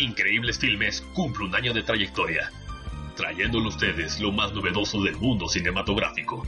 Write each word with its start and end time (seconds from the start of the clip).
Increíbles 0.00 0.58
Filmes 0.58 1.02
cumple 1.12 1.44
un 1.44 1.54
año 1.54 1.74
de 1.74 1.82
trayectoria, 1.82 2.50
trayéndole 3.16 3.66
a 3.66 3.68
ustedes 3.68 4.18
lo 4.18 4.32
más 4.32 4.50
novedoso 4.54 5.02
del 5.02 5.16
mundo 5.16 5.46
cinematográfico. 5.46 6.42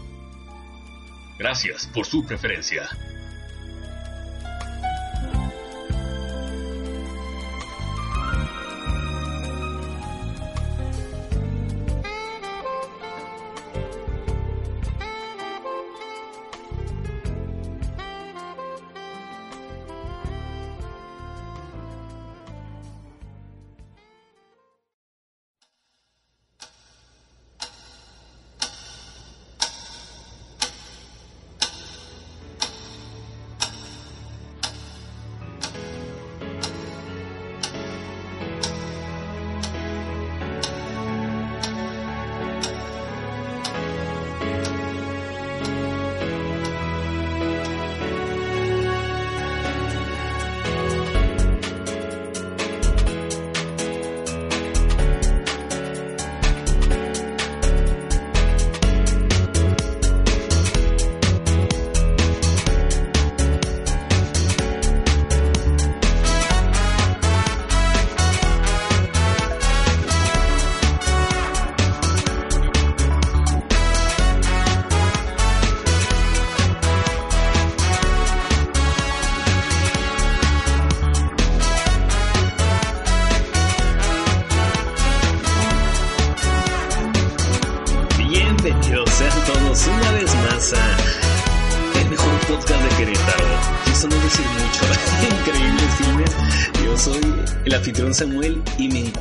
Gracias 1.39 1.87
por 1.88 2.07
su 2.07 2.25
preferencia. 2.25 2.88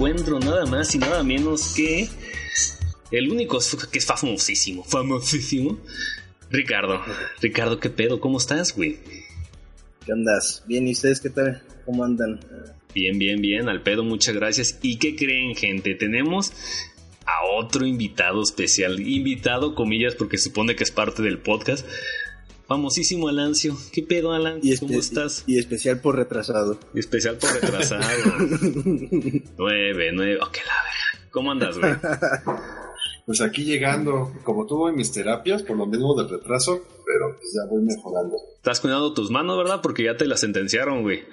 Encuentro 0.01 0.39
nada 0.39 0.65
más 0.65 0.95
y 0.95 0.97
nada 0.97 1.21
menos 1.21 1.75
que 1.75 2.09
el 3.11 3.31
único 3.31 3.59
que 3.91 3.99
es 3.99 4.05
famosísimo, 4.07 4.83
famosísimo, 4.83 5.77
Ricardo. 6.49 6.99
Ricardo, 7.39 7.79
¿qué 7.79 7.91
pedo? 7.91 8.19
¿Cómo 8.19 8.39
estás, 8.39 8.75
güey? 8.75 8.97
¿Qué 10.03 10.11
andas? 10.11 10.63
Bien, 10.65 10.87
¿y 10.87 10.93
ustedes 10.93 11.21
qué 11.21 11.29
tal? 11.29 11.61
¿Cómo 11.85 12.03
andan? 12.03 12.39
Bien, 12.95 13.19
bien, 13.19 13.41
bien, 13.41 13.69
al 13.69 13.83
pedo, 13.83 14.03
muchas 14.03 14.33
gracias. 14.33 14.79
¿Y 14.81 14.97
qué 14.97 15.15
creen, 15.15 15.55
gente? 15.55 15.93
Tenemos 15.93 16.51
a 17.27 17.45
otro 17.59 17.85
invitado 17.85 18.41
especial. 18.41 18.99
Invitado, 18.99 19.75
comillas, 19.75 20.15
porque 20.15 20.39
supone 20.39 20.75
que 20.75 20.83
es 20.83 20.89
parte 20.89 21.21
del 21.21 21.37
podcast. 21.37 21.85
Famosísimo 22.71 23.27
Alancio. 23.27 23.75
¿Qué 23.91 24.01
pedo, 24.01 24.31
Alancio? 24.31 24.73
Y 24.73 24.77
¿Cómo 24.77 24.97
estás? 24.97 25.43
Y 25.45 25.59
especial 25.59 25.99
por 25.99 26.15
retrasado. 26.15 26.79
Y 26.93 26.99
especial 26.99 27.35
por 27.35 27.51
retrasado. 27.51 28.01
nueve, 29.57 30.11
nueve. 30.13 30.37
Ok, 30.37 30.55
la 30.55 30.81
verga. 30.81 31.29
¿Cómo 31.31 31.51
andas, 31.51 31.77
güey? 31.77 31.91
Pues 33.25 33.39
aquí 33.41 33.63
llegando, 33.65 34.33
como 34.43 34.65
tuvo 34.65 34.89
en 34.89 34.95
mis 34.95 35.11
terapias, 35.11 35.63
por 35.63 35.77
lo 35.77 35.85
mismo 35.85 36.15
del 36.15 36.27
retraso, 36.27 36.81
pero 37.05 37.37
pues 37.37 37.53
ya 37.53 37.69
voy 37.69 37.83
mejorando. 37.83 38.35
Estás 38.55 38.79
cuidando 38.79 39.13
tus 39.13 39.29
manos, 39.29 39.57
¿verdad? 39.57 39.79
Porque 39.81 40.03
ya 40.03 40.17
te 40.17 40.25
las 40.25 40.39
sentenciaron, 40.39 41.03
güey. 41.03 41.23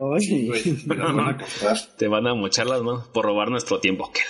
Ay, 0.00 0.46
Güey, 0.48 0.82
me 0.86 0.96
van 0.96 1.20
a. 1.20 1.38
Te 1.96 2.08
van 2.08 2.26
a 2.26 2.34
mochar 2.34 2.66
las 2.66 2.82
manos 2.82 3.06
por 3.08 3.26
robar 3.26 3.50
nuestro 3.50 3.80
tiempo. 3.80 4.10
¡Qué 4.12 4.22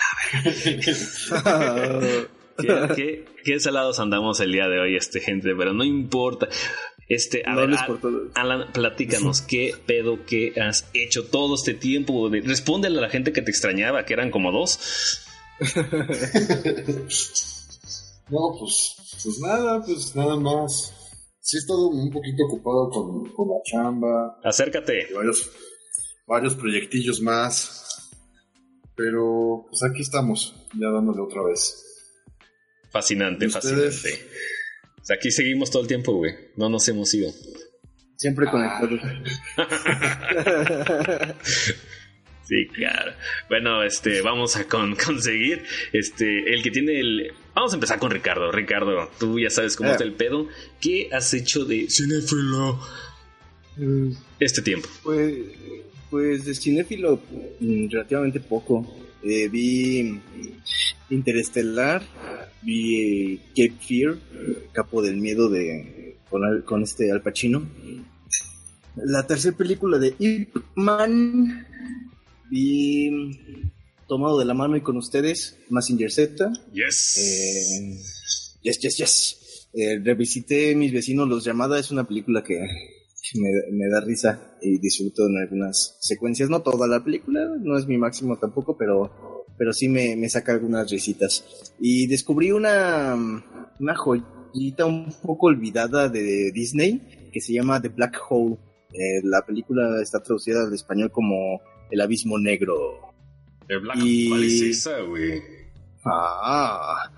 la 0.53 1.43
verga! 1.43 2.29
¿Qué, 2.57 2.89
qué, 2.95 3.25
qué 3.45 3.61
salados 3.61 3.99
andamos 4.01 4.41
el 4.41 4.53
día 4.53 4.69
de 4.69 4.79
hoy, 4.81 4.97
este 4.97 5.21
gente? 5.21 5.55
Pero 5.57 5.73
no 5.73 5.85
importa. 5.85 6.49
Este, 7.09 7.43
a 7.47 7.55
no 7.55 7.67
ver. 7.67 7.77
Alan, 8.35 8.73
platícanos, 8.73 9.43
¿qué 9.43 9.75
pedo 9.87 10.25
que 10.25 10.53
has 10.61 10.89
hecho 10.95 11.27
todo 11.27 11.55
este 11.57 11.75
tiempo? 11.75 12.31
De- 12.31 12.41
Respóndele 12.41 12.99
a 12.99 13.03
la 13.03 13.11
gente 13.11 13.33
que 13.33 13.43
te 13.43 13.51
extrañaba, 13.51 14.05
que 14.07 14.15
eran 14.15 14.31
como 14.31 14.53
dos. 14.53 15.21
No, 18.31 18.57
pues, 18.59 18.97
pues 19.23 19.39
nada, 19.41 19.83
pues 19.85 20.17
nada 20.17 20.37
más. 20.37 20.93
Sí 21.41 21.59
he 21.59 21.61
estado 21.61 21.89
un 21.89 22.11
poquito 22.11 22.45
ocupado 22.47 22.89
con, 22.89 23.31
con 23.35 23.49
la 23.49 23.57
chamba 23.65 24.39
Acércate. 24.43 25.09
y 25.11 25.13
varios, 25.13 25.51
varios 26.27 26.55
proyectillos 26.55 27.21
más. 27.21 28.11
Pero 28.97 29.67
pues 29.69 29.83
aquí 29.83 30.01
estamos, 30.01 30.55
ya 30.81 30.89
dándole 30.89 31.21
otra 31.21 31.43
vez. 31.43 31.84
Fascinante, 32.95 33.49
fascinante. 33.49 34.21
O 35.03 35.05
sea, 35.05 35.17
aquí 35.17 35.31
seguimos 35.33 35.71
todo 35.71 35.83
el 35.83 35.89
tiempo, 35.89 36.13
güey. 36.15 36.33
No 36.57 36.69
nos 36.71 36.87
hemos 36.89 37.13
ido. 37.13 37.31
Siempre 38.17 38.47
conectados. 38.47 39.01
Sí, 42.47 42.67
claro. 42.75 43.13
Bueno, 43.49 43.83
este, 43.85 44.21
vamos 44.21 44.55
a 44.57 44.69
con- 44.69 44.95
conseguir, 45.07 45.63
este, 45.95 46.53
el 46.53 46.63
que 46.63 46.71
tiene 46.71 47.01
el... 47.01 47.33
Vamos 47.55 47.73
a 47.73 47.77
empezar 47.77 47.99
con 47.99 48.11
Ricardo. 48.11 48.53
Ricardo, 48.53 49.11
tú 49.19 49.41
ya 49.41 49.49
sabes 49.49 49.77
cómo 49.77 49.89
Ah. 49.89 49.93
está 49.93 50.05
el 50.05 50.13
pedo. 50.13 50.47
¿Qué 50.79 51.09
has 51.11 51.33
hecho 51.33 51.65
de 51.65 51.89
cinéfilo 51.89 52.79
este 54.39 54.61
tiempo? 54.61 54.91
Pues, 55.03 55.37
pues 56.11 56.45
de 56.45 56.55
cinéfilo 56.55 57.19
mm, 57.61 57.89
relativamente 57.91 58.41
poco. 58.41 58.95
Eh, 59.23 59.49
vi 59.49 60.21
Interestelar, 61.09 62.03
vi 62.65 63.35
eh, 63.35 63.41
Cape 63.51 63.79
Fear, 63.81 64.19
Capo 64.73 65.03
del 65.03 65.17
Miedo 65.17 65.49
de 65.49 66.17
con, 66.29 66.63
con 66.63 66.83
este 66.83 67.13
Al 67.13 67.23
Pacino. 67.23 67.67
La 68.97 69.27
tercera 69.27 69.57
película 69.57 69.99
de 69.99 70.15
Ip 70.19 70.57
Man, 70.77 71.67
vi 72.51 73.11
Tomado 74.07 74.39
de 74.39 74.45
la 74.45 74.55
mano 74.55 74.77
y 74.77 74.83
con 74.83 74.97
ustedes, 74.97 75.59
Massinger 75.71 76.11
Z. 76.11 76.53
Yes. 76.73 77.17
Eh, 77.19 77.99
yes, 78.63 78.79
yes, 78.81 78.97
yes. 78.97 79.69
Eh, 79.73 79.99
revisité 79.99 80.77
Mis 80.77 80.93
vecinos 80.93 81.29
los 81.29 81.45
llamada, 81.45 81.81
es 81.81 81.91
una 81.91 82.07
película 82.07 82.45
que 82.45 82.61
me, 83.35 83.51
me 83.73 83.89
da 83.89 84.01
risa 84.01 84.57
y 84.61 84.79
disfruto 84.79 85.27
en 85.27 85.39
algunas 85.39 85.97
secuencias. 86.01 86.51
No 86.51 86.63
toda 86.63 86.87
la 86.87 87.03
película, 87.03 87.41
no 87.61 87.79
es 87.79 87.87
mi 87.87 87.99
máximo 87.99 88.39
tampoco, 88.39 88.77
pero, 88.77 89.34
pero 89.59 89.73
sí 89.73 89.89
me, 89.89 90.17
me 90.17 90.29
saca 90.29 90.53
algunas 90.53 90.91
risitas. 90.91 91.45
Y 91.81 92.07
descubrí 92.07 92.51
una, 92.53 93.15
una 93.81 93.95
joyita 93.97 94.87
un 94.87 95.13
poco 95.23 95.47
olvidada 95.47 96.09
de 96.09 96.51
Disney 96.53 97.31
que 97.33 97.41
se 97.41 97.53
llama 97.53 97.81
The 97.81 97.89
Black 97.89 98.17
Hole. 98.29 98.57
Eh, 98.93 99.21
la 99.25 99.45
película 99.45 100.01
está 100.01 100.23
traducida 100.23 100.63
al 100.63 100.73
español 100.75 101.11
como 101.11 101.61
El 101.91 102.01
Abismo 102.01 102.39
Negro. 102.39 103.13
El 103.69 103.81
Black 103.81 103.97
y- 104.03 104.29
¿Cuál 104.29 104.45
es 104.45 104.61
esa, 104.63 105.01
güey? 105.01 105.43
Ah, 106.05 107.11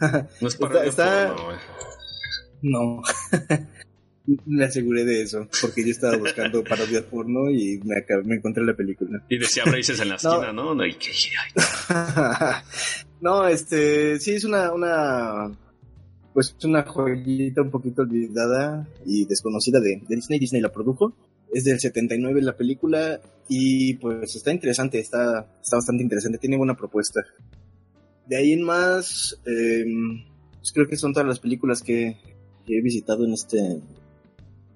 No 0.40 0.48
es 0.48 0.56
para 0.56 0.84
Está- 0.84 1.04
está- 1.04 1.34
porno, 1.34 1.44
güey. 1.46 1.56
No. 2.62 3.02
me 4.26 4.64
aseguré 4.64 5.04
de 5.04 5.22
eso, 5.22 5.46
porque 5.60 5.84
yo 5.84 5.90
estaba 5.90 6.16
buscando 6.16 6.64
parodias 6.68 7.04
porno 7.04 7.50
y 7.50 7.80
me, 7.84 8.34
encontré 8.34 8.64
la 8.64 8.74
película. 8.74 9.22
Y 9.28 9.38
decía 9.38 9.64
Braces 9.66 10.00
en 10.00 10.08
la 10.08 10.14
esquina, 10.16 10.52
¿no? 10.52 10.74
no 10.74 10.86
y 10.86 10.94
que- 10.94 11.10
ay, 11.10 12.62
no, 13.20 13.46
este, 13.46 14.18
sí 14.18 14.32
es 14.32 14.44
una, 14.44 14.72
una, 14.72 15.50
pues 16.32 16.54
es 16.58 16.64
una 16.64 16.82
joyita 16.82 17.62
un 17.62 17.70
poquito 17.70 18.02
olvidada 18.02 18.88
y 19.04 19.26
desconocida 19.26 19.80
de, 19.80 20.02
de 20.08 20.16
Disney. 20.16 20.38
Disney 20.38 20.62
la 20.62 20.72
produjo. 20.72 21.14
Es 21.52 21.64
del 21.64 21.78
79 21.78 22.42
la 22.42 22.56
película 22.56 23.20
y 23.48 23.94
pues 23.94 24.34
está 24.34 24.50
interesante, 24.50 24.98
está, 24.98 25.46
está 25.62 25.76
bastante 25.76 26.02
interesante, 26.02 26.38
tiene 26.38 26.56
buena 26.56 26.74
propuesta. 26.74 27.20
De 28.26 28.36
ahí 28.36 28.52
en 28.52 28.62
más, 28.62 29.38
eh, 29.46 29.84
pues 30.56 30.72
creo 30.72 30.88
que 30.88 30.96
son 30.96 31.12
todas 31.12 31.28
las 31.28 31.38
películas 31.38 31.80
que, 31.80 32.16
que 32.66 32.78
he 32.78 32.82
visitado 32.82 33.24
en 33.24 33.34
este, 33.34 33.80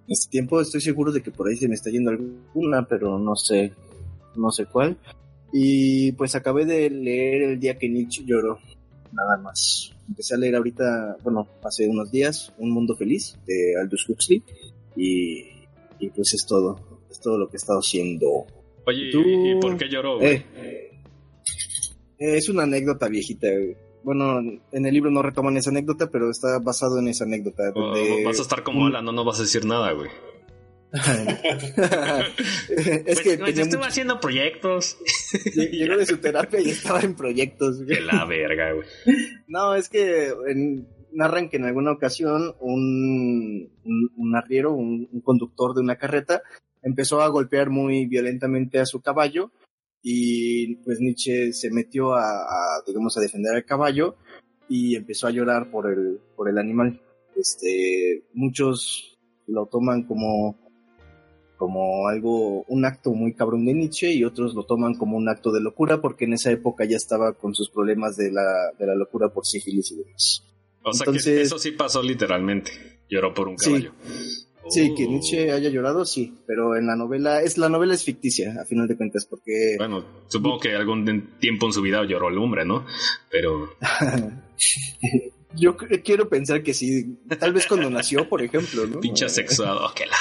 este 0.08 0.30
tiempo. 0.30 0.60
Estoy 0.60 0.80
seguro 0.80 1.12
de 1.12 1.22
que 1.22 1.30
por 1.30 1.48
ahí 1.48 1.56
se 1.56 1.68
me 1.68 1.74
está 1.74 1.90
yendo 1.90 2.10
alguna, 2.10 2.86
pero 2.86 3.18
no 3.18 3.36
sé, 3.36 3.72
no 4.36 4.50
sé 4.50 4.66
cuál. 4.66 4.96
Y 5.52 6.12
pues 6.12 6.34
acabé 6.34 6.64
de 6.64 6.90
leer 6.90 7.42
el 7.42 7.60
día 7.60 7.78
que 7.78 7.88
Nietzsche 7.88 8.24
lloró, 8.24 8.58
nada 9.12 9.36
más. 9.38 9.92
Empecé 10.08 10.34
a 10.34 10.38
leer 10.38 10.56
ahorita, 10.56 11.16
bueno, 11.22 11.46
hace 11.62 11.86
unos 11.88 12.10
días, 12.10 12.52
Un 12.58 12.70
Mundo 12.70 12.96
Feliz 12.96 13.38
de 13.46 13.74
Aldous 13.80 14.08
Huxley 14.08 14.42
y, 14.96 15.44
y 15.98 16.10
pues 16.10 16.34
es 16.34 16.46
todo, 16.46 17.00
es 17.10 17.20
todo 17.20 17.38
lo 17.38 17.48
que 17.48 17.56
he 17.56 17.58
estado 17.58 17.78
haciendo. 17.78 18.46
Oye, 18.86 19.10
¿Tú? 19.12 19.20
¿y 19.20 19.58
por 19.60 19.76
qué 19.76 19.88
lloró? 19.88 20.20
Eh, 20.20 20.44
es 22.18 22.48
una 22.48 22.62
anécdota 22.64 23.08
viejita. 23.08 23.48
güey. 23.48 23.76
Bueno, 24.08 24.40
en 24.72 24.86
el 24.86 24.94
libro 24.94 25.10
no 25.10 25.20
retoman 25.20 25.58
esa 25.58 25.68
anécdota, 25.68 26.08
pero 26.10 26.30
está 26.30 26.58
basado 26.60 26.98
en 26.98 27.08
esa 27.08 27.24
anécdota. 27.24 27.64
Vas 28.24 28.38
a 28.38 28.42
estar 28.42 28.62
como 28.62 28.86
Alan, 28.86 29.04
no 29.04 29.12
nos 29.12 29.26
vas 29.26 29.38
a 29.38 29.42
decir 29.42 29.66
nada, 29.66 29.92
güey. 29.92 30.08
es 33.04 33.20
que 33.20 33.36
Pues, 33.36 33.50
tenía 33.50 33.62
estuve 33.64 33.76
mucho- 33.76 33.82
haciendo 33.88 34.18
proyectos. 34.18 34.96
llegó 35.54 35.98
de 35.98 36.06
su 36.06 36.16
terapia 36.16 36.58
y 36.58 36.70
estaba 36.70 37.00
en 37.00 37.14
proyectos. 37.14 37.82
güey. 37.84 37.96
De 37.98 38.00
la 38.00 38.24
verga, 38.24 38.72
güey. 38.72 38.86
No, 39.46 39.74
es 39.74 39.90
que 39.90 40.28
en- 40.48 40.88
narran 41.12 41.50
que 41.50 41.58
en 41.58 41.64
alguna 41.66 41.92
ocasión 41.92 42.54
un, 42.60 43.70
un, 43.84 44.10
un 44.16 44.36
arriero, 44.36 44.72
un, 44.72 45.06
un 45.12 45.20
conductor 45.20 45.74
de 45.74 45.82
una 45.82 45.96
carreta, 45.96 46.42
empezó 46.82 47.20
a 47.20 47.28
golpear 47.28 47.68
muy 47.68 48.06
violentamente 48.06 48.78
a 48.80 48.86
su 48.86 49.02
caballo 49.02 49.50
y 50.02 50.76
pues 50.76 51.00
Nietzsche 51.00 51.52
se 51.52 51.70
metió 51.70 52.14
a, 52.14 52.22
a, 52.22 52.82
digamos, 52.86 53.16
a 53.16 53.20
defender 53.20 53.54
al 53.54 53.64
caballo 53.64 54.16
y 54.68 54.94
empezó 54.96 55.26
a 55.26 55.30
llorar 55.30 55.70
por 55.70 55.90
el, 55.90 56.20
por 56.36 56.48
el 56.48 56.58
animal. 56.58 57.00
Este, 57.36 58.24
muchos 58.34 59.18
lo 59.46 59.66
toman 59.66 60.02
como, 60.04 60.58
como 61.56 62.08
algo, 62.08 62.64
un 62.64 62.84
acto 62.84 63.12
muy 63.12 63.34
cabrón 63.34 63.64
de 63.66 63.74
Nietzsche 63.74 64.12
y 64.12 64.24
otros 64.24 64.54
lo 64.54 64.64
toman 64.64 64.94
como 64.94 65.16
un 65.16 65.28
acto 65.28 65.50
de 65.52 65.60
locura 65.60 66.00
porque 66.00 66.24
en 66.26 66.34
esa 66.34 66.50
época 66.52 66.84
ya 66.84 66.96
estaba 66.96 67.32
con 67.34 67.54
sus 67.54 67.70
problemas 67.70 68.16
de 68.16 68.30
la, 68.30 68.72
de 68.78 68.86
la 68.86 68.94
locura 68.94 69.28
por 69.32 69.44
sífilis 69.46 69.90
y 69.92 69.96
demás. 69.96 70.44
O 70.82 70.92
sea 70.92 71.04
que 71.04 71.10
Entonces- 71.10 71.46
eso 71.46 71.58
sí 71.58 71.72
pasó 71.72 72.02
literalmente. 72.02 72.70
Lloró 73.10 73.32
por 73.32 73.48
un 73.48 73.56
caballo. 73.56 73.92
Sí, 74.06 74.46
que 74.94 75.04
Oh. 75.06 75.10
Nietzsche 75.10 75.50
haya 75.52 75.70
llorado, 75.70 76.04
sí, 76.04 76.34
pero 76.46 76.76
en 76.76 76.86
la 76.86 76.94
novela, 76.96 77.40
es 77.42 77.56
la 77.58 77.68
novela 77.68 77.94
es 77.94 78.04
ficticia, 78.04 78.54
a 78.60 78.64
final 78.64 78.86
de 78.86 78.96
cuentas, 78.96 79.24
porque 79.26 79.76
Bueno, 79.78 80.04
supongo 80.28 80.58
que 80.60 80.74
algún 80.74 81.38
tiempo 81.38 81.66
en 81.66 81.72
su 81.72 81.80
vida 81.82 82.04
lloró 82.04 82.28
el 82.28 82.38
hombre, 82.38 82.64
¿no? 82.64 82.84
Pero 83.30 83.70
yo 85.54 85.76
quiero 85.76 86.28
pensar 86.28 86.62
que 86.62 86.74
sí, 86.74 87.18
tal 87.38 87.52
vez 87.52 87.66
cuando 87.66 87.88
nació, 87.90 88.28
por 88.28 88.42
ejemplo, 88.42 88.86
¿no? 88.86 89.00
pinche 89.00 89.28
sexuado, 89.28 89.92
que 89.94 90.04
la 90.06 90.16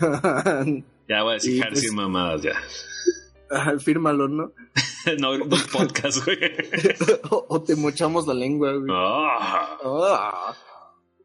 verga. 0.00 0.64
Ya 1.06 1.22
voy 1.22 1.34
a 1.34 1.38
dejar 1.38 1.68
pues- 1.70 1.92
mamadas 1.92 2.42
ya. 2.42 2.52
Fírmalo, 3.78 4.26
¿no? 4.26 4.52
no, 5.18 5.36
no 5.36 5.56
podcast, 5.70 6.24
güey. 6.24 6.38
o, 7.30 7.44
o 7.46 7.62
te 7.62 7.76
mochamos 7.76 8.26
la 8.26 8.32
lengua, 8.32 8.72
güey. 8.72 8.88
Ah. 8.90 9.76
Ah. 9.84 10.54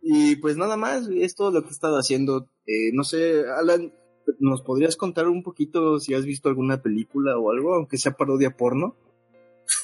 Y 0.02 0.38
pues 0.38 0.56
nada 0.58 0.78
más, 0.78 1.08
es 1.10 1.36
todo 1.36 1.52
lo 1.52 1.62
que 1.62 1.70
he 1.70 1.72
estado 1.72 1.98
haciendo. 1.98 2.48
Eh, 2.66 2.92
no 2.94 3.04
sé, 3.04 3.44
Alan, 3.58 3.94
¿nos 4.40 4.62
podrías 4.62 4.96
contar 4.96 5.28
un 5.28 5.44
poquito 5.44 6.00
si 6.00 6.14
has 6.14 6.26
visto 6.26 6.50
alguna 6.50 6.82
película 6.82 7.38
o 7.38 7.52
algo, 7.52 7.74
aunque 7.76 7.98
sea 7.98 8.14
parodia 8.14 8.56
porno? 8.56 8.96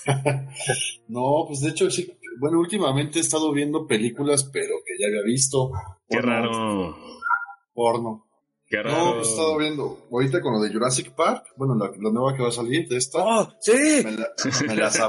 No, 1.08 1.46
pues 1.48 1.62
de 1.62 1.70
hecho 1.70 1.90
sí. 1.92 2.12
Bueno, 2.40 2.60
últimamente 2.60 3.20
he 3.20 3.22
estado 3.22 3.52
viendo 3.54 3.88
películas, 3.88 4.44
pero 4.52 4.76
que 4.86 4.94
ya 5.02 5.08
había 5.08 5.22
visto. 5.24 5.72
Qué 6.10 6.18
Porno, 6.18 6.32
raro. 6.32 6.96
Porno. 7.74 8.26
Qué 8.68 8.78
No, 8.78 8.84
raro. 8.84 9.16
pues 9.16 9.28
he 9.28 9.32
estado 9.32 9.58
viendo. 9.58 10.08
Ahorita 10.12 10.42
con 10.42 10.54
lo 10.54 10.60
de 10.60 10.74
Jurassic 10.74 11.12
Park, 11.16 11.46
bueno, 11.56 11.76
la, 11.76 11.92
la 11.98 12.12
nueva 12.12 12.36
que 12.36 12.42
va 12.42 12.50
a 12.50 12.52
salir 12.52 12.88
de 12.90 12.98
esta. 12.98 13.20
¡Oh, 13.24 13.54
sí! 13.62 13.72
Me, 14.04 14.12
la- 14.12 14.32
me 14.68 14.76
las, 14.76 15.00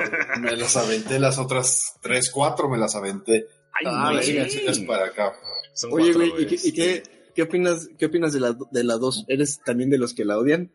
me 0.40 0.56
las 0.56 0.76
aventé, 0.76 1.18
las 1.18 1.38
otras 1.38 1.98
tres, 2.02 2.30
cuatro 2.30 2.68
me 2.68 2.78
las 2.78 2.94
aventé. 2.94 3.46
Ay, 3.78 3.84
Ah, 3.86 4.10
no, 4.12 4.16
verga. 4.16 4.48
sí. 4.48 4.60
Es 4.66 4.78
para 4.80 5.06
acá. 5.06 5.32
Son 5.74 5.92
Oye, 5.92 6.12
güey, 6.12 6.32
¿y, 6.42 6.46
qué, 6.46 6.56
y 6.62 6.72
qué- 6.72 7.02
qué 7.34 7.42
opinas, 7.42 7.88
qué 7.98 8.06
opinas 8.06 8.32
de 8.32 8.40
la, 8.40 8.56
de 8.70 8.84
la 8.84 8.94
2? 8.96 9.24
¿Eres 9.28 9.60
también 9.64 9.90
de 9.90 9.98
los 9.98 10.14
que 10.14 10.24
la 10.24 10.38
odian? 10.38 10.72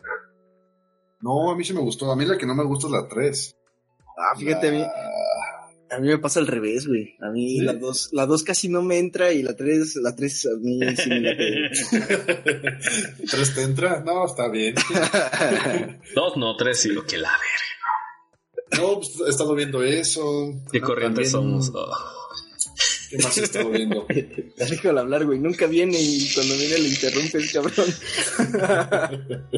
No, 1.21 1.51
a 1.51 1.55
mí 1.55 1.63
sí 1.63 1.73
me 1.73 1.81
gustó. 1.81 2.11
A 2.11 2.15
mí 2.15 2.25
la 2.25 2.37
que 2.37 2.45
no 2.45 2.55
me 2.55 2.63
gusta 2.63 2.87
es 2.87 2.93
la 2.93 3.07
tres. 3.07 3.55
Ah, 4.17 4.35
fíjate, 4.37 4.67
a 4.69 4.71
mí, 4.71 4.83
a 5.91 5.99
mí 5.99 6.07
me 6.07 6.17
pasa 6.19 6.39
al 6.39 6.47
revés, 6.47 6.87
güey. 6.87 7.15
A 7.21 7.29
mí 7.29 7.59
¿Sí? 7.59 7.61
la 7.61 7.73
2 7.73 8.09
la 8.13 8.25
dos 8.25 8.43
casi 8.43 8.69
no 8.69 8.81
me 8.81 8.97
entra 8.99 9.31
y 9.31 9.41
la 9.43 9.55
3 9.55 9.95
la 9.97 10.15
tres 10.15 10.45
a 10.47 10.57
mí 10.59 10.79
sí 10.95 11.09
me. 11.09 11.35
¿Tres 13.29 13.55
te 13.55 13.61
entra? 13.63 14.01
No, 14.01 14.25
está 14.25 14.47
bien. 14.49 14.75
Dos, 16.15 16.37
no, 16.37 16.55
tres, 16.57 16.79
sí. 16.79 16.89
Que 17.07 17.17
la 17.17 17.29
verga. 17.31 18.81
No, 18.83 18.95
pues 18.95 19.19
he 19.25 19.29
estado 19.29 19.53
viendo 19.55 19.83
eso. 19.83 20.53
Qué 20.71 20.79
No, 20.79 20.87
corrientes 20.87 21.31
también. 21.31 21.61
somos. 21.63 21.71
Oh. 21.75 21.91
¿Qué 23.11 23.17
más 23.17 23.37
he 23.37 23.43
estado 23.43 23.69
viendo? 23.69 24.07
Déjalo 24.57 25.01
hablar, 25.01 25.25
güey. 25.25 25.37
Nunca 25.37 25.67
viene 25.67 25.97
y 25.99 26.31
cuando 26.33 26.55
viene 26.55 26.79
le 26.79 26.87
interrumpe 26.87 27.39
el 27.39 27.51
cabrón. 27.51 27.85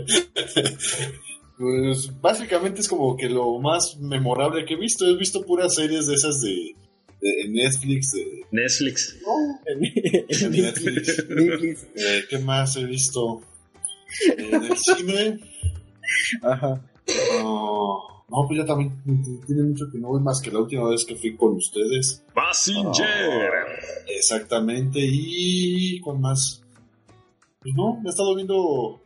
Pues 1.55 2.09
básicamente 2.19 2.81
es 2.81 2.88
como 2.88 3.15
que 3.15 3.29
lo 3.29 3.59
más 3.59 3.95
memorable 4.00 4.65
que 4.65 4.73
he 4.73 4.77
visto. 4.77 5.05
He 5.05 5.15
visto 5.15 5.44
puras 5.44 5.75
series 5.75 6.07
de 6.07 6.15
esas 6.15 6.41
de, 6.41 6.75
de 7.21 7.47
Netflix. 7.47 8.11
De, 8.11 8.44
Netflix. 8.51 9.19
en, 9.67 9.83
en 10.27 10.51
Netflix. 10.51 11.29
Netflix. 11.29 11.83
Eh, 11.95 12.23
¿Qué 12.27 12.39
más 12.39 12.75
he 12.75 12.85
visto? 12.85 13.44
Eh, 14.27 14.50
en 14.51 14.63
el 14.63 14.77
cine. 14.77 15.39
Ajá. 16.41 16.81
No, 18.35 18.47
pues 18.47 18.59
ya 18.59 18.65
también 18.65 18.91
tiene 19.45 19.62
mucho 19.63 19.85
que 19.91 20.00
no 20.00 20.07
voy 20.07 20.21
más 20.21 20.41
que 20.41 20.50
la 20.51 20.59
última 20.59 20.89
vez 20.89 21.06
que 21.06 21.15
fui 21.15 21.35
con 21.38 21.53
ustedes. 21.53 22.24
Passenger. 22.33 23.51
Exactamente. 24.07 25.00
Y 25.03 26.00
con 26.01 26.19
más. 26.19 26.63
Pues 27.62 27.75
no, 27.75 28.00
me 28.01 28.07
he 28.07 28.09
estado 28.09 28.35
viendo. 28.35 29.00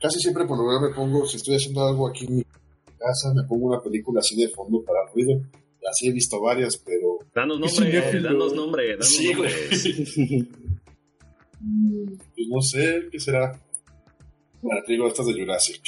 Casi 0.00 0.20
siempre 0.20 0.46
por 0.46 0.56
lo 0.58 0.64
general 0.64 0.90
me 0.90 0.94
pongo, 0.94 1.26
si 1.26 1.38
estoy 1.38 1.56
haciendo 1.56 1.84
algo 1.84 2.08
aquí 2.08 2.24
en 2.26 2.36
mi 2.36 2.44
casa, 2.44 3.34
me 3.34 3.42
pongo 3.48 3.66
una 3.66 3.80
película 3.82 4.20
así 4.20 4.36
de 4.36 4.48
fondo 4.48 4.80
para 4.84 5.00
ruido. 5.12 5.40
Así 5.90 6.08
he 6.08 6.12
visto 6.12 6.40
varias, 6.40 6.76
pero. 6.78 7.18
Danos 7.34 7.58
nombre, 7.58 7.90
cinéfilo. 7.90 8.22
danos 8.28 8.52
nombre, 8.54 8.90
danos 8.90 9.08
Sí, 9.08 9.34
güey. 9.34 9.50
nombres. 9.50 10.48
Pues 11.60 12.46
no 12.48 12.62
sé, 12.62 13.08
¿qué 13.10 13.18
será? 13.18 13.60
Bueno, 14.62 14.80
te 14.86 14.92
digo 14.92 15.08
estas 15.08 15.26
de 15.26 15.32
Jurassic. 15.34 15.82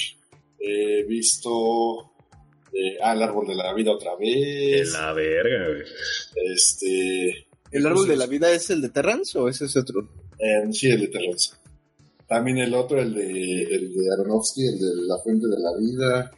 He 0.58 1.04
visto. 1.06 2.09
Eh, 2.72 2.98
ah, 3.02 3.12
el 3.14 3.22
árbol 3.22 3.46
de 3.46 3.54
la 3.54 3.72
vida 3.74 3.92
otra 3.92 4.16
vez. 4.16 4.92
la 4.92 5.12
verga, 5.12 5.68
güey. 5.68 5.82
Este. 6.54 7.46
¿El 7.72 7.86
árbol 7.86 8.08
de 8.08 8.16
la 8.16 8.26
vida 8.26 8.50
es 8.52 8.68
el 8.70 8.82
de 8.82 8.88
Terrance 8.88 9.38
o 9.38 9.48
ese 9.48 9.66
es 9.66 9.76
otro? 9.76 10.08
Eh, 10.38 10.72
sí, 10.72 10.90
el 10.90 11.00
de 11.02 11.08
Terrence. 11.08 11.54
También 12.26 12.58
el 12.58 12.74
otro, 12.74 13.00
el 13.00 13.14
de, 13.14 13.62
el 13.62 13.92
de 13.94 14.12
Aronofsky, 14.12 14.66
el 14.66 14.78
de 14.78 14.86
La 15.06 15.18
Fuente 15.18 15.46
de 15.48 15.58
la 15.58 15.76
Vida. 15.78 16.30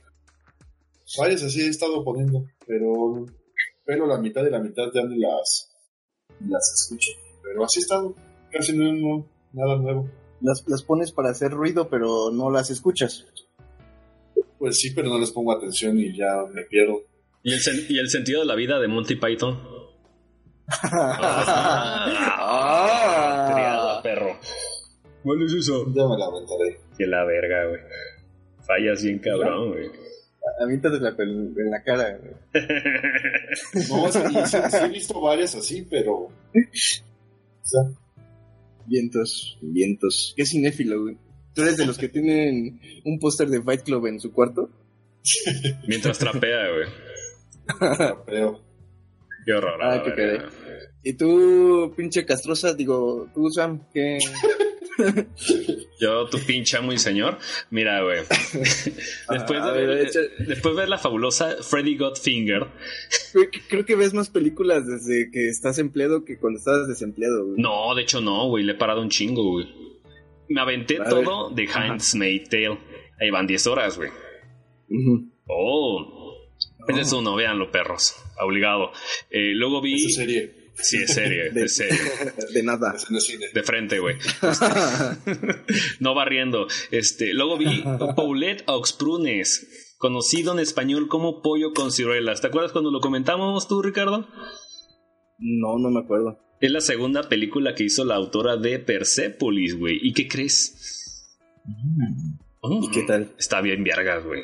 Varias 1.19 1.43
así 1.43 1.61
he 1.61 1.69
estado 1.69 2.03
poniendo, 2.05 2.47
pero, 2.67 3.27
pero 3.85 4.07
la 4.07 4.19
mitad 4.19 4.43
de 4.43 4.51
la 4.51 4.61
mitad 4.61 4.85
ya 4.95 5.03
ni 5.05 5.19
las, 5.19 5.71
las 6.49 6.73
escucho. 6.73 7.11
Pero 7.43 7.65
así 7.65 7.81
he 7.81 7.83
estado, 7.83 8.15
casi 8.51 8.73
no, 8.75 8.93
no- 8.95 9.27
nada 9.53 9.77
nuevo. 9.77 10.09
Las, 10.41 10.65
las 10.67 10.83
pones 10.83 11.13
para 11.13 11.31
hacer 11.31 11.51
ruido, 11.51 11.89
pero 11.91 12.31
no 12.33 12.51
las 12.51 12.71
escuchas. 12.71 13.27
Pues 14.63 14.79
sí, 14.79 14.93
pero 14.95 15.09
no 15.09 15.19
les 15.19 15.33
pongo 15.33 15.51
atención 15.51 15.99
y 15.99 16.17
ya 16.17 16.37
me 16.55 16.63
pierdo. 16.63 17.01
¿Y 17.43 17.53
el, 17.53 17.59
sen- 17.59 17.85
y 17.89 17.99
el 17.99 18.09
sentido 18.09 18.43
de 18.43 18.47
la 18.47 18.55
vida 18.55 18.79
de 18.79 18.87
Monty 18.87 19.17
Python? 19.17 19.59
Ah. 20.69 22.07
Triada, 23.53 24.01
perro. 24.03 24.39
¿Cuál 25.25 25.43
es 25.43 25.53
eso? 25.55 25.85
Ya 25.93 26.07
me 26.07 26.17
la 26.17 26.27
aventaré. 26.27 26.79
Que 26.97 27.07
la 27.09 27.25
verga, 27.25 27.67
güey. 27.71 27.81
Fallas 28.65 29.03
bien 29.03 29.19
cabrón, 29.19 29.73
güey. 29.73 29.91
Avíntatela 30.65 31.13
en 31.19 31.55
en 31.59 31.71
la 31.71 31.83
cara. 31.83 32.17
güey. 32.19 32.35
No, 33.91 34.13
sí, 34.13 34.21
sí, 34.47 34.59
sí 34.71 34.77
he 34.81 34.89
visto 34.89 35.21
varias 35.21 35.57
así, 35.57 35.83
pero... 35.91 36.13
O 36.15 36.31
sea, 37.63 37.81
Vientos, 38.87 39.59
vientos. 39.61 40.33
¿Qué 40.37 40.47
cinéfilo, 40.47 41.03
güey? 41.03 41.17
¿Tú 41.55 41.63
eres 41.63 41.77
de 41.77 41.87
los 41.87 41.99
que 41.99 42.09
tienen 42.09 42.81
un 43.05 43.19
póster 43.19 43.49
de 43.49 43.63
Fight 43.63 43.83
Club 43.83 44.07
en 44.07 44.21
su 44.21 44.33
cuarto? 44.33 44.71
Mientras 45.87 46.19
trapea, 46.19 46.67
güey. 46.73 46.89
pero... 48.27 48.61
Qué 49.45 49.53
horror. 49.53 49.83
Ah, 49.83 50.03
qué. 50.05 50.39
Y 51.03 51.15
tú, 51.15 51.93
pinche 51.97 52.25
castrosa, 52.25 52.75
digo, 52.75 53.29
tú, 53.35 53.51
Sam, 53.51 53.89
¿qué? 53.93 54.19
Yo, 56.01 56.27
tu 56.29 56.39
pinche 56.39 56.77
amo 56.77 56.93
y 56.93 56.99
señor. 56.99 57.39
Mira, 57.71 58.03
güey. 58.03 58.19
después, 59.31 59.61
Ah, 59.61 59.73
de 59.73 59.87
ver, 59.87 60.11
después 60.47 60.75
de 60.77 60.81
ver 60.83 60.89
la 60.89 60.99
fabulosa 60.99 61.57
Freddy 61.63 61.97
Got 61.97 62.19
Finger. 62.21 62.67
Creo 63.33 63.51
que- 63.51 63.61
Creo 63.69 63.85
que 63.85 63.97
ves 63.97 64.15
más 64.15 64.31
películas 64.31 64.87
desde 64.87 65.31
que 65.33 65.49
estás 65.49 65.79
empleado 65.79 66.25
que 66.25 66.39
cuando 66.39 66.59
estabas 66.59 66.87
desempleado, 66.87 67.47
güey. 67.47 67.61
No, 67.61 67.95
de 67.95 68.03
hecho 68.03 68.21
no, 68.21 68.49
güey. 68.49 68.65
Le 68.65 68.73
he 68.73 68.77
parado 68.77 69.01
un 69.03 69.09
chingo, 69.11 69.43
güey. 69.53 69.67
Me 70.53 70.61
aventé 70.61 70.99
todo 71.09 71.51
de 71.51 71.69
Handmaid's 71.69 72.49
Tale. 72.49 72.79
Ahí 73.21 73.31
van 73.31 73.47
10 73.47 73.67
horas, 73.69 73.97
güey. 73.97 74.11
Ujú. 74.89 75.31
Oh, 75.49 76.35
Ese 76.89 77.01
es 77.03 77.13
uno, 77.13 77.35
véanlo, 77.35 77.71
perros. 77.71 78.15
Obligado. 78.41 78.91
Eh, 79.31 79.53
luego 79.55 79.81
vi. 79.81 79.95
Esa 80.07 80.21
serie. 80.23 80.63
Sí, 80.75 80.97
es 81.03 81.13
serie, 81.15 81.45
De- 81.53 81.61
de 81.63 81.69
serie. 81.69 81.99
De 82.53 82.63
nada. 82.63 82.95
Es. 82.97 83.39
De 83.53 83.63
frente, 83.63 83.99
güey. 83.99 84.17
no 86.01 86.15
barriendo. 86.15 86.67
Este, 86.91 87.33
luego 87.35 87.59
vi 87.59 87.83
Paulette 88.17 88.65
Aux 88.67 88.93
Prunes, 88.93 89.95
conocido 89.99 90.53
en 90.53 90.59
español 90.61 91.09
como 91.09 91.43
pollo 91.43 91.73
con 91.73 91.93
ciruelas. 91.93 92.41
¿Te 92.41 92.47
acuerdas 92.49 92.73
cuando 92.73 92.91
lo 92.91 93.01
comentamos 93.01 93.69
tú, 93.69 93.83
Ricardo? 93.83 94.27
No, 95.39 95.79
no 95.79 95.91
me 95.91 96.01
acuerdo. 96.01 96.39
Es 96.63 96.71
la 96.71 96.81
segunda 96.81 97.29
película 97.29 97.75
que 97.75 97.85
hizo 97.85 98.05
la 98.05 98.15
autora 98.15 98.57
de 98.57 98.79
Persepolis, 98.79 99.77
güey. 99.77 99.99
¿Y 100.01 100.13
qué 100.15 100.29
crees? 100.29 101.37
¿Y 102.63 102.91
qué 102.93 103.03
tal? 103.03 103.33
Está 103.39 103.61
bien 103.61 103.83
vergas, 103.83 104.25
güey. 104.25 104.43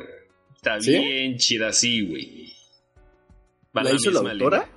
Está 0.56 0.80
¿Sí? 0.80 0.90
bien 0.90 1.36
chida, 1.36 1.72
sí, 1.72 2.06
güey. 2.06 2.52
¿La 3.72 3.92
hizo 3.94 4.10
la 4.10 4.20
misma 4.20 4.32
autora? 4.32 4.58
línea. 4.58 4.74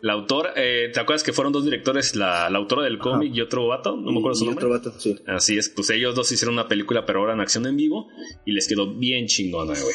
La 0.00 0.12
autora, 0.14 0.52
eh, 0.56 0.90
¿te 0.94 1.00
acuerdas 1.00 1.22
que 1.24 1.32
fueron 1.32 1.52
dos 1.52 1.64
directores? 1.64 2.14
La, 2.16 2.48
la 2.48 2.56
autora 2.58 2.84
del 2.84 2.98
cómic 2.98 3.34
y 3.34 3.40
otro 3.42 3.66
vato, 3.66 3.96
no 3.96 4.10
me 4.12 4.20
acuerdo 4.20 4.36
su 4.36 4.44
Y 4.44 4.46
nombre. 4.46 4.64
otro 4.66 4.78
vato, 4.78 4.98
sí. 5.00 5.16
Así 5.26 5.58
es, 5.58 5.68
pues 5.68 5.90
ellos 5.90 6.14
dos 6.14 6.30
hicieron 6.32 6.54
una 6.54 6.68
película, 6.68 7.04
pero 7.04 7.18
ahora 7.20 7.34
en 7.34 7.40
acción 7.40 7.66
en 7.66 7.76
vivo, 7.76 8.08
y 8.46 8.52
les 8.52 8.66
quedó 8.68 8.94
bien 8.94 9.26
chingona, 9.26 9.74
güey. 9.78 9.94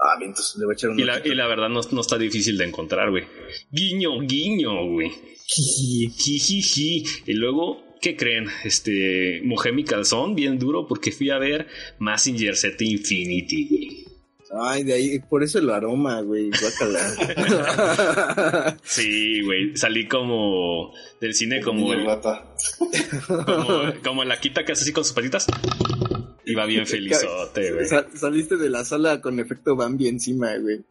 Ah, 0.00 0.16
bien, 0.18 0.30
entonces 0.30 0.56
le 0.58 0.64
voy 0.64 0.74
a 0.74 0.76
echar 0.76 0.90
un 0.90 1.00
Y 1.00 1.04
la, 1.04 1.20
y 1.24 1.34
la 1.34 1.46
verdad 1.48 1.68
no, 1.68 1.80
no 1.90 2.00
está 2.00 2.16
difícil 2.16 2.56
de 2.56 2.64
encontrar, 2.64 3.10
güey. 3.10 3.24
Guiño, 3.70 4.20
guiño, 4.20 4.86
güey. 4.86 5.10
Jijiji. 5.44 7.04
Y 7.26 7.32
luego, 7.32 7.96
¿qué 8.00 8.16
creen? 8.16 8.46
Este, 8.64 9.40
mojé 9.44 9.72
mi 9.72 9.84
calzón 9.84 10.34
bien 10.34 10.58
duro 10.58 10.86
porque 10.86 11.10
fui 11.10 11.30
a 11.30 11.38
ver 11.38 11.66
Massinger 11.98 12.56
Z 12.56 12.76
Infinity, 12.84 13.66
güey. 13.68 14.07
Ay, 14.50 14.82
de 14.84 14.94
ahí, 14.94 15.18
por 15.18 15.42
eso 15.42 15.58
el 15.58 15.68
aroma, 15.70 16.20
güey. 16.22 16.50
Sí, 18.82 19.42
güey. 19.42 19.76
Salí 19.76 20.08
como 20.08 20.92
del 21.20 21.34
cine 21.34 21.60
como 21.60 21.92
el, 21.92 22.04
como, 23.26 23.92
como 24.02 24.24
la 24.24 24.40
quita 24.40 24.64
que 24.64 24.72
hace 24.72 24.82
así 24.82 24.92
con 24.92 25.04
sus 25.04 25.12
patitas. 25.12 25.46
Iba 26.46 26.64
bien 26.64 26.86
felizote, 26.86 27.72
güey. 27.74 27.86
Sal- 27.86 28.08
saliste 28.14 28.56
de 28.56 28.70
la 28.70 28.84
sala 28.84 29.20
con 29.20 29.38
efecto 29.38 29.76
Bambi 29.76 30.08
encima, 30.08 30.56
güey. 30.56 30.82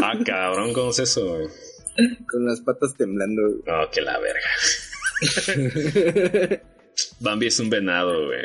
Ah, 0.00 0.12
cabrón, 0.24 0.72
¿cómo 0.72 0.90
es 0.90 1.00
eso, 1.00 1.26
güey? 1.26 1.48
Con 2.30 2.46
las 2.46 2.60
patas 2.60 2.94
temblando. 2.96 3.42
No, 3.66 3.90
que 3.92 4.00
la 4.00 4.18
verga. 4.20 4.48
Bambi 7.20 7.46
es 7.48 7.58
un 7.58 7.68
venado, 7.70 8.26
güey. 8.26 8.42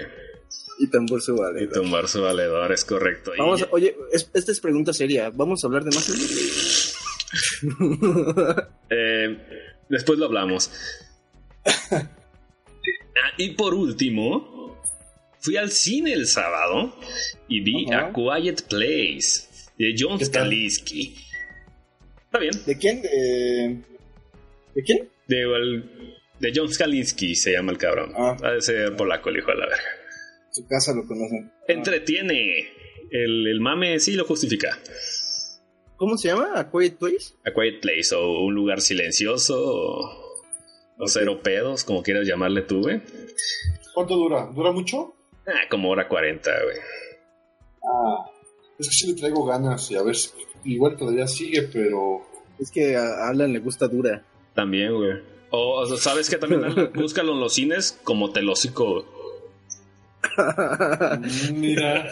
Y 0.80 0.88
tambor 0.88 1.22
su 1.22 1.36
Y 1.36 1.40
vale. 1.40 1.68
tumbar 1.68 2.08
su 2.08 2.22
valedor, 2.22 2.72
es 2.72 2.84
correcto. 2.86 3.34
Y- 3.36 3.40
Vamos, 3.40 3.62
a- 3.64 3.68
oye, 3.72 3.96
es- 4.14 4.30
esta 4.34 4.52
es 4.52 4.60
pregunta 4.60 4.94
seria. 4.94 5.30
¿Vamos 5.30 5.64
a 5.64 5.68
hablar 5.68 5.84
de 5.84 5.92
más? 5.96 6.10
Eh, 8.90 9.38
después 9.90 10.18
lo 10.18 10.26
hablamos. 10.26 10.72
Ah, 11.92 12.10
y 13.38 13.52
por 13.52 13.74
último, 13.76 14.82
fui 15.40 15.58
al 15.58 15.72
cine 15.72 16.14
el 16.14 16.26
sábado 16.28 16.96
y 17.48 17.62
vi. 17.62 17.86
A 17.94 18.12
Quiet 18.14 18.64
Place 18.68 19.48
de 19.78 19.94
John. 19.98 20.20
Skaliski. 20.24 21.16
Está 22.26 22.40
bien. 22.40 22.54
¿De 22.66 22.78
quién? 22.78 23.02
¿De, 23.02 23.78
¿De 24.76 24.84
quién? 24.84 25.10
De, 25.28 25.42
el- 25.42 26.16
de 26.40 26.52
John 26.56 26.72
Skaliski 26.74 27.36
se 27.36 27.52
llama 27.52 27.72
el 27.74 27.78
cabrón. 27.78 28.14
Ah. 28.18 28.36
Ha 28.42 28.52
de 28.54 28.62
ser 28.62 28.96
polaco 28.96 29.30
el 29.30 29.38
hijo 29.38 29.52
de 29.52 29.58
la 29.58 29.68
verga. 29.68 29.90
Su 30.52 30.66
casa 30.68 30.94
lo 30.94 31.06
conocen. 31.06 31.52
Entretiene. 31.68 32.68
El, 33.12 33.48
el 33.48 33.60
mame 33.60 34.00
sí 34.00 34.14
lo 34.14 34.26
justifica. 34.26 34.78
¿Cómo 35.98 36.18
se 36.18 36.30
llama? 36.30 36.54
¿A 36.56 36.72
Quiet 36.72 36.98
Place? 36.98 37.34
A 37.46 37.52
Quiet 37.54 37.82
Place 37.82 38.16
o 38.16 38.44
un 38.44 38.56
lugar 38.56 38.80
silencioso 38.82 39.56
o, 39.62 40.36
o 40.98 41.08
cero 41.08 41.42
pedos, 41.44 41.84
como 41.84 42.04
quieras 42.04 42.26
llamarle 42.28 42.62
tú, 42.62 42.82
güey. 42.82 43.02
¿Cuánto 43.94 44.16
dura? 44.16 44.50
¿Dura 44.56 44.72
mucho? 44.72 45.16
Ah, 45.46 45.68
como 45.70 45.90
hora 45.90 46.08
40, 46.08 46.52
güey. 46.64 46.78
Ah, 47.84 48.30
es 48.78 48.88
que 48.88 48.94
sí 48.94 49.08
le 49.08 49.20
traigo 49.20 49.44
ganas 49.46 49.92
y 49.92 49.96
a 49.96 50.04
ver 50.04 50.16
si 50.16 50.30
igual 50.64 50.96
todavía 50.96 51.28
sigue, 51.28 51.64
pero 51.64 52.26
Es 52.60 52.72
que 52.72 52.96
a 52.96 53.28
Alan 53.28 53.52
le 53.52 53.60
gusta 53.60 53.88
dura. 53.88 54.24
También, 54.56 54.94
güey. 54.96 55.22
O, 55.52 55.80
o 55.82 55.98
sabes 55.98 56.30
que 56.30 56.38
también 56.38 56.64
Alan? 56.64 56.92
búscalo 56.96 57.34
en 57.34 57.40
los 57.40 57.54
cines 57.56 58.00
como 58.04 58.32
telósico. 58.32 59.06
Mira, 61.54 62.10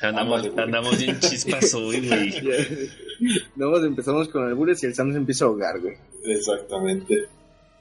Andamos, 0.00 0.46
andamos 0.56 0.98
bien 0.98 1.18
chispas 1.18 1.74
hoy, 1.74 2.06
güey. 2.08 2.32
Más 3.56 3.82
empezamos 3.84 4.28
con 4.28 4.46
albures 4.46 4.82
y 4.84 4.86
el 4.86 4.94
Sam 4.94 5.10
se 5.12 5.18
empieza 5.18 5.44
a 5.44 5.48
ahogar, 5.48 5.80
güey. 5.80 5.96
exactamente. 6.24 7.24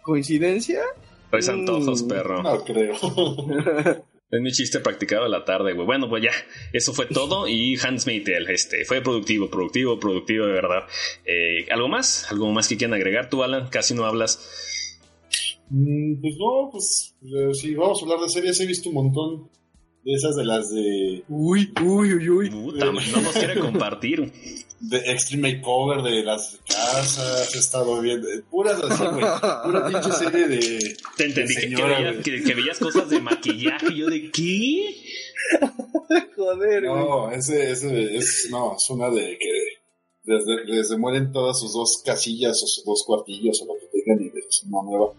¿Coincidencia? 0.02 0.82
Traes 1.30 1.50
antojos, 1.50 2.04
Mm. 2.04 2.08
perro. 2.08 2.42
No 2.44 2.64
creo. 2.64 2.96
Es 4.30 4.42
mi 4.42 4.52
chiste 4.52 4.82
practicado 4.82 5.24
de 5.24 5.30
la 5.30 5.46
tarde, 5.46 5.72
güey. 5.72 5.86
Bueno, 5.86 6.10
pues 6.10 6.22
ya, 6.22 6.32
eso 6.74 6.92
fue 6.94 7.06
todo. 7.06 7.48
Y 7.48 7.78
Hans 7.82 8.06
Meitel, 8.08 8.50
este, 8.50 8.84
fue 8.84 9.00
productivo, 9.00 9.50
productivo, 9.50 9.98
productivo, 10.02 10.46
de 10.46 10.52
verdad. 10.52 10.84
Eh, 11.24 11.66
¿Algo 11.72 11.88
más? 11.88 12.30
¿Algo 12.30 12.52
más 12.52 12.68
que 12.68 12.76
quieran 12.76 12.94
agregar 12.96 13.30
tú, 13.30 13.42
Alan? 13.42 13.70
Casi 13.70 13.94
no 13.94 14.04
hablas. 14.06 14.77
Mm, 15.70 16.22
Pues 16.22 16.36
no, 16.38 16.70
pues 16.72 17.16
eh, 17.24 17.54
si 17.54 17.76
vamos 17.76 18.00
a 18.02 18.06
hablar 18.06 18.20
de 18.22 18.30
series, 18.30 18.60
he 18.62 18.66
visto 18.66 18.90
un 18.90 18.96
montón 18.96 19.50
de 20.04 20.14
esas 20.14 20.36
de 20.38 20.46
las 20.46 20.70
de, 20.74 21.24
Uy, 21.28 21.74
uy, 21.84 22.14
uy, 22.14 22.30
uy. 22.30 22.50
Puta, 22.50 22.86
no 22.86 22.92
nos 22.94 23.34
quiere 23.34 23.60
compartir. 23.60 24.32
de 24.80 24.98
Extreme 25.12 25.56
Makeover, 25.58 26.02
de 26.04 26.24
las 26.24 26.60
casas, 26.68 27.54
he 27.54 27.60
estado 27.60 28.00
viendo, 28.00 28.28
eh, 28.30 28.42
puras 28.50 28.82
así, 28.82 29.04
güey. 29.04 29.26
Pura 29.66 29.88
pinche 29.90 30.12
serie 30.14 30.48
de. 30.48 30.96
Te 31.18 31.26
entendí 31.26 31.54
de 31.56 31.62
que, 31.62 31.68
que 31.70 31.76
señora, 31.76 31.98
veías, 31.98 32.14
güey. 32.14 32.24
que- 32.24 32.44
que 32.44 32.56
veías 32.56 32.80
cosas 32.80 33.10
de 33.10 33.20
maquillaje. 33.20 33.94
Yo 33.96 34.08
de 34.10 34.32
qué? 34.32 34.96
Joder, 36.36 36.88
güey. 36.88 37.04
No, 37.04 37.32
ese, 37.32 37.72
ese 37.72 38.16
es, 38.16 38.48
no, 38.52 38.76
es 38.78 38.90
una 38.90 39.10
de 39.10 39.38
que 39.38 39.52
desde, 40.24 40.66
desde 40.66 40.98
mueren 40.98 41.32
todas 41.32 41.60
sus 41.60 41.74
dos 41.74 42.02
casillas 42.06 42.62
o 42.64 42.68
sus 42.68 42.86
dos 42.86 43.04
cuartillos 43.06 43.62
o 43.62 43.66
lo 43.66 43.74
que 43.80 43.88
tengan 44.04 44.24
y 44.24 44.28
es 44.40 44.64
una 44.70 44.84
nueva. 44.84 45.12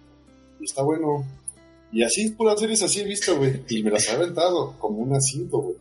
Y 0.61 0.65
está 0.65 0.83
bueno. 0.83 1.25
Y 1.93 2.03
así, 2.03 2.31
puras 2.31 2.61
series 2.61 2.83
así 2.83 3.01
he 3.01 3.05
visto, 3.05 3.37
güey. 3.37 3.63
Y 3.69 3.83
me 3.83 3.91
las 3.91 4.09
he 4.09 4.13
aventado 4.13 4.75
como 4.79 4.99
una 4.99 5.21
cinco, 5.21 5.63
güey. 5.63 5.77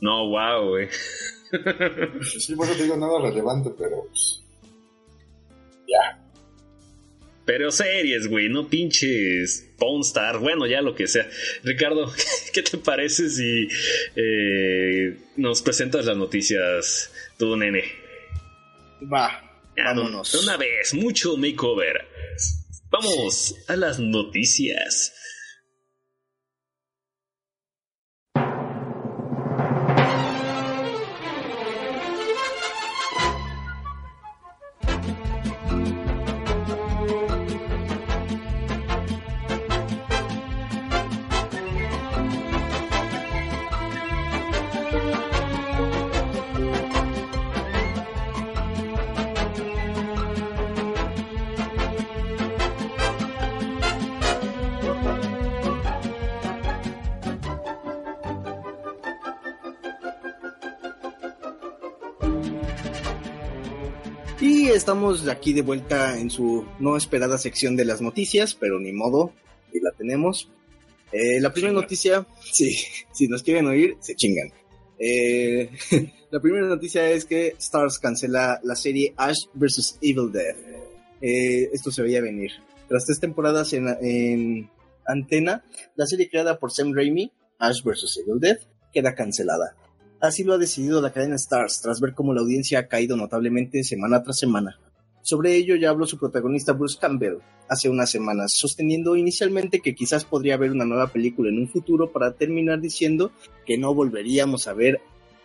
No, 0.00 0.28
wow, 0.28 0.68
güey. 0.68 0.88
Sí, 2.38 2.54
por 2.56 2.66
eso 2.66 2.76
te 2.76 2.82
digo 2.82 2.96
nada 2.96 3.20
relevante, 3.20 3.70
pero 3.78 4.06
pues, 4.08 4.42
ya. 5.86 6.20
Pero 7.44 7.70
series, 7.70 8.26
güey, 8.26 8.48
no 8.48 8.68
pinches 8.68 9.70
Pawn 9.78 10.00
Star, 10.00 10.38
bueno, 10.38 10.66
ya 10.66 10.80
lo 10.80 10.94
que 10.94 11.06
sea. 11.06 11.28
Ricardo, 11.62 12.12
¿qué 12.52 12.62
te 12.62 12.78
parece 12.78 13.28
si 13.28 13.68
eh, 14.16 15.16
nos 15.36 15.60
presentas 15.62 16.06
las 16.06 16.16
noticias, 16.16 17.12
tú, 17.36 17.56
nene? 17.56 17.84
Va, 19.12 19.60
vámonos. 19.76 20.32
de 20.32 20.38
una 20.38 20.56
vez, 20.56 20.94
mucho 20.94 21.36
makeover. 21.36 22.13
Vamos 22.94 23.56
a 23.66 23.74
las 23.74 23.98
noticias. 23.98 25.12
Estamos 64.84 65.26
aquí 65.28 65.54
de 65.54 65.62
vuelta 65.62 66.18
en 66.18 66.28
su 66.28 66.62
no 66.78 66.94
esperada 66.98 67.38
sección 67.38 67.74
de 67.74 67.86
las 67.86 68.02
noticias, 68.02 68.54
pero 68.54 68.78
ni 68.78 68.92
modo, 68.92 69.32
y 69.72 69.80
la 69.80 69.92
tenemos. 69.92 70.50
Eh, 71.10 71.40
la 71.40 71.54
primera 71.54 71.72
noticia, 71.72 72.26
sí, 72.52 72.76
si 73.14 73.26
nos 73.26 73.42
quieren 73.42 73.66
oír, 73.66 73.96
se 74.00 74.14
chingan. 74.14 74.52
Eh, 74.98 75.70
la 76.30 76.38
primera 76.38 76.66
noticia 76.66 77.08
es 77.08 77.24
que 77.24 77.54
Stars 77.58 77.98
cancela 77.98 78.60
la 78.62 78.76
serie 78.76 79.14
Ash 79.16 79.46
vs. 79.54 80.00
Evil 80.02 80.30
Dead. 80.30 80.54
Eh, 81.22 81.70
esto 81.72 81.90
se 81.90 82.02
veía 82.02 82.20
venir. 82.20 82.50
Tras 82.86 83.06
tres 83.06 83.18
temporadas 83.18 83.72
en, 83.72 83.88
en 83.88 84.70
antena, 85.06 85.64
la 85.96 86.04
serie 86.04 86.28
creada 86.28 86.58
por 86.58 86.70
Sam 86.70 86.92
Raimi, 86.94 87.32
Ash 87.58 87.82
vs. 87.82 88.18
Evil 88.18 88.38
Dead, 88.38 88.58
queda 88.92 89.14
cancelada. 89.14 89.76
Así 90.24 90.42
lo 90.42 90.54
ha 90.54 90.58
decidido 90.58 91.02
la 91.02 91.12
cadena 91.12 91.36
Stars, 91.36 91.82
tras 91.82 92.00
ver 92.00 92.14
cómo 92.14 92.32
la 92.32 92.40
audiencia 92.40 92.78
ha 92.78 92.88
caído 92.88 93.14
notablemente 93.14 93.84
semana 93.84 94.22
tras 94.22 94.38
semana. 94.38 94.80
Sobre 95.20 95.54
ello 95.54 95.76
ya 95.76 95.90
habló 95.90 96.06
su 96.06 96.18
protagonista 96.18 96.72
Bruce 96.72 96.96
Campbell 96.98 97.40
hace 97.68 97.90
unas 97.90 98.10
semanas, 98.10 98.54
sosteniendo 98.54 99.16
inicialmente 99.16 99.80
que 99.80 99.94
quizás 99.94 100.24
podría 100.24 100.54
haber 100.54 100.70
una 100.70 100.86
nueva 100.86 101.08
película 101.08 101.50
en 101.50 101.58
un 101.58 101.68
futuro 101.68 102.10
para 102.10 102.32
terminar 102.32 102.80
diciendo 102.80 103.32
que 103.66 103.76
no 103.76 103.94
volveríamos 103.94 104.66
a 104.66 104.72
ver 104.72 105.02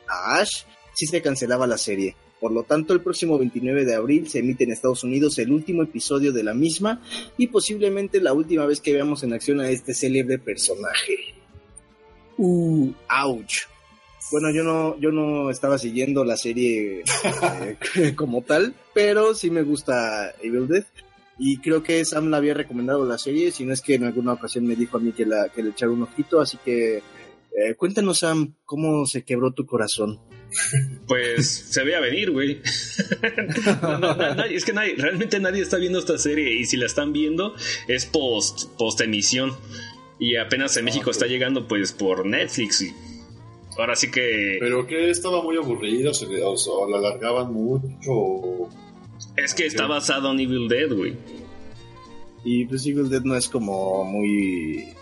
a 0.07 0.39
Ash 0.39 0.63
si 0.93 1.07
se 1.07 1.21
cancelaba 1.21 1.67
la 1.67 1.77
serie. 1.77 2.15
Por 2.39 2.53
lo 2.53 2.63
tanto, 2.63 2.93
el 2.93 3.01
próximo 3.01 3.37
29 3.37 3.83
de 3.83 3.95
abril 3.95 4.29
se 4.29 4.39
emite 4.39 4.63
en 4.63 4.71
Estados 4.71 5.03
Unidos 5.03 5.37
el 5.39 5.51
último 5.51 5.83
episodio 5.83 6.31
de 6.31 6.43
la 6.43 6.53
misma 6.53 7.01
y 7.37 7.47
posiblemente 7.47 8.21
la 8.21 8.31
última 8.31 8.65
vez 8.65 8.79
que 8.79 8.93
veamos 8.93 9.23
en 9.23 9.33
acción 9.33 9.59
a 9.59 9.69
este 9.69 9.93
célebre 9.93 10.39
personaje. 10.39 11.17
Uh, 12.37 12.93
ouch. 13.09 13.68
Bueno, 14.31 14.51
yo 14.51 14.63
no, 14.63 14.99
yo 14.99 15.11
no 15.11 15.49
estaba 15.49 15.77
siguiendo 15.77 16.23
la 16.23 16.37
serie 16.37 17.03
eh, 17.95 18.13
como 18.15 18.41
tal, 18.41 18.73
pero 18.93 19.33
sí 19.33 19.49
me 19.49 19.63
gusta 19.63 20.33
Evil 20.41 20.67
Dead. 20.67 20.85
Y 21.41 21.57
creo 21.59 21.81
que 21.83 22.03
Sam 22.03 22.29
la 22.29 22.37
había 22.37 22.53
recomendado 22.53 23.05
la 23.05 23.17
serie, 23.17 23.51
si 23.51 23.65
no 23.65 23.73
es 23.73 23.81
que 23.81 23.95
en 23.95 24.03
alguna 24.03 24.33
ocasión 24.33 24.65
me 24.65 24.75
dijo 24.75 24.97
a 24.97 24.99
mí 24.99 25.13
que, 25.13 25.25
la, 25.25 25.47
que 25.47 25.63
le 25.63 25.69
echara 25.69 25.91
un 25.91 26.03
ojito, 26.03 26.41
así 26.41 26.57
que 26.63 26.97
eh, 26.97 27.75
cuéntanos 27.75 28.19
Sam, 28.19 28.55
¿cómo 28.65 29.05
se 29.05 29.23
quebró 29.23 29.51
tu 29.51 29.65
corazón? 29.65 30.19
Pues 31.07 31.49
se 31.71 31.83
veía 31.83 31.99
venir, 31.99 32.29
güey. 32.29 32.61
es 34.51 34.65
que 34.65 34.73
nadie, 34.73 34.95
realmente 34.95 35.39
nadie 35.39 35.63
está 35.63 35.77
viendo 35.77 35.97
esta 35.97 36.19
serie 36.19 36.59
y 36.59 36.65
si 36.65 36.77
la 36.77 36.85
están 36.85 37.13
viendo 37.13 37.55
es 37.87 38.05
post, 38.05 38.69
post 38.77 39.01
emisión. 39.01 39.51
Y 40.19 40.35
apenas 40.35 40.77
en 40.77 40.85
México 40.85 41.09
está 41.09 41.25
llegando 41.25 41.67
pues 41.67 41.93
por 41.93 42.27
Netflix 42.27 42.81
y 42.81 42.93
ahora 43.79 43.95
sí 43.95 44.11
que... 44.11 44.57
Pero 44.59 44.85
que 44.85 45.09
estaba 45.09 45.41
muy 45.41 45.57
aburrida, 45.57 46.11
o, 46.11 46.53
o 46.53 46.89
la 46.89 46.97
alargaban 46.97 47.53
mucho. 47.53 48.69
Es 49.35 49.53
que 49.53 49.65
está 49.65 49.87
basado 49.87 50.31
en 50.31 50.39
Evil 50.39 50.67
Dead, 50.67 50.91
güey. 50.91 51.15
Y 52.43 52.65
pues 52.65 52.85
Evil 52.85 53.09
Dead 53.09 53.21
no 53.23 53.35
es 53.35 53.49
como 53.49 54.03
muy 54.05 54.93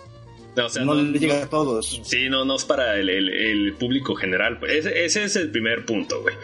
no, 0.84 0.96
le 0.96 1.20
llega 1.20 1.44
a 1.44 1.50
todos. 1.50 2.02
Sí, 2.04 2.30
no, 2.30 2.46
no 2.46 2.56
es 2.56 2.66
para 2.66 2.98
el, 2.98 3.74
público 3.80 4.16
general. 4.16 4.60
Pues, 4.60 4.86
ese, 4.86 5.06
ese, 5.06 5.24
es 5.24 5.36
el 5.36 5.52
primer 5.52 5.86
punto, 5.86 6.22
güey. 6.22 6.36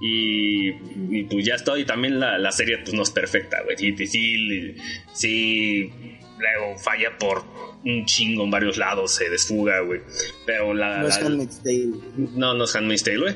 Y, 0.00 1.24
pues 1.24 1.44
ya 1.44 1.54
está. 1.54 1.78
Y 1.78 1.84
también 1.84 2.20
la, 2.20 2.38
la 2.38 2.52
serie 2.52 2.78
pues 2.78 2.94
no 2.94 3.02
es 3.02 3.10
perfecta, 3.10 3.62
güey. 3.64 3.76
Sí, 3.76 4.06
sí, 4.06 4.74
sí, 5.12 5.92
luego 6.38 6.78
falla 6.78 7.16
por 7.18 7.44
un 7.84 8.06
chingo 8.06 8.44
en 8.44 8.50
varios 8.50 8.78
lados, 8.78 9.12
se 9.12 9.28
desfuga, 9.28 9.80
güey. 9.80 10.00
Pero 10.46 10.74
la. 10.74 11.02
No 11.02 11.08
es 11.08 11.18
Handmaid's 11.18 11.62
Tale. 11.62 11.90
No, 12.16 12.54
no 12.54 12.64
es 12.64 12.74
Handmaid's 12.74 13.04
Tale, 13.04 13.18
güey. 13.18 13.34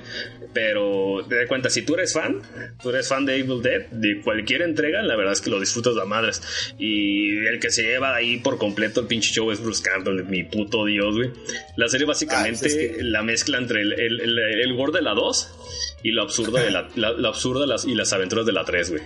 Pero 0.54 1.24
te 1.28 1.36
das 1.36 1.46
cuenta, 1.46 1.68
si 1.68 1.82
tú 1.82 1.94
eres 1.94 2.14
fan, 2.14 2.40
tú 2.82 2.88
eres 2.88 3.06
fan 3.06 3.26
de 3.26 3.36
Evil 3.36 3.60
Dead, 3.60 3.86
de 3.90 4.22
cualquier 4.22 4.62
entrega, 4.62 5.02
la 5.02 5.14
verdad 5.14 5.34
es 5.34 5.42
que 5.42 5.50
lo 5.50 5.60
disfrutas 5.60 5.96
a 5.98 6.06
madres. 6.06 6.42
Y 6.78 7.36
el 7.46 7.60
que 7.60 7.70
se 7.70 7.82
lleva 7.82 8.14
ahí 8.14 8.38
por 8.38 8.56
completo 8.56 9.00
el 9.00 9.06
pinche 9.06 9.30
show 9.30 9.50
es 9.52 9.60
Bruce 9.60 9.82
Campbell, 9.82 10.24
mi 10.24 10.44
puto 10.44 10.86
dios, 10.86 11.14
güey. 11.14 11.30
La 11.76 11.88
serie 11.88 12.06
básicamente 12.06 12.94
ah, 12.94 13.02
la 13.02 13.22
mezcla 13.22 13.58
entre 13.58 13.82
el, 13.82 13.92
el, 13.92 14.38
el, 14.38 14.74
gore 14.74 14.92
de 14.92 15.02
la 15.02 15.12
2 15.12 16.00
y 16.02 16.12
lo 16.12 16.22
absurdo 16.22 16.58
de 16.58 16.70
la, 16.70 16.88
la, 16.96 17.28
absurda 17.28 17.66
las, 17.66 17.84
y 17.84 17.94
las 17.94 18.12
aventuras 18.14 18.46
de 18.46 18.52
la 18.52 18.64
3, 18.64 18.90
güey. 18.90 19.02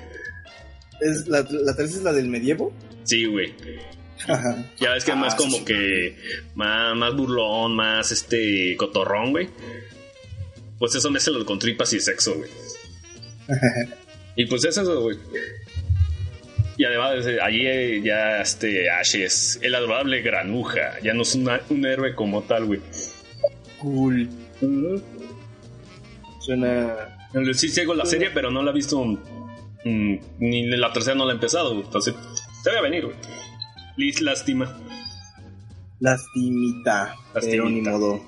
¿Es 1.00 1.26
la, 1.26 1.46
¿La 1.50 1.74
3 1.74 1.96
es 1.96 2.02
la 2.02 2.12
del 2.12 2.28
medievo? 2.28 2.72
Sí, 3.04 3.24
güey. 3.26 3.54
Ya 4.78 4.92
ves 4.92 5.04
que 5.04 5.10
es 5.10 5.16
más 5.16 5.34
ah, 5.34 5.36
como 5.36 5.64
que 5.64 6.16
más, 6.54 6.94
más 6.96 7.14
burlón, 7.14 7.74
más 7.74 8.12
este 8.12 8.76
cotorrón, 8.76 9.32
güey. 9.32 9.48
Pues 10.78 10.94
eso 10.94 11.10
mezcla 11.10 11.44
con 11.44 11.58
tripas 11.58 11.92
y 11.92 12.00
sexo, 12.00 12.34
güey. 12.36 12.50
y 14.36 14.46
pues 14.46 14.64
es 14.64 14.76
eso, 14.76 15.00
güey. 15.02 15.18
Y 16.76 16.84
además, 16.84 17.26
allí 17.42 17.66
eh, 17.66 18.02
ya 18.02 18.40
este 18.40 18.90
Ash 18.90 19.16
es 19.16 19.58
el 19.62 19.74
adorable 19.74 20.22
granuja. 20.22 20.98
Ya 21.02 21.14
no 21.14 21.22
es 21.22 21.34
un 21.34 21.86
héroe 21.86 22.14
como 22.14 22.42
tal, 22.42 22.64
güey. 22.64 22.80
Cool. 23.78 24.28
Suena. 26.40 27.18
Sí, 27.54 27.68
sigo 27.68 27.94
la 27.94 28.06
serie, 28.06 28.30
pero 28.32 28.50
no 28.50 28.62
la 28.62 28.70
he 28.70 28.74
visto. 28.74 29.04
Mm, 29.84 30.14
ni 30.38 30.66
la 30.76 30.92
tercera 30.92 31.16
no 31.16 31.24
la 31.24 31.32
he 31.32 31.34
empezado, 31.34 31.72
Entonces, 31.72 32.14
se 32.62 32.70
a 32.70 32.80
venir, 32.80 33.04
güey. 33.06 33.16
Liz 33.96 34.20
lástima. 34.20 34.78
Lastimita, 36.00 37.14
pero 37.32 37.70
ni 37.70 37.80
modo. 37.80 38.20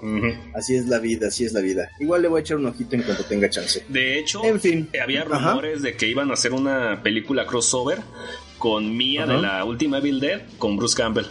Así 0.55 0.77
es 0.77 0.87
la 0.87 1.01
vida, 1.01 1.27
así 1.27 1.45
es 1.45 1.53
la 1.53 1.61
vida. 1.61 1.91
Igual 1.99 2.23
le 2.23 2.29
voy 2.29 2.39
a 2.39 2.43
echar 2.43 2.57
un 2.59 2.67
ojito 2.67 2.95
en 2.95 3.03
cuanto 3.03 3.25
tenga 3.25 3.51
chance. 3.51 3.85
De 3.89 4.17
hecho, 4.17 4.45
en 4.45 4.61
fin. 4.61 4.89
había 5.03 5.25
rumores 5.25 5.83
de 5.83 5.97
que 5.97 6.07
iban 6.07 6.31
a 6.31 6.35
hacer 6.35 6.53
una 6.53 7.03
película 7.03 7.47
crossover 7.47 7.99
con 8.59 8.97
Mia 8.97 9.27
de 9.27 9.39
la 9.39 9.65
última 9.65 9.99
Evil 9.99 10.21
Dead 10.21 10.43
con 10.57 10.77
Bruce 10.77 10.97
Campbell, 10.97 11.27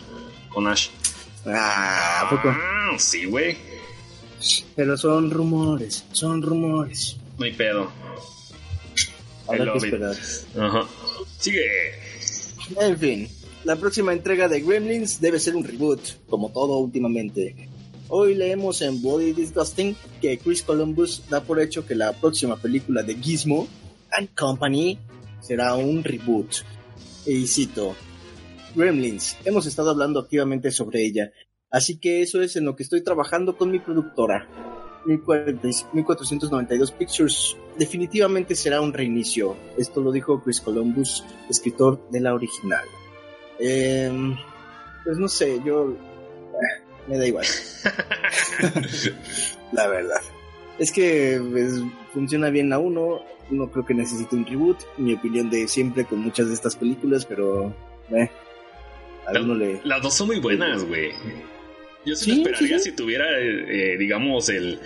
con 0.50 0.68
Ash. 0.68 0.90
Ah, 1.46 2.24
¿a 2.26 2.30
poco? 2.30 2.50
Ah, 2.50 2.96
sí, 2.98 3.24
güey. 3.24 3.56
Pero 4.76 4.98
son 4.98 5.32
rumores, 5.32 6.06
son 6.12 6.42
rumores. 6.42 7.18
No 7.38 7.46
hay 7.46 7.54
pedo. 7.54 7.90
Habrá 9.48 9.72
que 9.74 9.78
esperar. 9.78 10.16
Ajá. 10.58 10.88
Sigue. 11.40 11.66
En 12.80 12.98
fin. 12.98 13.30
La 13.64 13.78
próxima 13.78 14.12
entrega 14.12 14.50
de 14.50 14.62
Gremlins 14.62 15.22
debe 15.22 15.40
ser 15.40 15.56
un 15.56 15.64
reboot, 15.64 16.02
como 16.28 16.52
todo 16.52 16.78
últimamente. 16.80 17.70
Hoy 18.10 18.36
leemos 18.36 18.82
en 18.82 19.02
Body 19.02 19.32
Disgusting 19.32 19.96
que 20.22 20.38
Chris 20.38 20.64
Columbus 20.64 21.24
da 21.30 21.42
por 21.42 21.62
hecho 21.62 21.86
que 21.86 21.96
la 21.96 22.12
próxima 22.12 22.58
película 22.58 23.04
de 23.04 23.16
Gizmo 23.16 23.68
and 24.12 24.30
Company 24.36 25.00
será 25.42 25.76
un 25.76 26.04
reboot. 26.04 26.58
Y 27.26 27.48
cito, 27.48 27.96
Gremlins, 28.76 29.38
hemos 29.46 29.66
estado 29.66 29.92
hablando 29.92 30.20
activamente 30.20 30.70
sobre 30.70 31.06
ella, 31.06 31.32
así 31.72 31.98
que 31.98 32.22
eso 32.22 32.42
es 32.42 32.56
en 32.58 32.66
lo 32.66 32.76
que 32.76 32.84
estoy 32.84 33.02
trabajando 33.02 33.56
con 33.56 33.72
mi 33.72 33.80
productora. 33.80 34.48
1492 35.06 36.92
Pictures 36.92 37.58
definitivamente 37.78 38.56
será 38.56 38.82
un 38.82 38.94
reinicio. 38.94 39.56
Esto 39.78 40.02
lo 40.02 40.12
dijo 40.12 40.42
Chris 40.42 40.62
Columbus, 40.62 41.24
escritor 41.50 42.00
de 42.10 42.22
la 42.22 42.34
original. 42.34 42.86
Em, 43.60 44.36
pues 45.04 45.18
no 45.18 45.28
sé, 45.28 45.62
yo 45.66 45.92
eh, 45.92 46.84
me 47.08 47.18
da 47.18 47.28
igual. 47.28 47.46
la 49.72 49.88
verdad. 49.88 50.22
Es 50.80 50.92
que 50.92 51.42
pues, 51.52 51.82
funciona 52.14 52.50
bien 52.50 52.70
la 52.70 52.80
uno, 52.80 53.22
no 53.50 53.70
creo 53.70 53.86
que 53.86 53.94
necesite 53.94 54.36
un 54.36 54.46
reboot, 54.46 54.78
mi 54.98 55.14
opinión 55.14 55.50
de 55.50 55.68
siempre 55.68 56.06
con 56.06 56.20
muchas 56.20 56.48
de 56.48 56.54
estas 56.54 56.76
películas, 56.76 57.26
pero 57.26 57.74
eh, 58.12 58.30
a 59.28 59.40
uno 59.40 59.56
le... 59.56 59.82
Las 59.84 60.02
dos 60.02 60.14
son 60.14 60.28
muy 60.28 60.40
buenas, 60.40 60.84
güey. 60.86 61.12
Yo 62.06 62.16
sí, 62.16 62.42
esperaría 62.42 62.80
si 62.80 62.92
tuviera, 62.92 63.26
eh, 63.40 63.98
digamos, 63.98 64.50
el, 64.50 64.80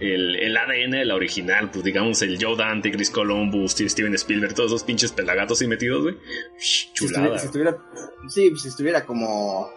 el, 0.00 0.36
el, 0.36 0.56
ADN 0.56 0.90
de 0.90 1.04
la 1.04 1.14
original, 1.14 1.70
pues 1.70 1.84
digamos 1.84 2.20
el 2.22 2.42
Joe 2.42 2.56
Dante, 2.56 2.90
Chris 2.90 3.10
Columbus, 3.10 3.72
Steven 3.72 4.14
Spielberg, 4.14 4.54
todos 4.54 4.70
esos 4.72 4.84
pinches 4.84 5.12
pelagatos 5.12 5.60
ahí 5.60 5.68
metidos, 5.68 6.02
güey. 6.02 6.16
Chulada. 6.92 7.38
Si 7.38 7.46
estuviera, 7.46 7.76
sí, 8.28 8.52
si 8.56 8.68
estuviera 8.68 9.04
como. 9.04 9.70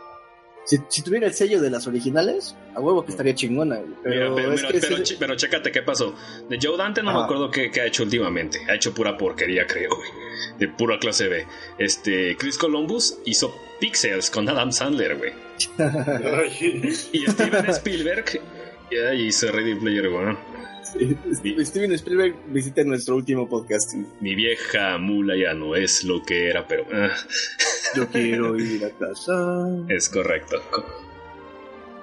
Si, 0.65 1.01
tuviera 1.01 1.25
el 1.25 1.33
sello 1.33 1.59
de 1.61 1.71
las 1.71 1.87
originales, 1.87 2.55
a 2.75 2.79
huevo 2.79 3.03
que 3.03 3.09
estaría 3.09 3.33
chingona, 3.33 3.79
Pero, 4.03 4.35
pero, 4.35 5.35
chécate 5.35 5.71
qué 5.71 5.81
pasó. 5.81 6.13
De 6.47 6.59
Joe 6.61 6.77
Dante 6.77 7.01
no 7.01 7.11
me 7.11 7.23
acuerdo 7.23 7.49
qué, 7.49 7.71
qué, 7.71 7.81
ha 7.81 7.85
hecho 7.87 8.03
últimamente. 8.03 8.59
Ha 8.69 8.75
hecho 8.75 8.93
pura 8.93 9.17
porquería, 9.17 9.65
creo, 9.65 9.89
güey. 9.95 10.09
De 10.59 10.67
pura 10.67 10.99
clase 10.99 11.27
B. 11.27 11.47
Este, 11.79 12.37
Chris 12.37 12.59
Columbus 12.59 13.17
hizo 13.25 13.51
Pixels 13.79 14.29
con 14.29 14.47
Adam 14.47 14.71
Sandler, 14.71 15.17
güey. 15.17 15.48
y 16.61 17.25
Steven 17.27 17.69
Spielberg 17.69 18.41
y 19.15 19.31
se 19.31 19.51
Ready 19.51 19.75
Player 19.75 20.07
One. 20.07 20.37
Steven 21.63 21.91
Spielberg 21.93 22.35
visita 22.47 22.83
nuestro 22.83 23.15
último 23.15 23.47
podcast. 23.47 23.93
Mi 24.21 24.33
vieja 24.35 24.97
mula 24.97 25.35
ya 25.35 25.53
no 25.53 25.75
es 25.75 26.03
lo 26.03 26.23
que 26.23 26.49
era, 26.49 26.65
pero. 26.67 26.85
Ah. 26.91 27.15
Yo 27.95 28.07
quiero 28.07 28.57
ir 28.59 28.83
a 28.85 28.89
casa. 28.91 29.67
Es 29.87 30.09
correcto. 30.09 30.61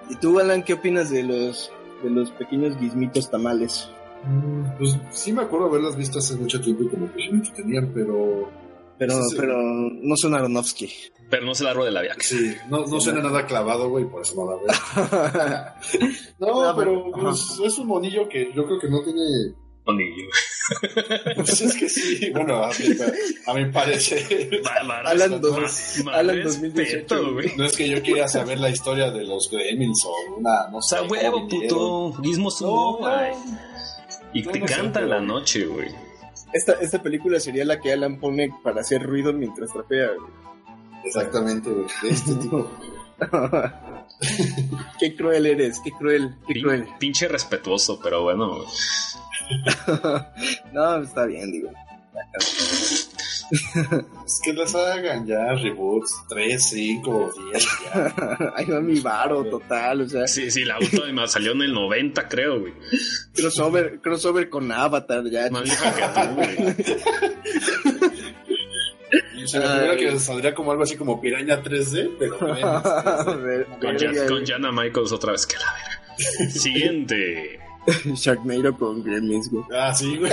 ¿Y 0.08 0.16
tú, 0.16 0.38
Alan, 0.38 0.62
qué 0.62 0.74
opinas 0.74 1.10
de 1.10 1.24
los 1.24 1.72
de 2.02 2.10
los 2.10 2.30
pequeños 2.32 2.78
guismitos 2.78 3.30
tamales? 3.30 3.88
Mm, 4.24 4.78
pues 4.78 4.96
sí 5.10 5.32
me 5.32 5.42
acuerdo 5.42 5.66
haberlas 5.66 5.96
visto 5.96 6.18
hace 6.18 6.36
mucho 6.36 6.60
tiempo 6.60 6.84
y 6.84 6.88
como 6.88 7.12
que 7.12 7.50
tenían, 7.54 7.90
pero 7.92 8.50
pero, 8.98 9.14
pero 9.36 9.58
no 9.60 10.16
son 10.16 10.34
Aronofsky. 10.34 10.90
Pero 11.28 11.44
no 11.44 11.54
se 11.54 11.64
la 11.64 11.74
de 11.74 11.90
la 11.90 12.02
viaja. 12.02 12.18
Sí, 12.20 12.54
no, 12.68 12.86
no 12.86 13.00
suena 13.00 13.20
nada 13.20 13.46
clavado, 13.46 13.88
güey, 13.88 14.04
por 14.04 14.22
eso 14.22 14.34
no 14.36 14.50
la 14.50 14.62
veo. 14.62 15.74
no, 16.38 16.76
pero 16.76 17.10
pues, 17.12 17.60
es 17.64 17.78
un 17.78 17.88
monillo 17.88 18.28
que 18.28 18.52
yo 18.54 18.64
creo 18.64 18.78
que 18.78 18.88
no 18.88 19.02
tiene. 19.02 19.20
Monillo. 19.84 20.26
Pues 21.36 21.60
es 21.60 21.74
que 21.76 21.88
sí, 21.88 22.30
bueno, 22.30 22.64
a 22.64 22.70
mi, 22.70 22.86
a 23.46 23.54
mi 23.54 23.72
parecer. 23.72 24.60
Alan, 25.04 25.40
dos, 25.40 26.02
Alan 26.12 26.42
2018, 26.42 27.32
güey. 27.32 27.56
No 27.56 27.64
es 27.66 27.76
que 27.76 27.88
yo 27.88 28.02
quiera 28.02 28.26
saber 28.26 28.58
la 28.58 28.70
historia 28.70 29.12
de 29.12 29.24
los 29.24 29.48
Gremlins 29.48 30.04
o 30.04 30.36
una, 30.38 30.68
no 30.72 30.78
O 30.78 30.82
sé. 30.82 30.96
sea, 30.96 31.06
huevo, 31.06 31.46
puto. 31.46 32.14
Gizmo 32.20 32.48
No, 32.62 32.96
güey. 32.96 33.32
Y 34.32 34.42
te 34.42 34.58
no 34.58 34.66
canta 34.66 35.00
en 35.00 35.10
la 35.10 35.20
noche, 35.20 35.66
güey. 35.66 35.88
Esta, 36.52 36.72
esta 36.74 37.02
película 37.02 37.38
sería 37.40 37.64
la 37.64 37.80
que 37.80 37.92
Alan 37.92 38.18
pone 38.18 38.50
para 38.62 38.80
hacer 38.80 39.02
ruido 39.02 39.32
mientras 39.32 39.72
trapea. 39.72 40.08
güey. 40.18 40.30
Exactamente, 41.04 41.70
güey. 41.70 41.86
De 42.02 42.08
este 42.10 42.34
tipo. 42.42 42.70
qué 44.98 45.16
cruel 45.16 45.46
eres, 45.46 45.80
qué 45.80 45.90
cruel, 45.92 46.34
qué 46.46 46.54
Pin- 46.54 46.62
cruel. 46.62 46.86
Pinche 46.98 47.28
respetuoso, 47.28 47.98
pero 48.02 48.22
bueno. 48.22 48.58
no, 50.72 50.96
está 51.02 51.24
bien, 51.26 51.50
digo. 51.52 51.70
Es 53.50 54.40
que 54.42 54.52
las 54.52 54.74
hagan 54.74 55.26
ya, 55.26 55.52
reboots, 55.54 56.12
3, 56.28 56.68
5, 56.70 57.32
10, 57.52 57.66
ya. 57.84 58.52
Ahí 58.56 58.64
va 58.66 58.80
mi 58.80 58.98
varo 59.00 59.44
total, 59.44 60.00
o 60.02 60.08
sea, 60.08 60.26
Sí, 60.26 60.50
sí, 60.50 60.64
la 60.64 60.78
última 60.78 61.26
salió 61.28 61.52
en 61.52 61.62
el 61.62 61.72
90, 61.74 62.28
creo, 62.28 62.60
güey. 62.60 62.72
crossover, 63.34 64.00
crossover 64.00 64.48
con 64.50 64.70
Avatar, 64.72 65.24
ya. 65.30 65.48
Más 65.50 65.62
vieja 65.64 65.94
que 65.94 66.02
tú, 66.20 66.34
güey. 66.34 66.56
Se 69.46 69.60
me 69.60 69.64
figura 69.68 69.96
que 69.96 70.18
saldría 70.18 70.54
como 70.54 70.72
algo 70.72 70.82
así 70.82 70.96
como 70.96 71.20
Piraña 71.20 71.62
3D, 71.62 72.16
pero 72.18 72.38
menos 72.40 72.82
3D. 72.82 73.42
Ver- 73.42 73.66
Con, 73.80 74.28
con. 74.28 74.44
Jana 74.46 74.72
Michaels 74.72 75.12
otra 75.12 75.32
vez, 75.32 75.46
que 75.46 75.56
la 75.56 75.72
verga. 75.72 76.50
Siguiente. 76.50 77.60
Sharknado 78.14 78.76
con 78.76 79.04
Gremlins, 79.04 79.48
güey. 79.50 79.64
Ah, 79.72 79.94
sí, 79.94 80.16
güey. 80.16 80.32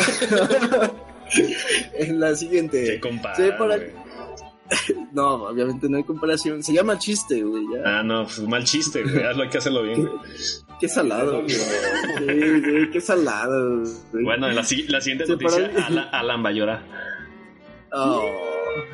En 1.98 2.20
la 2.20 2.36
siguiente. 2.36 3.00
compadre. 3.00 3.46
Sí, 3.46 3.52
para- 3.58 3.78
güey. 3.78 3.92
No, 5.14 5.44
obviamente 5.44 5.88
no 5.88 5.98
hay 5.98 6.04
comparación. 6.04 6.64
Se 6.64 6.74
llama 6.74 6.98
chiste, 6.98 7.44
güey. 7.44 7.64
Ya. 7.76 8.00
Ah, 8.00 8.04
no, 8.04 8.24
pues, 8.24 8.40
mal 8.42 8.64
chiste, 8.64 9.04
güey. 9.04 9.24
Hazlo, 9.24 9.44
hay 9.44 9.50
que 9.50 9.58
hacerlo 9.60 9.84
bien. 9.84 10.02
güey. 10.06 10.14
Qué 10.80 10.88
salado. 10.90 11.42
güey. 11.44 11.50
Sí, 11.50 12.62
sí, 12.64 12.90
qué 12.92 13.02
salado. 13.02 13.82
güey. 14.12 14.24
Bueno, 14.24 14.48
la, 14.48 14.54
la 14.56 14.64
siguiente 14.64 15.26
Se 15.26 15.32
noticia, 15.34 15.58
paraliza. 15.60 15.86
Alan, 15.88 16.08
Alan 16.12 16.44
va 16.46 16.50
a 16.50 16.52
llorar. 16.54 16.82
Oh. 17.92 18.24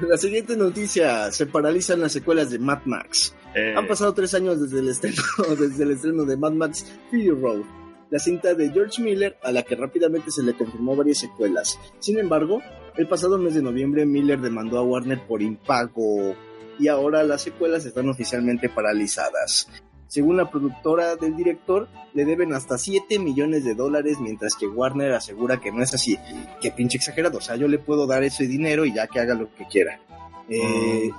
La 0.01 0.17
siguiente 0.17 0.57
noticia. 0.57 1.31
Se 1.31 1.45
paralizan 1.45 2.01
las 2.01 2.11
secuelas 2.11 2.49
de 2.49 2.59
Mad 2.59 2.81
Max. 2.85 3.33
Eh, 3.55 3.73
Han 3.77 3.87
pasado 3.87 4.13
tres 4.13 4.33
años 4.33 4.59
desde 4.61 4.79
el 4.79 4.89
estreno, 4.89 5.21
desde 5.57 5.83
el 5.83 5.91
estreno 5.91 6.25
de 6.25 6.35
Mad 6.37 6.51
Max 6.51 6.85
Fury 7.09 7.29
Road, 7.29 7.61
la 8.09 8.19
cinta 8.19 8.53
de 8.53 8.71
George 8.71 9.01
Miller, 9.01 9.37
a 9.43 9.51
la 9.51 9.63
que 9.63 9.75
rápidamente 9.75 10.31
se 10.31 10.43
le 10.43 10.53
confirmó 10.53 10.95
varias 10.95 11.19
secuelas. 11.19 11.79
Sin 11.99 12.17
embargo, 12.17 12.61
el 12.97 13.07
pasado 13.07 13.37
mes 13.37 13.53
de 13.53 13.61
noviembre 13.61 14.05
Miller 14.05 14.41
demandó 14.41 14.79
a 14.79 14.83
Warner 14.83 15.25
por 15.27 15.41
impago 15.41 16.35
y 16.79 16.87
ahora 16.87 17.23
las 17.23 17.41
secuelas 17.41 17.85
están 17.85 18.09
oficialmente 18.09 18.69
paralizadas. 18.69 19.67
Según 20.07 20.37
la 20.37 20.49
productora 20.49 21.15
del 21.17 21.35
director, 21.35 21.87
le 22.13 22.25
deben 22.25 22.53
hasta 22.53 22.79
7 22.79 23.19
millones 23.19 23.63
de 23.63 23.75
dólares, 23.75 24.17
mientras 24.19 24.55
que 24.55 24.65
Warner 24.65 25.13
asegura 25.13 25.61
que 25.61 25.71
no 25.71 25.83
es 25.83 25.93
así. 25.93 26.17
Qué 26.61 26.71
pinche 26.71 26.97
exagerado, 26.97 27.37
o 27.37 27.41
sea, 27.41 27.57
yo 27.57 27.67
le 27.67 27.77
puedo 27.77 28.07
dar 28.07 28.23
ese 28.23 28.47
dinero 28.47 28.85
y 28.85 28.93
ya 28.93 29.05
que 29.05 29.19
haga 29.19 29.35
lo 29.35 29.53
que 29.53 29.67
quiera. 29.67 30.01
Eh, 30.49 31.11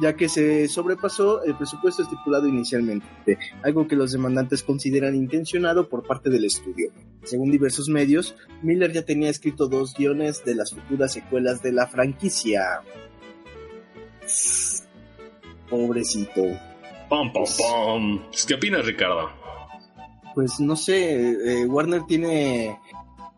Ya 0.00 0.14
que 0.14 0.28
se 0.28 0.68
sobrepasó 0.68 1.42
el 1.42 1.56
presupuesto 1.56 2.02
estipulado 2.02 2.46
inicialmente, 2.46 3.38
algo 3.62 3.88
que 3.88 3.96
los 3.96 4.12
demandantes 4.12 4.62
consideran 4.62 5.16
intencionado 5.16 5.88
por 5.88 6.06
parte 6.06 6.30
del 6.30 6.44
estudio. 6.44 6.92
Según 7.24 7.50
diversos 7.50 7.88
medios, 7.88 8.36
Miller 8.62 8.92
ya 8.92 9.04
tenía 9.04 9.30
escrito 9.30 9.66
dos 9.66 9.94
guiones 9.94 10.44
de 10.44 10.54
las 10.54 10.72
futuras 10.72 11.12
secuelas 11.12 11.62
de 11.62 11.72
la 11.72 11.86
franquicia. 11.86 12.82
Pobrecito. 15.68 16.42
Pom, 17.08 17.32
pom, 17.32 17.44
pom. 17.58 18.22
Pues, 18.28 18.46
¿Qué 18.46 18.54
opinas, 18.54 18.86
Ricardo? 18.86 19.30
Pues 20.34 20.60
no 20.60 20.76
sé, 20.76 21.62
eh, 21.62 21.66
Warner 21.66 22.02
tiene... 22.06 22.78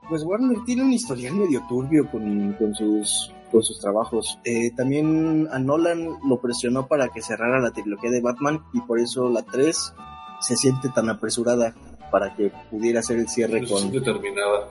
Pues 0.09 0.25
Warner 0.25 0.59
tiene 0.67 0.83
un 0.83 0.93
historial 0.93 1.35
medio 1.35 1.65
turbio 1.69 2.11
con, 2.11 2.53
con 2.55 2.75
sus 2.75 3.33
con 3.53 3.63
sus 3.63 3.79
trabajos. 3.79 4.39
Eh, 4.45 4.71
también 4.77 5.47
a 5.53 5.59
Nolan 5.61 6.09
lo 6.29 6.41
presionó 6.41 6.89
para 6.89 7.09
que 7.11 7.23
cerrara 7.23 7.61
la 7.61 7.71
trilogía 7.71 8.11
de 8.11 8.21
Batman 8.21 8.63
y 8.73 8.81
por 8.81 8.99
eso 8.99 9.29
la 9.31 9.43
3 9.43 9.95
se 10.41 10.57
siente 10.57 10.89
tan 10.95 11.09
apresurada 11.11 11.75
para 12.11 12.35
que 12.35 12.51
pudiera 12.71 13.01
hacer 13.01 13.19
el 13.19 13.29
cierre 13.29 13.65
sí 13.65 13.73
con... 13.73 13.91
determinada. 13.93 14.69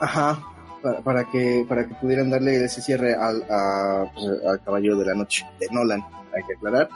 Ajá, 0.00 0.38
para, 0.82 1.00
para 1.00 1.24
que 1.30 1.64
para 1.68 1.88
que 1.88 1.94
pudieran 1.96 2.30
darle 2.30 2.64
ese 2.64 2.80
cierre 2.80 3.14
al, 3.14 3.42
a, 3.50 4.04
pues, 4.14 4.26
al 4.46 4.62
Caballero 4.62 4.96
de 4.96 5.06
la 5.06 5.14
Noche 5.14 5.44
de 5.58 5.66
Nolan, 5.72 6.00
hay 6.34 6.42
que 6.46 6.54
aclarar. 6.54 6.88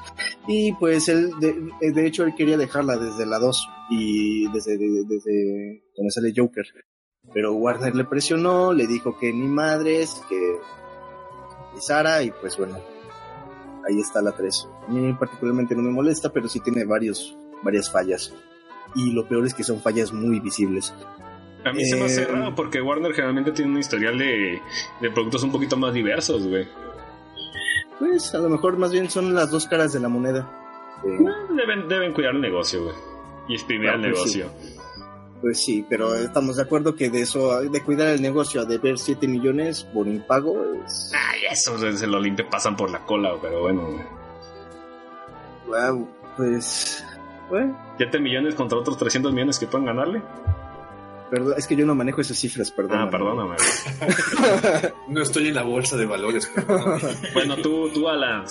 Y 0.47 0.73
pues 0.75 1.09
él, 1.09 1.31
de, 1.41 1.91
de 1.93 2.07
hecho, 2.07 2.23
él 2.25 2.35
quería 2.37 2.57
dejarla 2.57 2.97
desde 2.97 3.27
la 3.27 3.39
2 3.39 3.69
y 3.91 4.53
desde, 4.53 4.79
de- 4.79 5.05
desde 5.07 5.83
donde 5.97 6.11
sale 6.13 6.33
Joker. 6.37 6.65
Pero 7.33 7.55
Warner 7.55 7.95
le 7.95 8.05
presionó, 8.05 8.73
le 8.73 8.87
dijo 8.87 9.19
que 9.19 9.33
ni 9.33 9.47
madres, 9.47 10.23
que 10.29 10.59
Sara 11.81 12.23
y 12.23 12.31
pues 12.31 12.57
bueno, 12.59 12.79
ahí 13.89 14.01
está 14.01 14.21
la 14.21 14.33
3. 14.33 14.69
A 14.89 14.91
mí 14.91 15.13
particularmente 15.15 15.75
no 15.75 15.83
me 15.83 15.91
molesta, 15.91 16.31
pero 16.33 16.49
sí 16.49 16.61
tiene 16.61 16.85
varios, 16.85 17.37
varias 17.63 17.91
fallas. 17.91 18.35
Y 18.95 19.13
lo 19.13 19.27
peor 19.27 19.47
es 19.47 19.55
que 19.55 19.65
son 19.65 19.81
fallas 19.81 20.13
muy 20.13 20.41
visibles. 20.41 20.93
A 21.65 21.73
mí 21.73 21.85
se 21.85 21.97
me 21.97 22.05
hace 22.07 22.23
Eh, 22.23 22.27
raro 22.27 22.55
porque 22.55 22.83
Warner 22.83 23.13
generalmente 23.13 23.53
tiene 23.53 23.71
un 23.71 23.79
historial 23.79 24.19
de, 24.19 24.61
de 25.01 25.11
productos 25.11 25.45
un 25.45 25.53
poquito 25.53 25.77
más 25.77 25.95
diversos, 25.95 26.47
güey. 26.47 26.67
Pues 27.99 28.35
a 28.35 28.39
lo 28.39 28.49
mejor 28.49 28.77
más 28.77 28.91
bien 28.91 29.09
son 29.09 29.33
las 29.33 29.51
dos 29.51 29.67
caras 29.69 29.93
de 29.93 30.01
la 30.01 30.09
moneda. 30.09 30.51
Eh, 31.05 31.19
Deben, 31.57 31.89
deben 31.89 32.13
cuidar 32.13 32.35
el 32.35 32.41
negocio, 32.41 32.83
güey. 32.83 32.95
Y 33.49 33.55
exprimir 33.55 33.91
el 33.91 34.13
pues 34.13 34.33
sí. 34.33 34.43
Pues 35.43 35.63
sí, 35.63 35.85
pero 35.89 36.15
estamos 36.15 36.57
de 36.57 36.63
acuerdo 36.63 36.95
que 36.95 37.11
de 37.11 37.21
eso, 37.23 37.61
de 37.61 37.83
cuidar 37.83 38.09
el 38.09 38.23
negocio 38.23 38.63
a 38.63 38.65
deber 38.65 38.97
7 38.99 39.29
millones 39.29 39.83
por 39.85 40.07
impago, 40.09 40.65
es... 40.87 41.13
Ay, 41.15 41.41
eso 41.51 41.77
se 41.79 41.95
se 41.99 42.07
lo 42.07 42.19
limpia, 42.21 42.49
pasan 42.49 42.77
por 42.77 42.91
la 42.91 43.01
cola, 43.05 43.33
pero 43.43 43.61
bueno. 43.63 43.89
Wow, 45.67 46.09
pues... 46.37 47.05
Bueno, 47.51 47.77
7 47.99 48.19
millones 48.21 48.55
contra 48.55 48.79
otros 48.79 48.97
300 48.97 49.33
millones 49.33 49.59
que 49.59 49.67
pueden 49.67 49.87
ganarle. 49.87 50.23
perdón, 51.31 51.55
es 51.59 51.67
que 51.67 51.77
yo 51.77 51.85
no 51.85 51.95
manejo 51.95 52.21
esas 52.23 52.39
cifras, 52.39 52.71
perdón. 52.71 52.99
Ah, 52.99 53.11
perdóname. 53.11 53.57
No 55.09 55.23
estoy 55.23 55.49
en 55.49 55.55
la 55.57 55.63
bolsa 55.63 55.97
de 55.97 56.07
valores. 56.07 56.51
Bueno, 57.35 57.57
tú, 57.57 57.91
tú, 57.93 58.09
Alan, 58.09 58.45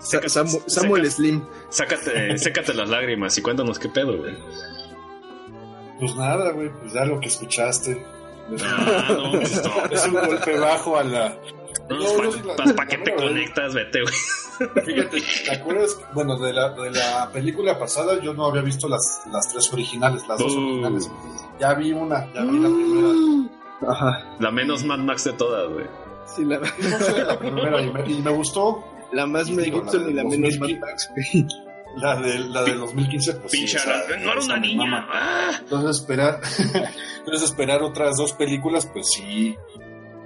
Sa- 0.00 0.20
Samu- 0.22 0.62
Samuel 0.66 1.08
Slim. 1.10 1.42
sácate, 1.68 2.36
sécate 2.38 2.74
las 2.74 2.88
lágrimas 2.88 3.36
y 3.38 3.42
cuéntanos 3.42 3.78
qué 3.78 3.88
pedo, 3.88 4.16
güey. 4.18 4.34
Pues 6.02 6.16
nada, 6.16 6.50
güey, 6.50 6.68
pues 6.80 6.92
ya 6.92 7.04
lo 7.04 7.20
que 7.20 7.28
escuchaste. 7.28 8.04
Ah, 8.60 9.06
no, 9.08 9.30
pues 9.30 9.62
no. 9.64 9.84
Es 9.90 10.04
un 10.06 10.14
golpe 10.14 10.58
bajo 10.58 10.96
a 10.98 11.04
la. 11.04 11.28
No, 11.88 11.96
No, 11.98 12.54
¿Para 12.56 12.64
no, 12.66 12.72
la- 12.74 12.86
qué 12.86 12.98
te 12.98 13.14
conectas? 13.14 13.72
Vete, 13.74 14.00
güey. 14.02 14.14
Fíjate, 14.84 15.22
¿te 15.44 15.50
acuerdas? 15.56 15.96
Bueno, 16.12 16.36
de 16.38 16.52
la, 16.52 16.70
de 16.70 16.90
la 16.90 17.30
película 17.32 17.78
pasada 17.78 18.20
yo 18.20 18.34
no 18.34 18.46
había 18.46 18.62
visto 18.62 18.88
las, 18.88 19.22
las 19.32 19.48
tres 19.48 19.72
originales, 19.72 20.26
las 20.26 20.38
dos 20.40 20.52
Uh. 20.54 20.58
originales. 20.58 21.10
Ya 21.60 21.74
vi 21.74 21.92
una, 21.92 22.32
ya 22.32 22.42
vi 22.42 22.58
la 22.58 22.68
primera. 22.68 23.48
Ajá, 23.92 24.36
La 24.40 24.50
menos 24.50 24.84
Mad 24.84 24.98
Max 24.98 25.24
de 25.24 25.32
todas, 25.34 25.68
güey. 25.72 25.86
sí, 26.26 26.44
la, 26.44 26.58
No 26.58 26.66
sé, 27.00 27.24
la 27.24 27.38
primera 27.38 27.80
y 27.80 27.92
me, 27.92 28.10
y 28.10 28.22
me 28.22 28.30
gustó. 28.32 28.84
la 29.12 29.26
más 29.26 29.48
Mel 29.50 29.66
Gibson 29.72 30.10
y 30.10 30.14
la 30.14 30.24
menos 30.24 30.58
2000. 30.58 30.78
Mad 30.80 30.88
Max, 30.88 31.10
güey. 31.14 31.46
La 31.96 32.16
de, 32.16 32.38
la 32.38 32.62
de 32.64 32.74
2015, 32.74 33.34
pues. 33.34 33.52
sí, 33.52 33.64
esa- 33.64 34.02
no 34.18 34.32
era 34.32 34.40
una 34.40 34.56
niña. 34.58 35.06
Ah. 35.10 35.50
Entonces 35.60 36.00
esperar, 36.00 36.40
entonces 37.18 37.42
esperar 37.50 37.82
otras 37.82 38.16
dos 38.16 38.32
películas, 38.32 38.86
pues 38.86 39.08
sí, 39.10 39.56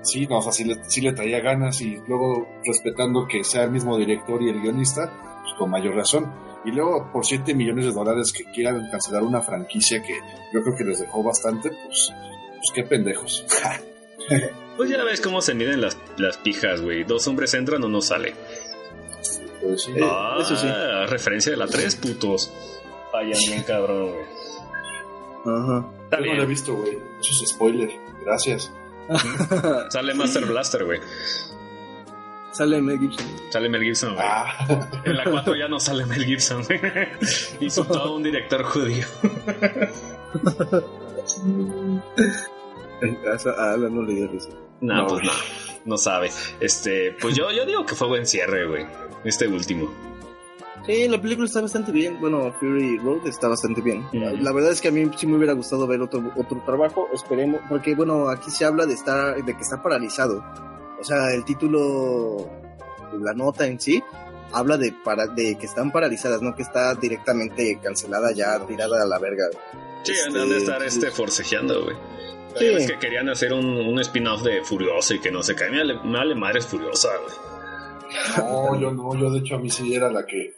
sí, 0.02 0.26
no, 0.26 0.38
o 0.38 0.42
sea, 0.42 0.52
sí 0.52 0.64
le, 0.64 0.76
sí 0.88 1.00
le 1.00 1.12
traía 1.12 1.40
ganas 1.40 1.80
y 1.80 1.96
luego 2.06 2.46
respetando 2.64 3.26
que 3.26 3.42
sea 3.44 3.64
el 3.64 3.70
mismo 3.72 3.98
director 3.98 4.42
y 4.42 4.48
el 4.50 4.60
guionista, 4.60 5.12
pues 5.42 5.54
con 5.58 5.70
mayor 5.70 5.94
razón. 5.96 6.32
Y 6.64 6.70
luego 6.72 7.10
por 7.12 7.24
7 7.24 7.54
millones 7.54 7.84
de 7.84 7.92
dólares 7.92 8.32
que 8.32 8.44
quieran 8.52 8.88
cancelar 8.90 9.22
una 9.22 9.40
franquicia 9.40 10.02
que 10.02 10.14
yo 10.52 10.62
creo 10.62 10.76
que 10.76 10.84
les 10.84 10.98
dejó 10.98 11.22
bastante, 11.22 11.70
pues, 11.70 12.12
pues 12.50 12.70
qué 12.74 12.82
pendejos. 12.84 13.44
Pues 14.76 14.90
ya 14.90 15.02
ves 15.04 15.22
cómo 15.22 15.40
se 15.40 15.54
miden 15.54 15.80
las, 15.80 15.96
las 16.18 16.36
pijas, 16.36 16.82
güey. 16.82 17.04
Dos 17.04 17.26
hombres 17.28 17.54
entran, 17.54 17.82
uno 17.82 18.02
sale. 18.02 18.34
Pues. 19.68 19.88
Eh, 19.88 20.00
ah, 20.02 20.38
eso 20.40 20.56
sí. 20.56 20.66
referencia 21.08 21.52
de 21.52 21.58
la 21.58 21.66
3, 21.66 21.96
putos. 21.96 22.52
Fallan 23.12 23.38
bien 23.46 23.62
cabrón, 23.62 24.12
güey. 24.12 24.24
Ajá. 25.56 25.86
Está 26.04 26.20
yo 26.20 26.26
no 26.26 26.34
lo 26.34 26.42
he 26.42 26.46
visto, 26.46 26.74
güey. 26.74 26.98
Eso 27.20 27.44
es 27.44 27.50
spoiler. 27.50 27.90
Gracias. 28.24 28.72
Sale 29.90 30.14
Master 30.14 30.44
Blaster, 30.46 30.84
güey. 30.84 31.00
Sale 32.50 32.80
Mel 32.80 32.98
Gibson. 32.98 33.26
Sale 33.50 33.68
Mel 33.68 33.82
Gibson, 33.82 34.14
güey. 34.14 34.26
Ah, 34.26 34.66
En 35.04 35.16
la 35.16 35.24
4 35.30 35.54
ya 35.56 35.68
no 35.68 35.78
sale 35.78 36.06
Mel 36.06 36.24
Gibson, 36.24 36.64
güey. 36.64 36.80
Hizo 37.60 37.84
todo 37.84 38.16
un 38.16 38.22
director 38.22 38.62
judío. 38.64 39.06
A 43.58 43.72
Alan 43.72 43.94
no 43.94 44.02
le 44.02 44.14
dio 44.14 44.28
risa. 44.28 44.48
No, 44.80 44.94
No, 44.96 45.06
pues 45.06 45.24
no, 45.24 45.32
no 45.84 45.98
sabe. 45.98 46.30
Este, 46.60 47.12
pues 47.20 47.36
yo, 47.36 47.50
yo 47.52 47.66
digo 47.66 47.84
que 47.84 47.94
fue 47.94 48.08
buen 48.08 48.26
cierre, 48.26 48.66
güey. 48.66 48.86
Este 49.24 49.46
último. 49.48 49.92
Sí, 50.86 51.08
la 51.08 51.20
película 51.20 51.46
está 51.46 51.60
bastante 51.60 51.90
bien. 51.90 52.20
Bueno, 52.20 52.52
Fury 52.60 52.98
Road 52.98 53.26
está 53.26 53.48
bastante 53.48 53.80
bien. 53.80 54.06
La, 54.12 54.32
Ujú. 54.32 54.42
la 54.42 54.52
verdad 54.52 54.70
es 54.70 54.80
que 54.80 54.88
a 54.88 54.92
mí 54.92 55.10
sí 55.16 55.26
me 55.26 55.36
hubiera 55.36 55.52
gustado 55.52 55.86
ver 55.86 56.00
otro, 56.00 56.32
otro 56.36 56.62
trabajo. 56.64 57.08
Esperemos, 57.12 57.60
porque 57.68 57.94
bueno, 57.96 58.28
aquí 58.28 58.50
se 58.50 58.64
habla 58.64 58.86
de 58.86 58.94
estar, 58.94 59.34
de 59.44 59.56
que 59.56 59.62
está 59.62 59.82
paralizado. 59.82 60.44
O 61.00 61.04
sea, 61.04 61.32
el 61.34 61.44
título, 61.44 62.48
la 63.20 63.34
nota 63.34 63.66
en 63.66 63.80
sí, 63.80 64.02
habla 64.52 64.76
de 64.76 64.94
para, 65.04 65.26
de 65.26 65.56
que 65.58 65.66
están 65.66 65.90
paralizadas, 65.90 66.40
no 66.40 66.54
que 66.54 66.62
está 66.62 66.94
directamente 66.94 67.80
cancelada 67.82 68.30
ya, 68.32 68.58
tirada 68.66 69.02
a 69.02 69.06
la 69.06 69.18
verga. 69.18 69.44
Sí, 70.04 70.12
Este, 70.12 70.38
han 70.40 70.48
de 70.48 70.56
estar 70.58 70.82
este, 70.84 71.10
forcejeando, 71.10 71.82
güey. 71.82 71.96
Sí. 72.56 72.64
Ves 72.66 72.86
que 72.90 72.98
querían 72.98 73.28
hacer 73.28 73.52
un, 73.52 73.66
un 73.66 73.98
spin-off 74.00 74.42
de 74.42 74.62
Furiosa 74.62 75.14
y 75.14 75.18
que 75.18 75.30
no 75.32 75.42
se 75.42 75.54
cae. 75.56 75.68
Me 75.70 75.78
vale, 75.78 75.94
me 76.04 76.12
vale 76.16 76.34
madre 76.36 76.60
es 76.60 76.66
Furiosa, 76.66 77.08
güey. 77.22 77.45
No, 78.38 78.80
yo 78.80 78.90
no, 78.92 79.14
yo 79.18 79.30
de 79.30 79.38
hecho 79.40 79.56
a 79.56 79.58
mí 79.58 79.70
sí 79.70 79.94
era 79.94 80.10
la 80.10 80.24
que... 80.26 80.54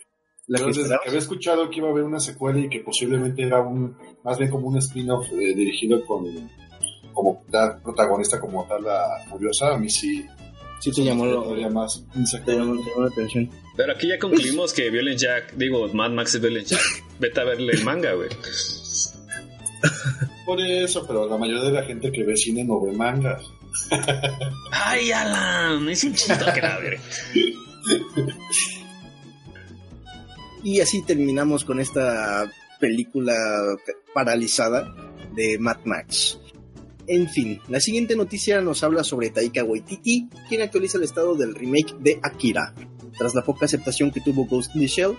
La 0.47 0.59
que 0.59 0.65
desde 0.67 0.81
esperaba. 0.83 1.03
que 1.03 1.09
había 1.11 1.19
escuchado 1.21 1.69
que 1.71 1.77
iba 1.79 1.89
a 1.89 1.91
haber 1.91 2.05
una 2.05 2.21
secuela 2.21 2.59
y 2.59 2.69
que 2.71 2.81
posiblemente 2.81 3.43
era 3.43 3.61
un 3.61 3.97
más 4.25 4.39
bien 4.39 4.51
como 4.51 4.69
un 4.69 4.79
spin-off 4.79 5.27
eh, 5.33 5.55
dirigido 5.55 6.03
con 6.07 6.25
como 7.13 7.45
tal 7.51 7.83
protagonista 7.83 8.41
como 8.41 8.65
tal 8.67 8.83
la 8.85 9.07
Furiosa, 9.29 9.75
a 9.75 9.79
mí 9.79 9.91
sí, 9.91 10.25
Sí 10.81 10.93
te 10.93 11.03
llamó, 11.05 11.27
lo- 11.27 11.45
más 11.71 12.05
te 12.47 12.53
llamó, 12.57 12.77
te 12.81 12.89
llamó 12.91 13.03
la 13.03 13.09
atención. 13.09 13.51
Pero 13.77 13.93
aquí 13.93 14.09
ya 14.09 14.19
concluimos 14.19 14.73
que 14.73 14.89
Violent 14.91 15.19
Jack, 15.19 15.55
digo, 15.57 15.89
Mad 15.93 16.13
Max 16.13 16.37
es 16.37 16.41
Violent 16.41 16.67
Jack. 16.69 16.81
Vete 17.19 17.41
a 17.41 17.45
verle 17.45 17.73
el 17.75 17.85
manga, 17.85 18.13
güey. 18.15 18.29
Por 20.47 20.61
eso, 20.61 21.05
pero 21.07 21.29
la 21.29 21.37
mayoría 21.37 21.65
de 21.65 21.73
la 21.73 21.83
gente 21.83 22.11
que 22.11 22.25
ve 22.25 22.37
cine 22.37 22.65
no 22.65 22.81
ve 22.81 22.93
mangas. 22.93 23.43
Ay, 24.71 25.13
Alan, 25.13 25.89
es 25.89 26.05
un 26.05 26.15
chido 26.15 26.37
que. 26.55 27.01
Y 30.63 30.81
así 30.81 31.03
terminamos 31.03 31.65
con 31.65 31.81
esta 31.81 32.51
película 32.81 33.35
paralizada 34.13 34.95
de 35.35 35.59
Mad 35.59 35.79
Max. 35.85 36.39
En 37.07 37.29
fin, 37.29 37.61
la 37.69 37.81
siguiente 37.81 38.17
noticia 38.17 38.61
nos 38.61 38.83
habla 38.83 39.03
sobre 39.03 39.31
Taika 39.31 39.65
Waititi, 39.65 40.29
quien 40.49 40.61
actualiza 40.61 40.99
el 40.99 41.05
estado 41.05 41.35
del 41.35 41.55
remake 41.55 41.95
de 42.01 42.21
Akira. 42.23 42.75
Tras 43.17 43.35
la 43.35 43.43
poca 43.43 43.65
aceptación 43.65 44.11
que 44.11 44.21
tuvo 44.21 44.45
Ghost 44.45 44.75
in 44.75 44.83
the 44.83 44.89
Shell, 44.89 45.17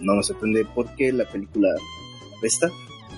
no 0.00 0.14
nos 0.14 0.28
sorprende 0.28 0.66
porque 0.74 1.12
la 1.12 1.28
película 1.30 1.68
apesta. 2.38 2.70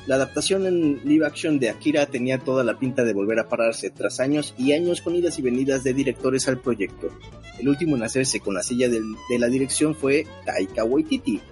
La 0.09 0.15
adaptación 0.15 0.67
en 0.67 1.03
live 1.05 1.27
action 1.27 1.59
de 1.59 1.69
Akira 1.69 2.07
tenía 2.07 2.39
toda 2.39 2.65
la 2.65 2.79
pinta 2.79 3.05
de 3.05 3.13
volver 3.13 3.39
a 3.41 3.49
pararse 3.51 3.91
tras 3.91 4.21
años 4.21 4.55
y 4.57 4.73
años 4.73 5.03
con 5.03 5.15
idas 5.15 5.39
y 5.39 5.43
venidas 5.43 5.85
de 5.85 5.93
directores 5.93 6.49
al 6.49 6.63
proyecto. 6.63 7.11
El 7.59 7.69
último 7.69 7.95
en 7.95 8.03
hacerse 8.03 8.41
con 8.41 8.55
la 8.55 8.63
silla 8.63 8.89
de 8.89 9.03
la 9.39 9.49
dirección 9.49 9.95
fue 9.95 10.27
Taika 10.47 10.83
Waititi, 10.83 11.43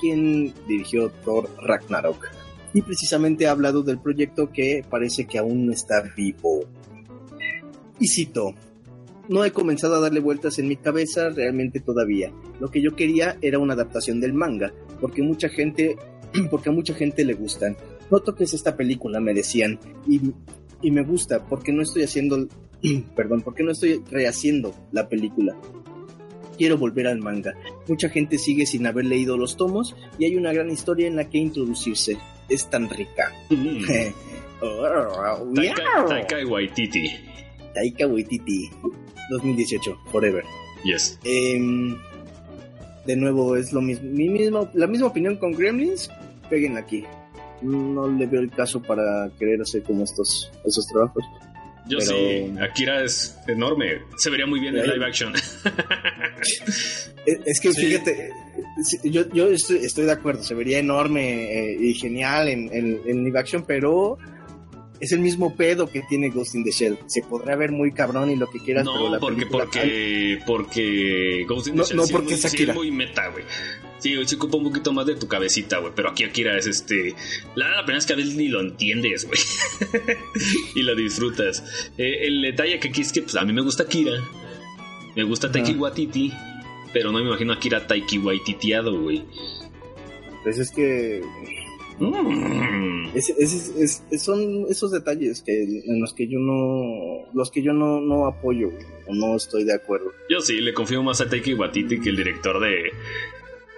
quien 0.00 0.54
dirigió 0.66 1.10
Thor 1.26 1.50
Ragnarok. 1.62 2.30
Y 2.72 2.80
precisamente 2.80 3.46
ha 3.46 3.50
hablado 3.50 3.82
del 3.82 3.98
proyecto 3.98 4.50
que 4.50 4.82
parece 4.88 5.26
que 5.26 5.36
aún 5.36 5.66
no 5.66 5.72
está 5.74 6.00
vivo. 6.16 6.64
Y 8.00 8.08
cito, 8.08 8.54
no 9.28 9.44
he 9.44 9.50
comenzado 9.50 9.96
a 9.96 10.00
darle 10.00 10.20
vueltas 10.20 10.58
en 10.58 10.68
mi 10.68 10.76
cabeza 10.76 11.28
realmente 11.28 11.80
todavía. 11.80 12.32
Lo 12.60 12.70
que 12.70 12.80
yo 12.80 12.96
quería 12.96 13.36
era 13.42 13.58
una 13.58 13.74
adaptación 13.74 14.20
del 14.20 14.32
manga, 14.32 14.72
porque 15.02 15.20
mucha 15.20 15.50
gente, 15.50 15.96
porque 16.50 16.70
a 16.70 16.72
mucha 16.72 16.94
gente 16.94 17.22
le 17.22 17.34
gustan. 17.34 17.76
No 18.10 18.20
toques 18.20 18.54
esta 18.54 18.76
película, 18.76 19.20
me 19.20 19.34
decían, 19.34 19.78
y, 20.06 20.20
y 20.82 20.90
me 20.90 21.02
gusta 21.02 21.44
porque 21.44 21.72
no 21.72 21.82
estoy 21.82 22.02
haciendo, 22.02 22.46
perdón, 23.16 23.42
porque 23.42 23.62
no 23.62 23.72
estoy 23.72 24.02
rehaciendo 24.10 24.74
la 24.92 25.08
película. 25.08 25.56
Quiero 26.56 26.78
volver 26.78 27.06
al 27.06 27.18
manga. 27.18 27.54
Mucha 27.86 28.08
gente 28.08 28.38
sigue 28.38 28.64
sin 28.64 28.86
haber 28.86 29.04
leído 29.04 29.36
los 29.36 29.56
tomos 29.56 29.94
y 30.18 30.24
hay 30.24 30.36
una 30.36 30.54
gran 30.54 30.70
historia 30.70 31.06
en 31.06 31.16
la 31.16 31.28
que 31.28 31.38
introducirse. 31.38 32.16
Es 32.48 32.70
tan 32.70 32.88
rica. 32.88 33.32
Mm. 33.50 33.84
Oh, 34.58 35.52
Taika, 35.54 36.46
Waititi. 36.46 37.10
Taika 37.74 38.06
Waititi, 38.06 38.70
2018, 39.30 39.98
Forever. 40.10 40.42
Yes. 40.82 41.18
Em, 41.24 41.96
de 43.04 43.16
nuevo, 43.16 43.56
es 43.56 43.72
lo 43.72 43.82
mismo, 43.82 44.08
mi 44.10 44.28
mismo, 44.28 44.68
la 44.72 44.86
misma 44.86 45.08
opinión 45.08 45.36
con 45.36 45.52
Gremlins, 45.52 46.10
peguen 46.48 46.76
aquí. 46.76 47.04
No 47.62 48.08
le 48.08 48.26
veo 48.26 48.40
el 48.40 48.50
caso 48.50 48.80
para 48.82 49.30
querer 49.38 49.60
hacer 49.62 49.82
como 49.82 50.04
estos, 50.04 50.50
esos 50.64 50.86
trabajos. 50.86 51.24
Yo 51.88 51.98
Pero- 51.98 52.10
sí, 52.10 52.54
Akira 52.60 53.04
es 53.04 53.36
enorme. 53.46 53.98
Se 54.16 54.28
vería 54.30 54.46
muy 54.46 54.58
bien 54.60 54.76
en 54.76 54.86
live 54.86 55.04
action. 55.06 55.32
Es, 57.26 57.60
que 57.60 57.72
Sí. 57.72 57.86
fíjate, 57.86 58.30
yo, 59.02 59.28
yo 59.30 59.48
estoy, 59.48 59.78
estoy 59.78 60.04
de 60.04 60.12
acuerdo, 60.12 60.44
se 60.44 60.54
vería 60.54 60.78
enorme 60.78 61.72
eh, 61.72 61.76
y 61.80 61.92
genial 61.94 62.46
en, 62.48 62.72
en, 62.72 63.00
en 63.04 63.24
live 63.24 63.38
action, 63.40 63.64
pero 63.66 64.16
es 65.00 65.12
el 65.12 65.20
mismo 65.20 65.54
pedo 65.54 65.88
que 65.90 66.02
tiene 66.08 66.30
Ghost 66.30 66.54
in 66.54 66.64
the 66.64 66.70
Shell. 66.70 66.98
Se 67.06 67.22
podrá 67.22 67.56
ver 67.56 67.72
muy 67.72 67.92
cabrón 67.92 68.30
y 68.30 68.36
lo 68.36 68.48
que 68.50 68.58
quieras, 68.60 68.84
pero 68.86 69.04
No, 69.06 69.10
la 69.14 69.18
porque, 69.18 69.46
porque, 69.46 70.38
porque 70.46 71.44
Ghost 71.48 71.68
in 71.68 71.74
the 71.74 71.78
No, 71.78 71.84
Shell 71.84 71.96
no, 71.96 72.06
sí 72.06 72.12
porque 72.12 72.34
es, 72.34 72.40
muy, 72.40 72.40
sí 72.40 72.46
es 72.46 72.54
Akira. 72.54 72.74
muy 72.74 72.90
meta, 72.90 73.28
güey. 73.28 73.44
Sí, 73.98 74.14
se 74.26 74.36
ocupa 74.36 74.58
un 74.58 74.64
poquito 74.64 74.92
más 74.92 75.06
de 75.06 75.16
tu 75.16 75.26
cabecita, 75.26 75.78
güey. 75.78 75.92
Pero 75.96 76.10
aquí 76.10 76.24
Akira 76.24 76.56
es 76.58 76.66
este. 76.66 77.14
La, 77.54 77.70
la 77.70 77.84
pena 77.86 77.98
es 77.98 78.06
que 78.06 78.12
a 78.12 78.16
veces 78.16 78.34
ni 78.34 78.48
lo 78.48 78.60
entiendes, 78.60 79.26
güey. 79.26 79.38
y 80.74 80.82
lo 80.82 80.94
disfrutas. 80.94 81.62
Eh, 81.96 82.26
el 82.26 82.42
detalle 82.42 82.78
que 82.78 82.88
aquí 82.88 83.00
es 83.00 83.12
que 83.12 83.22
pues, 83.22 83.36
a 83.36 83.44
mí 83.44 83.52
me 83.52 83.62
gusta 83.62 83.84
Akira. 83.84 84.12
Me 85.14 85.24
gusta 85.24 85.50
Taiki 85.50 85.72
Ajá. 85.72 85.80
Waititi. 85.80 86.32
Pero 86.92 87.10
no 87.10 87.18
me 87.18 87.24
imagino 87.26 87.52
a 87.52 87.56
Akira 87.56 87.86
Taiki 87.86 88.18
Waititiado, 88.18 89.00
güey. 89.00 89.24
Pues 90.42 90.58
es 90.58 90.70
que 90.70 91.22
Mm. 91.98 93.08
Es- 93.14 93.30
es- 93.30 93.72
es- 93.76 94.02
es- 94.10 94.22
son 94.22 94.66
esos 94.68 94.90
detalles 94.92 95.42
que 95.42 95.62
en 95.62 96.00
los 96.00 96.12
que 96.14 96.26
yo 96.28 96.38
no 96.38 97.24
los 97.32 97.50
que 97.50 97.62
yo 97.62 97.72
no, 97.72 98.00
no 98.00 98.26
apoyo 98.26 98.70
o 99.06 99.14
no 99.14 99.36
estoy 99.36 99.64
de 99.64 99.74
acuerdo 99.74 100.12
Yo 100.28 100.40
sí, 100.40 100.60
le 100.60 100.74
confío 100.74 101.02
más 101.02 101.20
a 101.20 101.28
Taiki 101.28 101.54
Waititi 101.54 102.00
que 102.00 102.10
el 102.10 102.16
director 102.16 102.60
de 102.60 102.90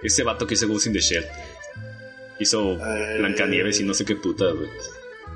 ese 0.03 0.23
vato 0.23 0.45
que 0.47 0.55
hizo 0.55 0.67
Ghost 0.67 0.87
in 0.87 0.93
the 0.93 0.99
Shell. 0.99 1.25
Hizo 2.39 2.77
Blancanieves 3.19 3.79
y 3.81 3.83
no 3.83 3.93
sé 3.93 4.05
qué 4.05 4.15
puta, 4.15 4.45
güey. 4.51 4.69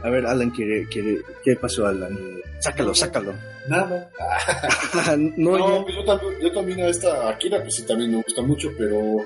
a 0.04 0.10
ver 0.10 0.26
Alan 0.26 0.50
quiere, 0.52 0.86
quiere 0.88 1.20
qué 1.44 1.56
pasó 1.56 1.86
Alan 1.86 2.18
sácalo 2.60 2.94
sácalo 2.96 3.34
Nada. 3.68 4.10
no, 5.38 5.58
No, 5.58 5.58
yo- 5.58 5.84
pues 5.84 5.96
yo 5.96 6.04
también, 6.06 6.34
yo 6.42 6.52
también 6.52 6.80
a 6.82 6.88
esta 6.90 7.30
Akira, 7.30 7.62
pues 7.62 7.76
sí, 7.76 7.86
también 7.86 8.12
me 8.12 8.18
gusta 8.22 8.42
mucho, 8.42 8.70
pero 8.78 9.18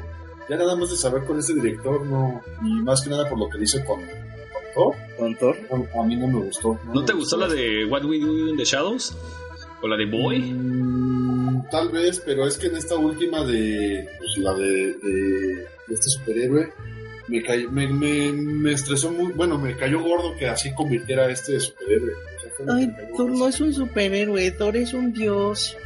ya 0.50 0.56
nada 0.58 0.76
más 0.76 0.90
de 0.90 0.96
saber 0.98 1.24
con 1.26 1.40
ese 1.40 1.54
director, 1.54 2.06
no, 2.06 2.42
y 2.64 2.70
más 2.84 3.02
que 3.02 3.10
nada 3.10 3.28
por 3.30 3.38
lo 3.40 3.50
que 3.50 3.58
dice 3.60 3.84
con, 3.86 4.00
con 4.02 4.64
Thor, 4.74 4.96
con 5.18 5.36
Thor 5.36 5.58
no, 5.70 6.02
a 6.02 6.06
mí 6.06 6.16
no 6.16 6.28
me 6.28 6.40
gustó. 6.46 6.80
¿No 6.94 7.04
te 7.06 7.14
gustó 7.14 7.38
la 7.38 7.48
de 7.48 7.86
What 7.86 8.06
We 8.06 8.20
Do 8.20 8.50
in 8.50 8.58
the 8.58 8.64
Shadows? 8.66 9.16
¿O 9.82 9.88
la 9.88 9.96
de 9.98 10.06
Boy? 10.08 10.40
Mm, 10.40 11.70
tal 11.70 11.90
vez, 11.90 12.22
pero 12.26 12.48
es 12.48 12.58
que 12.58 12.68
en 12.68 12.78
esta 12.78 12.96
última 12.96 13.44
de, 13.44 14.08
pues, 14.18 14.38
la 14.38 14.54
de, 14.56 14.94
de, 14.94 15.68
de 15.88 15.94
este 15.94 16.10
superhéroe, 16.10 16.72
me, 17.28 17.44
cay- 17.44 17.68
me, 17.68 17.88
me, 17.88 18.32
me 18.32 18.72
estresó 18.72 19.12
muy, 19.12 19.34
bueno, 19.34 19.58
me 19.60 19.76
cayó 19.76 20.02
gordo 20.02 20.36
que 20.36 20.48
así 20.48 20.74
convirtiera 20.74 21.26
a 21.26 21.32
este 21.32 21.60
superhéroe. 21.60 22.12
O 22.14 22.66
sea, 22.66 22.76
ay 22.76 22.88
cayó 22.96 23.16
Thor 23.18 23.32
no 23.32 23.48
es 23.48 23.60
un 23.60 23.74
superhéroe 23.74 24.50
Thor 24.52 24.78
es 24.78 24.94
un 24.94 25.14
dios 25.14 25.78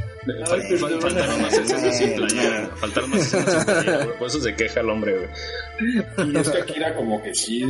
Fal- 0.46 0.62
fal- 0.80 0.92
no, 0.96 1.02
faltaron 1.02 1.42
más 1.42 1.54
escenas 1.54 1.98
sin 1.98 2.10
no, 2.12 2.16
playera. 2.18 2.62
no. 2.70 2.78
Faltaron 2.78 3.10
más 3.10 3.20
escenas 3.22 3.54
sin 3.54 3.64
playera, 3.66 4.06
güey. 4.06 4.18
Por 4.20 4.28
eso 4.28 4.40
se 4.42 4.56
queja 4.56 4.80
el 4.82 4.90
hombre, 4.90 5.14
güey. 5.18 6.32
Y 6.32 6.38
es 6.38 6.50
que 6.50 6.58
Akira 6.62 6.96
como 6.96 7.22
que 7.24 7.34
sí, 7.34 7.64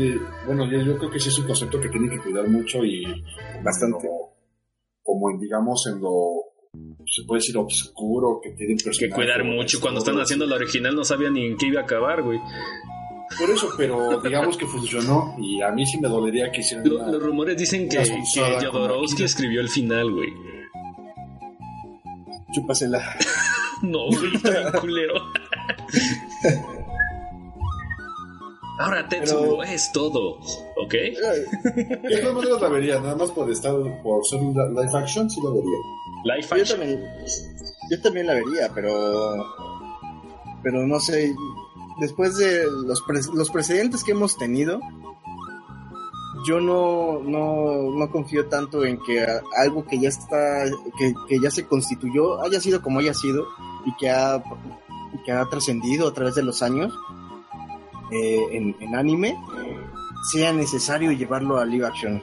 bueno, 0.46 0.70
yo, 0.70 0.82
yo 0.82 0.98
creo 0.98 1.10
que 1.12 1.20
sí 1.20 1.30
es 1.30 1.38
un 1.40 1.46
concepto 1.48 1.80
que 1.80 1.90
tiene 1.90 2.10
que 2.10 2.20
cuidar 2.20 2.48
mucho 2.48 2.84
y 2.84 3.04
Bastante. 3.64 3.98
Como, 4.08 4.36
como 5.04 5.32
en, 5.32 5.40
digamos, 5.40 5.88
en 5.88 6.02
lo, 6.02 6.44
se 7.06 7.24
puede 7.26 7.40
decir, 7.40 7.58
obscuro, 7.58 8.40
que 8.44 8.52
tienen 8.52 8.78
Que 8.78 9.10
cuidar 9.10 9.44
mucho. 9.44 9.80
Cuando 9.80 10.00
están 10.00 10.20
haciendo 10.20 10.46
la 10.46 10.56
original 10.58 10.96
no 10.96 11.04
sabía 11.06 11.30
ni 11.30 11.46
en 11.48 11.58
qué 11.58 11.68
iba 11.68 11.82
a 11.82 11.84
acabar, 11.84 12.22
güey. 12.22 12.40
Por 13.40 13.50
eso, 13.50 13.70
pero 13.78 14.20
digamos 14.22 14.58
que 14.58 14.66
funcionó 14.66 15.36
y 15.40 15.62
a 15.62 15.72
mí 15.72 15.86
sí 15.86 15.98
me 16.02 16.10
dolería 16.10 16.52
que 16.52 16.60
hicieran 16.60 16.86
Lo- 16.90 16.98
una- 16.98 17.12
los 17.14 17.24
rumores 17.24 17.56
dicen 17.58 17.88
que, 17.88 17.98
que 17.98 18.66
Jodorowsky 18.68 19.24
escribió 19.24 19.62
el 19.62 19.70
final, 19.70 20.12
güey. 20.12 20.30
Chúpasela 22.54 23.02
No, 23.82 24.08
güey, 24.10 24.36
está 24.36 24.80
culero. 24.80 25.16
Ahora 28.80 29.08
Tetsuo 29.08 29.60
Pero- 29.60 29.64
es 29.64 29.92
todo, 29.92 30.38
¿ok? 30.78 30.92
De 30.94 32.18
todas 32.22 32.36
maneras 32.36 32.62
la 32.62 32.70
vería, 32.70 33.00
nada 33.00 33.16
más 33.16 33.32
por 33.32 33.50
estar, 33.52 33.74
por 34.02 34.26
ser 34.26 34.40
un 34.40 34.54
live 34.54 34.90
action, 34.98 35.30
sí 35.30 35.40
la 35.44 35.50
vería. 35.52 36.36
Life 36.36 36.56
yo 36.56 36.62
action. 36.62 36.80
también 36.80 37.10
yo 37.90 38.02
también 38.02 38.28
la 38.28 38.34
vería 38.36 38.70
pero 38.74 39.44
pero 40.64 40.86
no 40.88 41.00
sé 41.00 41.34
después 42.00 42.38
de 42.38 42.64
los, 42.86 43.02
pre- 43.02 43.20
los 43.36 43.50
precedentes 43.50 44.04
que 44.04 44.12
hemos 44.12 44.38
tenido 44.38 44.80
yo 46.46 46.60
no, 46.60 47.20
no, 47.24 47.92
no 47.98 48.12
confío 48.12 48.48
tanto 48.48 48.84
en 48.86 48.98
que 49.00 49.26
algo 49.58 49.86
que 49.86 50.00
ya 50.00 50.10
está, 50.10 50.66
que, 50.98 51.14
que 51.28 51.40
ya 51.40 51.52
se 51.52 51.66
constituyó, 51.66 52.42
haya 52.44 52.60
sido 52.60 52.82
como 52.82 53.00
haya 53.00 53.14
sido 53.14 53.48
y 53.86 53.96
que 53.98 54.10
ha, 54.10 54.44
que 55.26 55.32
ha 55.32 55.46
trascendido 55.46 56.08
a 56.08 56.14
través 56.14 56.36
de 56.36 56.44
los 56.44 56.62
años 56.62 56.94
eh, 58.12 58.44
en, 58.52 58.76
en 58.80 58.96
anime, 58.96 59.38
sea 60.32 60.54
necesario 60.54 61.12
llevarlo 61.12 61.58
a 61.58 61.66
live 61.66 61.86
action. 61.86 62.22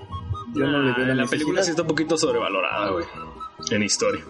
Yo 0.54 0.66
no 0.66 0.82
le 0.82 0.92
veo 0.94 1.06
la, 1.06 1.14
la 1.14 1.26
película 1.26 1.62
sí 1.62 1.70
está 1.70 1.82
un 1.82 1.88
poquito 1.88 2.16
sobrevalorada, 2.16 2.90
güey. 2.90 3.04
En 3.70 3.82
historia. 3.82 4.24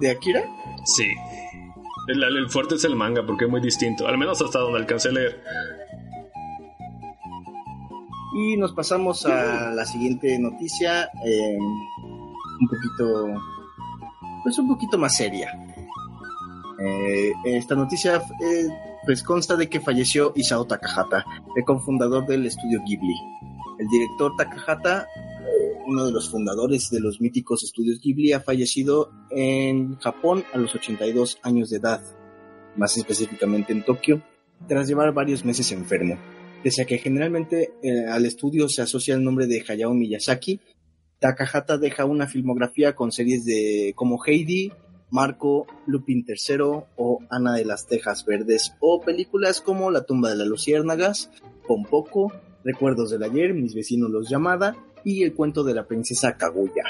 ¿De 0.00 0.10
Akira? 0.10 0.44
Sí. 0.84 1.06
El, 2.08 2.22
el 2.22 2.50
fuerte 2.50 2.74
es 2.74 2.84
el 2.84 2.96
manga 2.96 3.24
porque 3.24 3.44
es 3.44 3.50
muy 3.50 3.60
distinto. 3.60 4.06
Al 4.06 4.18
menos 4.18 4.42
hasta 4.42 4.58
donde 4.58 4.80
alcancé 4.80 5.08
a 5.08 5.12
leer. 5.12 5.42
Y 8.34 8.56
nos 8.56 8.72
pasamos 8.72 9.26
a 9.26 9.72
la 9.72 9.84
siguiente 9.84 10.38
noticia, 10.38 11.04
eh, 11.24 11.56
un 11.58 12.68
poquito, 12.68 13.26
pues 14.42 14.58
un 14.58 14.68
poquito 14.68 14.96
más 14.96 15.16
seria. 15.16 15.52
Eh, 16.78 17.32
esta 17.44 17.74
noticia 17.74 18.16
eh, 18.16 18.68
pues 19.04 19.22
consta 19.22 19.54
de 19.54 19.68
que 19.68 19.80
falleció 19.80 20.32
Isao 20.34 20.64
Takahata, 20.64 21.24
el 21.54 21.64
cofundador 21.64 22.26
del 22.26 22.46
estudio 22.46 22.80
Ghibli. 22.86 23.14
El 23.78 23.88
director 23.88 24.32
Takahata, 24.36 25.06
uno 25.86 26.06
de 26.06 26.12
los 26.12 26.30
fundadores 26.30 26.88
de 26.90 27.00
los 27.00 27.20
míticos 27.20 27.62
estudios 27.64 28.00
Ghibli, 28.00 28.32
ha 28.32 28.40
fallecido 28.40 29.10
en 29.30 29.96
Japón 29.96 30.44
a 30.54 30.58
los 30.58 30.74
82 30.74 31.38
años 31.42 31.68
de 31.68 31.76
edad, 31.76 32.00
más 32.76 32.96
específicamente 32.96 33.72
en 33.72 33.84
Tokio, 33.84 34.22
tras 34.66 34.88
llevar 34.88 35.12
varios 35.12 35.44
meses 35.44 35.70
enfermo. 35.72 36.16
Pese 36.62 36.82
a 36.82 36.84
que 36.84 36.98
generalmente 36.98 37.72
eh, 37.82 38.06
al 38.06 38.24
estudio 38.24 38.68
se 38.68 38.82
asocia 38.82 39.14
el 39.14 39.24
nombre 39.24 39.46
de 39.48 39.64
Hayao 39.66 39.94
Miyazaki, 39.94 40.60
Takahata 41.18 41.76
deja 41.76 42.04
una 42.04 42.28
filmografía 42.28 42.94
con 42.94 43.10
series 43.10 43.44
de 43.44 43.92
como 43.96 44.18
Heidi, 44.24 44.72
Marco, 45.10 45.66
Lupin 45.86 46.24
III 46.26 46.84
o 46.96 47.18
Ana 47.30 47.54
de 47.54 47.64
las 47.64 47.86
Tejas 47.86 48.24
Verdes 48.24 48.74
o 48.80 49.00
películas 49.00 49.60
como 49.60 49.90
La 49.90 50.04
tumba 50.04 50.30
de 50.30 50.36
las 50.36 50.46
luciérnagas, 50.46 51.30
Pompoco, 51.66 52.32
Recuerdos 52.64 53.10
del 53.10 53.24
ayer, 53.24 53.54
Mis 53.54 53.74
vecinos 53.74 54.10
los 54.10 54.30
llamada 54.30 54.76
y 55.04 55.24
El 55.24 55.34
cuento 55.34 55.64
de 55.64 55.74
la 55.74 55.86
princesa 55.86 56.36
Kaguya. 56.36 56.84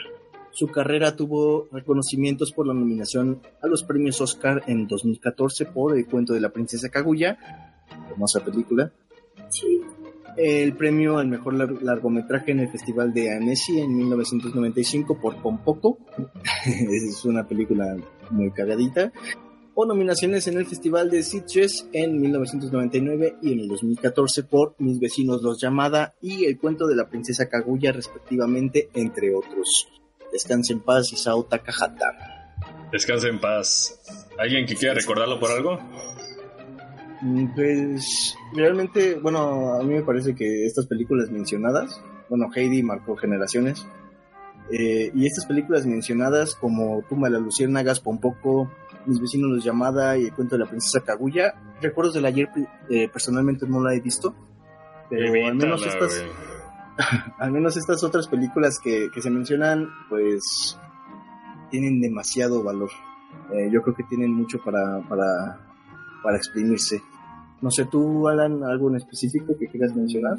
Su 0.51 0.69
carrera 0.69 1.17
tuvo 1.17 1.69
reconocimientos 1.73 2.53
por 2.53 2.67
la 2.67 2.75
nominación 2.75 3.41
a 3.63 3.67
los 3.67 3.83
premios 3.85 4.21
Oscar 4.21 4.63
en 4.67 4.87
2014 4.87 5.65
por 5.65 5.97
El 5.97 6.07
cuento 6.07 6.35
de 6.35 6.41
la 6.41 6.51
princesa 6.51 6.91
Kaguya, 6.91 7.39
hermosa 8.11 8.45
película, 8.45 8.93
Sí. 9.53 9.81
el 10.37 10.75
premio 10.77 11.19
al 11.19 11.29
mejor 11.29 11.55
lar- 11.55 11.81
largometraje 11.83 12.53
en 12.53 12.61
el 12.61 12.69
Festival 12.71 13.13
de 13.13 13.31
Annecy 13.35 13.81
en 13.81 13.95
1995 13.97 15.21
por 15.21 15.37
Pompoco. 15.43 15.99
es 16.67 17.25
una 17.25 17.47
película 17.47 17.97
muy 18.31 18.51
cagadita. 18.51 19.13
O 19.75 19.87
nominaciones 19.87 20.47
en 20.49 20.59
el 20.59 20.67
Festival 20.67 21.11
de 21.11 21.23
Sitges 21.23 21.89
en 21.95 22.21
1999 22.21 23.37
y 23.43 23.53
en 23.55 23.61
el 23.61 23.69
2014 23.69 24.43
por 24.45 24.75
Mis 24.79 24.99
vecinos 25.01 25.43
los 25.43 25.61
llamada 25.61 26.15
y 26.21 26.45
El 26.45 26.59
cuento 26.59 26.87
de 26.87 26.95
la 26.97 27.09
princesa 27.09 27.49
Kaguya 27.49 27.93
respectivamente, 27.93 28.91
entre 28.95 29.35
otros. 29.35 29.89
Descanse 30.31 30.73
en 30.75 30.81
paz 30.81 31.13
Isao 31.13 31.45
Takahata. 31.45 32.55
Descansa 32.93 33.29
en 33.29 33.41
paz. 33.41 33.99
¿Alguien 34.39 34.67
que 34.67 34.75
quiera 34.77 34.95
recordarlo 34.95 35.39
por 35.41 35.51
algo? 35.51 35.79
Mm, 37.23 37.55
Pues 37.55 38.37
realmente, 38.53 39.15
bueno, 39.21 39.75
a 39.75 39.83
mí 39.83 39.95
me 39.95 40.03
parece 40.03 40.35
que 40.35 40.67
estas 40.67 40.87
películas 40.87 41.31
mencionadas, 41.31 42.03
bueno, 42.29 42.49
Heidi 42.55 42.83
marcó 42.83 43.17
generaciones, 43.17 43.87
eh, 44.71 45.11
y 45.15 45.27
estas 45.27 45.47
películas 45.47 45.87
mencionadas 45.87 46.55
como 46.55 47.03
Tumba 47.09 47.29
de 47.29 47.35
las 47.35 47.43
Luciérnagas, 47.43 48.01
Pompoco, 48.01 48.71
Mis 49.07 49.21
vecinos 49.21 49.51
los 49.51 49.65
llamada 49.65 50.17
y 50.17 50.27
El 50.27 50.33
cuento 50.33 50.55
de 50.57 50.65
la 50.65 50.69
princesa 50.69 51.05
Kaguya, 51.05 51.55
recuerdos 51.81 52.15
del 52.15 52.25
ayer 52.25 52.49
eh, 52.89 53.09
personalmente 53.09 53.67
no 53.67 53.83
la 53.83 53.95
he 53.95 54.01
visto, 54.01 54.35
pero 55.11 55.47
al 55.47 55.57
menos 55.57 55.85
estas, 55.85 56.25
al 57.39 57.51
menos 57.53 57.77
estas 57.77 58.03
otras 58.05 58.29
películas 58.29 58.79
que, 58.79 59.11
que 59.13 59.21
se 59.21 59.31
mencionan, 59.31 59.89
pues 60.09 60.79
tienen 61.71 62.01
demasiado 62.01 62.63
valor. 62.63 62.91
Eh, 63.53 63.69
yo 63.73 63.83
creo 63.83 63.95
que 63.95 64.05
tienen 64.05 64.33
mucho 64.33 64.59
para, 64.65 65.01
para, 65.09 65.59
para 66.23 66.37
exprimirse. 66.37 67.03
No 67.63 67.71
sé, 67.71 67.87
tú, 67.87 68.29
Alan, 68.29 68.63
algo 68.65 68.91
en 68.91 68.97
específico 68.97 69.57
que 69.59 69.69
quieras 69.69 69.95
mencionar. 69.95 70.37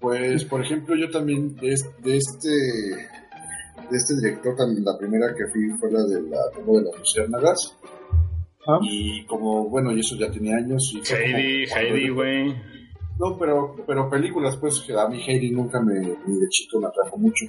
Pues, 0.00 0.44
por 0.46 0.60
ejemplo, 0.60 0.96
yo 0.96 1.10
también 1.10 1.54
de, 1.56 1.76
de 2.02 2.16
este 2.16 2.48
de 3.90 3.98
este 3.98 4.16
director, 4.16 4.56
también 4.56 4.84
la 4.84 4.96
primera 4.96 5.34
que 5.34 5.46
fui 5.52 5.68
fue 5.78 5.92
la 5.92 6.02
de 6.04 6.22
la 6.22 6.38
tumba 6.54 6.78
de 6.78 6.86
las 6.86 6.98
luciérnagas. 6.98 7.76
Ah. 8.66 8.78
Y 8.82 9.24
como, 9.26 9.68
bueno, 9.68 9.92
y 9.92 10.00
eso 10.00 10.16
ya 10.16 10.30
tenía 10.30 10.56
años. 10.56 10.92
Y 10.94 11.00
como 11.00 11.20
Heidi, 11.20 11.64
Heidi, 11.70 12.08
güey. 12.08 12.54
No, 13.18 13.36
pero, 13.38 13.76
pero 13.86 14.08
películas, 14.08 14.56
pues, 14.56 14.80
que 14.80 14.98
a 14.98 15.06
mí 15.08 15.20
Heidi 15.26 15.50
nunca 15.50 15.80
me, 15.80 15.94
ni 16.00 16.40
de 16.40 16.48
chico 16.48 16.80
me 16.80 16.86
atrajo 16.86 17.18
mucho. 17.18 17.46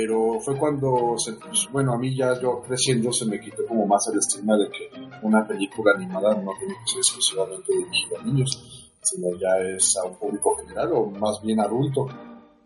Pero 0.00 0.38
fue 0.38 0.56
cuando, 0.56 1.16
se, 1.18 1.32
pues, 1.32 1.66
bueno, 1.72 1.92
a 1.92 1.98
mí 1.98 2.14
ya 2.16 2.40
yo 2.40 2.62
creciendo 2.62 3.12
se 3.12 3.26
me 3.26 3.40
quitó 3.40 3.66
como 3.66 3.84
más 3.84 4.06
el 4.12 4.20
estigma 4.20 4.56
de 4.56 4.70
que 4.70 4.88
una 5.26 5.44
película 5.44 5.90
animada 5.96 6.36
no 6.36 6.52
tiene 6.56 6.74
que 6.74 6.86
ser 6.88 6.98
exclusivamente 6.98 7.72
dirigida 7.72 8.20
a 8.20 8.24
niños, 8.24 8.92
sino 9.02 9.26
ya 9.40 9.58
es 9.58 9.96
a 9.96 10.04
un 10.06 10.14
público 10.16 10.54
general 10.56 10.92
o 10.92 11.06
más 11.06 11.42
bien 11.42 11.58
adulto. 11.58 12.06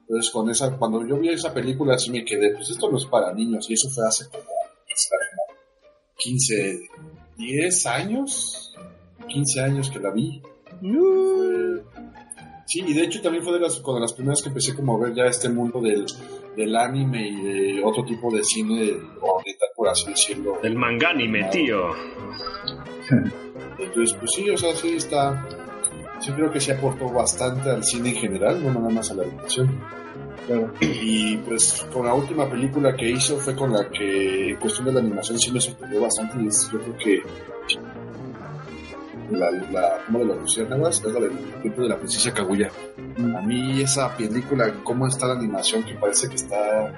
Entonces, 0.02 0.30
con 0.30 0.50
esa, 0.50 0.76
cuando 0.76 1.06
yo 1.06 1.16
vi 1.16 1.30
esa 1.30 1.54
película, 1.54 1.94
así 1.94 2.10
me 2.10 2.22
quedé, 2.22 2.54
pues 2.54 2.68
esto 2.68 2.90
no 2.90 2.98
es 2.98 3.06
para 3.06 3.32
niños, 3.32 3.70
y 3.70 3.72
eso 3.72 3.88
fue 3.88 4.06
hace 4.06 4.28
como, 4.28 4.42
será 4.94 5.24
como 5.34 5.58
15, 6.18 6.80
10 7.38 7.86
años, 7.86 8.74
15 9.26 9.60
años 9.62 9.88
que 9.90 10.00
la 10.00 10.10
vi. 10.10 10.42
Fue- 10.82 11.82
Sí, 12.64 12.82
y 12.86 12.94
de 12.94 13.02
hecho 13.04 13.20
también 13.20 13.44
fue 13.44 13.52
de 13.54 13.60
las, 13.60 13.78
con 13.80 14.00
las 14.00 14.12
primeras 14.12 14.40
que 14.42 14.48
empecé 14.48 14.74
como 14.74 14.96
a 14.96 15.00
ver 15.00 15.14
ya 15.14 15.24
este 15.24 15.48
mundo 15.48 15.80
del, 15.80 16.06
del 16.56 16.76
anime 16.76 17.28
y 17.28 17.40
de 17.42 17.82
otro 17.84 18.04
tipo 18.04 18.32
de 18.34 18.42
cine 18.44 18.92
oriental, 19.20 19.68
por 19.76 19.88
así 19.88 20.08
decirlo. 20.10 20.58
El 20.62 20.76
manga 20.76 21.10
anime, 21.10 21.44
tío. 21.50 21.88
Entonces, 23.78 24.16
pues 24.18 24.30
sí, 24.34 24.48
o 24.50 24.56
sea, 24.56 24.74
sí 24.74 24.94
está... 24.96 25.46
Sí 26.20 26.30
creo 26.32 26.52
que 26.52 26.60
se 26.60 26.72
aportó 26.72 27.08
bastante 27.10 27.68
al 27.68 27.82
cine 27.82 28.10
en 28.10 28.14
general, 28.16 28.62
no 28.62 28.72
nada 28.72 28.88
más 28.90 29.10
a 29.10 29.14
la 29.14 29.24
animación. 29.24 29.80
Claro. 30.46 30.72
Y 30.80 31.36
pues 31.38 31.84
con 31.92 32.06
la 32.06 32.14
última 32.14 32.48
película 32.48 32.94
que 32.94 33.10
hizo 33.10 33.36
fue 33.38 33.56
con 33.56 33.72
la 33.72 33.88
que 33.90 34.50
en 34.50 34.56
cuestión 34.56 34.86
de 34.86 34.92
la 34.92 35.00
animación 35.00 35.38
sí 35.38 35.50
me 35.50 35.60
sorprendió 35.60 36.00
bastante 36.02 36.40
y 36.42 36.46
es- 36.46 36.70
yo 36.72 36.78
creo 36.80 36.96
que 36.96 37.22
la, 39.32 39.50
la 39.50 39.98
como 40.06 40.20
de 40.20 40.24
las 40.26 40.38
luciérnagas 40.38 41.02
es 41.04 41.12
la 41.12 41.20
del 41.20 41.32
cuento 41.60 41.82
de 41.82 41.88
la 41.88 41.96
princesa 41.96 42.32
Kaguya. 42.32 42.70
A 43.18 43.40
mí 43.42 43.80
esa 43.82 44.16
película, 44.16 44.72
cómo 44.84 45.06
está 45.06 45.26
la 45.26 45.34
animación, 45.34 45.82
que 45.84 45.94
parece 45.94 46.28
que 46.28 46.36
está 46.36 46.92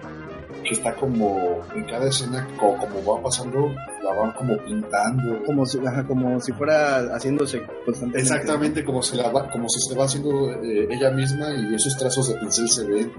que 0.62 0.72
está 0.72 0.94
como 0.94 1.60
en 1.74 1.84
cada 1.84 2.08
escena, 2.08 2.46
como, 2.56 2.78
como 2.78 3.04
va 3.16 3.22
pasando, 3.22 3.70
la 4.02 4.14
van 4.14 4.32
como 4.32 4.56
pintando. 4.58 5.42
Como 5.44 5.66
si, 5.66 5.78
ajá, 5.86 6.04
como 6.06 6.40
si 6.40 6.52
fuera 6.52 7.00
haciéndose 7.14 7.62
constantemente. 7.84 8.20
Exactamente 8.20 8.82
como 8.84 9.02
se 9.02 9.16
la 9.16 9.28
va, 9.30 9.50
como 9.50 9.68
si 9.68 9.80
se 9.80 9.94
va 9.98 10.04
haciendo 10.06 10.52
eh, 10.62 10.88
ella 10.90 11.10
misma 11.10 11.52
y 11.54 11.74
esos 11.74 11.94
trazos 11.98 12.28
de 12.32 12.36
pincel 12.40 12.68
se 12.68 12.86
ven 12.86 13.12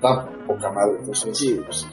tan 0.00 0.28
poca 0.46 0.70
madre. 0.70 0.98
Entonces, 1.00 1.36
Sí. 1.38 1.60
pues, 1.64 1.88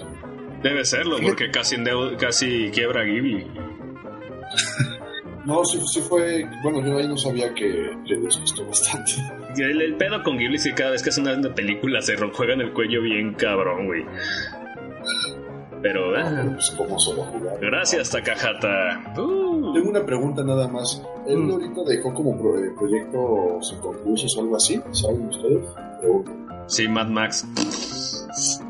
Debe 0.61 0.83
serlo, 0.85 1.15
porque 1.23 1.49
casi, 1.49 1.77
casi 2.19 2.69
quiebra 2.71 3.03
Ghibli. 3.03 3.47
no, 5.49 5.65
sí, 5.65 5.79
sí 5.91 5.99
fue, 6.01 6.45
bueno, 6.63 6.85
yo 6.85 6.97
ahí 6.97 7.07
no 7.07 7.17
sabía 7.17 7.53
que, 7.53 7.91
les 8.05 8.39
gustó 8.39 8.65
bastante. 8.65 9.12
Y 9.57 9.62
El, 9.63 9.81
el 9.81 9.95
pedo 9.95 10.21
con 10.23 10.38
Ghibli 10.38 10.55
es 10.57 10.63
que 10.63 10.73
cada 10.75 10.91
vez 10.91 11.01
que 11.03 11.09
hacen 11.09 11.27
una 11.27 11.53
película 11.55 12.01
se 12.01 12.15
juegan 12.17 12.62
el 12.62 12.71
cuello 12.71 13.01
bien 13.01 13.33
cabrón, 13.33 13.88
güey. 13.88 14.05
Pero, 15.82 16.15
ah, 16.17 16.43
pues 16.53 16.71
cómo 16.78 16.99
se 16.99 17.13
lo 17.13 17.24
jugaron. 17.24 17.59
gracias, 17.61 18.09
Takahata. 18.11 19.13
Uh, 19.17 19.74
Tengo 19.74 19.89
una 19.89 20.05
pregunta 20.05 20.43
nada 20.43 20.67
más. 20.67 21.01
Él 21.28 21.38
Mm. 21.38 21.51
ahorita 21.51 21.82
dejó 21.88 22.13
como 22.13 22.38
pro- 22.38 22.59
eh, 22.59 22.71
proyectos 22.78 23.74
inconclusos 23.74 24.38
o 24.38 24.41
algo 24.41 24.55
así, 24.57 24.80
¿saben 24.91 25.28
ustedes? 25.30 25.63
Sí, 26.67 26.88
Mad 26.88 27.07
Max. 27.07 27.47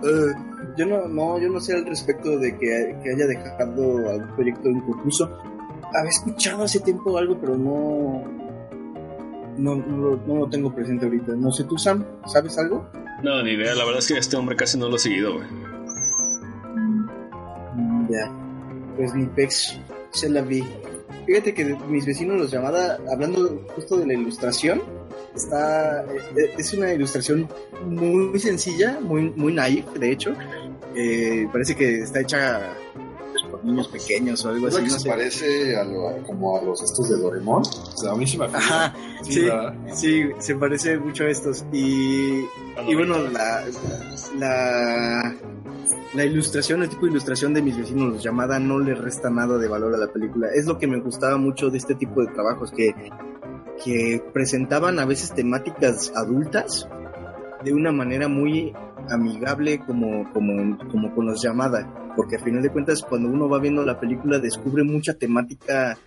Eh, 0.03 0.33
yo 0.77 0.85
no, 0.85 1.07
no, 1.07 1.39
yo 1.39 1.49
no 1.49 1.59
sé 1.59 1.73
al 1.75 1.85
respecto 1.85 2.37
de 2.37 2.51
que, 2.57 2.95
que 3.03 3.09
haya 3.11 3.25
dejado 3.27 4.09
algún 4.09 4.35
proyecto 4.35 4.69
inconcluso. 4.69 5.29
Había 5.93 6.09
escuchado 6.09 6.63
hace 6.63 6.79
tiempo 6.79 7.17
algo, 7.17 7.37
pero 7.39 7.57
no, 7.57 8.23
no, 9.57 9.75
no, 9.75 9.97
lo- 9.97 10.17
no 10.27 10.35
lo 10.35 10.49
tengo 10.49 10.73
presente 10.73 11.05
ahorita. 11.05 11.33
No 11.35 11.51
sé, 11.51 11.63
tú, 11.65 11.77
Sam, 11.77 12.05
¿sabes 12.27 12.57
algo? 12.57 12.87
No, 13.23 13.41
ni 13.43 13.51
idea. 13.51 13.73
La 13.75 13.83
verdad 13.85 13.99
es 13.99 14.07
que 14.07 14.17
este 14.17 14.35
hombre 14.37 14.55
casi 14.55 14.77
no 14.77 14.87
lo 14.89 14.95
he 14.95 14.99
seguido, 14.99 15.33
güey. 15.33 15.47
Mm, 17.75 18.07
Ya. 18.09 18.31
Pues 18.95 19.13
mi 19.13 19.25
pex 19.27 19.77
se 20.11 20.29
la 20.29 20.41
vi. 20.41 20.63
Fíjate 21.25 21.53
que 21.53 21.75
mis 21.87 22.05
vecinos 22.05 22.37
los 22.37 22.51
llamada, 22.51 22.97
hablando 23.11 23.63
justo 23.75 23.97
de 23.97 24.05
la 24.07 24.13
ilustración, 24.13 24.81
está 25.35 26.03
eh, 26.03 26.53
es 26.57 26.73
una 26.73 26.91
ilustración 26.91 27.47
muy 27.85 28.37
sencilla, 28.39 28.99
muy 29.01 29.29
muy 29.35 29.53
naive, 29.53 29.85
de 29.99 30.11
hecho. 30.11 30.33
Eh, 30.95 31.47
parece 31.51 31.75
que 31.75 31.99
está 32.01 32.19
hecha 32.21 32.61
niños 33.69 33.87
pequeños 33.87 34.43
o 34.45 34.49
algo 34.49 34.61
¿No 34.61 34.67
así. 34.67 34.77
que 34.77 34.83
no 34.83 34.89
se 34.91 34.99
sé. 34.99 35.09
parece 35.09 35.75
a 35.77 35.83
lo- 35.83 36.23
como 36.25 36.57
a 36.57 36.61
los 36.63 36.81
estos 36.83 37.09
de 37.09 37.17
Doraemon? 37.17 37.61
O 37.63 37.97
sea, 37.97 38.11
a 38.11 38.15
mí 38.15 38.27
sí 38.27 38.37
me. 38.37 38.45
Ajá, 38.45 38.93
sí, 39.23 39.41
¿verdad? 39.45 39.73
sí, 39.93 40.23
se 40.39 40.55
parece 40.55 40.97
mucho 40.97 41.23
a 41.23 41.29
estos. 41.29 41.65
Y, 41.71 42.41
y 42.87 42.95
bueno, 42.95 43.17
la, 43.29 43.63
la, 44.37 45.35
la 46.13 46.25
ilustración, 46.25 46.83
el 46.83 46.89
tipo 46.89 47.05
de 47.05 47.11
ilustración 47.11 47.53
de 47.53 47.61
mis 47.61 47.77
vecinos, 47.77 48.21
llamada, 48.23 48.59
no 48.59 48.79
le 48.79 48.95
resta 48.95 49.29
nada 49.29 49.57
de 49.57 49.67
valor 49.67 49.93
a 49.93 49.97
la 49.97 50.07
película. 50.11 50.47
Es 50.53 50.65
lo 50.65 50.77
que 50.77 50.87
me 50.87 50.99
gustaba 50.99 51.37
mucho 51.37 51.69
de 51.69 51.77
este 51.77 51.95
tipo 51.95 52.21
de 52.21 52.27
trabajos, 52.33 52.71
que, 52.71 52.93
que 53.83 54.23
presentaban 54.33 54.99
a 54.99 55.05
veces 55.05 55.33
temáticas 55.33 56.11
adultas 56.15 56.87
de 57.63 57.73
una 57.73 57.91
manera 57.91 58.27
muy 58.27 58.73
amigable 59.09 59.79
como, 59.85 60.31
como, 60.33 60.77
como 60.89 61.13
con 61.13 61.25
los 61.25 61.41
llamada. 61.41 61.87
Porque 62.15 62.35
a 62.37 62.39
final 62.39 62.61
de 62.61 62.69
cuentas, 62.71 63.01
cuando 63.03 63.29
uno 63.29 63.47
va 63.49 63.59
viendo 63.59 63.83
la 63.83 63.99
película, 63.99 64.39
descubre 64.39 64.83
mucha 64.83 65.13
temática 65.13 65.97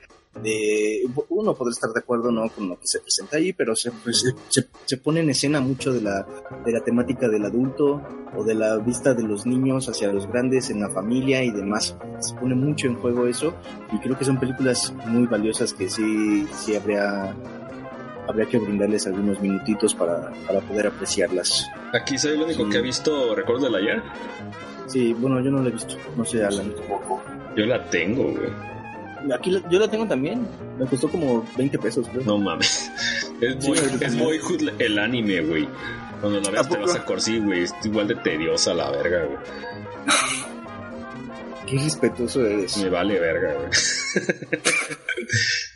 de 0.43 1.03
uno 1.29 1.55
podrá 1.55 1.73
estar 1.73 1.91
de 1.91 2.01
acuerdo 2.01 2.33
no 2.33 2.49
con 2.49 2.67
lo 2.67 2.81
que 2.81 2.87
se 2.87 3.01
presenta 3.01 3.37
ahí 3.37 3.53
pero 3.53 3.77
se, 3.77 3.91
pues, 3.91 4.25
se, 4.49 4.67
se 4.87 4.97
pone 4.97 5.21
en 5.21 5.29
escena 5.29 5.61
mucho 5.61 5.93
de 5.93 6.01
la 6.01 6.27
de 6.65 6.73
la 6.73 6.81
temática 6.81 7.29
del 7.29 7.45
adulto 7.45 8.01
o 8.35 8.43
de 8.43 8.55
la 8.55 8.79
vista 8.79 9.13
de 9.13 9.25
los 9.25 9.45
niños 9.45 9.91
hacia 9.91 10.11
los 10.11 10.27
grandes 10.27 10.71
en 10.71 10.81
la 10.81 10.89
familia 10.89 11.45
y 11.45 11.51
demás 11.51 11.99
se 12.21 12.35
pone 12.37 12.55
mucho 12.55 12.87
en 12.87 12.95
juego 12.97 13.27
eso 13.27 13.53
y 13.93 13.99
creo 13.99 14.17
que 14.17 14.25
son 14.25 14.41
películas 14.41 14.95
muy 15.05 15.27
valiosas 15.27 15.75
que 15.75 15.91
sí 15.91 16.47
sí 16.55 16.75
habría 16.77 17.37
habría 18.27 18.47
que 18.47 18.57
brindarles 18.59 19.07
algunos 19.07 19.39
minutitos 19.39 19.95
para, 19.95 20.33
para 20.47 20.61
poder 20.63 20.87
apreciarlas 20.87 21.69
Aquí 21.93 22.17
soy 22.17 22.37
el 22.37 22.43
único 22.45 22.65
Sí. 22.65 22.71
que 22.71 22.79
ha 22.79 22.81
visto 22.81 23.35
Recuerdo 23.35 23.67
del 23.67 23.75
Ayer. 23.75 24.03
Sí 24.87 25.13
bueno 25.15 25.41
yo 25.41 25.51
no 25.51 25.63
la 25.63 25.69
he 25.69 25.73
visto 25.73 25.97
no 26.17 26.25
sé 26.25 26.45
Alan 26.45 26.75
Tampoco. 26.75 27.23
Yo 27.57 27.67
la 27.67 27.85
tengo, 27.91 28.25
güey. 28.33 28.51
aquí 29.35 29.51
la- 29.51 29.69
yo 29.69 29.79
la 29.79 29.89
tengo 29.89 30.07
también 30.07 30.47
me 30.79 30.87
costó 30.87 31.09
como 31.11 31.45
20 31.57 31.79
pesos 31.79 32.09
creo 32.09 32.25
No 32.25 32.39
mames. 32.39 32.91
Es, 33.41 33.57
Sí, 33.63 33.69
boy- 33.71 33.79
ahorita 33.79 34.07
es 34.07 34.13
sí. 34.13 34.19
Boyhood 34.19 34.69
el 34.81 34.99
anime, 34.99 35.41
güey. 35.43 35.69
Cuando 36.21 36.41
la 36.41 36.49
¿A 36.49 36.51
veas 36.53 36.69
te 36.69 36.77
vas 36.79 36.95
a 36.95 37.05
corsi, 37.05 37.41
güey. 37.41 37.65
Es 37.65 37.75
igual 37.85 38.07
de 38.09 38.15
tediosa 38.17 38.73
la 38.73 38.91
verga, 38.91 39.25
güey. 39.25 39.39
qué 41.67 41.79
respetuoso 41.79 42.45
eres 42.47 42.77
Me 42.79 42.89
vale 42.89 43.19
verga, 43.19 43.55
güey. 43.55 43.69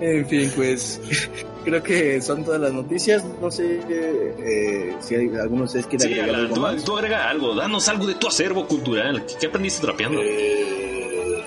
En 0.00 0.26
fin, 0.26 0.50
pues 0.56 1.00
creo 1.64 1.82
que 1.82 2.20
son 2.20 2.44
todas 2.44 2.60
las 2.60 2.72
noticias. 2.72 3.24
No 3.40 3.50
sé 3.50 3.80
eh, 3.88 4.96
si 5.00 5.14
hay 5.14 5.28
alguno 5.36 5.60
de 5.62 5.66
ustedes 5.66 5.86
quiere 5.86 6.04
Sí, 6.06 6.12
agregar 6.14 6.40
algo 6.40 6.54
tú, 6.54 6.60
más. 6.60 6.84
tú 6.84 6.96
agrega 6.96 7.28
algo. 7.28 7.54
Danos 7.54 7.88
algo 7.88 8.06
de 8.06 8.14
tu 8.14 8.28
acervo 8.28 8.66
cultural. 8.66 9.24
¿Qué, 9.40 9.46
aprendiste 9.46 9.82
trapeando? 9.82 10.20
Eh, 10.22 11.44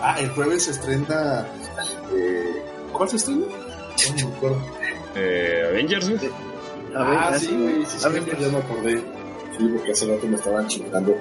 ah, 0.00 0.16
el 0.20 0.28
jueves 0.30 0.64
se 0.64 0.70
estrena. 0.72 1.46
eh, 2.14 2.62
¿Cuál 2.92 3.08
se 3.08 3.16
estrena? 3.16 3.42
No 4.20 4.28
me 4.28 4.36
acuerdo. 4.36 4.58
Eh, 5.16 5.64
Avengers, 5.70 6.08
ver, 6.08 6.20
ah, 6.94 7.36
sí, 7.38 7.46
sí, 7.46 7.54
güey, 7.56 7.84
sí, 7.84 7.98
sí, 7.98 8.08
ver, 8.08 8.38
ya 8.40 8.48
me 8.48 8.58
acordé. 8.58 8.96
Sí, 9.58 9.68
porque 9.76 9.90
hace 9.92 10.06
rato 10.06 10.26
me 10.28 10.36
estaban 10.36 10.66
chingando. 10.68 11.16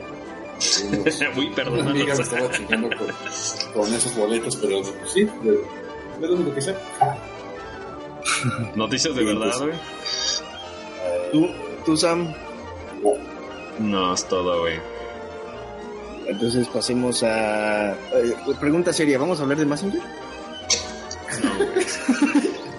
Unos- 0.91 1.22
Uy, 1.38 1.45
Una 1.47 1.56
perdón. 1.56 1.88
amiga 1.88 2.16
me 2.16 2.22
estaba 2.22 2.52
chingando 2.52 2.89
con, 2.95 3.08
con 3.84 3.93
esos 3.93 4.16
boletos, 4.16 4.56
pero 4.58 4.82
sí, 5.12 5.24
de, 5.43 5.60
de 6.20 6.28
lo 6.28 6.36
único 6.36 6.53
que 6.53 6.61
sé. 6.61 6.76
Noticias 8.76 9.15
de 9.15 9.24
verdad, 9.24 9.51
pues. 9.59 9.61
güey. 9.61 9.78
tú, 11.32 11.49
tú, 11.86 11.97
Sam. 11.97 12.34
No, 13.80 14.13
es 14.13 14.26
todo, 14.28 14.61
güey. 14.61 14.80
Entonces 16.28 16.67
pasemos 16.67 17.24
a. 17.24 17.91
eh, 17.93 18.36
pregunta 18.59 18.93
seria: 18.93 19.17
¿vamos 19.17 19.39
a 19.39 19.43
hablar 19.43 19.57
de 19.57 19.65
Messenger? 19.65 20.01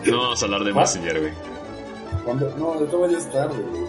No 0.04 0.18
vamos 0.18 0.42
a 0.42 0.44
hablar 0.44 0.64
de. 0.64 0.72
Messenger, 0.72 1.20
güey. 1.20 1.32
Cuando, 2.24 2.54
no, 2.56 2.78
de 2.80 2.86
todo 2.86 3.10
ya 3.10 3.18
es 3.18 3.30
tarde, 3.30 3.62
güey. 3.62 3.82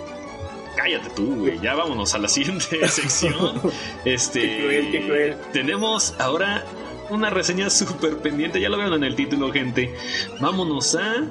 Cállate 0.76 1.10
tú, 1.12 1.36
güey. 1.36 1.60
Ya 1.60 1.76
vámonos 1.76 2.14
a 2.16 2.18
la 2.18 2.28
siguiente 2.28 2.88
sección. 2.88 3.62
Este. 4.06 4.42
Qué 4.42 4.58
cruel, 4.64 4.92
qué 4.92 5.06
cruel. 5.06 5.38
Tenemos 5.52 6.16
ahora 6.18 6.64
una 7.12 7.30
reseña 7.30 7.70
súper 7.70 8.18
pendiente. 8.18 8.60
Ya 8.60 8.70
lo 8.70 8.78
vieron 8.78 8.96
en 8.96 9.04
el 9.04 9.16
título, 9.16 9.52
gente. 9.52 9.94
Vámonos 10.40 10.96
a 10.96 11.24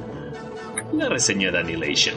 la 0.93 1.09
reseña 1.09 1.51
de 1.51 1.59
Annihilation. 1.59 2.17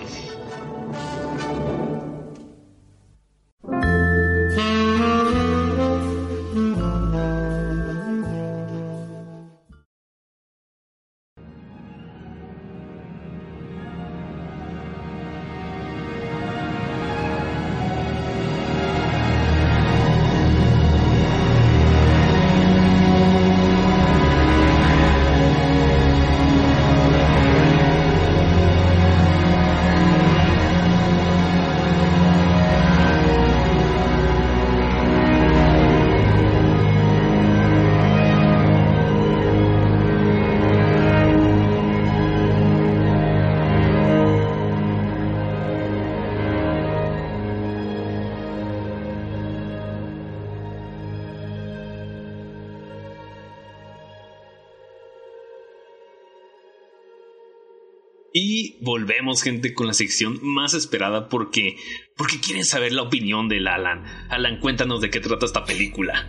Y 58.45 58.75
volvemos, 58.81 59.41
gente, 59.41 59.73
con 59.73 59.87
la 59.87 59.93
sección 59.93 60.37
más 60.41 60.73
esperada 60.73 61.29
porque, 61.29 61.77
porque 62.17 62.41
quieren 62.41 62.65
saber 62.65 62.91
la 62.91 63.03
opinión 63.03 63.47
del 63.47 63.69
Alan. 63.69 64.03
Alan, 64.27 64.59
cuéntanos 64.59 64.99
de 64.99 65.09
qué 65.09 65.21
trata 65.21 65.45
esta 65.45 65.63
película. 65.63 66.27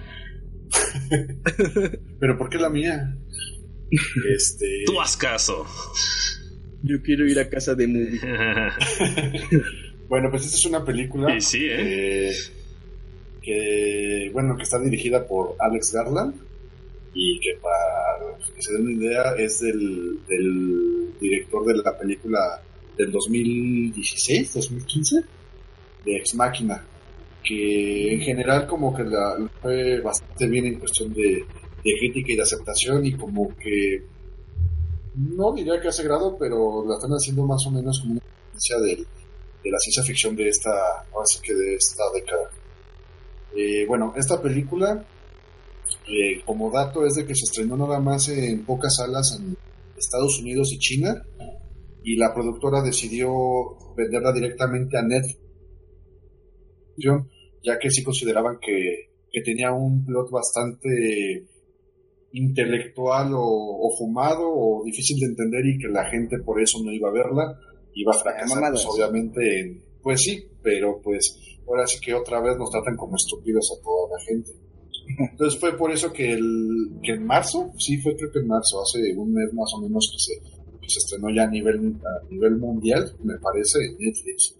Pero 2.21 2.39
¿por 2.39 2.51
qué 2.51 2.59
la 2.59 2.71
mía? 2.71 3.17
Este. 4.33 4.85
Tú 4.87 5.01
haz 5.01 5.17
caso. 5.17 5.67
Yo 6.85 7.03
quiero 7.03 7.27
ir 7.27 7.41
a 7.41 7.51
casa 7.51 7.75
de 7.75 7.89
movie. 7.89 8.21
Bueno, 10.07 10.31
pues 10.31 10.45
esta 10.45 10.59
es 10.59 10.67
una 10.67 10.85
película. 10.85 11.41
Sí, 11.41 11.65
¿eh? 11.65 12.29
eh, 12.29 12.33
que, 13.43 14.31
bueno, 14.33 14.55
que 14.57 14.63
está 14.63 14.79
dirigida 14.79 15.27
por 15.27 15.57
Alex 15.59 15.93
Garland 15.93 16.35
y 17.15 17.39
que 17.41 17.59
para 17.61 18.37
que 18.39 18.63
se 18.63 18.73
den 18.73 18.83
una 18.83 18.93
idea 18.93 19.35
es 19.39 19.61
del, 19.61 20.19
del 20.27 21.19
director 21.21 21.65
de 21.67 21.83
la 21.83 21.97
película 21.97 22.61
del 22.97 23.13
2016, 23.13 24.55
2015, 24.55 25.17
de 26.05 26.17
Ex 26.17 26.35
Máquina, 26.35 26.85
que 27.43 28.15
en 28.15 28.21
general 28.21 28.67
como 28.67 28.95
que 28.95 29.05
la, 29.05 29.37
fue 29.63 30.01
bastante 30.01 30.47
bien 30.49 30.67
en 30.67 30.79
cuestión 30.79 31.13
de, 31.13 31.45
de 31.85 31.99
crítica 31.99 32.33
y 32.33 32.37
de 32.37 32.43
aceptación 32.43 33.07
y 33.07 33.15
como 33.15 33.55
que 33.57 34.03
no 35.15 35.53
diría 35.55 35.81
que 35.81 35.89
hace 35.89 36.03
grado, 36.03 36.37
pero 36.39 36.85
la 36.87 36.97
están 36.97 37.13
haciendo 37.13 37.47
más 37.47 37.65
o 37.67 37.71
menos 37.71 38.01
como 38.01 38.13
una 38.13 38.21
experiencia 38.21 38.79
del 38.81 39.07
de 39.65 39.71
la 39.71 39.79
ciencia 39.79 40.03
ficción 40.03 40.37
de 40.37 40.49
esta, 40.49 40.71
ahora 41.13 41.27
sí 41.27 41.41
que 41.43 41.55
de 41.55 41.75
esta 41.75 42.05
década. 42.15 42.51
Eh, 43.57 43.87
bueno, 43.87 44.13
esta 44.17 44.41
película, 44.41 45.05
eh, 46.09 46.43
como 46.45 46.71
dato, 46.71 47.05
es 47.07 47.15
de 47.15 47.27
que 47.27 47.35
se 47.35 47.45
estrenó 47.45 47.77
nada 47.77 48.01
más 48.01 48.29
en 48.29 48.65
pocas 48.65 48.97
salas 48.97 49.39
en 49.41 49.57
Estados 49.97 50.39
Unidos 50.41 50.73
y 50.73 50.79
China, 50.79 51.23
y 52.03 52.17
la 52.17 52.35
productora 52.35 52.83
decidió 52.83 53.31
venderla 53.97 54.33
directamente 54.33 54.99
a 54.99 55.03
Netflix, 55.03 55.39
ya 57.63 57.79
que 57.79 57.91
sí 57.91 58.03
consideraban 58.05 58.59
que, 58.61 59.11
que 59.31 59.41
tenía 59.43 59.73
un 59.73 60.05
plot 60.05 60.31
bastante 60.31 61.47
intelectual 62.33 63.33
o, 63.35 63.41
o 63.41 63.97
fumado 63.97 64.43
o 64.49 64.83
difícil 64.85 65.19
de 65.21 65.27
entender 65.27 65.65
y 65.67 65.79
que 65.79 65.89
la 65.89 66.05
gente 66.11 66.37
por 66.45 66.61
eso 66.61 66.79
no 66.85 66.93
iba 66.93 67.09
a 67.09 67.13
verla 67.13 67.59
iba 67.95 68.11
a 68.13 68.19
fracasar, 68.19 68.49
pues, 68.73 68.83
obviamente, 68.97 69.61
en- 69.61 69.83
pues 70.03 70.21
sí, 70.21 70.45
pero 70.63 71.01
pues 71.03 71.37
ahora 71.67 71.87
sí 71.87 71.99
que 72.01 72.13
otra 72.13 72.41
vez 72.43 72.57
nos 72.59 72.69
tratan 72.71 72.97
como 72.97 73.15
estúpidos 73.17 73.71
a 73.73 73.83
toda 73.83 74.19
la 74.19 74.25
gente. 74.27 74.51
Entonces 75.07 75.61
fue 75.61 75.77
por 75.77 75.91
eso 75.93 76.13
que, 76.13 76.33
el, 76.33 76.99
que 77.03 77.13
en 77.13 77.27
marzo, 77.27 77.73
sí, 77.79 77.99
fue 77.99 78.17
creo 78.17 78.31
que 78.33 78.41
en 78.41 78.49
marzo, 78.49 78.83
hace 78.83 79.15
un 79.15 79.33
mes 79.33 79.53
más 79.53 79.71
o 79.75 79.81
menos 79.81 80.11
que 80.13 80.19
se, 80.19 80.79
que 80.81 80.89
se 80.89 80.99
estrenó 80.99 81.35
ya 81.35 81.45
a 81.45 81.51
nivel, 81.51 81.97
a 81.97 82.29
nivel 82.31 82.57
mundial, 82.57 83.15
me 83.23 83.39
parece, 83.39 83.79
en 83.85 83.99
Netflix. 83.99 84.57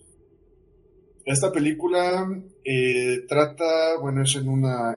Esta 1.25 1.51
película 1.51 2.29
eh, 2.65 3.25
trata, 3.29 3.99
bueno, 4.01 4.23
es 4.23 4.37
en 4.37 4.49
una... 4.49 4.95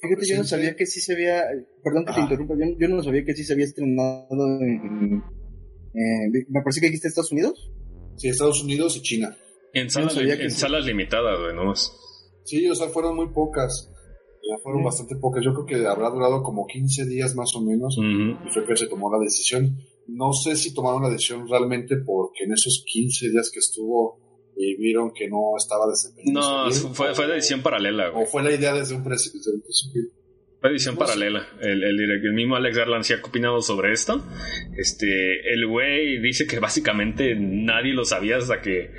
Fíjate, 0.00 0.26
yo 0.26 0.36
no 0.38 0.44
sabía 0.44 0.76
que 0.76 0.86
sí 0.86 1.00
se 1.00 1.14
había, 1.14 1.44
perdón 1.82 2.04
que 2.04 2.12
te 2.12 2.20
interrumpa, 2.20 2.54
yo, 2.54 2.66
yo, 2.78 2.88
no 2.88 3.02
sabía 3.02 3.24
que 3.24 3.34
sí 3.34 3.44
se 3.44 3.52
había 3.52 3.64
estrenado 3.64 4.60
en, 4.60 5.22
eh, 5.94 6.44
me 6.48 6.62
parece 6.62 6.80
que 6.80 6.86
dijiste 6.86 7.08
Estados 7.08 7.32
Unidos. 7.32 7.70
Sí, 8.16 8.28
Estados 8.28 8.62
Unidos 8.62 8.96
y 8.96 9.02
China. 9.02 9.36
En 9.72 9.90
salas, 9.90 10.16
en 10.16 10.50
salas 10.50 10.84
limitadas, 10.84 11.38
güey, 11.40 11.54
¿no? 11.54 11.74
Sí, 12.44 12.68
o 12.68 12.74
sea, 12.74 12.88
fueron 12.88 13.16
muy 13.16 13.28
pocas. 13.28 13.90
Ya 14.48 14.56
fueron 14.62 14.82
bastante 14.82 15.14
pocas. 15.16 15.44
Yo 15.44 15.52
creo 15.52 15.66
que 15.66 15.86
habrá 15.86 16.08
durado 16.08 16.42
como 16.42 16.66
15 16.66 17.04
días 17.04 17.34
más 17.34 17.54
o 17.54 17.60
menos. 17.60 17.98
Y 17.98 18.50
fue 18.50 18.64
que 18.64 18.76
se 18.76 18.86
tomó 18.86 19.12
la 19.12 19.22
decisión. 19.22 19.76
No 20.06 20.32
sé 20.32 20.56
si 20.56 20.72
tomaron 20.72 21.02
la 21.02 21.10
decisión 21.10 21.46
realmente 21.46 21.96
porque 21.98 22.44
en 22.44 22.52
esos 22.52 22.82
15 22.86 23.28
días 23.28 23.50
que 23.52 23.58
estuvo 23.58 24.18
y 24.56 24.74
vieron 24.76 25.12
que 25.12 25.28
no 25.28 25.52
estaba 25.56 25.86
desempeñando. 25.86 26.40
No, 26.40 26.72
fue, 26.94 27.14
fue 27.14 27.26
decisión 27.26 27.62
paralela. 27.62 28.08
Güey. 28.08 28.24
O 28.24 28.26
fue 28.26 28.42
la 28.42 28.50
idea 28.50 28.72
desde 28.72 28.96
un 28.96 29.04
principio. 29.04 29.42
Fue 30.60 30.70
edición 30.70 30.96
paralela. 30.96 31.46
El, 31.60 31.84
el, 31.84 32.00
el, 32.00 32.32
mismo 32.32 32.56
Alex 32.56 32.76
Garland 32.76 33.04
sí 33.04 33.12
ha 33.12 33.24
opinado 33.24 33.60
sobre 33.60 33.92
esto. 33.92 34.24
Este, 34.76 35.52
el 35.52 35.66
güey 35.68 36.20
dice 36.20 36.46
que 36.46 36.58
básicamente 36.58 37.36
nadie 37.36 37.92
lo 37.92 38.04
sabía 38.04 38.38
hasta 38.38 38.60
que 38.60 38.90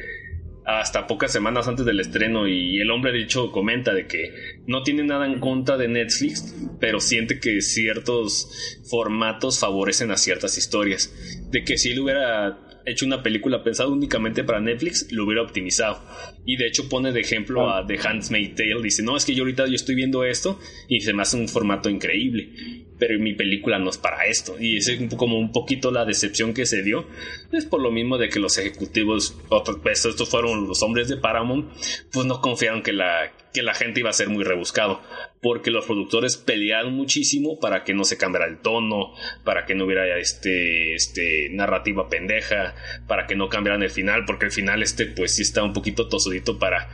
hasta 0.78 1.08
pocas 1.08 1.32
semanas 1.32 1.68
antes 1.68 1.86
del 1.86 2.00
estreno 2.00 2.48
y 2.48 2.80
el 2.80 2.92
hombre 2.92 3.12
de 3.12 3.24
hecho 3.24 3.52
comenta 3.52 3.94
de 3.94 4.08
que 4.08 4.32
no 4.68 4.84
tiene 4.84 5.04
nada 5.04 5.26
en 5.26 5.40
contra 5.40 5.78
de 5.78 5.88
Netflix, 5.88 6.56
pero 6.80 7.00
siente 7.00 7.40
que 7.40 7.62
ciertos 7.62 8.80
formatos 8.90 9.60
favorecen 9.60 10.12
a 10.12 10.18
ciertas 10.18 10.58
historias. 10.58 11.12
De 11.50 11.64
que 11.64 11.78
si 11.78 11.90
él 11.90 12.00
hubiera 12.00 12.69
hecho 12.86 13.06
una 13.06 13.24
película 13.24 13.64
pensada 13.64 13.90
únicamente 13.90 14.44
para 14.44 14.60
Netflix, 14.60 15.12
lo 15.12 15.26
hubiera 15.26 15.42
optimizado. 15.42 16.02
Y 16.46 16.58
de 16.58 16.68
hecho 16.68 16.90
pone 16.90 17.12
de 17.12 17.22
ejemplo 17.22 17.70
a 17.70 17.86
The 17.86 18.00
Handmaid's 18.00 18.56
Tale. 18.56 18.82
Dice, 18.82 19.04
no, 19.04 19.18
es 19.18 19.26
que 19.26 19.36
yo 19.36 19.44
ahorita 19.44 19.68
yo 19.68 19.76
estoy 19.76 19.96
viendo 19.96 20.24
esto 20.24 20.60
y 20.88 21.02
se 21.02 21.14
me 21.14 21.22
hace 21.22 21.38
un 21.38 21.48
formato 21.48 21.90
increíble. 21.90 22.86
Pero 22.98 23.18
mi 23.20 23.34
película 23.34 23.80
no 23.80 23.90
es 23.90 23.98
para 23.98 24.26
esto. 24.26 24.56
Y 24.60 24.78
es 24.78 24.92
como 25.16 25.40
un 25.40 25.52
poquito 25.52 25.92
la 25.92 26.06
decepción 26.06 26.54
que 26.54 26.66
se 26.66 26.84
dio. 26.84 27.08
Es 27.52 27.66
por 27.66 27.82
lo 27.82 27.92
mismo 27.92 28.18
de 28.18 28.30
que 28.30 28.40
los 28.40 28.58
ejecutivos, 28.58 29.38
otros, 29.50 29.80
pues, 29.82 30.06
estos 30.06 30.28
fueron 30.28 30.68
los 30.68 30.84
hombres 30.84 31.08
de 31.08 31.18
Paramount, 31.18 31.72
pues 32.12 32.26
no 32.26 32.42
confiaron 32.42 32.84
que 32.84 32.92
la, 32.92 33.32
que 33.54 33.62
la 33.62 33.74
gente 33.74 34.00
iba 34.00 34.10
a 34.10 34.14
ser 34.14 34.30
muy 34.30 34.44
rebuscado 34.44 35.02
porque 35.42 35.72
los 35.72 35.86
productores 35.86 36.38
pelearon 36.38 36.94
muchísimo 36.94 37.60
para 37.60 37.84
que 37.84 37.94
no 37.94 38.04
se 38.04 38.18
cambiara 38.18 38.48
el 38.48 38.60
tono, 38.60 39.14
para 39.44 39.66
que 39.66 39.76
no 39.76 39.86
hubiera 39.86 40.18
este, 40.18 40.96
este 40.96 41.50
narrativa 41.52 42.10
pendeja, 42.10 42.76
para 43.08 43.26
que 43.26 43.36
no 43.36 43.50
cambiaran 43.50 43.84
el 43.84 43.90
final, 43.90 44.26
porque 44.26 44.46
el 44.46 44.52
final 44.52 44.84
este 44.84 45.06
pues 45.06 45.36
sí 45.36 45.44
está 45.44 45.64
un 45.64 45.74
poquito 45.74 46.08
tosudito 46.08 46.60
para 46.60 46.90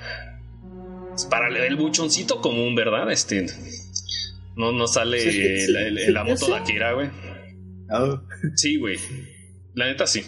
para 1.29 1.47
el 1.47 1.75
buchoncito 1.75 2.41
común, 2.41 2.75
¿verdad? 2.75 3.11
Este 3.11 3.47
no 4.55 4.71
no 4.71 4.87
sale 4.87 5.67
la, 6.09 6.23
moto 6.23 6.47
de 6.47 6.55
Akira, 6.55 6.93
güey. 6.93 7.09
Ah. 7.89 8.21
Sí, 8.55 8.77
güey. 8.77 8.97
La 9.73 9.87
neta 9.87 10.07
sí. 10.07 10.23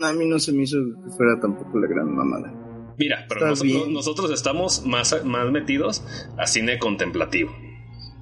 A 0.00 0.12
mí 0.12 0.26
no 0.26 0.38
se 0.38 0.52
me 0.52 0.62
hizo 0.62 0.78
que 1.04 1.10
fuera 1.16 1.40
tampoco 1.40 1.78
la 1.78 1.88
gran 1.88 2.14
mamada. 2.14 2.57
Mira, 2.98 3.26
pero 3.28 3.54
nosotros, 3.88 4.30
estamos 4.32 4.84
más, 4.84 5.24
más 5.24 5.50
metidos 5.52 6.02
a 6.36 6.46
cine 6.46 6.78
contemplativo. 6.78 7.56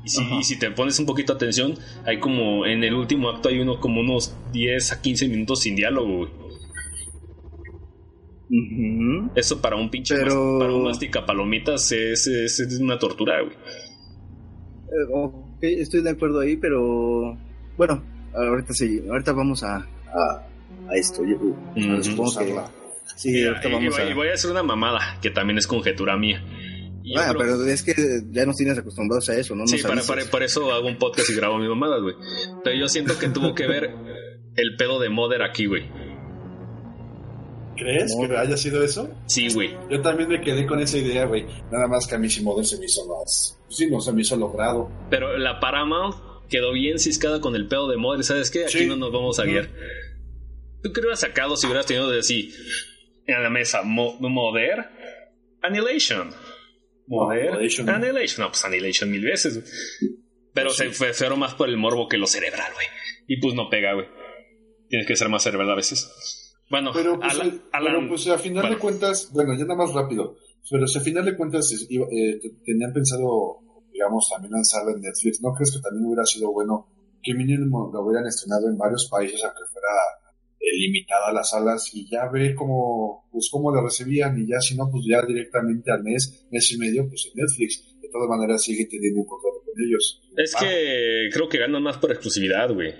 Y 0.04 0.08
si, 0.08 0.42
si, 0.44 0.58
te 0.58 0.70
pones 0.70 1.00
un 1.00 1.06
poquito 1.06 1.32
atención, 1.32 1.74
hay 2.04 2.20
como 2.20 2.66
en 2.66 2.84
el 2.84 2.94
último 2.94 3.30
acto 3.30 3.48
hay 3.48 3.58
uno 3.58 3.80
como 3.80 4.00
unos 4.00 4.36
10 4.52 4.92
a 4.92 5.00
15 5.00 5.28
minutos 5.28 5.62
sin 5.62 5.74
diálogo, 5.74 6.28
Eso 9.34 9.60
para 9.60 9.76
un 9.76 9.90
pinche 9.90 10.14
pero... 10.16 10.58
para 10.60 10.72
un 10.72 10.84
mastica 10.84 11.26
palomitas 11.26 11.90
es, 11.90 12.26
es, 12.28 12.78
una 12.80 12.98
tortura, 12.98 13.40
güey. 13.42 13.56
Eh, 13.56 15.12
ok, 15.12 15.62
estoy 15.62 16.02
de 16.02 16.10
acuerdo 16.10 16.40
ahí, 16.40 16.56
pero 16.56 17.36
bueno, 17.76 18.04
ahorita 18.32 18.74
sí, 18.74 19.02
ahorita 19.08 19.32
vamos 19.32 19.64
a, 19.64 19.78
a, 19.78 20.94
esto. 20.94 21.24
Yo, 21.24 22.02
supongo 22.02 22.38
que 22.38 22.85
Sí, 23.16 23.30
y, 23.30 24.14
voy 24.14 24.28
a 24.28 24.34
hacer 24.34 24.50
una 24.50 24.62
mamada, 24.62 25.18
que 25.22 25.30
también 25.30 25.56
es 25.56 25.66
conjetura 25.66 26.16
mía. 26.18 26.44
Ah, 27.16 27.34
pero 27.36 27.64
es 27.64 27.82
que 27.82 27.94
ya 28.30 28.44
nos 28.44 28.56
tienes 28.56 28.78
acostumbrados 28.78 29.28
a 29.30 29.38
eso, 29.38 29.54
¿no? 29.54 29.66
sí, 29.66 29.78
para, 29.78 30.02
para, 30.02 30.44
eso 30.44 30.72
hago 30.72 30.88
un 30.88 30.98
podcast 30.98 31.30
y 31.30 31.34
grabo 31.34 31.58
mis 31.58 31.68
mamadas, 31.68 32.02
güey. 32.02 32.14
Pero 32.64 32.76
yo 32.76 32.88
siento 32.88 33.18
que 33.18 33.28
tuvo 33.28 33.54
que 33.54 33.66
ver 33.66 33.90
el 34.56 34.76
pedo 34.76 34.98
de 34.98 35.08
Mother 35.08 35.42
aquí, 35.42 35.66
güey. 35.66 35.88
¿Crees 37.76 38.14
que 38.16 38.36
haya 38.36 38.56
sido 38.56 38.82
eso? 38.82 39.08
Sí, 39.26 39.48
güey. 39.52 39.76
Yo 39.90 40.00
también 40.00 40.28
me 40.28 40.40
quedé 40.40 40.66
con 40.66 40.80
esa 40.80 40.98
idea, 40.98 41.26
güey. 41.26 41.46
Nada 41.70 41.86
más 41.86 42.06
que 42.06 42.16
a 42.16 42.18
mí 42.18 42.28
si 42.28 42.42
Mother 42.42 42.64
se 42.64 42.78
me 42.78 42.86
hizo 42.86 43.06
más... 43.06 43.60
Sí, 43.68 43.86
no, 43.88 44.00
se 44.00 44.12
me 44.12 44.22
hizo 44.22 44.36
logrado. 44.36 44.90
Pero 45.10 45.36
la 45.36 45.60
Paramount 45.60 46.16
quedó 46.48 46.72
bien 46.72 46.98
ciscada 46.98 47.40
con 47.40 47.54
el 47.54 47.68
pedo 47.68 47.88
de 47.88 47.98
Mother. 47.98 48.24
¿Sabes 48.24 48.50
qué? 48.50 48.64
Aquí 48.64 48.86
no 48.86 48.96
nos 48.96 49.12
vamos 49.12 49.38
a 49.38 49.44
guiar. 49.44 49.68
¿Tú 50.82 50.92
qué 50.92 51.00
hubieras 51.00 51.20
sacado 51.20 51.56
si 51.56 51.66
hubieras 51.66 51.86
tenido 51.86 52.10
de 52.10 52.20
así 52.20 52.52
en 53.26 53.42
la 53.42 53.50
mesa 53.50 53.82
Moder, 53.82 54.88
Annihilation. 55.62 56.30
Moder, 57.06 57.50
Annihilation. 57.50 58.44
No, 58.44 58.50
pues 58.50 58.64
Annihilation 58.64 59.10
mil 59.10 59.24
veces. 59.24 59.98
Pero 60.52 60.70
se 60.70 60.90
fue 60.90 61.12
fueron 61.12 61.38
más 61.40 61.54
por 61.54 61.68
el 61.68 61.76
morbo 61.76 62.08
que 62.08 62.16
lo 62.16 62.26
cerebral, 62.26 62.72
güey. 62.74 62.86
Y 63.26 63.40
pues 63.40 63.54
no 63.54 63.68
pega, 63.68 63.94
güey. 63.94 64.06
Tienes 64.88 65.06
que 65.06 65.16
ser 65.16 65.28
más 65.28 65.42
cerebral 65.42 65.70
a 65.70 65.74
veces. 65.74 66.54
Bueno, 66.70 66.90
pero 66.94 67.18
pues, 67.20 67.38
a, 67.38 68.08
pues 68.08 68.26
a 68.28 68.38
final 68.38 68.70
de 68.70 68.78
cuentas, 68.78 69.30
bueno, 69.32 69.52
ya 69.54 69.64
nada 69.64 69.76
más 69.76 69.92
rápido. 69.92 70.36
Pero 70.68 70.86
si 70.86 70.98
a 70.98 71.00
final 71.00 71.24
de 71.24 71.36
cuentas 71.36 71.72
eh, 71.72 72.40
tenían 72.64 72.92
pensado, 72.92 73.60
digamos, 73.92 74.28
también 74.30 74.52
lanzarla 74.52 74.92
en 74.92 75.00
Netflix, 75.00 75.40
¿no 75.42 75.52
crees 75.54 75.72
que 75.72 75.80
también 75.80 76.06
hubiera 76.06 76.24
sido 76.24 76.52
bueno 76.52 76.88
que 77.22 77.34
mínimo 77.34 77.90
lo 77.92 78.02
hubieran 78.02 78.26
estrenado 78.26 78.68
en 78.68 78.76
varios 78.76 79.08
países, 79.10 79.42
aunque 79.44 79.62
fuera 79.72 79.88
limitada 80.76 81.28
a 81.28 81.32
las 81.32 81.50
salas 81.50 81.90
y 81.92 82.08
ya 82.10 82.28
ver 82.28 82.54
cómo, 82.54 83.28
pues 83.30 83.48
cómo 83.50 83.74
la 83.74 83.82
recibían 83.82 84.38
y 84.38 84.48
ya 84.48 84.60
si 84.60 84.76
no, 84.76 84.88
pues 84.90 85.04
ya 85.08 85.22
directamente 85.26 85.90
al 85.92 86.02
mes, 86.02 86.46
mes 86.50 86.72
y 86.72 86.78
medio, 86.78 87.08
pues 87.08 87.26
en 87.26 87.42
Netflix. 87.42 87.84
De 88.00 88.08
todas 88.10 88.28
maneras 88.28 88.62
sigue 88.62 88.86
teniendo 88.86 89.20
un 89.20 89.26
contrato 89.26 89.62
con 89.64 89.84
ellos. 89.84 90.22
Es 90.36 90.54
que 90.54 91.28
creo 91.32 91.48
que 91.48 91.58
ganan 91.58 91.82
más 91.82 91.98
por 91.98 92.10
exclusividad, 92.10 92.72
güey. 92.72 92.94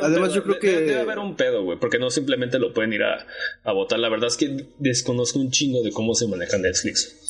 Además, 0.00 0.34
yo 0.34 0.42
creo 0.42 0.58
que. 0.58 0.70
Debe, 0.70 1.00
haber 1.00 1.18
un 1.18 1.36
pedo, 1.36 1.64
güey, 1.64 1.78
porque 1.78 1.98
no 1.98 2.10
simplemente 2.10 2.58
lo 2.58 2.72
pueden 2.74 2.92
ir 2.92 3.02
a, 3.02 3.26
a 3.62 3.72
votar. 3.72 3.98
La 3.98 4.08
verdad 4.08 4.28
es 4.28 4.36
que 4.36 4.66
desconozco 4.78 5.38
un 5.38 5.50
chingo 5.50 5.82
de 5.82 5.92
cómo 5.92 6.14
se 6.14 6.26
maneja 6.26 6.58
Netflix. 6.58 7.29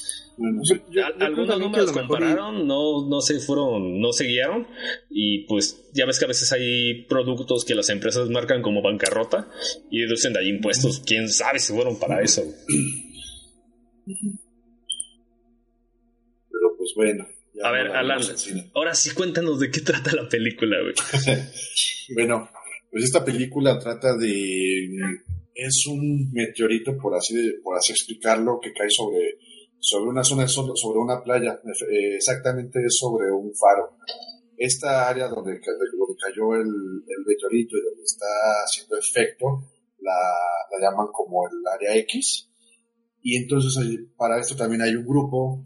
Algunos 1.21 1.59
números 1.59 1.93
compararon, 1.93 2.67
no, 2.67 3.07
no 3.07 3.21
se 3.21 3.41
fueron, 3.41 4.01
no 4.01 4.13
se 4.13 4.25
guiaron. 4.25 4.67
Y 5.11 5.47
pues 5.47 5.91
ya 5.93 6.07
ves 6.07 6.19
que 6.19 6.25
a 6.25 6.29
veces 6.29 6.51
hay 6.53 7.05
productos 7.05 7.65
que 7.65 7.75
las 7.75 7.91
empresas 7.91 8.31
marcan 8.31 8.63
como 8.63 8.83
bancarrota 8.83 9.49
y 9.91 10.01
deducen 10.01 10.33
de 10.33 10.41
ahí 10.41 10.49
impuestos. 10.49 11.03
Quién 11.05 11.29
sabe 11.29 11.59
si 11.59 11.73
fueron 11.75 11.99
para 11.99 12.23
eso. 12.23 12.43
Pero 16.51 16.77
pues 16.79 16.93
bueno. 16.97 17.27
A 17.63 17.71
ver, 17.73 17.89
Alan, 17.89 18.23
ahora 18.75 18.95
sí 18.95 19.11
cuéntanos 19.11 19.61
de 19.61 19.71
qué 19.71 19.81
trata 19.81 20.13
la 20.15 20.27
película, 20.29 20.79
güey. 20.81 20.95
bueno, 22.15 22.49
pues 22.91 23.05
esta 23.05 23.23
película 23.23 23.79
trata 23.79 24.17
de 24.17 24.89
es 25.55 25.87
un 25.87 26.33
meteorito 26.33 26.97
por 26.97 27.15
así 27.15 27.35
por 27.63 27.77
así 27.77 27.93
explicarlo 27.93 28.59
que 28.63 28.73
cae 28.73 28.89
sobre 28.89 29.37
sobre 29.81 30.11
una 30.11 30.23
zona, 30.23 30.47
sobre 30.47 30.99
una 30.99 31.23
playa, 31.23 31.61
eh, 31.65 32.17
exactamente 32.17 32.79
sobre 32.89 33.33
un 33.33 33.53
faro. 33.55 33.97
Esta 34.57 35.09
área 35.09 35.27
donde, 35.27 35.59
cayó 35.59 36.55
el, 36.55 36.69
el 36.69 37.25
meteorito 37.27 37.77
y 37.77 37.83
donde 37.83 38.05
está 38.05 38.27
haciendo 38.65 38.97
efecto, 38.99 39.47
la, 40.01 40.13
la 40.71 40.91
llaman 40.91 41.09
como 41.13 41.47
el 41.49 41.67
área 41.67 41.97
X. 41.97 42.49
Y 43.23 43.37
entonces 43.37 43.83
para 44.17 44.39
esto 44.39 44.55
también 44.55 44.83
hay 44.83 44.95
un 44.95 45.07
grupo, 45.07 45.65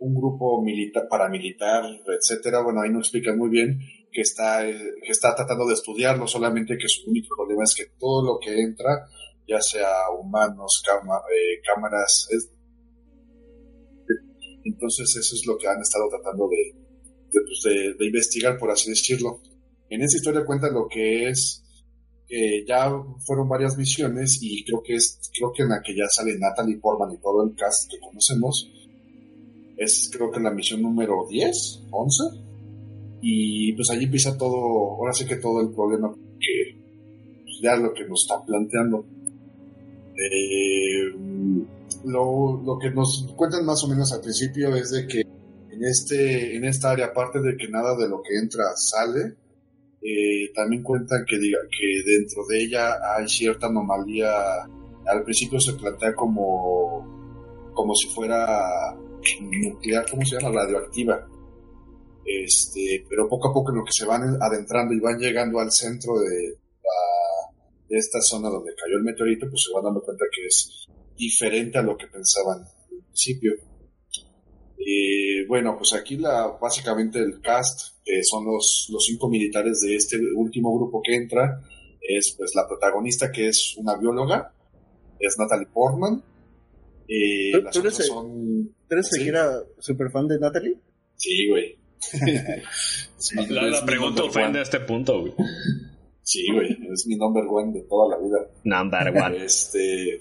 un 0.00 0.14
grupo 0.14 0.62
militar, 0.62 1.06
paramilitar, 1.08 1.84
etcétera. 2.06 2.62
Bueno, 2.62 2.82
ahí 2.82 2.90
no 2.90 2.98
explican 2.98 3.38
muy 3.38 3.48
bien 3.48 3.78
que 4.12 4.20
está, 4.20 4.62
que 4.62 5.12
está 5.12 5.34
tratando 5.34 5.66
de 5.66 5.74
estudiarlo, 5.74 6.26
solamente 6.26 6.78
que 6.78 6.88
su 6.88 7.10
único 7.10 7.36
problema 7.36 7.64
es 7.64 7.74
que 7.74 7.92
todo 7.98 8.24
lo 8.24 8.38
que 8.38 8.60
entra, 8.62 9.06
ya 9.46 9.60
sea 9.60 10.10
humanos, 10.18 10.82
eh, 10.86 11.60
cámaras, 11.62 12.28
entonces 14.66 15.14
eso 15.16 15.34
es 15.34 15.46
lo 15.46 15.56
que 15.56 15.68
han 15.68 15.80
estado 15.80 16.08
tratando 16.08 16.48
pues, 16.48 17.62
de, 17.64 17.94
de, 17.94 18.06
investigar, 18.06 18.58
por 18.58 18.70
así 18.70 18.90
decirlo. 18.90 19.40
En 19.88 20.02
esa 20.02 20.16
historia 20.16 20.44
cuenta 20.44 20.70
lo 20.70 20.88
que 20.88 21.28
es 21.28 21.62
que 22.28 22.64
ya 22.66 22.90
fueron 23.24 23.48
varias 23.48 23.76
misiones 23.76 24.38
y 24.42 24.64
creo 24.64 24.82
que 24.82 24.96
es 24.96 25.20
creo 25.36 25.52
que 25.52 25.62
en 25.62 25.68
la 25.68 25.80
que 25.80 25.94
ya 25.94 26.06
sale 26.08 26.36
Natalie 26.38 26.78
Portman 26.78 27.14
y 27.14 27.18
todo 27.18 27.44
el 27.44 27.54
cast 27.54 27.88
que 27.88 28.00
conocemos 28.00 28.68
Es 29.76 30.10
creo 30.12 30.30
que 30.30 30.40
la 30.40 30.50
misión 30.50 30.82
número 30.82 31.26
10, 31.28 31.82
11. 31.90 32.22
Y 33.22 33.72
pues 33.74 33.90
allí 33.90 34.04
empieza 34.04 34.36
todo, 34.36 34.96
ahora 34.96 35.12
sí 35.12 35.26
que 35.26 35.36
todo 35.36 35.60
el 35.60 35.70
problema 35.70 36.12
que 36.40 36.76
pues, 37.44 37.60
ya 37.62 37.76
lo 37.76 37.92
que 37.92 38.04
nos 38.06 38.22
está 38.22 38.44
planteando. 38.44 39.04
Eh, 40.16 41.12
lo, 42.04 42.62
lo, 42.64 42.78
que 42.78 42.90
nos 42.90 43.32
cuentan 43.36 43.64
más 43.64 43.82
o 43.84 43.88
menos 43.88 44.12
al 44.12 44.20
principio 44.20 44.74
es 44.74 44.90
de 44.90 45.06
que 45.06 45.20
en, 45.20 45.84
este, 45.84 46.56
en 46.56 46.64
esta 46.64 46.90
área, 46.90 47.06
aparte 47.06 47.40
de 47.40 47.56
que 47.56 47.68
nada 47.68 47.96
de 47.96 48.08
lo 48.08 48.22
que 48.22 48.36
entra 48.36 48.64
sale, 48.76 49.36
eh, 50.02 50.52
también 50.54 50.82
cuentan 50.82 51.24
que, 51.28 51.38
diga, 51.38 51.58
que 51.70 52.10
dentro 52.10 52.46
de 52.46 52.62
ella 52.62 52.96
hay 53.16 53.28
cierta 53.28 53.66
anomalía. 53.66 54.30
Al 55.06 55.22
principio 55.24 55.60
se 55.60 55.74
plantea 55.74 56.14
como, 56.14 57.70
como 57.74 57.94
si 57.94 58.08
fuera 58.08 58.96
nuclear, 59.40 60.06
¿cómo 60.10 60.24
se 60.24 60.36
llama? 60.36 60.60
Radioactiva. 60.60 61.26
Este, 62.24 63.04
pero 63.08 63.28
poco 63.28 63.50
a 63.50 63.54
poco 63.54 63.70
en 63.70 63.78
lo 63.78 63.84
que 63.84 63.92
se 63.92 64.04
van 64.04 64.36
adentrando 64.40 64.94
y 64.94 65.00
van 65.00 65.18
llegando 65.18 65.60
al 65.60 65.70
centro 65.70 66.18
de, 66.18 66.56
de 67.88 67.98
esta 67.98 68.20
zona 68.20 68.48
donde 68.48 68.74
cayó 68.74 68.96
el 68.96 69.04
meteorito, 69.04 69.46
pues 69.48 69.62
se 69.66 69.72
van 69.72 69.84
dando 69.84 70.02
cuenta 70.02 70.24
que 70.34 70.46
es 70.46 70.88
diferente 71.16 71.78
a 71.78 71.82
lo 71.82 71.96
que 71.96 72.06
pensaban 72.06 72.60
al 72.60 73.02
principio. 73.04 73.52
Y 74.78 75.44
bueno, 75.46 75.76
pues 75.76 75.94
aquí 75.94 76.16
la, 76.16 76.46
básicamente 76.60 77.18
el 77.18 77.40
cast, 77.40 77.96
que 78.04 78.20
son 78.22 78.44
los, 78.44 78.88
los 78.90 79.04
cinco 79.04 79.28
militares 79.28 79.80
de 79.80 79.96
este 79.96 80.18
último 80.34 80.74
grupo 80.76 81.02
que 81.02 81.16
entra, 81.16 81.60
es 82.00 82.34
pues 82.36 82.52
la 82.54 82.68
protagonista 82.68 83.32
que 83.32 83.48
es 83.48 83.74
una 83.78 83.96
bióloga, 83.96 84.52
es 85.18 85.36
Natalie 85.38 85.66
Portman. 85.72 86.22
Y 87.08 87.52
¿Tú, 87.52 87.62
las 87.62 87.76
eres, 87.76 88.06
son... 88.06 88.74
eres 88.90 89.08
¿sí? 89.10 89.30
super 89.78 90.10
fan 90.10 90.28
de 90.28 90.38
Natalie? 90.38 90.76
Sí, 91.16 91.48
güey. 91.48 91.78
sí, 93.16 93.36
la, 93.48 93.62
la 93.62 93.84
pregunta 93.84 94.24
ofende 94.24 94.58
a 94.58 94.62
este 94.62 94.80
punto, 94.80 95.20
güey. 95.20 95.34
Sí, 96.22 96.44
güey, 96.52 96.76
es 96.92 97.06
mi 97.06 97.16
number 97.16 97.44
one 97.48 97.72
de 97.72 97.82
toda 97.82 98.16
la 98.16 98.22
vida. 98.22 98.38
Number 98.64 99.16
one. 99.16 99.44
Este, 99.44 100.20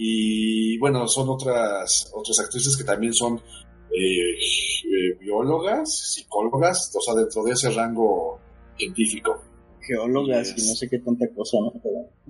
y 0.00 0.78
bueno, 0.78 1.08
son 1.08 1.28
otras, 1.28 2.08
otras 2.14 2.38
actrices 2.38 2.76
que 2.76 2.84
también 2.84 3.12
son 3.12 3.36
eh, 3.36 4.30
eh, 4.30 5.18
biólogas, 5.18 6.12
psicólogas, 6.14 6.92
o 6.96 7.00
sea, 7.00 7.14
dentro 7.20 7.42
de 7.42 7.50
ese 7.50 7.68
rango 7.70 8.38
científico. 8.76 9.42
Geólogas 9.80 10.54
y, 10.56 10.68
no 10.68 10.74
sé 10.76 10.88
qué 10.88 11.00
tanta 11.00 11.26
cosa, 11.34 11.56
¿no? 11.60 11.72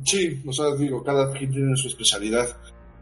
Sí, 0.02 0.42
o 0.48 0.52
sea, 0.52 0.74
digo, 0.76 1.04
cada 1.04 1.30
quien 1.30 1.52
tiene 1.52 1.76
su 1.76 1.88
especialidad. 1.88 2.48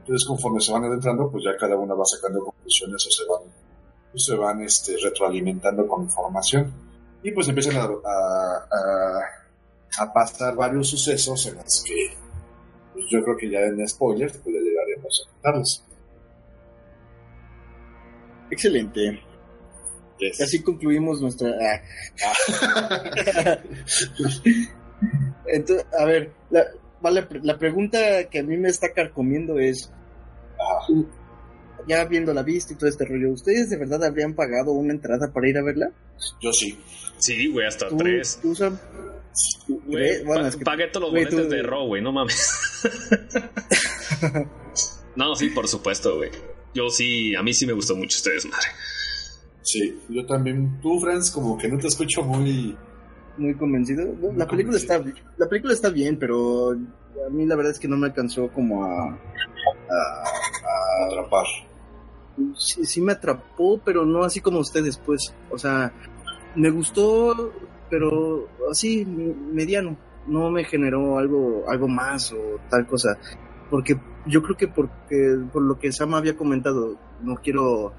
Entonces, 0.00 0.26
conforme 0.26 0.60
se 0.60 0.72
van 0.72 0.82
adentrando, 0.82 1.30
pues 1.30 1.44
ya 1.44 1.56
cada 1.56 1.76
una 1.76 1.94
va 1.94 2.04
sacando 2.04 2.40
conclusiones 2.40 3.06
o 3.06 3.10
se 3.10 3.24
van, 3.24 3.42
pues 4.10 4.24
se 4.24 4.34
van 4.34 4.62
este, 4.62 4.96
retroalimentando 5.00 5.86
con 5.86 6.02
información. 6.02 6.72
Y 7.22 7.30
pues 7.30 7.46
empiezan 7.46 7.76
a, 7.76 7.84
a, 7.84 8.66
a, 10.00 10.02
a 10.02 10.12
pasar 10.12 10.56
varios 10.56 10.88
sucesos 10.88 11.46
en 11.46 11.54
los 11.54 11.84
que 11.86 12.26
pues 12.96 13.06
yo 13.10 13.22
creo 13.22 13.36
que 13.36 13.50
ya 13.50 13.60
en 13.60 13.86
spoilers 13.86 14.38
pues 14.38 14.55
contarles. 15.32 15.84
Excelente. 18.50 19.22
Yes. 20.18 20.40
Así 20.40 20.62
concluimos 20.62 21.20
nuestra. 21.20 21.50
Ah. 21.60 21.82
Entonces, 25.46 25.86
a 25.98 26.04
ver, 26.04 26.32
la, 26.50 26.64
vale, 27.00 27.26
la 27.42 27.58
pregunta 27.58 27.98
que 28.30 28.38
a 28.38 28.42
mí 28.42 28.56
me 28.56 28.68
está 28.68 28.92
carcomiendo 28.92 29.58
es: 29.58 29.92
ah. 30.58 30.86
ya 31.86 32.04
viendo 32.06 32.32
la 32.32 32.42
vista 32.42 32.72
y 32.72 32.76
todo 32.76 32.88
este 32.88 33.04
rollo, 33.04 33.32
¿ustedes 33.32 33.68
de 33.68 33.76
verdad 33.76 34.04
habrían 34.04 34.34
pagado 34.34 34.72
una 34.72 34.92
entrada 34.92 35.32
para 35.32 35.48
ir 35.48 35.58
a 35.58 35.62
verla? 35.62 35.90
Yo 36.40 36.52
sí. 36.52 36.78
Sí, 37.18 37.48
güey, 37.48 37.66
hasta 37.66 37.88
¿Tú, 37.88 37.96
tres. 37.96 38.38
¿tú, 38.42 38.54
Sam? 38.54 38.78
Güey, 39.68 40.22
bueno, 40.24 40.42
pa 40.42 40.48
es 40.48 40.56
que, 40.56 40.64
pagué 40.64 40.86
todos 40.88 41.04
los 41.04 41.10
boletos 41.10 41.42
tú... 41.42 41.48
de 41.48 41.62
Raw, 41.62 41.86
güey, 41.86 42.02
no 42.02 42.12
mames. 42.12 42.52
no, 45.16 45.34
sí, 45.34 45.50
por 45.50 45.68
supuesto, 45.68 46.16
güey. 46.16 46.30
Yo 46.74 46.88
sí, 46.90 47.34
a 47.34 47.42
mí 47.42 47.54
sí 47.54 47.66
me 47.66 47.72
gustó 47.72 47.96
mucho 47.96 48.16
ustedes, 48.16 48.44
madre. 48.46 48.68
Sí, 49.62 49.98
yo 50.08 50.24
también. 50.26 50.78
Tú, 50.80 51.00
Franz, 51.00 51.30
como 51.30 51.58
que 51.58 51.68
no 51.68 51.78
te 51.78 51.88
escucho 51.88 52.22
muy... 52.22 52.76
Muy 53.38 53.54
convencido. 53.54 54.06
Muy 54.06 54.36
la 54.36 54.46
película 54.46 54.78
convencido. 54.78 54.94
está 55.10 55.22
la 55.36 55.48
película 55.48 55.74
está 55.74 55.90
bien, 55.90 56.18
pero 56.18 56.70
a 56.70 57.30
mí 57.30 57.44
la 57.46 57.56
verdad 57.56 57.72
es 57.72 57.78
que 57.78 57.88
no 57.88 57.96
me 57.96 58.06
alcanzó 58.06 58.48
como 58.48 58.84
a... 58.84 59.08
a, 59.08 59.18
a 59.90 61.06
atrapar. 61.06 61.46
Sí, 62.56 62.84
sí 62.84 63.00
me 63.00 63.12
atrapó, 63.12 63.80
pero 63.84 64.04
no 64.04 64.22
así 64.22 64.40
como 64.40 64.60
ustedes, 64.60 64.98
pues. 64.98 65.34
O 65.50 65.58
sea, 65.58 65.92
me 66.54 66.70
gustó 66.70 67.52
pero 67.90 68.48
así 68.70 69.04
mediano 69.04 69.96
no 70.26 70.50
me 70.50 70.64
generó 70.64 71.18
algo 71.18 71.64
algo 71.68 71.88
más 71.88 72.32
o 72.32 72.58
tal 72.68 72.86
cosa 72.86 73.18
porque 73.70 73.98
yo 74.26 74.42
creo 74.42 74.56
que 74.56 74.68
porque 74.68 75.38
por 75.52 75.62
lo 75.62 75.78
que 75.78 75.92
Sam 75.92 76.14
había 76.14 76.36
comentado 76.36 76.96
no 77.22 77.36
quiero 77.36 77.92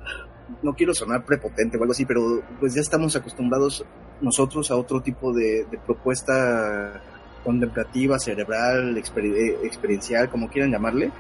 no 0.63 0.73
quiero 0.73 0.93
sonar 0.93 1.25
prepotente 1.25 1.77
o 1.77 1.81
algo 1.81 1.91
así 1.91 2.05
pero 2.05 2.41
pues 2.59 2.73
ya 2.73 2.81
estamos 2.81 3.15
acostumbrados 3.15 3.85
nosotros 4.21 4.71
a 4.71 4.75
otro 4.75 5.01
tipo 5.01 5.33
de, 5.33 5.65
de 5.65 5.77
propuesta 5.77 7.01
contemplativa, 7.47 8.19
cerebral, 8.19 8.97
exper 8.97 9.25
experiencial, 9.63 10.29
como 10.29 10.49
quieran 10.49 10.69
llamarle. 10.69 11.13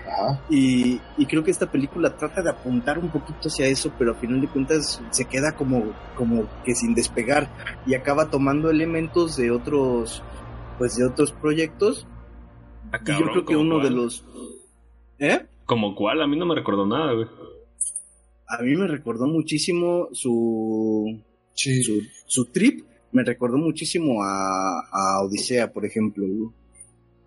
Y, 0.49 0.99
y, 1.17 1.25
creo 1.25 1.41
que 1.41 1.51
esta 1.51 1.71
película 1.71 2.17
trata 2.17 2.41
de 2.41 2.49
apuntar 2.49 2.99
un 2.99 3.09
poquito 3.09 3.47
hacia 3.47 3.67
eso, 3.67 3.93
pero 3.97 4.11
al 4.11 4.17
final 4.17 4.41
de 4.41 4.49
cuentas 4.49 5.01
se 5.09 5.23
queda 5.23 5.53
como, 5.53 5.93
como 6.17 6.43
que 6.65 6.75
sin 6.75 6.93
despegar 6.93 7.47
y 7.85 7.95
acaba 7.95 8.29
tomando 8.29 8.69
elementos 8.69 9.37
de 9.37 9.51
otros, 9.51 10.21
pues 10.77 10.97
de 10.97 11.05
otros 11.05 11.31
proyectos. 11.31 12.05
Ah, 12.91 12.99
cabrón, 12.99 13.15
y 13.15 13.19
yo 13.19 13.31
creo 13.31 13.45
que 13.45 13.55
uno 13.55 13.75
cuál? 13.75 13.89
de 13.89 13.95
los... 13.95 14.25
¿Eh? 15.19 15.45
¿Como 15.65 15.95
cuál? 15.95 16.21
A 16.21 16.27
mí 16.27 16.37
no 16.37 16.45
me 16.45 16.55
recordó 16.55 16.85
nada, 16.85 17.13
güey. 17.13 17.27
A 18.47 18.61
mí 18.63 18.75
me 18.75 18.87
recordó 18.87 19.27
muchísimo 19.27 20.07
su... 20.13 21.21
Sí. 21.53 21.83
Su, 21.83 22.01
su 22.27 22.45
trip 22.45 22.85
me 23.11 23.23
recordó 23.23 23.57
muchísimo 23.57 24.23
a, 24.23 24.79
a 24.91 25.23
Odisea, 25.23 25.73
por 25.73 25.85
ejemplo. 25.85 26.25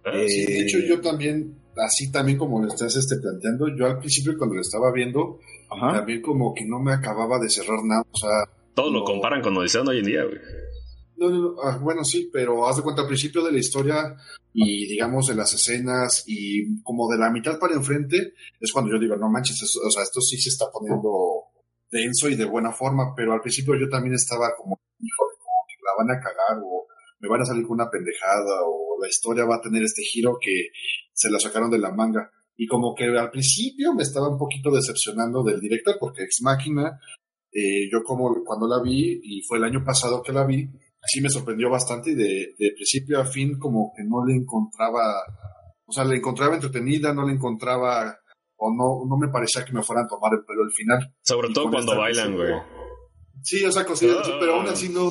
Eh, 0.05 0.29
sí, 0.29 0.47
de 0.47 0.61
hecho 0.61 0.79
yo 0.79 1.01
también, 1.01 1.57
así 1.77 2.11
también 2.11 2.39
como 2.39 2.63
lo 2.63 2.69
estás 2.69 2.97
este, 2.97 3.17
planteando, 3.17 3.69
yo 3.77 3.87
al 3.87 3.99
principio 3.99 4.39
cuando 4.39 4.55
lo 4.55 4.63
estaba 4.63 4.93
viendo, 4.93 5.39
Ajá. 5.69 5.99
también 5.99 6.23
como 6.23 6.55
que 6.55 6.65
no 6.65 6.81
me 6.81 6.93
acababa 6.93 7.39
de 7.39 7.51
cerrar 7.51 7.83
nada, 7.85 8.07
o 8.11 8.17
sea... 8.17 8.31
Todos 8.75 8.93
lo 8.93 9.05
comparan 9.05 9.43
con 9.43 9.57
Odisea 9.57 9.83
hoy 9.83 9.99
en 9.99 10.05
día, 10.07 10.25
güey. 10.25 10.39
No, 11.21 11.29
no, 11.29 11.55
ah, 11.63 11.77
bueno, 11.77 12.03
sí, 12.03 12.31
pero 12.33 12.67
haz 12.67 12.77
de 12.77 12.83
cuenta, 12.83 13.03
al 13.03 13.09
principio 13.09 13.45
de 13.45 13.53
la 13.53 13.59
historia 13.59 14.17
y 14.55 14.87
digamos 14.87 15.27
de 15.27 15.35
las 15.35 15.53
escenas 15.53 16.25
y 16.27 16.83
como 16.83 17.11
de 17.11 17.19
la 17.19 17.31
mitad 17.31 17.59
para 17.59 17.75
enfrente, 17.75 18.33
es 18.59 18.73
cuando 18.73 18.91
yo 18.91 18.99
digo, 18.99 19.17
no 19.17 19.29
manches, 19.29 19.61
eso, 19.61 19.81
o 19.87 19.91
sea, 19.91 20.03
esto 20.03 20.23
sí 20.23 20.39
se 20.39 20.49
está 20.49 20.65
poniendo 20.73 21.45
denso 21.91 22.27
y 22.31 22.37
de 22.37 22.47
buena 22.47 22.73
forma, 22.73 23.13
pero 23.15 23.35
al 23.35 23.43
principio 23.43 23.75
yo 23.79 23.87
también 23.91 24.15
estaba 24.15 24.49
como, 24.57 24.81
híjole, 24.99 25.35
la 25.85 26.05
van 26.05 26.17
a 26.17 26.21
cagar 26.21 26.63
o 26.65 26.87
me 27.19 27.29
van 27.29 27.43
a 27.43 27.45
salir 27.45 27.65
con 27.65 27.73
una 27.73 27.91
pendejada 27.91 28.63
o 28.65 28.97
la 28.99 29.09
historia 29.09 29.45
va 29.45 29.57
a 29.57 29.61
tener 29.61 29.83
este 29.83 30.03
giro 30.03 30.39
que 30.41 30.69
se 31.13 31.31
la 31.31 31.39
sacaron 31.39 31.71
de 31.71 31.81
la 31.81 31.93
manga. 31.93 32.31
Y 32.57 32.67
como 32.67 32.95
que 32.95 33.05
al 33.05 33.31
principio 33.31 33.93
me 33.93 34.05
estaba 34.05 34.31
un 34.31 34.39
poquito 34.39 34.71
decepcionando 34.71 35.43
del 35.43 35.61
director 35.61 35.97
porque 36.01 36.23
Ex 36.23 36.41
Máquina, 36.41 36.99
eh, 37.53 37.91
yo 37.93 38.03
como 38.05 38.43
cuando 38.43 38.67
la 38.67 38.83
vi 38.83 39.21
y 39.23 39.43
fue 39.43 39.59
el 39.59 39.65
año 39.65 39.85
pasado 39.85 40.23
que 40.23 40.33
la 40.33 40.47
vi, 40.47 40.67
sí 41.07 41.21
me 41.21 41.31
sorprendió 41.31 41.71
bastante 41.71 42.11
y 42.11 42.15
de, 42.15 42.55
de 42.59 42.73
principio 42.75 43.21
a 43.21 43.25
fin 43.25 43.59
como 43.59 43.93
que 43.97 44.05
no 44.05 44.25
le 44.25 44.35
encontraba, 44.35 45.23
o 45.85 45.93
sea, 45.93 46.05
le 46.05 46.17
encontraba 46.17 46.55
entretenida, 46.55 47.13
no 47.13 47.27
le 47.27 47.35
encontraba 47.35 48.19
o 48.57 48.71
no, 48.71 49.09
no 49.09 49.17
me 49.17 49.33
parecía 49.33 49.65
que 49.65 49.73
me 49.73 49.83
fueran 49.83 50.05
a 50.05 50.09
tomar 50.09 50.33
el 50.35 50.45
pelo 50.45 50.63
al 50.63 50.73
final. 50.73 51.15
Sobre 51.23 51.49
y 51.49 51.53
todo 51.53 51.71
cuando 51.71 51.97
bailan, 51.97 52.37
güey. 52.37 52.55
Sí, 53.43 53.65
o 53.65 53.73
sea, 53.73 53.87
considero, 53.87 54.21
uh, 54.21 54.39
pero 54.39 54.57
aún 54.57 54.69
así 54.69 54.91
no, 54.91 55.11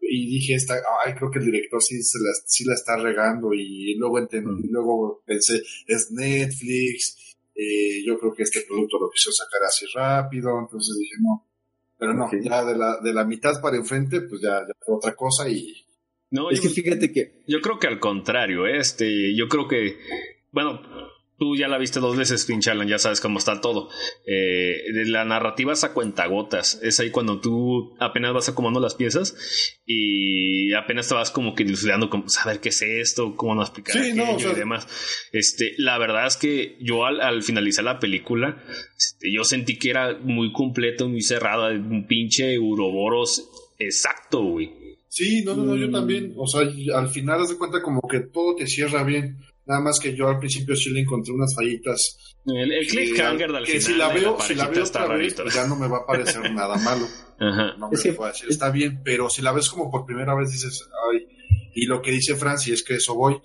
y 0.00 0.26
dije, 0.26 0.54
esta, 0.54 0.74
ay, 1.04 1.14
creo 1.14 1.30
que 1.30 1.38
el 1.38 1.46
director 1.46 1.82
sí, 1.82 2.02
se 2.02 2.18
la, 2.18 2.30
sí 2.46 2.64
la 2.64 2.74
está 2.74 2.96
regando 2.96 3.54
y 3.54 3.94
luego 3.96 4.18
entendí, 4.18 4.68
mm. 4.68 4.72
luego 4.72 5.22
pensé, 5.24 5.62
es 5.86 6.10
Netflix, 6.10 7.36
eh, 7.54 8.02
yo 8.06 8.18
creo 8.18 8.34
que 8.34 8.42
este 8.42 8.62
producto 8.62 8.98
lo 9.00 9.10
quiso 9.10 9.30
sacar 9.32 9.62
así 9.66 9.86
rápido, 9.94 10.58
entonces 10.60 10.96
dije, 10.98 11.14
no, 11.20 11.46
pero 11.98 12.14
no, 12.14 12.26
okay. 12.26 12.42
ya 12.42 12.64
de 12.64 12.76
la, 12.76 12.98
de 13.00 13.12
la 13.12 13.24
mitad 13.24 13.60
para 13.60 13.76
enfrente, 13.76 14.22
pues 14.22 14.40
ya, 14.40 14.60
ya 14.60 14.74
fue 14.84 14.96
otra 14.96 15.14
cosa 15.14 15.48
y... 15.48 15.72
No, 16.30 16.50
es 16.50 16.60
yo, 16.60 16.68
que 16.68 16.82
fíjate 16.82 17.12
que... 17.12 17.42
Yo 17.46 17.60
creo 17.60 17.78
que 17.78 17.86
al 17.86 18.00
contrario, 18.00 18.66
este, 18.66 19.36
yo 19.36 19.46
creo 19.48 19.68
que, 19.68 19.98
bueno, 20.50 20.80
Tú 21.36 21.56
ya 21.56 21.66
la 21.66 21.78
viste 21.78 21.98
dos 21.98 22.16
veces, 22.16 22.42
Spin 22.42 22.60
Challenge, 22.60 22.88
ya 22.90 22.98
sabes 22.98 23.20
cómo 23.20 23.38
está 23.40 23.60
todo. 23.60 23.88
Eh, 24.24 24.76
la 25.06 25.24
narrativa 25.24 25.72
es 25.72 25.82
a 25.82 25.92
cuentagotas. 25.92 26.78
Es 26.82 27.00
ahí 27.00 27.10
cuando 27.10 27.40
tú 27.40 27.96
apenas 27.98 28.32
vas 28.32 28.48
acomodando 28.48 28.78
las 28.78 28.94
piezas 28.94 29.34
y 29.84 30.72
apenas 30.74 31.08
te 31.08 31.14
vas 31.14 31.30
como 31.30 31.54
que 31.54 31.64
dilucidando, 31.64 32.08
como 32.08 32.28
saber 32.28 32.60
qué 32.60 32.68
es 32.68 32.82
esto, 32.82 33.34
cómo 33.36 33.54
nos 33.56 33.68
explicar 33.68 34.00
Sí, 34.02 34.12
no, 34.12 34.34
o 34.34 34.38
sea- 34.38 34.52
y 34.52 34.54
demás. 34.54 34.86
Este, 35.32 35.74
la 35.78 35.98
verdad 35.98 36.26
es 36.26 36.36
que 36.36 36.76
yo 36.80 37.04
al, 37.04 37.20
al 37.20 37.42
finalizar 37.42 37.84
la 37.84 37.98
película, 37.98 38.62
este, 38.96 39.32
yo 39.32 39.42
sentí 39.44 39.76
que 39.78 39.90
era 39.90 40.16
muy 40.18 40.52
completo, 40.52 41.08
muy 41.08 41.22
cerrado, 41.22 41.68
un 41.72 42.06
pinche 42.06 42.58
Uroboros 42.60 43.48
exacto, 43.78 44.40
güey. 44.42 44.70
Sí, 45.08 45.42
no, 45.44 45.54
no, 45.54 45.64
no, 45.64 45.76
yo 45.76 45.88
Mm. 45.88 45.92
también. 45.92 46.32
O 46.36 46.46
sea, 46.46 46.62
al 46.96 47.08
final 47.08 47.40
haz 47.42 47.50
de 47.50 47.58
cuenta 47.58 47.82
como 47.82 48.00
que 48.08 48.20
todo 48.20 48.56
te 48.56 48.66
cierra 48.66 49.04
bien. 49.04 49.38
Nada 49.66 49.80
más 49.80 49.98
que 50.00 50.14
yo 50.14 50.28
al 50.28 50.38
principio 50.38 50.76
sí 50.76 50.90
le 50.90 51.00
encontré 51.00 51.32
unas 51.32 51.54
fallitas. 51.54 52.36
El, 52.46 52.70
el 52.72 52.86
que- 52.86 52.92
cliffhanger 52.96 53.50
del 53.52 53.64
que 53.64 53.80
final. 53.80 53.82
si 53.82 53.94
la 53.94 54.08
veo, 54.08 54.40
si 54.40 54.54
la 54.54 54.68
veo 54.68 54.84
otra 54.84 55.02
vez, 55.06 55.10
rarito. 55.10 55.42
pues 55.44 55.54
ya 55.54 55.66
no 55.66 55.76
me 55.76 55.88
va 55.88 55.98
a 55.98 56.06
parecer 56.06 56.50
nada 56.54 56.76
malo. 56.76 57.06
Ajá. 57.40 57.74
No 57.78 57.88
me 57.88 57.94
Es 57.94 58.02
que- 58.02 58.10
lo 58.10 58.16
puedo 58.16 58.30
decir, 58.32 58.48
está 58.50 58.70
bien, 58.70 59.00
pero 59.04 59.30
si 59.30 59.40
la 59.42 59.52
ves 59.52 59.70
como 59.70 59.90
por 59.90 60.04
primera 60.04 60.34
vez 60.34 60.50
dices, 60.52 60.86
ay, 61.12 61.26
y 61.74 61.86
lo 61.86 62.02
que 62.02 62.10
dice 62.10 62.34
Franci 62.36 62.72
es 62.72 62.84
que 62.84 62.96
eso 62.96 63.14
voy, 63.14 63.40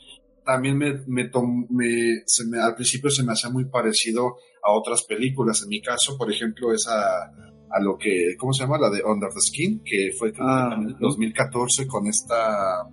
también 0.45 0.78
me, 0.78 1.01
me, 1.07 1.30
tom- 1.30 1.67
me- 1.70 2.22
se 2.26 2.45
me- 2.45 2.59
al 2.59 2.76
principio 2.76 3.09
se 3.09 3.24
me 3.24 3.32
hacía 3.34 3.49
muy 3.49 3.65
parecido 3.65 4.36
a 4.63 4.72
otras 4.74 5.03
películas, 5.03 5.61
en 5.63 5.70
mi 5.70 5.82
caso, 5.82 6.17
por 6.17 6.30
ejemplo, 6.32 6.74
es 6.74 6.86
a, 6.88 7.24
a 7.24 7.80
lo 7.82 7.97
que, 7.97 8.36
¿cómo 8.38 8.51
se 8.51 8.63
llama? 8.63 8.78
La 8.78 8.89
de 8.89 9.01
Under 9.03 9.30
the 9.30 9.39
Skin, 9.39 9.82
que 9.86 10.11
fue 10.17 10.34
Ah, 10.39 10.76
en 10.78 10.88
ujú. 10.88 10.97
2014 10.99 11.88
con 11.88 12.07
esta 12.07 12.84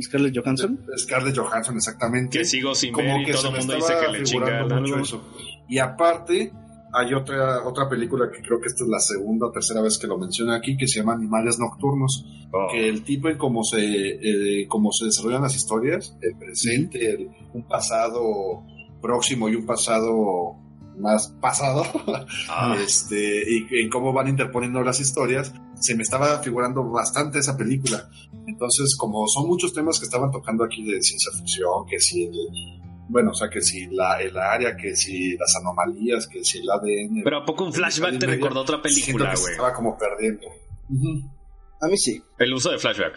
Scarlett 0.00 0.36
Johansson. 0.36 0.80
Scarlett 0.96 1.36
Johansson, 1.36 1.76
exactamente 1.76 2.38
Que 2.38 2.44
sigo 2.44 2.74
sin 2.74 2.92
como 2.92 3.08
ver 3.08 3.22
y 3.22 3.24
que 3.26 3.32
todo 3.32 3.48
el 3.50 3.58
mundo 3.58 3.74
dice 3.76 3.94
que 4.04 4.12
le 4.18 4.26
figurando 4.26 4.64
chingan 4.68 4.80
mucho 4.82 4.94
algo. 4.94 5.04
eso. 5.04 5.24
Y 5.68 5.78
aparte, 5.78 6.52
hay 6.92 7.12
otra, 7.14 7.66
otra 7.66 7.88
película 7.88 8.30
que 8.30 8.40
creo 8.40 8.60
que 8.60 8.68
esta 8.68 8.84
es 8.84 8.88
la 8.90 9.00
segunda 9.00 9.46
o 9.46 9.50
tercera 9.50 9.82
vez 9.82 9.98
que 9.98 10.06
lo 10.06 10.16
menciono 10.18 10.52
aquí, 10.54 10.76
que 10.76 10.86
se 10.88 11.00
llama 11.00 11.12
Animales 11.14 11.58
Nocturnos, 11.58 12.24
Oh. 12.50 12.68
que 12.72 12.88
el 12.88 13.02
tipo 13.04 13.28
en 13.28 13.36
cómo 13.36 13.62
se, 13.62 13.78
eh, 13.82 14.66
cómo 14.68 14.90
se 14.90 15.04
desarrollan 15.04 15.42
las 15.42 15.54
historias, 15.54 16.16
el 16.22 16.34
presente, 16.38 17.10
el- 17.10 17.28
un 17.52 17.68
pasado 17.68 18.64
próximo 19.02 19.50
y 19.50 19.54
un 19.54 19.66
pasado 19.66 20.56
más 20.98 21.28
pasado, 21.40 21.84
Ah, 22.48 22.76
este, 22.80 23.42
y 23.50 23.66
en 23.80 23.88
cómo 23.90 24.12
van 24.12 24.28
interponiendo 24.28 24.82
las 24.82 25.00
historias, 25.00 25.52
se 25.80 25.94
me 25.94 26.02
estaba 26.02 26.38
figurando 26.42 26.82
bastante 26.90 27.38
esa 27.38 27.56
película. 27.56 28.08
Entonces, 28.46 28.96
como 28.98 29.26
son 29.28 29.46
muchos 29.46 29.72
temas 29.72 29.98
que 29.98 30.04
estaban 30.06 30.30
tocando 30.30 30.64
aquí 30.64 30.84
de 30.84 31.00
ciencia 31.02 31.30
ficción, 31.38 31.86
que 31.88 32.00
si 32.00 32.24
el, 32.24 32.32
bueno, 33.08 33.30
o 33.30 33.34
sea, 33.34 33.48
que 33.48 33.60
si 33.62 33.86
la, 33.86 34.20
el 34.20 34.36
área, 34.36 34.76
que 34.76 34.96
si 34.96 35.36
las 35.36 35.54
anomalías, 35.56 36.26
que 36.26 36.44
si 36.44 36.58
el 36.58 36.70
ADN. 36.70 37.22
Pero 37.24 37.38
¿a 37.38 37.44
poco 37.44 37.64
un 37.64 37.72
flashback 37.72 38.18
te 38.18 38.26
recordó 38.26 38.60
otra 38.60 38.82
película, 38.82 39.34
güey? 39.38 39.52
estaba 39.52 39.72
como 39.72 39.96
perdiendo. 39.96 40.46
A 41.80 41.86
mí 41.86 41.96
sí. 41.96 42.22
El 42.38 42.54
uso 42.54 42.70
de 42.70 42.78
flashback. 42.78 43.14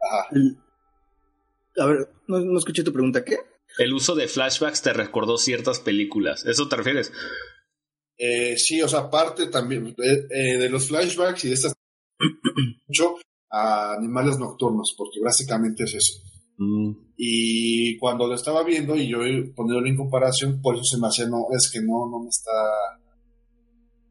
Ajá. 0.00 0.26
El- 0.32 0.58
A 1.80 1.86
ver, 1.86 2.10
no, 2.26 2.40
no 2.40 2.58
escuché 2.58 2.82
tu 2.82 2.92
pregunta, 2.92 3.24
¿qué? 3.24 3.36
El 3.76 3.92
uso 3.92 4.14
de 4.14 4.28
flashbacks 4.28 4.82
te 4.82 4.92
recordó 4.92 5.36
ciertas 5.36 5.80
películas. 5.80 6.44
¿Eso 6.46 6.68
te 6.68 6.76
refieres? 6.76 7.12
Eh, 8.16 8.56
sí, 8.56 8.82
o 8.82 8.88
sea, 8.88 9.08
parte 9.08 9.46
también 9.46 9.94
eh, 10.02 10.26
eh, 10.30 10.58
de 10.58 10.68
los 10.68 10.88
flashbacks 10.88 11.44
y 11.44 11.48
de 11.48 11.54
estas 11.54 11.74
mucho 12.88 13.16
a 13.50 13.94
animales 13.94 14.38
nocturnos, 14.38 14.94
porque 14.96 15.20
básicamente 15.22 15.84
es 15.84 15.94
eso. 15.94 16.14
Mm. 16.58 16.92
Y 17.16 17.96
cuando 17.98 18.26
lo 18.26 18.34
estaba 18.34 18.64
viendo 18.64 18.96
y 18.96 19.08
yo 19.08 19.18
poniéndolo 19.54 19.86
en 19.86 19.96
comparación, 19.96 20.60
por 20.60 20.74
eso 20.74 20.84
se 20.84 20.98
me 20.98 21.06
hacía, 21.06 21.26
no, 21.26 21.46
es 21.56 21.70
que 21.72 21.80
no, 21.80 22.10
no 22.10 22.20
me 22.20 22.28
está, 22.28 22.50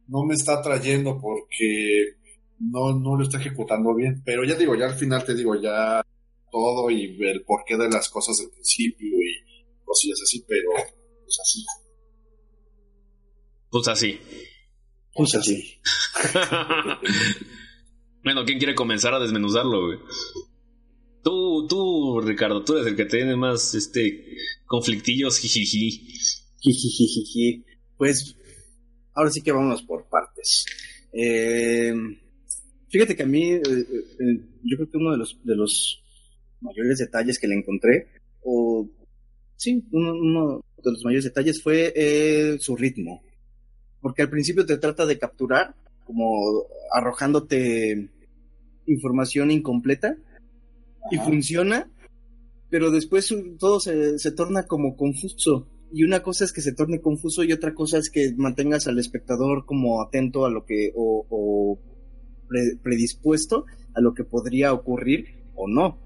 no 0.07 0.23
me 0.23 0.33
está 0.33 0.59
atrayendo 0.59 1.19
porque 1.19 2.15
no, 2.59 2.97
no 2.97 3.17
lo 3.17 3.23
está 3.23 3.37
ejecutando 3.37 3.93
bien. 3.93 4.21
Pero 4.25 4.45
ya 4.45 4.55
digo, 4.55 4.75
ya 4.75 4.85
al 4.85 4.95
final 4.95 5.25
te 5.25 5.35
digo, 5.35 5.55
ya 5.55 6.01
todo 6.49 6.89
y 6.89 7.17
el 7.21 7.43
porqué 7.43 7.77
de 7.77 7.89
las 7.89 8.09
cosas 8.09 8.37
del 8.37 8.49
principio 8.49 9.07
y 9.07 9.46
cosillas 9.87 10.21
así, 10.21 10.43
pero 10.47 10.69
pues 11.23 11.39
así. 11.41 11.65
Pues 13.69 13.87
así. 13.87 14.19
Pues 15.13 15.35
así. 15.35 15.79
bueno, 18.23 18.45
¿quién 18.45 18.59
quiere 18.59 18.75
comenzar 18.75 19.13
a 19.13 19.19
desmenuzarlo, 19.19 19.87
güey? 19.87 19.99
Tú, 21.23 21.65
tú, 21.67 22.21
Ricardo, 22.21 22.63
tú 22.63 22.75
eres 22.75 22.87
el 22.87 22.95
que 22.95 23.05
tiene 23.05 23.35
más 23.35 23.73
este 23.73 24.37
conflictillos, 24.65 25.39
jijiji. 25.39 26.13
Jijijijiji. 26.59 27.65
Pues 27.97 28.35
ahora 29.13 29.31
sí 29.31 29.41
que 29.41 29.51
vamos 29.51 29.81
por 29.83 30.07
partes. 30.07 30.65
Eh, 31.11 31.93
fíjate 32.89 33.15
que 33.15 33.23
a 33.23 33.27
mí, 33.27 33.51
eh, 33.51 33.61
eh, 33.63 34.39
yo 34.63 34.77
creo 34.77 34.91
que 34.91 34.97
uno 34.97 35.11
de 35.11 35.17
los, 35.17 35.39
de 35.43 35.55
los 35.55 36.03
mayores 36.61 36.99
detalles 36.99 37.39
que 37.39 37.47
le 37.47 37.55
encontré, 37.55 38.07
o 38.43 38.87
sí, 39.57 39.83
uno, 39.91 40.13
uno 40.13 40.65
de 40.81 40.91
los 40.91 41.03
mayores 41.03 41.25
detalles 41.25 41.61
fue 41.61 41.91
eh, 41.95 42.57
su 42.59 42.75
ritmo. 42.77 43.21
Porque 43.99 44.21
al 44.21 44.29
principio 44.29 44.65
te 44.65 44.77
trata 44.77 45.05
de 45.05 45.17
capturar, 45.17 45.75
como 46.05 46.65
arrojándote 46.93 48.09
información 48.85 49.51
incompleta, 49.51 50.15
y 51.11 51.17
funciona, 51.17 51.89
pero 52.69 52.91
después 52.91 53.33
todo 53.59 53.79
se, 53.79 54.19
se 54.19 54.31
torna 54.31 54.63
como 54.63 54.95
confuso. 54.95 55.67
Y 55.91 56.03
una 56.03 56.21
cosa 56.21 56.43
es 56.43 56.51
que 56.51 56.61
se 56.61 56.73
torne 56.73 56.99
confuso 56.99 57.43
y 57.43 57.53
otra 57.53 57.73
cosa 57.73 57.97
es 57.97 58.09
que 58.09 58.33
mantengas 58.35 58.87
al 58.87 58.99
espectador 58.99 59.65
como 59.65 60.01
atento 60.01 60.45
a 60.45 60.49
lo 60.49 60.65
que, 60.65 60.91
o, 60.95 61.25
o 61.29 61.79
pre- 62.49 62.77
predispuesto 62.83 63.65
a 63.93 64.01
lo 64.01 64.13
que 64.13 64.25
podría 64.25 64.73
ocurrir 64.73 65.45
o 65.55 65.67
no. 65.69 65.97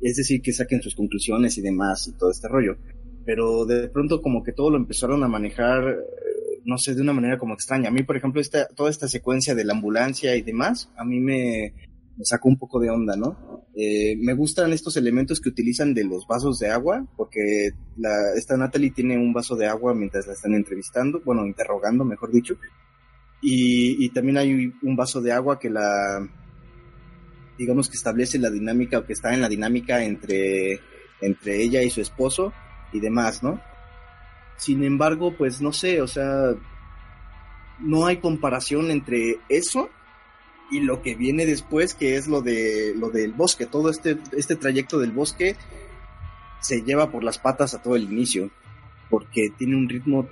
Es 0.00 0.16
decir, 0.16 0.42
que 0.42 0.52
saquen 0.52 0.82
sus 0.82 0.94
conclusiones 0.94 1.56
y 1.58 1.62
demás 1.62 2.06
y 2.08 2.12
todo 2.16 2.30
este 2.30 2.48
rollo. 2.48 2.76
Pero 3.24 3.64
de 3.66 3.88
pronto 3.88 4.22
como 4.22 4.42
que 4.42 4.52
todo 4.52 4.70
lo 4.70 4.76
empezaron 4.76 5.22
a 5.24 5.28
manejar, 5.28 5.88
eh, 5.88 6.60
no 6.64 6.78
sé, 6.78 6.94
de 6.94 7.02
una 7.02 7.12
manera 7.12 7.38
como 7.38 7.54
extraña. 7.54 7.88
A 7.88 7.92
mí, 7.92 8.02
por 8.02 8.16
ejemplo, 8.16 8.40
esta, 8.40 8.68
toda 8.68 8.90
esta 8.90 9.08
secuencia 9.08 9.54
de 9.54 9.64
la 9.64 9.74
ambulancia 9.74 10.36
y 10.36 10.42
demás, 10.42 10.90
a 10.96 11.04
mí 11.04 11.20
me, 11.20 11.74
me 12.16 12.24
sacó 12.24 12.48
un 12.48 12.58
poco 12.58 12.80
de 12.80 12.90
onda, 12.90 13.16
¿no? 13.16 13.66
Eh, 13.74 14.16
me 14.16 14.34
gustan 14.34 14.72
estos 14.72 14.96
elementos 14.96 15.40
que 15.40 15.50
utilizan 15.50 15.92
de 15.92 16.04
los 16.04 16.26
vasos 16.26 16.58
de 16.58 16.70
agua, 16.70 17.06
porque 17.16 17.70
esta 18.36 18.56
Natalie 18.56 18.90
tiene 18.90 19.18
un 19.18 19.32
vaso 19.34 19.54
de 19.54 19.66
agua 19.66 19.94
mientras 19.94 20.26
la 20.26 20.32
están 20.32 20.54
entrevistando, 20.54 21.20
bueno, 21.24 21.46
interrogando, 21.46 22.04
mejor 22.04 22.32
dicho. 22.32 22.56
Y 23.42 24.08
también 24.10 24.38
hay 24.38 24.72
un 24.82 24.96
vaso 24.96 25.20
de 25.20 25.30
agua 25.30 25.58
que 25.58 25.70
la, 25.70 26.26
digamos 27.58 27.88
que 27.88 27.96
establece 27.96 28.38
la 28.38 28.50
dinámica 28.50 28.98
o 28.98 29.04
que 29.04 29.12
está 29.12 29.34
en 29.34 29.40
la 29.40 29.48
dinámica 29.48 30.04
entre, 30.04 30.80
entre 31.20 31.62
ella 31.62 31.82
y 31.82 31.90
su 31.90 32.00
esposo 32.00 32.52
y 32.92 33.00
demás, 33.00 33.42
¿no? 33.42 33.60
Sin 34.56 34.84
embargo, 34.84 35.34
pues 35.36 35.60
no 35.60 35.72
sé, 35.72 36.00
o 36.00 36.06
sea, 36.06 36.54
no 37.78 38.06
hay 38.06 38.18
comparación 38.18 38.90
entre 38.90 39.38
eso 39.48 39.90
y 40.70 40.80
lo 40.80 41.02
que 41.02 41.14
viene 41.14 41.46
después, 41.46 41.94
que 41.94 42.16
es 42.16 42.26
lo 42.26 42.42
de 42.42 42.94
lo 42.96 43.10
del 43.10 43.32
bosque. 43.32 43.66
Todo 43.66 43.90
este, 43.90 44.18
este 44.32 44.56
trayecto 44.56 44.98
del 44.98 45.12
bosque 45.12 45.56
se 46.60 46.82
lleva 46.82 47.10
por 47.10 47.22
las 47.22 47.38
patas 47.38 47.74
a 47.74 47.82
todo 47.82 47.96
el 47.96 48.04
inicio, 48.04 48.50
porque 49.10 49.50
tiene 49.56 49.76
un 49.76 49.88
ritmo 49.88 50.26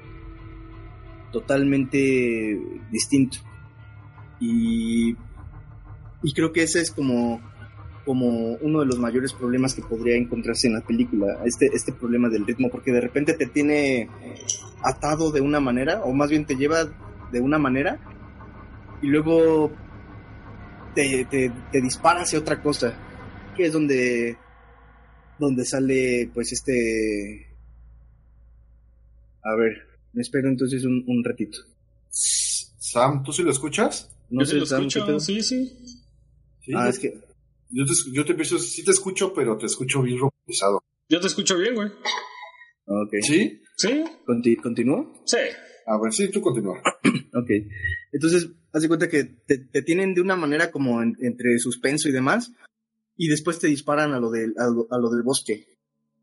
totalmente 1.32 2.60
distinto. 2.90 3.38
Y, 4.40 5.16
y 6.24 6.32
creo 6.32 6.52
que 6.52 6.62
ese 6.62 6.80
es 6.80 6.90
como, 6.90 7.38
como 8.06 8.54
uno 8.54 8.80
de 8.80 8.86
los 8.86 8.98
mayores 8.98 9.34
problemas 9.34 9.74
que 9.74 9.82
podría 9.82 10.16
encontrarse 10.16 10.68
en 10.68 10.74
la 10.74 10.80
película, 10.80 11.42
este, 11.44 11.66
este 11.66 11.92
problema 11.92 12.30
del 12.30 12.46
ritmo, 12.46 12.70
porque 12.70 12.92
de 12.92 13.02
repente 13.02 13.34
te 13.34 13.46
tiene 13.46 14.08
atado 14.82 15.30
de 15.30 15.42
una 15.42 15.60
manera, 15.60 16.02
o 16.02 16.14
más 16.14 16.30
bien 16.30 16.46
te 16.46 16.56
lleva 16.56 16.86
de 17.30 17.40
una 17.42 17.58
manera, 17.58 18.00
y 19.02 19.08
luego 19.08 19.70
te, 20.94 21.26
te, 21.30 21.52
te 21.70 21.80
dispara 21.82 22.22
hacia 22.22 22.38
otra 22.38 22.62
cosa, 22.62 22.94
que 23.54 23.66
es 23.66 23.72
donde, 23.74 24.38
donde 25.38 25.64
sale 25.66 26.30
pues 26.32 26.52
este... 26.52 27.50
A 29.44 29.54
ver, 29.56 29.76
me 30.14 30.22
espero 30.22 30.48
entonces 30.48 30.86
un, 30.86 31.04
un 31.06 31.22
ratito. 31.22 31.58
Sam, 32.08 33.22
¿tú 33.22 33.30
sí 33.30 33.42
lo 33.42 33.50
escuchas? 33.50 34.10
No 34.30 34.40
Yo 34.40 34.46
sé, 34.46 34.52
sí 34.52 34.60
lo 34.60 34.66
Sam, 34.66 34.88
¿qué 34.88 34.98
escucho, 35.00 35.20
sí, 35.20 35.42
sí. 35.42 36.03
Sí, 36.64 36.72
Ah, 36.74 36.84
yo, 36.84 36.90
es 36.90 36.98
que... 36.98 37.12
yo 37.70 37.84
te, 37.84 37.92
yo 38.12 38.24
te 38.24 38.30
empiezo, 38.32 38.58
sí 38.58 38.84
te 38.84 38.90
escucho, 38.92 39.32
pero 39.34 39.56
te 39.58 39.66
escucho 39.66 40.02
bien 40.02 40.18
robotizado. 40.18 40.80
Yo 41.08 41.20
te 41.20 41.26
escucho 41.26 41.58
bien, 41.58 41.74
güey. 41.74 41.88
Ok. 42.86 43.12
¿Sí? 43.22 43.60
¿Sí? 43.76 44.04
Conti- 44.26 44.56
¿Continúo? 44.56 45.12
Sí. 45.26 45.38
A 45.86 46.00
ver, 46.02 46.12
sí, 46.12 46.30
tú 46.30 46.40
continúa. 46.40 46.80
Ok. 47.36 47.50
Entonces, 48.12 48.48
haz 48.72 48.82
de 48.82 48.88
cuenta 48.88 49.08
que 49.08 49.24
te, 49.24 49.58
te 49.58 49.82
tienen 49.82 50.14
de 50.14 50.20
una 50.20 50.36
manera 50.36 50.70
como 50.70 51.02
en- 51.02 51.16
entre 51.20 51.58
suspenso 51.58 52.08
y 52.08 52.12
demás, 52.12 52.52
y 53.16 53.26
después 53.28 53.58
te 53.58 53.66
disparan 53.66 54.12
a 54.12 54.20
lo 54.20 54.30
del, 54.30 54.54
a 54.56 54.66
lo, 54.68 54.86
a 54.90 54.98
lo 55.00 55.10
del 55.10 55.24
bosque. 55.24 55.66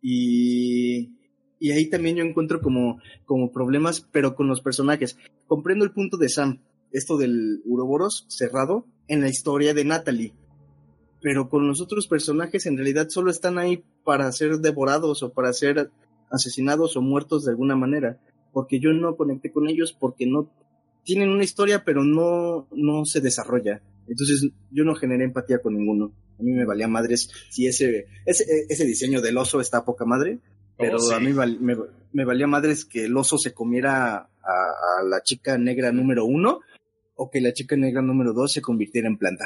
Y, 0.01 1.17
y 1.59 1.71
ahí 1.71 1.89
también 1.89 2.15
yo 2.15 2.23
encuentro 2.23 2.61
como, 2.61 3.01
como 3.25 3.51
problemas, 3.51 4.01
pero 4.11 4.35
con 4.35 4.47
los 4.47 4.61
personajes. 4.61 5.17
Comprendo 5.47 5.83
el 5.85 5.91
punto 5.91 6.17
de 6.17 6.29
Sam, 6.29 6.61
esto 6.91 7.17
del 7.17 7.61
Uroboros 7.65 8.25
cerrado 8.29 8.85
en 9.07 9.21
la 9.21 9.29
historia 9.29 9.73
de 9.73 9.85
Natalie. 9.85 10.33
Pero 11.21 11.49
con 11.49 11.67
los 11.67 11.81
otros 11.81 12.07
personajes 12.07 12.65
en 12.65 12.77
realidad 12.77 13.07
solo 13.09 13.29
están 13.31 13.57
ahí 13.59 13.83
para 14.03 14.31
ser 14.31 14.57
devorados 14.57 15.21
o 15.23 15.31
para 15.31 15.53
ser 15.53 15.91
asesinados 16.31 16.95
o 16.97 17.01
muertos 17.01 17.45
de 17.45 17.51
alguna 17.51 17.75
manera. 17.75 18.19
Porque 18.53 18.79
yo 18.79 18.91
no 18.93 19.15
conecté 19.15 19.51
con 19.51 19.67
ellos 19.69 19.95
porque 19.97 20.25
no 20.25 20.49
tienen 21.03 21.29
una 21.29 21.43
historia 21.43 21.83
pero 21.85 22.03
no, 22.03 22.67
no 22.71 23.05
se 23.05 23.21
desarrolla. 23.21 23.81
Entonces 24.07 24.49
yo 24.71 24.83
no 24.83 24.95
generé 24.95 25.23
empatía 25.25 25.59
con 25.59 25.75
ninguno. 25.77 26.11
A 26.39 26.43
mí 26.43 26.51
me 26.53 26.65
valía 26.65 26.87
madres 26.87 27.29
si 27.49 27.67
ese, 27.67 28.07
ese, 28.25 28.45
ese 28.67 28.85
diseño 28.85 29.21
del 29.21 29.37
oso 29.37 29.61
está 29.61 29.85
poca 29.85 30.05
madre, 30.05 30.39
pero 30.77 30.95
Oh, 30.97 30.99
sí. 30.99 31.13
a 31.13 31.19
mí 31.19 31.31
val- 31.33 31.59
me, 31.59 31.77
me 32.13 32.25
valía 32.25 32.47
madres 32.47 32.83
que 32.83 33.05
el 33.05 33.15
oso 33.15 33.37
se 33.37 33.53
comiera 33.53 34.15
a, 34.15 34.21
a 34.43 35.03
la 35.07 35.21
chica 35.21 35.59
negra 35.59 35.91
número 35.91 36.25
uno 36.25 36.61
o 37.21 37.29
que 37.29 37.39
la 37.39 37.53
chica 37.53 37.75
negra 37.75 38.01
número 38.01 38.33
dos 38.33 38.51
se 38.51 38.61
convirtiera 38.61 39.07
en 39.07 39.17
planta. 39.17 39.45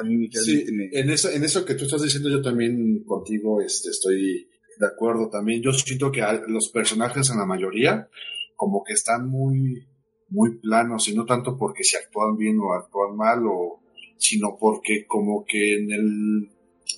A 0.00 0.04
mí 0.04 0.28
Sí, 0.30 0.64
me... 0.72 0.88
en 0.92 1.10
eso, 1.10 1.28
en 1.30 1.42
eso 1.44 1.64
que 1.64 1.74
tú 1.74 1.84
estás 1.84 2.02
diciendo, 2.02 2.28
yo 2.30 2.40
también 2.40 3.02
contigo 3.04 3.60
este, 3.60 3.90
estoy 3.90 4.48
de 4.78 4.86
acuerdo 4.86 5.28
también. 5.28 5.60
Yo 5.62 5.72
siento 5.72 6.12
que 6.12 6.22
los 6.48 6.68
personajes 6.68 7.30
en 7.30 7.38
la 7.38 7.46
mayoría 7.46 8.08
como 8.56 8.84
que 8.84 8.92
están 8.92 9.28
muy, 9.28 9.86
muy 10.28 10.58
planos 10.58 11.08
y 11.08 11.14
no 11.16 11.24
tanto 11.24 11.56
porque 11.58 11.82
se 11.82 11.96
actúan 11.98 12.36
bien 12.36 12.58
o 12.60 12.74
actúan 12.74 13.16
mal 13.16 13.42
o 13.46 13.80
sino 14.16 14.56
porque 14.58 15.04
como 15.06 15.44
que 15.44 15.76
en 15.78 15.90
el 15.92 16.50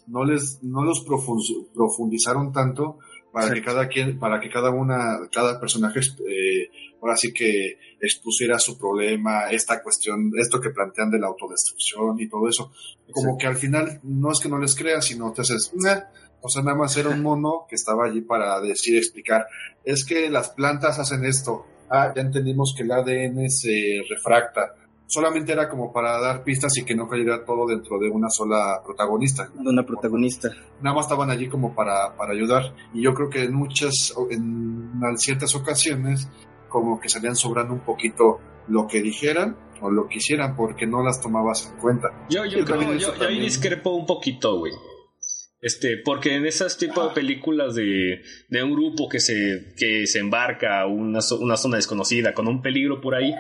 no 0.09 0.25
les 0.25 0.63
no 0.63 0.85
los 0.85 1.07
profun- 1.07 1.69
profundizaron 1.73 2.53
tanto 2.53 2.99
para 3.33 3.53
que 3.55 3.63
cada 3.63 3.89
quien 3.89 4.19
para 4.19 4.41
que 4.41 4.51
cada 4.51 4.71
una 4.71 5.19
cada 5.33 5.59
personaje 5.61 6.01
eh, 6.01 6.69
ahora 7.01 7.17
sí 7.17 7.33
que 7.33 7.79
expusiera 8.01 8.59
su 8.59 8.79
problema 8.79 9.51
esta 9.51 9.83
cuestión 9.83 10.33
esto 10.39 10.61
que 10.61 10.71
plantean 10.71 11.11
de 11.11 11.19
la 11.19 11.29
autodestrucción 11.29 12.21
y 12.21 12.29
todo 12.29 12.49
eso 12.49 12.73
como 13.13 13.37
que 13.39 13.47
al 13.47 13.57
final 13.57 14.01
no 14.03 14.33
es 14.33 14.41
que 14.41 14.49
no 14.49 14.59
les 14.59 14.75
creas 14.75 15.05
sino 15.07 15.33
te 15.33 15.43
haces 15.43 15.73
"Nah". 15.75 16.01
o 16.41 16.49
sea 16.49 16.63
nada 16.63 16.77
más 16.77 16.97
era 16.97 17.11
un 17.11 17.23
mono 17.23 17.67
que 17.69 17.77
estaba 17.77 18.07
allí 18.07 18.21
para 18.21 18.61
decir 18.61 18.97
explicar 18.97 19.47
es 19.85 20.05
que 20.05 20.29
las 20.31 20.51
plantas 20.51 20.99
hacen 20.99 21.25
esto 21.25 21.67
ah 21.91 22.13
ya 22.15 22.23
entendimos 22.23 22.75
que 22.77 22.83
el 22.83 22.93
ADN 22.93 23.49
se 23.51 24.03
refracta 24.09 24.75
solamente 25.07 25.53
era 25.53 25.69
como 25.69 25.93
para 25.93 26.21
dar 26.21 26.43
pistas 26.43 26.77
y 26.77 26.85
que 26.85 26.95
no 26.95 27.09
cayera 27.09 27.45
todo 27.45 27.67
dentro 27.67 27.99
de 27.99 28.09
una 28.09 28.29
sola 28.29 28.81
protagonista 28.85 29.49
de 29.55 29.69
una 29.71 29.85
protagonista. 29.85 30.51
nada 30.81 30.97
más 30.97 31.07
estaban 31.07 31.31
allí 31.31 31.49
como 31.49 31.75
para, 31.75 32.17
para 32.17 32.33
ayudar. 32.33 32.75
Y 32.93 33.03
yo 33.03 33.15
creo 33.15 33.31
que 33.31 33.45
en 33.45 33.55
muchas, 33.55 34.13
en 34.31 35.01
ciertas 35.17 35.55
ocasiones, 35.55 36.29
como 36.81 37.01
que 37.01 37.09
salían 37.09 37.37
sobrando 37.37 37.75
un 37.75 37.85
poquito 37.85 38.41
lo 38.69 38.87
que 38.87 39.01
dijeran 39.03 39.57
o 39.81 39.91
lo 39.91 40.09
que 40.09 40.19
hicieran, 40.19 40.57
porque 40.57 40.87
no 40.87 41.03
las 41.03 41.21
tomabas 41.21 41.71
en 41.71 41.79
cuenta. 41.81 42.09
Yo, 42.31 42.45
yo 42.45 42.65
creo, 42.65 42.95
yo, 42.95 43.13
ahí 43.21 43.41
discrepo 43.41 43.91
un 43.91 44.07
poquito, 44.07 44.59
güey. 44.59 44.73
Este, 45.61 45.97
porque 46.05 46.35
en 46.35 46.47
esas 46.47 46.79
tipos 46.79 47.09
de 47.09 47.15
películas 47.15 47.75
de, 47.75 48.23
de 48.49 48.63
un 48.63 48.73
grupo 48.73 49.09
que 49.09 49.21
se, 49.21 49.75
que 49.77 50.07
se 50.07 50.19
embarca 50.19 50.81
a 50.81 50.87
una, 50.87 51.21
una 51.41 51.57
zona 51.57 51.77
desconocida 51.77 52.35
con 52.35 52.47
un 52.47 52.63
peligro 52.63 53.01
por 53.01 53.15
ahí, 53.15 53.35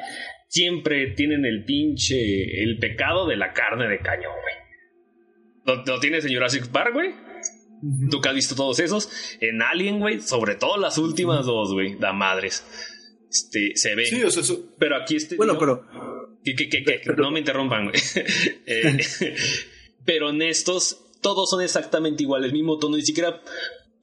siempre 0.49 1.13
tienen 1.13 1.45
el 1.45 1.65
pinche, 1.65 2.63
el 2.63 2.79
pecado 2.79 3.27
de 3.27 3.37
la 3.37 3.53
carne 3.53 3.89
de 3.89 3.99
cañón, 3.99 4.33
güey. 4.43 5.77
Lo, 5.77 5.85
lo 5.85 6.01
tienes 6.01 6.25
en 6.25 6.35
Jurassic 6.35 6.69
Park, 6.69 6.95
güey. 6.95 7.15
Tú 8.11 8.21
que 8.21 8.29
has 8.29 8.35
visto 8.35 8.55
todos 8.55 8.81
esos. 8.81 9.37
En 9.41 9.61
Alien, 9.63 10.01
güey, 10.01 10.21
sobre 10.21 10.55
todo 10.55 10.79
las 10.79 10.97
últimas 10.99 11.45
dos, 11.45 11.73
güey, 11.73 11.97
da 11.99 12.13
madres. 12.13 12.65
Este, 13.31 13.73
se 13.77 13.95
ve. 13.95 14.07
Sí, 14.07 14.23
o 14.23 14.31
sea, 14.31 14.43
eso, 14.43 14.65
Pero 14.79 14.97
aquí 14.97 15.17
este. 15.17 15.37
Bueno, 15.37 15.59
pero 15.59 15.85
que, 16.45 16.55
que- 16.55 16.69
que- 16.69 17.01
no 17.17 17.31
me 17.31 17.41
interrumpan, 17.41 17.91
güey. 17.91 17.97
Eh, 18.67 18.99
pero 20.05 20.31
en 20.31 20.43
estos, 20.43 20.99
todos 21.21 21.51
son 21.51 21.63
exactamente 21.63 22.23
igual, 22.23 22.45
el 22.45 22.53
mismo 22.53 22.79
tono. 22.79 22.97
Ni 22.97 23.05
siquiera 23.05 23.43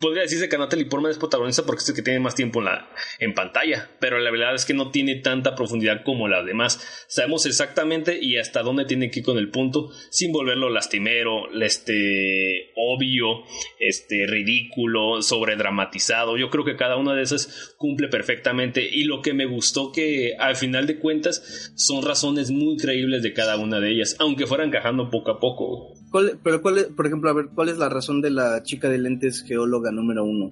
podría 0.04 0.24
decirse 0.24 0.49
que 0.49 0.58
Natalie 0.58 0.86
Portman 0.86 1.12
es 1.12 1.18
protagonista 1.18 1.64
porque 1.66 1.82
es 1.82 1.88
el 1.89 1.95
que 1.95 2.01
tiene 2.01 2.20
más 2.20 2.36
tiempo 2.36 2.60
en, 2.60 2.66
la, 2.66 2.89
en 3.20 3.34
pantalla. 3.34 3.89
Pero 4.01 4.20
la 4.20 4.32
verdad 4.32 4.54
es 4.54 4.66
que 4.66 4.74
no 4.74 4.91
tiene 4.91 5.16
tanta 5.16 5.56
profundidad 5.56 6.04
como 6.04 6.28
las 6.28 6.45
demás. 6.45 7.06
Sabemos 7.08 7.45
exactamente 7.45 8.20
y 8.22 8.36
hasta 8.38 8.64
dónde 8.64 8.84
tiene 8.84 9.10
que 9.10 9.22
ir 9.22 9.26
con 9.26 9.38
el 9.38 9.49
punto 9.49 9.91
sin 10.10 10.34
volverlo 10.34 10.70
lastimero, 10.70 11.49
este, 11.54 12.74
obvio, 12.76 13.43
este, 13.80 14.28
ridículo, 14.28 15.22
sobredramatizado. 15.22 16.36
Yo 16.36 16.49
creo 16.49 16.66
que 16.66 16.76
cada 16.76 16.97
una 16.97 17.16
de 17.16 17.22
esas 17.22 17.74
cumple 17.78 18.10
perfectamente. 18.10 18.86
Y 18.86 19.06
lo 19.06 19.22
que 19.22 19.34
me 19.34 19.45
gustó 19.45 19.93
que 19.93 20.36
al 20.38 20.58
final 20.58 20.86
de 20.86 20.99
cuentas 20.99 21.72
son 21.78 22.04
razones 22.04 22.51
muy 22.51 22.76
creíbles 22.76 23.24
de 23.24 23.32
cada 23.32 23.56
una 23.56 23.80
de 23.80 23.91
ellas, 23.91 24.18
aunque 24.20 24.47
fueran 24.47 24.68
encajando 24.68 25.10
poco 25.10 25.32
a 25.32 25.39
poco. 25.39 26.03
¿Cuál, 26.14 26.39
pero 26.41 26.61
cuál 26.61 26.78
es, 26.78 26.84
por 26.86 27.05
ejemplo, 27.07 27.30
a 27.30 27.34
ver, 27.34 27.47
¿cuál 27.53 27.68
es 27.68 27.78
la 27.78 27.89
razón 27.89 28.22
de 28.22 28.30
la 28.30 28.64
chica 28.64 28.88
de 28.88 28.99
lentes 28.99 29.43
geóloga 29.43 29.91
número 29.91 30.24
uno? 30.24 30.51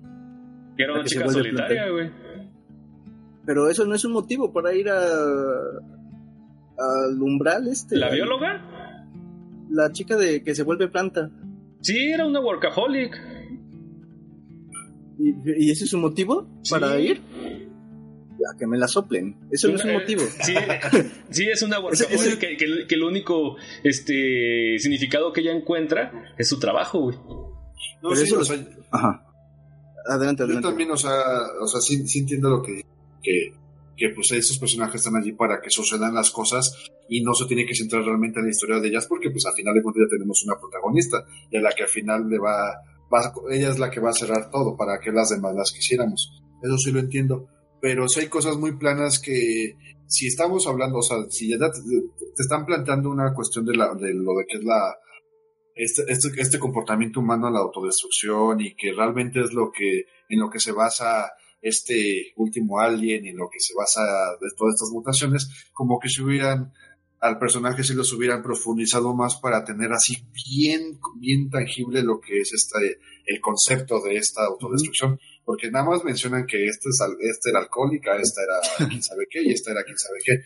Que 0.76 0.84
era 0.84 0.93
una 0.95 1.05
chica 1.05 1.30
solitaria, 1.30 1.89
güey. 1.89 2.09
Pero 3.45 3.70
eso 3.70 3.86
no 3.86 3.95
es 3.95 4.03
un 4.03 4.12
motivo 4.12 4.51
para 4.51 4.74
ir 4.74 4.89
a 4.89 4.99
al 6.78 7.22
umbral 7.22 7.68
este. 7.68 7.95
¿La 7.95 8.09
bióloga? 8.09 9.07
La 9.70 9.91
chica 9.91 10.18
de 10.18 10.43
que 10.43 10.53
se 10.55 10.64
vuelve 10.64 10.88
planta. 10.89 11.30
Sí, 11.82 11.97
era 12.12 12.26
una 12.26 12.39
workaholic. 12.41 13.14
¿Y, 15.20 15.66
y 15.68 15.72
ese 15.72 15.86
es 15.86 15.93
un 15.93 16.01
motivo 16.01 16.47
para 16.70 16.97
Sí. 16.97 17.03
ir? 17.03 17.22
A 18.54 18.58
que 18.58 18.66
me 18.68 18.78
la 18.78 18.88
soplen. 18.88 19.38
Eso 19.52 19.68
no 19.70 19.76
es 19.76 19.84
un 19.84 19.92
Eh, 19.92 20.00
motivo. 20.00 20.22
Sí, 20.44 20.54
sí, 21.30 21.48
es 21.50 21.62
una 21.62 21.80
workaholic 21.80 22.20
ese- 22.20 22.39
que, 22.39 22.58
que- 22.58 22.88
que 22.88 22.96
el 22.96 23.04
único 23.04 23.56
este, 23.84 24.78
significado 24.80 25.32
que 25.34 25.42
ella 25.42 25.52
encuentra 25.54 26.34
es 26.38 26.48
su 26.50 26.60
trabajo, 26.60 27.00
güey. 27.02 27.18
no, 27.18 28.10
Pero 28.10 28.16
sí, 28.16 28.24
eso 28.24 28.36
o 28.36 28.39
lo- 28.39 28.46
sea, 28.46 28.58
Ajá. 28.92 29.26
Adelante, 30.08 30.42
yo 30.42 30.46
adelante. 30.46 30.68
también, 30.70 30.92
o 30.92 30.98
sea, 30.98 31.12
o 31.62 31.68
sea 31.68 31.80
sí, 31.80 32.08
sí 32.08 32.20
entiendo 32.20 32.50
lo 32.50 32.64
que, 32.64 32.82
que, 33.22 33.54
que 33.96 34.10
pues 34.16 34.32
estos 34.32 34.58
personajes 34.58 34.96
están 34.96 35.16
allí 35.16 35.32
para 35.34 35.62
que 35.62 35.70
sucedan 35.70 36.16
las 36.16 36.32
cosas 36.32 36.76
y 37.08 37.22
no 37.22 37.34
se 37.36 37.46
tiene 37.46 37.66
que 37.68 37.76
centrar 37.76 38.04
realmente 38.04 38.39
en 38.39 38.46
la 38.46 38.52
historia 38.52 38.80
de 38.80 38.88
ellas 38.88 39.06
porque 39.08 39.30
pues 39.30 39.46
al 39.46 39.54
final 39.54 39.76
de 39.76 39.84
cuentas 39.84 40.04
ya 40.10 40.18
tenemos 40.18 40.44
una 40.44 40.56
protagonista 40.60 41.24
y 41.52 41.58
a 41.58 41.62
la 41.62 41.72
que 41.74 41.84
al 41.84 41.89
final 41.89 42.28
le 42.28 42.39
va, 42.39 42.74
va 43.14 43.34
ella 43.52 43.70
es 43.70 43.78
la 43.78 43.92
que 43.92 44.00
va 44.00 44.10
a 44.10 44.14
cerrar 44.14 44.50
todo 44.50 44.76
para 44.76 45.00
que 45.00 45.12
las 45.12 45.30
demás 45.30 45.54
las 45.56 45.72
quisiéramos. 45.72 46.32
Eso 46.64 46.78
sí 46.80 46.92
lo 46.92 47.00
entiendo, 47.00 47.48
pero 47.82 48.08
sí 48.08 48.22
hay 48.22 48.28
cosas 48.28 48.58
muy 48.58 48.78
planas 48.78 49.20
que 49.20 49.76
si 50.08 50.28
estamos 50.28 50.68
hablando, 50.68 51.00
o 51.00 51.02
sea, 51.02 51.18
si 51.30 51.50
ya 51.50 51.58
te, 51.58 51.82
te 52.36 52.44
están 52.44 52.66
planteando 52.66 53.10
una 53.10 53.34
cuestión 53.34 53.66
de, 53.66 53.76
la, 53.76 53.94
de 53.96 54.14
lo 54.14 54.34
de 54.36 54.46
que 54.48 54.58
es 54.58 54.64
la 54.64 54.96
este, 55.74 56.04
este, 56.08 56.30
este 56.38 56.60
comportamiento 56.60 57.22
humano 57.22 57.48
a 57.48 57.52
la 57.52 57.60
autodestrucción 57.60 58.60
y 58.62 58.76
que 58.76 58.92
realmente 58.92 59.40
es 59.40 59.54
lo 59.54 59.72
que 59.72 60.06
en 60.30 60.40
lo 60.40 60.50
que 60.50 60.60
se 60.60 60.74
basa 60.74 61.32
este 61.62 62.34
último 62.36 62.80
alien 62.80 63.26
y 63.26 63.30
en 63.30 63.38
lo 63.38 63.50
que 63.50 63.60
se 63.60 63.74
basa 63.76 64.02
de 64.40 64.50
todas 64.58 64.76
estas 64.76 64.90
mutaciones, 64.92 65.70
como 65.72 66.00
que 66.00 66.10
si 66.10 66.22
hubieran 66.22 66.74
al 67.22 67.38
personaje 67.38 67.84
si 67.84 67.94
los 67.94 68.12
hubieran 68.14 68.42
profundizado 68.42 69.16
más 69.16 69.40
para 69.40 69.64
tener 69.64 69.92
así 69.94 70.26
bien, 70.34 71.00
bien 71.20 71.50
tangible 71.50 72.02
lo 72.02 72.20
que 72.20 72.40
es 72.40 72.52
este, 72.52 73.00
el 73.26 73.40
concepto 73.40 74.02
de 74.02 74.18
esta 74.18 74.44
autodestrucción, 74.44 75.20
porque 75.46 75.72
nada 75.72 75.86
más 75.86 76.04
mencionan 76.04 76.46
que 76.46 76.66
este, 76.68 76.89
es, 76.89 77.02
este 77.20 77.50
era 77.50 77.60
alcohólica, 77.60 78.16
esta 78.18 78.42
era 78.44 78.88
quién 78.88 79.04
sabe 79.04 79.26
qué 79.30 79.42
y 79.44 79.52
esta 79.52 79.72
era 79.72 79.84
quién 79.84 79.98
sabe 79.98 80.20
qué, 80.24 80.44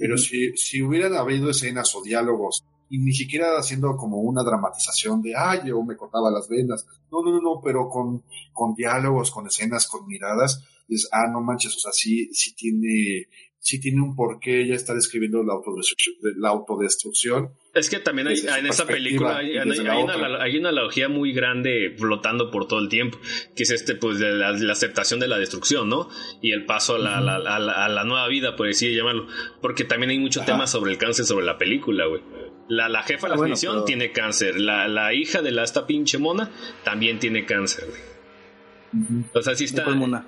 pero 0.00 0.16
si, 0.18 0.56
si 0.56 0.82
hubieran 0.82 1.14
habido 1.14 1.50
escenas 1.50 1.94
o 1.94 2.02
diálogos 2.02 2.64
y 2.90 2.98
ni 2.98 3.12
siquiera 3.12 3.58
haciendo 3.58 3.96
como 3.96 4.18
una 4.18 4.42
dramatización 4.42 5.20
de, 5.22 5.34
ay, 5.36 5.60
yo 5.66 5.82
me 5.82 5.96
cortaba 5.96 6.30
las 6.30 6.48
venas. 6.48 6.86
No, 7.12 7.22
no, 7.22 7.32
no, 7.32 7.40
no, 7.40 7.60
pero 7.62 7.88
con, 7.88 8.22
con 8.52 8.74
diálogos, 8.74 9.30
con 9.30 9.46
escenas, 9.46 9.86
con 9.86 10.06
miradas, 10.06 10.64
dices, 10.88 11.08
ah, 11.12 11.28
no 11.30 11.40
manches, 11.40 11.76
o 11.76 11.78
sea, 11.78 11.92
sí, 11.92 12.32
sí 12.32 12.54
tiene, 12.54 13.28
sí 13.68 13.80
tiene 13.80 14.00
un 14.00 14.16
porqué 14.16 14.62
ella 14.62 14.74
está 14.74 14.94
describiendo 14.94 15.42
la 15.42 15.52
autodestrucción, 15.54 16.14
la 16.38 16.48
autodestrucción 16.48 17.50
Es 17.74 17.90
que 17.90 17.98
también 17.98 18.28
hay, 18.28 18.36
en 18.58 18.66
esa 18.66 18.86
película 18.86 19.36
hay, 19.38 19.56
una, 19.58 20.42
hay 20.42 20.56
una 20.58 20.68
analogía 20.70 21.08
muy 21.08 21.32
grande 21.32 21.94
flotando 21.98 22.50
por 22.50 22.66
todo 22.66 22.80
el 22.80 22.88
tiempo, 22.88 23.18
que 23.54 23.62
es 23.64 23.70
este, 23.70 23.94
pues, 23.94 24.18
de 24.18 24.30
la, 24.32 24.52
la 24.52 24.72
aceptación 24.72 25.20
de 25.20 25.28
la 25.28 25.38
destrucción, 25.38 25.88
¿no? 25.88 26.08
Y 26.40 26.52
el 26.52 26.64
paso 26.64 26.94
a 26.94 26.98
la, 26.98 27.18
a 27.18 27.88
la 27.88 28.04
nueva 28.04 28.26
vida, 28.28 28.56
por 28.56 28.68
así 28.68 28.94
llamarlo. 28.94 29.26
Porque 29.60 29.84
también 29.84 30.10
hay 30.10 30.18
mucho 30.18 30.40
Ajá. 30.40 30.52
tema 30.52 30.66
sobre 30.66 30.90
el 30.92 30.98
cáncer 30.98 31.24
sobre 31.26 31.44
la 31.44 31.58
película, 31.58 32.06
güey. 32.06 32.22
La, 32.68 32.88
la 32.88 33.02
jefa 33.02 33.26
de 33.26 33.30
la 33.30 33.34
Ah, 33.34 33.38
bueno, 33.38 33.54
expedición 33.54 33.74
pero- 33.76 33.84
tiene 33.84 34.12
cáncer. 34.12 34.58
La, 34.60 34.88
la 34.88 35.12
hija 35.14 35.42
de 35.42 35.52
la 35.52 35.62
esta 35.62 35.86
pinche 35.86 36.18
mona 36.18 36.50
también 36.84 37.18
tiene 37.18 37.44
cáncer, 37.46 37.84
güey. 37.88 39.24
O 39.34 39.42
sea, 39.42 39.54
sí 39.54 39.64
¿De 39.64 39.68
está 39.68 39.88
mona? 39.90 40.26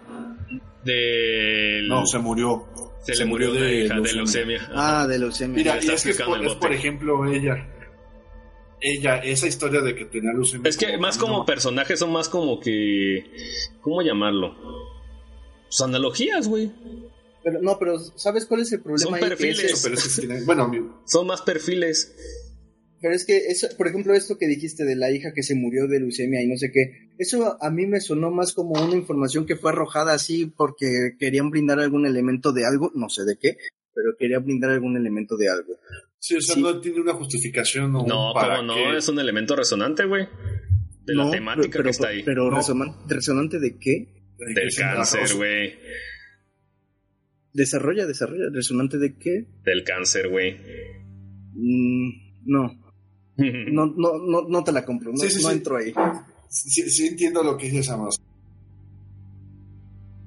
del- 0.84 1.88
no, 1.88 2.06
se 2.06 2.18
murió. 2.18 2.66
Se, 3.02 3.16
le 3.16 3.24
murió 3.24 3.50
una 3.52 3.70
hija 3.70 4.00
de 4.00 4.12
leucemia. 4.12 4.70
Ah, 4.74 5.06
de 5.06 5.18
leucemia. 5.18 5.56
Mira, 5.56 5.72
Ya 5.74 5.76
y 5.76 5.80
está 5.80 5.92
es 5.94 6.02
que 6.02 6.10
es 6.10 6.22
por, 6.22 6.44
es, 6.44 6.54
por 6.54 6.72
ejemplo 6.72 7.26
ella. 7.32 7.66
Ella, 8.82 9.18
esa 9.18 9.46
historia 9.46 9.80
de 9.82 9.94
que 9.94 10.06
tenía 10.06 10.32
leucemia. 10.32 10.68
Es 10.68 10.76
que 10.76 10.96
más 10.98 11.18
como 11.18 11.38
no, 11.38 11.44
personajes 11.44 11.98
son 11.98 12.12
más 12.12 12.28
como 12.28 12.60
que. 12.60 13.24
¿Cómo 13.82 14.00
llamarlo? 14.02 14.54
Pues 15.66 15.80
analogías, 15.82 16.48
güey. 16.48 16.70
Pero, 17.42 17.60
no, 17.62 17.78
pero 17.78 17.98
¿sabes 18.16 18.44
cuál 18.46 18.60
es 18.60 18.72
el 18.72 18.80
problema? 18.80 19.18
Son 19.18 19.18
perfiles. 19.28 19.64
ese- 19.64 19.82
Pero 19.88 19.94
es 20.00 20.16
que 20.16 20.20
tiene- 20.26 20.42
bueno, 20.44 20.68
mi- 20.68 20.80
Son 21.06 21.26
más 21.26 21.42
perfiles. 21.42 22.14
Pero 23.02 23.14
es 23.14 23.24
que, 23.24 23.36
eso, 23.48 23.66
por 23.78 23.88
ejemplo, 23.88 24.12
esto 24.14 24.36
que 24.36 24.46
dijiste 24.46 24.84
de 24.84 24.94
la 24.96 25.10
hija 25.10 25.32
que 25.34 25.42
se 25.42 25.54
murió 25.54 25.86
de 25.88 26.00
leucemia 26.00 26.42
y 26.42 26.46
no 26.48 26.56
sé 26.58 26.70
qué, 26.70 27.08
eso 27.18 27.56
a 27.62 27.70
mí 27.70 27.86
me 27.86 28.00
sonó 28.00 28.30
más 28.30 28.52
como 28.52 28.72
una 28.72 28.94
información 28.96 29.46
que 29.46 29.56
fue 29.56 29.70
arrojada 29.72 30.12
así 30.12 30.46
porque 30.54 31.12
querían 31.18 31.48
brindar 31.50 31.78
algún 31.80 32.04
elemento 32.06 32.52
de 32.52 32.66
algo, 32.66 32.92
no 32.94 33.08
sé 33.08 33.24
de 33.24 33.36
qué, 33.40 33.56
pero 33.94 34.14
querían 34.18 34.44
brindar 34.44 34.70
algún 34.72 34.96
elemento 34.96 35.36
de 35.36 35.48
algo. 35.48 35.78
sí, 36.18 36.36
o 36.36 36.40
sea, 36.42 36.54
Sí. 36.56 36.60
no 36.62 36.78
tiene 36.82 37.00
una 37.00 37.14
justificación 37.14 37.96
o 37.96 38.06
No, 38.06 38.32
para 38.34 38.56
como 38.56 38.68
no, 38.68 38.74
qué. 38.74 38.98
es 38.98 39.08
un 39.08 39.18
elemento 39.18 39.56
resonante, 39.56 40.04
güey. 40.04 40.26
De 41.06 41.14
la 41.14 41.24
No, 41.24 41.30
temática 41.30 41.70
pero, 41.72 41.84
que 41.84 41.90
está 41.90 42.08
ahí. 42.08 42.22
Pero 42.22 42.50
No. 42.50 42.58
resonan- 42.58 42.94
resonante 43.08 43.58
de 43.58 43.78
qué? 43.78 44.12
De 44.36 44.52
Del 44.60 44.68
cáncer, 44.76 45.34
güey. 45.36 45.72
Desarrolla, 47.52 48.06
desarrolla, 48.06 48.44
resonante 48.52 48.98
de 48.98 49.16
qué? 49.16 49.46
Del 49.64 49.82
cáncer, 49.82 50.28
güey. 50.28 50.56
Mm, 51.54 52.10
no, 52.44 52.79
no, 53.72 53.86
no, 53.86 54.18
no, 54.18 54.42
no 54.48 54.64
te 54.64 54.72
la 54.72 54.84
compro, 54.84 55.10
no, 55.12 55.18
Sí, 55.18 55.30
sí, 55.30 55.42
no 55.42 55.48
sí. 55.50 55.54
entro 55.56 55.76
ahí. 55.76 55.92
Sí, 56.48 57.06
entiendo 57.06 57.42
lo 57.42 57.56
que 57.56 57.66
dices, 57.66 57.88
Amos. 57.90 58.16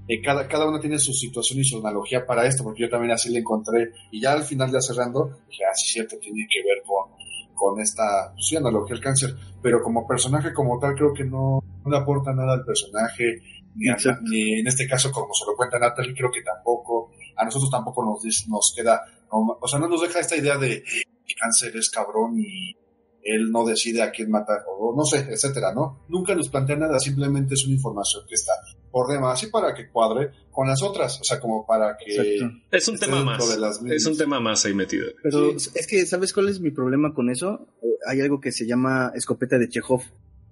Eh, 0.07 0.21
cada, 0.21 0.47
cada 0.49 0.67
uno 0.67 0.79
tiene 0.81 0.99
su 0.99 1.13
situación 1.13 1.59
y 1.59 1.63
su 1.63 1.77
analogía 1.79 2.25
para 2.25 2.45
esto, 2.45 2.63
porque 2.63 2.81
yo 2.81 2.89
también 2.89 3.11
así 3.13 3.29
le 3.31 3.39
encontré. 3.39 3.91
Y 4.11 4.21
ya 4.21 4.33
al 4.33 4.43
final, 4.43 4.71
ya 4.71 4.81
cerrando, 4.81 5.39
dije, 5.49 5.63
ah, 5.65 5.73
sí, 5.75 5.93
cierto, 5.93 6.17
tiene 6.19 6.45
que 6.49 6.61
ver 6.61 6.83
con, 6.85 7.11
con 7.55 7.79
esta 7.79 8.31
pues, 8.33 8.47
sí, 8.47 8.55
analogía 8.57 8.95
al 8.95 9.01
cáncer. 9.01 9.33
Pero 9.61 9.81
como 9.81 10.05
personaje, 10.05 10.53
como 10.53 10.77
tal, 10.79 10.95
creo 10.95 11.13
que 11.13 11.23
no, 11.23 11.63
no 11.85 11.91
le 11.91 11.97
aporta 11.97 12.33
nada 12.33 12.53
al 12.53 12.65
personaje, 12.65 13.41
ni, 13.75 13.87
a- 13.89 13.97
ni 14.23 14.59
en 14.59 14.67
este 14.67 14.87
caso, 14.87 15.09
como 15.11 15.33
se 15.33 15.45
lo 15.49 15.55
cuenta 15.55 15.79
Natalie, 15.79 16.13
creo 16.13 16.31
que 16.31 16.41
tampoco. 16.41 17.11
A 17.37 17.45
nosotros 17.45 17.71
tampoco 17.71 18.03
nos, 18.03 18.47
nos 18.49 18.73
queda, 18.75 19.01
no- 19.31 19.57
o 19.59 19.67
sea, 19.69 19.79
no 19.79 19.87
nos 19.87 20.01
deja 20.01 20.19
esta 20.19 20.35
idea 20.35 20.57
de 20.57 20.73
el 20.75 21.35
cáncer 21.39 21.75
es 21.77 21.89
cabrón 21.89 22.37
y 22.39 22.75
él 23.23 23.51
no 23.51 23.65
decide 23.65 24.01
a 24.01 24.11
quién 24.11 24.29
matar, 24.29 24.59
o 24.67 24.93
no 24.95 25.05
sé, 25.05 25.27
etcétera, 25.29 25.73
¿no? 25.73 26.03
Nunca 26.09 26.35
nos 26.35 26.49
plantea 26.49 26.75
nada, 26.75 26.99
simplemente 26.99 27.53
es 27.53 27.65
una 27.65 27.75
información 27.75 28.23
que 28.27 28.35
está 28.35 28.51
por 28.91 29.11
demás 29.11 29.41
y 29.43 29.47
para 29.47 29.73
que 29.73 29.89
cuadre 29.89 30.29
con 30.51 30.67
las 30.67 30.83
otras, 30.83 31.19
o 31.19 31.23
sea, 31.23 31.39
como 31.39 31.65
para 31.65 31.97
que 31.97 32.13
Exacto. 32.15 32.55
Es 32.71 32.87
un 32.87 32.99
tema 32.99 33.23
más. 33.23 33.49
de 33.49 33.57
las 33.59 33.81
mismas. 33.81 33.97
Es 34.01 34.05
un 34.05 34.17
tema 34.17 34.39
más 34.39 34.65
ahí 34.65 34.73
metido. 34.73 35.07
Pero 35.23 35.57
Sí. 35.57 35.69
es 35.75 35.87
que, 35.87 36.05
¿sabes 36.05 36.31
cuál 36.33 36.49
es 36.49 36.59
mi 36.59 36.69
problema 36.71 37.13
con 37.13 37.29
eso? 37.29 37.67
Eh, 37.81 37.87
hay 38.07 38.21
algo 38.21 38.39
que 38.39 38.51
se 38.51 38.67
llama 38.67 39.11
escopeta 39.15 39.57
de 39.57 39.69
Chekhov. 39.69 40.01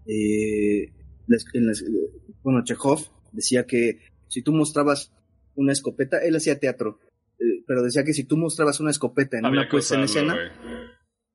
Eh, 0.07 0.91
en 1.53 1.67
las- 1.67 1.83
bueno, 2.43 2.63
Chekhov 2.63 2.99
decía 3.31 3.65
que 3.65 3.99
si 4.27 4.41
tú 4.41 4.53
mostrabas 4.53 5.11
una 5.55 5.73
escopeta, 5.73 6.17
él 6.19 6.35
hacía 6.35 6.59
teatro, 6.59 6.99
eh, 7.39 7.63
pero 7.67 7.83
decía 7.83 8.03
que 8.03 8.13
si 8.13 8.23
tú 8.23 8.37
mostrabas 8.37 8.79
una 8.79 8.91
escopeta 8.91 9.37
en 9.37 9.45
una 9.45 9.67
puesta 9.69 9.95
en 9.95 10.01
escena. 10.03 10.35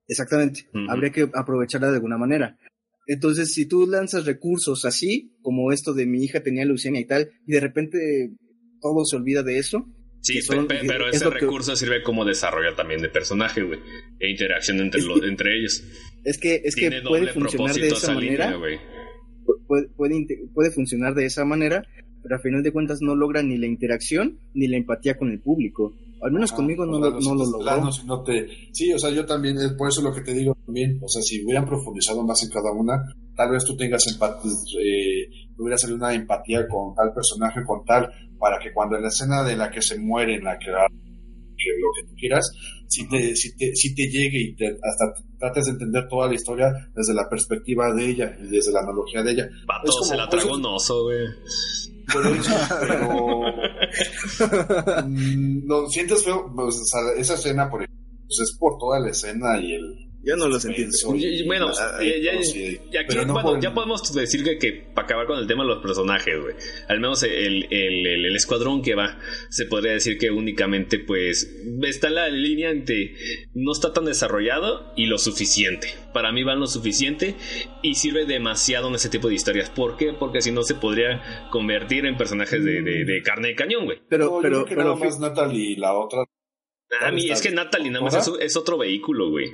Exactamente, 0.08 0.66
habría 0.88 1.10
que 1.10 1.28
aprovecharla 1.34 1.88
de 1.90 1.96
alguna 1.96 2.18
manera. 2.18 2.56
Entonces, 3.08 3.52
si 3.54 3.66
tú 3.66 3.86
lanzas 3.86 4.24
recursos 4.26 4.84
así, 4.84 5.36
como 5.42 5.70
esto 5.72 5.94
de 5.94 6.06
mi 6.06 6.24
hija 6.24 6.42
tenía 6.42 6.64
leucemia 6.64 7.00
y 7.00 7.06
tal, 7.06 7.30
y 7.46 7.52
de 7.52 7.60
repente 7.60 8.30
todo 8.80 9.04
se 9.04 9.16
olvida 9.16 9.42
de 9.42 9.58
eso, 9.58 9.86
Sí, 10.22 10.34
que 10.34 10.42
son- 10.42 10.66
pe- 10.66 10.80
pe- 10.80 10.86
pero 10.88 11.08
es 11.08 11.16
ese 11.16 11.24
que- 11.26 11.30
recurso 11.38 11.76
sirve 11.76 12.02
como 12.02 12.24
desarrollo 12.24 12.74
también 12.74 13.00
de 13.00 13.08
personaje, 13.08 13.62
güey. 13.62 13.78
E 14.18 14.28
interacción 14.28 14.80
entre, 14.80 15.00
los, 15.02 15.22
entre 15.22 15.56
ellos. 15.56 15.84
es 16.24 16.38
que, 16.38 16.62
es 16.64 16.74
que 16.74 16.90
puede 17.06 17.32
funcionar 17.32 17.74
de 17.76 17.86
esa 17.88 18.12
manera. 18.12 18.50
línea, 18.50 18.80
puede, 19.68 19.88
puede, 19.90 20.26
puede 20.52 20.70
funcionar 20.72 21.14
de 21.14 21.26
esa 21.26 21.44
manera, 21.44 21.84
pero 22.26 22.36
a 22.36 22.42
final 22.42 22.60
de 22.64 22.72
cuentas 22.72 22.98
no 23.00 23.14
logra 23.14 23.40
ni 23.40 23.56
la 23.56 23.66
interacción 23.66 24.40
ni 24.52 24.66
la 24.66 24.78
empatía 24.78 25.16
con 25.16 25.30
el 25.30 25.40
público. 25.40 25.94
Al 26.22 26.32
menos 26.32 26.50
Ah, 26.52 26.56
conmigo 26.56 26.84
no, 26.84 26.98
lo, 26.98 27.10
no 27.20 27.34
lo 27.34 27.44
logró. 27.44 27.58
planos 27.60 28.04
no 28.04 28.22
te... 28.24 28.48
Sí, 28.72 28.92
o 28.92 28.98
sea, 28.98 29.10
yo 29.10 29.24
también, 29.26 29.56
por 29.78 29.88
eso 29.88 30.02
lo 30.02 30.12
que 30.12 30.22
te 30.22 30.32
digo 30.34 30.56
también, 30.64 30.98
o 31.02 31.08
sea, 31.08 31.22
si 31.22 31.44
hubieran 31.44 31.66
profundizado 31.66 32.24
más 32.24 32.42
en 32.42 32.50
cada 32.50 32.72
una, 32.72 33.04
tal 33.36 33.50
vez 33.52 33.64
tú 33.64 33.76
tengas 33.76 34.04
empatía, 34.08 34.50
eh, 34.82 35.28
hubiera 35.58 35.78
salido 35.78 35.98
una 35.98 36.14
empatía 36.14 36.66
con 36.66 36.94
tal 36.96 37.12
personaje, 37.14 37.60
con 37.64 37.84
tal, 37.84 38.10
para 38.40 38.58
que 38.58 38.72
cuando 38.72 38.96
en 38.96 39.02
la 39.02 39.08
escena 39.08 39.44
de 39.44 39.56
la 39.56 39.70
que 39.70 39.80
se 39.82 39.98
muere, 40.00 40.34
en 40.36 40.44
la 40.44 40.58
que, 40.58 40.66
que 40.66 41.70
lo 41.78 41.88
que 41.94 42.08
tú 42.08 42.14
quieras, 42.16 42.50
si 42.88 43.06
te, 43.08 43.36
si 43.36 43.54
te, 43.56 43.74
si 43.76 43.94
te 43.94 44.08
llegue 44.08 44.40
y 44.40 44.56
te, 44.56 44.66
hasta 44.68 45.12
trates 45.38 45.66
de 45.66 45.72
entender 45.72 46.08
toda 46.08 46.28
la 46.28 46.34
historia 46.34 46.72
desde 46.94 47.12
la 47.14 47.28
perspectiva 47.28 47.92
de 47.94 48.08
ella 48.08 48.36
y 48.42 48.46
desde 48.48 48.72
la 48.72 48.80
analogía 48.80 49.22
de 49.22 49.32
ella. 49.32 49.48
Vato, 49.66 49.84
Es 49.84 49.90
como- 49.90 50.04
se 50.04 50.16
la 50.16 50.28
tragó 50.30 50.54
un 50.54 50.64
oso, 50.64 51.04
güey. 51.04 51.26
Eso, 52.08 52.54
pero 52.80 53.42
mm, 55.06 55.66
lo 55.66 55.88
sientes 55.88 56.24
feo, 56.24 56.52
pues, 56.54 56.76
o 56.76 56.84
sea, 56.84 57.00
esa 57.16 57.34
escena 57.34 57.68
por 57.68 57.82
ejemplo, 57.82 58.06
pues, 58.26 58.40
es 58.40 58.56
por 58.58 58.78
toda 58.78 59.00
la 59.00 59.10
escena 59.10 59.58
y 59.58 59.74
el 59.74 60.05
Yo 60.26 60.34
no 60.36 60.48
los 60.48 60.64
entiendo. 60.64 60.96
Y- 61.14 61.24
y 61.24 61.46
bueno, 61.46 61.70
ya- 61.72 62.32
ya- 62.34 62.42
sí, 62.42 62.80
Y 62.92 62.96
aquí, 62.96 63.06
pero 63.10 63.24
no 63.26 63.32
bueno, 63.34 63.48
por- 63.50 63.60
ya 63.60 63.72
podemos 63.72 64.12
decir 64.12 64.42
que, 64.42 64.58
que 64.58 64.72
para 64.72 65.04
acabar 65.06 65.26
con 65.26 65.38
el 65.38 65.46
tema 65.46 65.62
de 65.62 65.68
los 65.68 65.78
personajes, 65.82 66.34
güey. 66.42 66.54
Al 66.88 66.98
menos 66.98 67.22
el, 67.22 67.64
el, 67.70 68.06
el- 68.06 68.26
el 68.26 68.34
escuadrón 68.36 68.82
que 68.82 68.96
va, 68.96 69.20
se 69.50 69.66
podría 69.66 69.92
decir 69.92 70.18
que 70.18 70.32
únicamente, 70.32 70.98
pues, 70.98 71.48
está 71.84 72.08
en 72.08 72.14
la 72.16 72.28
línea 72.28 72.70
entre 72.70 73.14
no 73.54 73.70
está 73.70 73.92
tan 73.92 74.04
desarrollado 74.04 74.92
y 74.96 75.06
lo 75.06 75.18
suficiente. 75.18 75.88
Para 76.12 76.32
mí 76.32 76.42
van 76.42 76.58
lo 76.58 76.66
suficiente 76.66 77.36
y 77.82 77.94
sirve 77.94 78.26
demasiado 78.26 78.88
en 78.88 78.96
ese 78.96 79.08
tipo 79.08 79.28
de 79.28 79.34
historias. 79.36 79.70
¿Por 79.70 79.96
qué? 79.96 80.12
Porque 80.12 80.42
si 80.42 80.50
no 80.50 80.64
se 80.64 80.74
podría 80.74 81.46
convertir 81.52 82.04
en 82.04 82.16
personajes 82.16 82.64
de, 82.64 82.82
de- 82.82 83.04
de 83.04 83.22
carne 83.22 83.48
de 83.48 83.54
cañón, 83.54 83.84
güey. 83.84 83.98
Pero, 84.08 84.24
No, 84.24 84.40
pero, 84.42 84.64
pero, 84.68 84.82
nada 84.82 84.96
más 84.96 85.20
Natalie 85.20 85.70
y 85.72 85.76
la 85.76 85.92
otra. 85.94 86.24
A 87.00 87.12
mí 87.12 87.22
está 87.22 87.34
es 87.34 87.42
que. 87.42 87.50
Natalie 87.50 87.90
nada 87.90 88.04
más 88.04 88.14
es, 88.16 88.32
es 88.40 88.56
otro 88.56 88.76
vehículo, 88.78 89.30
güey. 89.30 89.46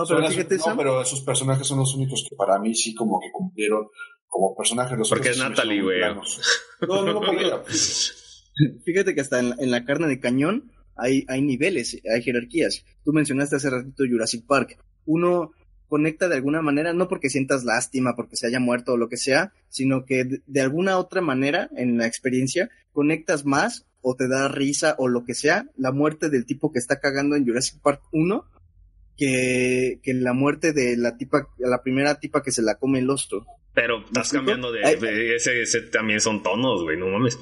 No, 0.00 0.06
pero 0.06 0.20
las- 0.20 0.34
fíjate, 0.34 0.56
no, 0.58 0.76
pero 0.76 1.04
sus 1.04 1.20
personajes 1.22 1.66
son 1.66 1.78
los 1.78 1.94
únicos 1.94 2.26
que 2.28 2.36
para 2.36 2.58
mí 2.58 2.74
sí 2.74 2.94
como 2.94 3.18
que 3.20 3.30
cumplieron 3.32 3.86
como 4.28 4.54
personajes. 4.56 4.98
Los 4.98 5.08
Porque 5.08 5.30
es 5.30 5.38
Natalie, 5.38 5.82
güey. 5.82 6.00
No, 6.00 7.04
no, 7.04 7.12
no, 7.14 7.20
porque 7.20 7.50
fíjate 8.84 9.14
que 9.14 9.20
hasta 9.20 9.38
en, 9.40 9.50
la- 9.50 9.56
en 9.58 9.70
la 9.70 9.84
carne 9.84 10.08
de 10.08 10.20
cañón 10.20 10.70
hay, 10.96 11.24
hay 11.28 11.42
niveles, 11.42 11.98
hay 12.12 12.22
jerarquías. 12.22 12.84
Tú 13.04 13.12
mencionaste 13.12 13.56
hace 13.56 13.70
ratito 13.70 14.04
Jurassic 14.08 14.46
Park. 14.46 14.78
Uno 15.04 15.52
conecta 15.88 16.28
de 16.28 16.34
alguna 16.36 16.62
manera, 16.62 16.92
no 16.92 17.06
porque 17.08 17.28
sientas 17.30 17.64
lástima, 17.64 18.16
porque 18.16 18.36
se 18.36 18.46
haya 18.46 18.58
muerto 18.58 18.94
o 18.94 18.96
lo 18.96 19.08
que 19.08 19.16
sea, 19.16 19.52
sino 19.68 20.04
que 20.04 20.24
de, 20.24 20.42
de 20.46 20.60
alguna 20.60 20.98
otra 20.98 21.20
manera 21.20 21.68
en 21.76 21.96
la 21.98 22.06
experiencia 22.06 22.68
conectas 22.92 23.44
más 23.44 23.86
o 24.00 24.16
te 24.16 24.26
da 24.28 24.48
risa 24.48 24.94
o 24.98 25.06
lo 25.08 25.24
que 25.24 25.34
sea 25.34 25.66
la 25.76 25.92
muerte 25.92 26.28
del 26.28 26.46
tipo 26.46 26.72
que 26.72 26.78
está 26.78 26.98
cagando 26.98 27.36
en 27.36 27.46
Jurassic 27.46 27.80
Park 27.82 28.02
1 28.12 28.44
que, 29.16 30.00
que 30.02 30.14
la 30.14 30.32
muerte 30.32 30.72
de 30.72 30.96
la 30.96 31.16
tipa, 31.16 31.48
la 31.58 31.82
primera 31.82 32.18
tipa 32.20 32.42
que 32.42 32.52
se 32.52 32.62
la 32.62 32.76
come 32.76 32.98
el 33.00 33.10
ostro. 33.10 33.46
Pero 33.74 34.04
estás 34.04 34.32
cambiando 34.32 34.72
de, 34.72 34.84
Ay. 34.84 34.96
de- 35.00 35.36
ese, 35.36 35.60
ese 35.62 35.82
también 35.82 36.20
son 36.20 36.42
tonos, 36.42 36.82
güey, 36.82 36.96
no 36.98 37.08
mames. 37.08 37.38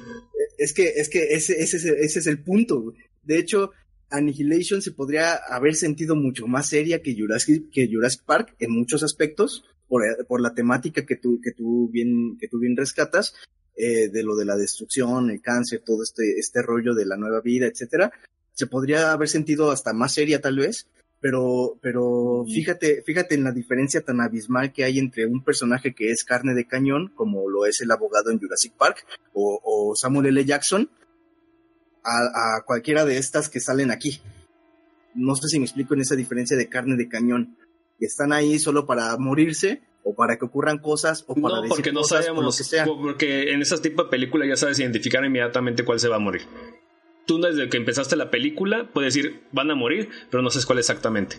Es 0.57 0.73
que, 0.73 0.87
es 0.95 1.09
que 1.09 1.33
ese, 1.33 1.61
ese, 1.61 1.77
es 1.77 1.85
el- 1.85 1.95
ese 1.95 2.19
es 2.19 2.27
el 2.27 2.43
punto. 2.43 2.81
güey. 2.81 2.97
De 3.23 3.37
hecho, 3.39 3.71
Annihilation 4.09 4.81
se 4.81 4.91
podría 4.91 5.35
haber 5.35 5.75
sentido 5.75 6.15
mucho 6.15 6.47
más 6.47 6.69
seria 6.69 7.01
que 7.01 7.15
Jurassic, 7.17 7.69
que 7.71 7.87
Jurassic 7.91 8.23
Park 8.25 8.55
en 8.59 8.71
muchos 8.71 9.03
aspectos, 9.03 9.63
por, 9.87 10.03
por 10.27 10.41
la 10.41 10.53
temática 10.53 11.05
que 11.05 11.15
tú, 11.15 11.39
que 11.43 11.51
tú 11.51 11.89
bien, 11.91 12.37
que 12.39 12.47
tú 12.47 12.59
bien 12.59 12.75
rescatas, 12.75 13.33
eh, 13.77 14.09
de 14.09 14.23
lo 14.23 14.35
de 14.35 14.45
la 14.45 14.55
destrucción, 14.55 15.29
el 15.31 15.41
cáncer, 15.41 15.81
todo 15.85 16.03
este, 16.03 16.37
este 16.39 16.61
rollo 16.61 16.93
de 16.93 17.05
la 17.05 17.17
nueva 17.17 17.41
vida, 17.41 17.67
etcétera. 17.67 18.11
Se 18.53 18.67
podría 18.67 19.11
haber 19.11 19.27
sentido 19.29 19.71
hasta 19.71 19.93
más 19.93 20.13
seria 20.13 20.39
tal 20.41 20.57
vez, 20.57 20.87
pero, 21.25 21.75
pero 21.81 22.45
fíjate, 22.45 23.01
fíjate 23.01 23.33
en 23.33 23.43
la 23.45 23.51
diferencia 23.51 24.01
tan 24.01 24.21
abismal 24.21 24.71
que 24.71 24.83
hay 24.83 24.99
entre 24.99 25.25
un 25.25 25.43
personaje 25.43 25.95
que 25.95 26.11
es 26.11 26.23
carne 26.23 26.53
de 26.53 26.67
cañón, 26.67 27.11
como 27.15 27.49
lo 27.49 27.65
es 27.65 27.81
el 27.81 27.89
abogado 27.89 28.29
en 28.29 28.39
Jurassic 28.39 28.73
Park, 28.73 29.07
o, 29.33 29.59
o 29.63 29.95
Samuel 29.95 30.27
L. 30.27 30.45
Jackson, 30.45 30.87
a, 32.03 32.57
a 32.57 32.61
cualquiera 32.63 33.05
de 33.05 33.17
estas 33.17 33.49
que 33.49 33.59
salen 33.59 33.89
aquí. 33.89 34.21
No 35.15 35.35
sé 35.35 35.47
si 35.47 35.57
me 35.57 35.65
explico 35.65 35.95
en 35.95 36.01
esa 36.01 36.15
diferencia 36.15 36.55
de 36.55 36.69
carne 36.69 36.95
de 36.95 37.09
cañón, 37.09 37.57
que 37.97 38.05
están 38.05 38.31
ahí 38.31 38.59
solo 38.59 38.85
para 38.85 39.17
morirse, 39.17 39.81
o 40.03 40.13
para 40.13 40.37
que 40.37 40.45
ocurran 40.45 40.77
cosas, 40.77 41.25
o 41.27 41.33
para 41.33 41.55
No, 41.55 41.61
decir 41.63 41.69
porque 41.75 41.91
no 41.91 42.01
cosas, 42.01 42.23
sabemos, 42.25 42.45
lo 42.45 42.51
que 42.51 42.63
sea. 42.63 42.85
porque 42.85 43.51
en 43.51 43.63
ese 43.63 43.79
tipo 43.79 44.03
de 44.03 44.09
película 44.11 44.45
ya 44.45 44.57
sabes 44.57 44.77
identificar 44.79 45.25
inmediatamente 45.25 45.83
cuál 45.83 45.99
se 45.99 46.07
va 46.07 46.17
a 46.17 46.19
morir. 46.19 46.43
Tú 47.25 47.39
desde 47.39 47.69
que 47.69 47.77
empezaste 47.77 48.15
la 48.15 48.29
película 48.29 48.89
puedes 48.93 49.13
decir 49.13 49.43
van 49.51 49.71
a 49.71 49.75
morir, 49.75 50.09
pero 50.29 50.43
no 50.43 50.49
sabes 50.49 50.65
cuál 50.65 50.79
exactamente. 50.79 51.37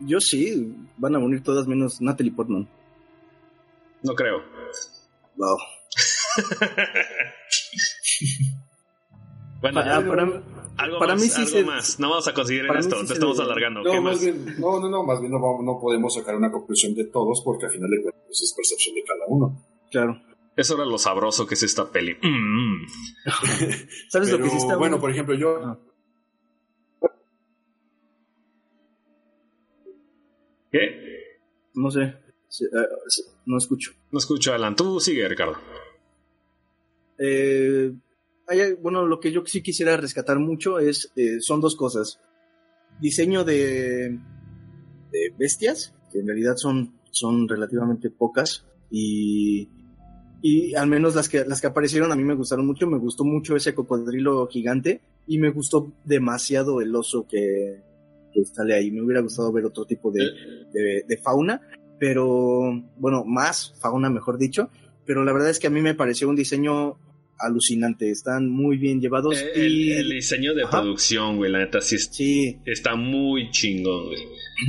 Yo 0.00 0.20
sí, 0.20 0.74
van 0.96 1.14
a 1.16 1.18
morir 1.18 1.42
todas 1.42 1.66
menos 1.66 2.00
Natalie 2.00 2.32
Portman. 2.32 2.68
No 4.02 4.14
creo. 4.14 4.42
Wow. 5.36 5.56
Bueno, 9.60 9.80
Para, 9.80 10.06
para- 10.06 10.42
algo 10.78 10.98
para 10.98 11.12
más, 11.14 11.22
mí 11.22 11.28
sí 11.28 11.40
algo 11.42 11.50
se- 11.50 11.64
más. 11.64 12.00
No 12.00 12.08
vamos 12.08 12.26
a 12.28 12.32
conseguir 12.32 12.64
mí 12.64 12.78
esto, 12.78 12.96
sí 13.00 13.06
te 13.08 13.12
estamos 13.14 13.36
le- 13.36 13.44
alargando. 13.44 13.80
No, 13.82 13.92
no, 13.92 14.00
no, 14.80 14.88
no, 14.88 15.02
más 15.04 15.20
bien 15.20 15.30
no, 15.32 15.38
vamos- 15.40 15.64
no 15.64 15.78
podemos 15.78 16.14
sacar 16.14 16.34
una 16.36 16.50
conclusión 16.50 16.94
de 16.94 17.04
todos 17.06 17.42
porque 17.44 17.66
al 17.66 17.72
final 17.72 17.90
de 17.90 18.02
cuentas 18.02 18.22
es 18.42 18.54
percepción 18.56 18.94
de 18.94 19.02
cada 19.04 19.24
uno. 19.28 19.62
claro. 19.90 20.20
Eso 20.60 20.74
era 20.74 20.84
lo 20.84 20.98
sabroso 20.98 21.46
que 21.46 21.54
es 21.54 21.62
esta 21.62 21.90
peli. 21.90 22.14
Mm. 22.20 22.86
¿Sabes 24.10 24.30
lo 24.30 24.38
que 24.38 24.48
está 24.54 24.76
bueno, 24.76 25.00
por 25.00 25.10
ejemplo, 25.10 25.34
yo. 25.34 25.56
Ah. 25.64 25.78
¿Qué? 30.70 31.38
No 31.74 31.90
sé. 31.90 32.14
Sí, 32.48 32.64
eh, 32.66 32.86
sí, 33.08 33.22
no 33.46 33.56
escucho. 33.56 33.92
No 34.10 34.18
escucho, 34.18 34.52
Alan. 34.52 34.76
Tú 34.76 35.00
sigue, 35.00 35.26
Ricardo. 35.28 35.56
Eh, 37.18 37.92
hay- 38.48 38.74
bueno, 38.74 39.06
lo 39.06 39.18
que 39.18 39.32
yo 39.32 39.42
sí 39.46 39.62
quisiera 39.62 39.96
rescatar 39.96 40.38
mucho 40.38 40.78
es 40.78 41.10
eh, 41.16 41.40
son 41.40 41.60
dos 41.62 41.74
cosas. 41.74 42.20
Diseño 43.00 43.44
de, 43.44 44.10
de 45.10 45.34
bestias, 45.38 45.94
que 46.12 46.18
en 46.18 46.26
realidad 46.26 46.56
son, 46.56 47.00
son 47.12 47.48
relativamente 47.48 48.10
pocas, 48.10 48.66
y, 48.90 49.68
y 50.42 50.74
al 50.74 50.86
menos 50.86 51.14
las 51.14 51.28
que, 51.28 51.44
las 51.44 51.60
que 51.60 51.66
aparecieron 51.66 52.12
a 52.12 52.16
mí 52.16 52.24
me 52.24 52.34
gustaron 52.34 52.66
mucho. 52.66 52.86
Me 52.86 52.98
gustó 52.98 53.24
mucho 53.24 53.56
ese 53.56 53.74
cocodrilo 53.74 54.46
gigante, 54.46 55.00
y 55.26 55.38
me 55.38 55.50
gustó 55.50 55.92
demasiado 56.04 56.80
el 56.80 56.94
oso 56.94 57.26
que, 57.28 57.82
que 58.32 58.44
sale 58.44 58.74
ahí. 58.74 58.90
Me 58.90 59.02
hubiera 59.02 59.20
gustado 59.20 59.52
ver 59.52 59.64
otro 59.64 59.84
tipo 59.84 60.10
de, 60.10 60.24
de, 60.72 61.04
de 61.06 61.16
fauna, 61.18 61.60
pero 61.98 62.72
bueno, 62.96 63.24
más 63.24 63.74
fauna, 63.80 64.10
mejor 64.10 64.38
dicho. 64.38 64.70
Pero 65.06 65.24
la 65.24 65.32
verdad 65.32 65.50
es 65.50 65.58
que 65.58 65.66
a 65.66 65.70
mí 65.70 65.82
me 65.82 65.94
pareció 65.94 66.28
un 66.28 66.36
diseño 66.36 66.96
alucinante. 67.40 68.10
Están 68.10 68.48
muy 68.48 68.76
bien 68.76 69.00
llevados 69.00 69.42
El, 69.54 69.72
y 69.72 69.92
el 69.92 70.10
diseño 70.10 70.54
de 70.54 70.62
Ajá. 70.64 70.80
producción, 70.82 71.36
güey, 71.36 71.50
la 71.50 71.58
neta 71.60 71.80
sí 71.80 71.96
es- 71.96 72.10
sí, 72.12 72.58
está 72.66 72.94
muy 72.96 73.50
chingón, 73.50 74.06
güey. 74.06 74.20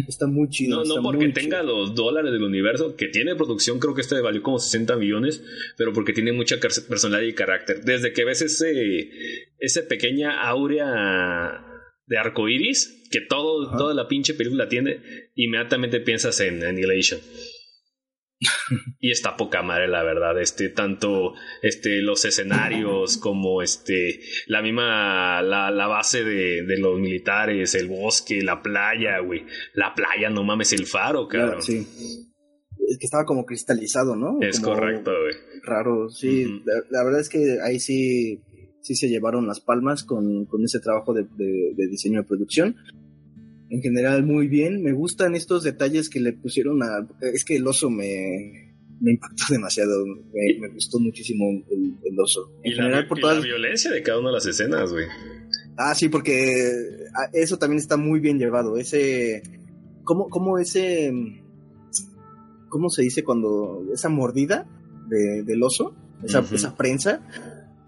está 0.08 0.26
muy 0.28 0.48
chido. 0.50 0.84
No, 0.86 0.96
no 0.96 1.02
porque 1.04 1.28
tenga 1.30 1.62
chido. 1.62 1.76
los 1.78 1.96
dólares 1.96 2.32
del 2.32 2.44
universo, 2.44 2.96
que 2.96 3.08
tiene 3.10 3.36
producción, 3.36 3.78
creo 3.80 3.94
que 3.94 4.02
este 4.02 4.20
valió 4.22 4.42
como 4.42 4.58
60 4.60 4.96
millones, 4.96 5.44
pero 5.78 5.92
porque 5.94 6.14
tiene 6.14 6.32
mucha 6.32 6.58
personalidad 6.60 7.28
y 7.28 7.34
carácter. 7.34 7.82
Desde 7.84 8.14
que 8.14 8.24
ves 8.24 8.42
ese, 8.42 9.10
ese 9.60 9.84
pequeña 9.84 10.42
áurea 10.48 11.66
de 12.08 12.18
arco 12.18 12.48
iris, 12.50 13.08
que 13.12 13.22
todo, 13.22 13.68
Ajá. 13.68 13.78
toda 13.78 13.94
la 13.94 14.08
pinche 14.08 14.34
película 14.34 14.68
tiene, 14.70 15.02
inmediatamente 15.36 16.00
piensas 16.00 16.40
en 16.42 16.64
Annihilation. 16.64 17.20
Y 19.00 19.12
está 19.12 19.36
poca 19.38 19.62
madre, 19.62 19.88
la 19.88 20.04
verdad. 20.04 20.40
Este, 20.42 20.70
tanto 20.70 21.34
este, 21.62 22.02
los 22.02 22.26
escenarios 22.26 23.18
como 23.22 23.62
este, 23.62 24.20
la 24.48 24.62
misma, 24.62 25.42
la, 25.42 25.72
la 25.72 25.88
base 25.88 26.24
de, 26.24 26.64
de 26.64 26.78
los 26.80 27.00
militares, 27.00 27.76
el 27.76 27.88
bosque, 27.88 28.42
la 28.42 28.62
playa, 28.62 29.20
güey. 29.20 29.46
La 29.74 29.94
playa, 29.94 30.30
no 30.30 30.44
mames, 30.44 30.74
el 30.74 30.86
faro, 30.86 31.28
Claro, 31.28 31.62
sí. 31.62 31.86
Es 32.90 32.98
que 32.98 33.06
estaba 33.06 33.26
como 33.26 33.46
cristalizado, 33.46 34.16
¿no? 34.16 34.38
Es 34.42 34.60
Como 34.60 34.76
correcto, 34.76 35.12
güey. 35.12 35.34
Raro, 35.64 36.10
sí. 36.10 36.62
La, 36.66 36.74
la 36.90 37.04
verdad 37.06 37.22
es 37.22 37.30
que 37.30 37.58
ahí 37.64 37.80
sí, 37.80 38.42
sí 38.82 38.96
se 38.96 39.08
llevaron 39.08 39.48
las 39.48 39.62
palmas 39.62 40.04
con, 40.04 40.46
con 40.46 40.64
ese 40.66 40.80
trabajo 40.82 41.14
de, 41.14 41.24
de- 41.24 41.72
de 41.76 41.88
diseño 41.88 42.22
de 42.22 42.28
producción. 42.28 42.76
En 43.74 43.82
general, 43.82 44.24
muy 44.26 44.48
bien. 44.48 44.84
Me 44.84 44.92
gustan 44.94 45.34
estos 45.34 45.64
detalles 45.64 46.10
que 46.10 46.20
le 46.20 46.34
pusieron 46.34 46.84
a. 46.84 47.08
Es 47.22 47.46
que 47.46 47.56
el 47.56 47.66
oso 47.66 47.90
me, 47.90 48.76
me 49.00 49.12
impactó 49.14 49.46
demasiado. 49.50 50.06
Me, 50.06 50.60
me 50.60 50.68
gustó 50.74 51.00
muchísimo 51.00 51.46
el, 51.72 51.96
el 52.04 52.20
oso. 52.20 52.52
En 52.64 52.74
Y, 52.74 52.76
la, 52.76 52.84
general, 52.84 53.08
por 53.08 53.18
y 53.18 53.22
todas. 53.22 53.38
la 53.38 53.44
violencia 53.46 53.90
de 53.92 54.04
cada 54.04 54.20
una 54.20 54.30
de 54.30 54.34
las 54.36 54.46
escenas, 54.46 54.92
güey. 54.92 55.06
Ah, 55.78 55.96
sí, 55.96 56.10
porque 56.10 56.54
ah, 57.16 57.30
eso 57.34 57.58
también 57.58 57.80
está 57.80 57.96
muy 57.98 58.20
bien 58.20 58.38
llevado. 58.38 58.78
Ese. 58.78 59.42
¿Cómo, 60.04 60.28
cómo 60.28 60.58
ese. 60.60 61.12
¿Cómo 62.70 62.90
se 62.90 63.04
dice 63.04 63.24
cuando. 63.24 63.86
Esa 63.94 64.10
mordida 64.10 64.68
de- 65.08 65.44
del 65.44 65.64
oso? 65.64 65.96
Esa, 66.24 66.40
esa 66.54 66.76
prensa. 66.76 67.22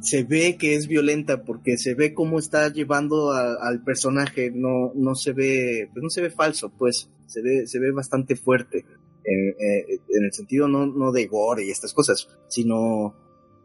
Se 0.03 0.23
ve 0.23 0.57
que 0.57 0.75
es 0.75 0.89
violenta 0.89 1.45
porque 1.45 1.77
se 1.77 1.95
ve 1.95 2.13
cómo 2.13 2.37
está 2.37 2.67
llevando 2.67 3.31
al 3.31 3.83
personaje. 3.85 4.51
No, 4.53 4.91
no 4.95 5.15
se 5.15 5.31
ve. 5.31 5.89
Pues 5.93 6.03
no 6.03 6.09
se 6.09 6.21
ve 6.21 6.29
falso, 6.29 6.73
pues. 6.77 7.09
Se 7.25 7.41
ve, 7.41 7.65
se 7.67 7.79
ve 7.79 7.91
bastante 7.91 8.35
fuerte. 8.35 8.85
En, 9.23 9.49
eh, 9.49 9.99
el 10.09 10.33
sentido 10.33 10.67
no, 10.67 10.85
no 10.85 11.13
de 11.13 11.27
gore 11.27 11.65
y 11.65 11.69
estas 11.69 11.93
cosas, 11.93 12.27
sino, 12.49 13.15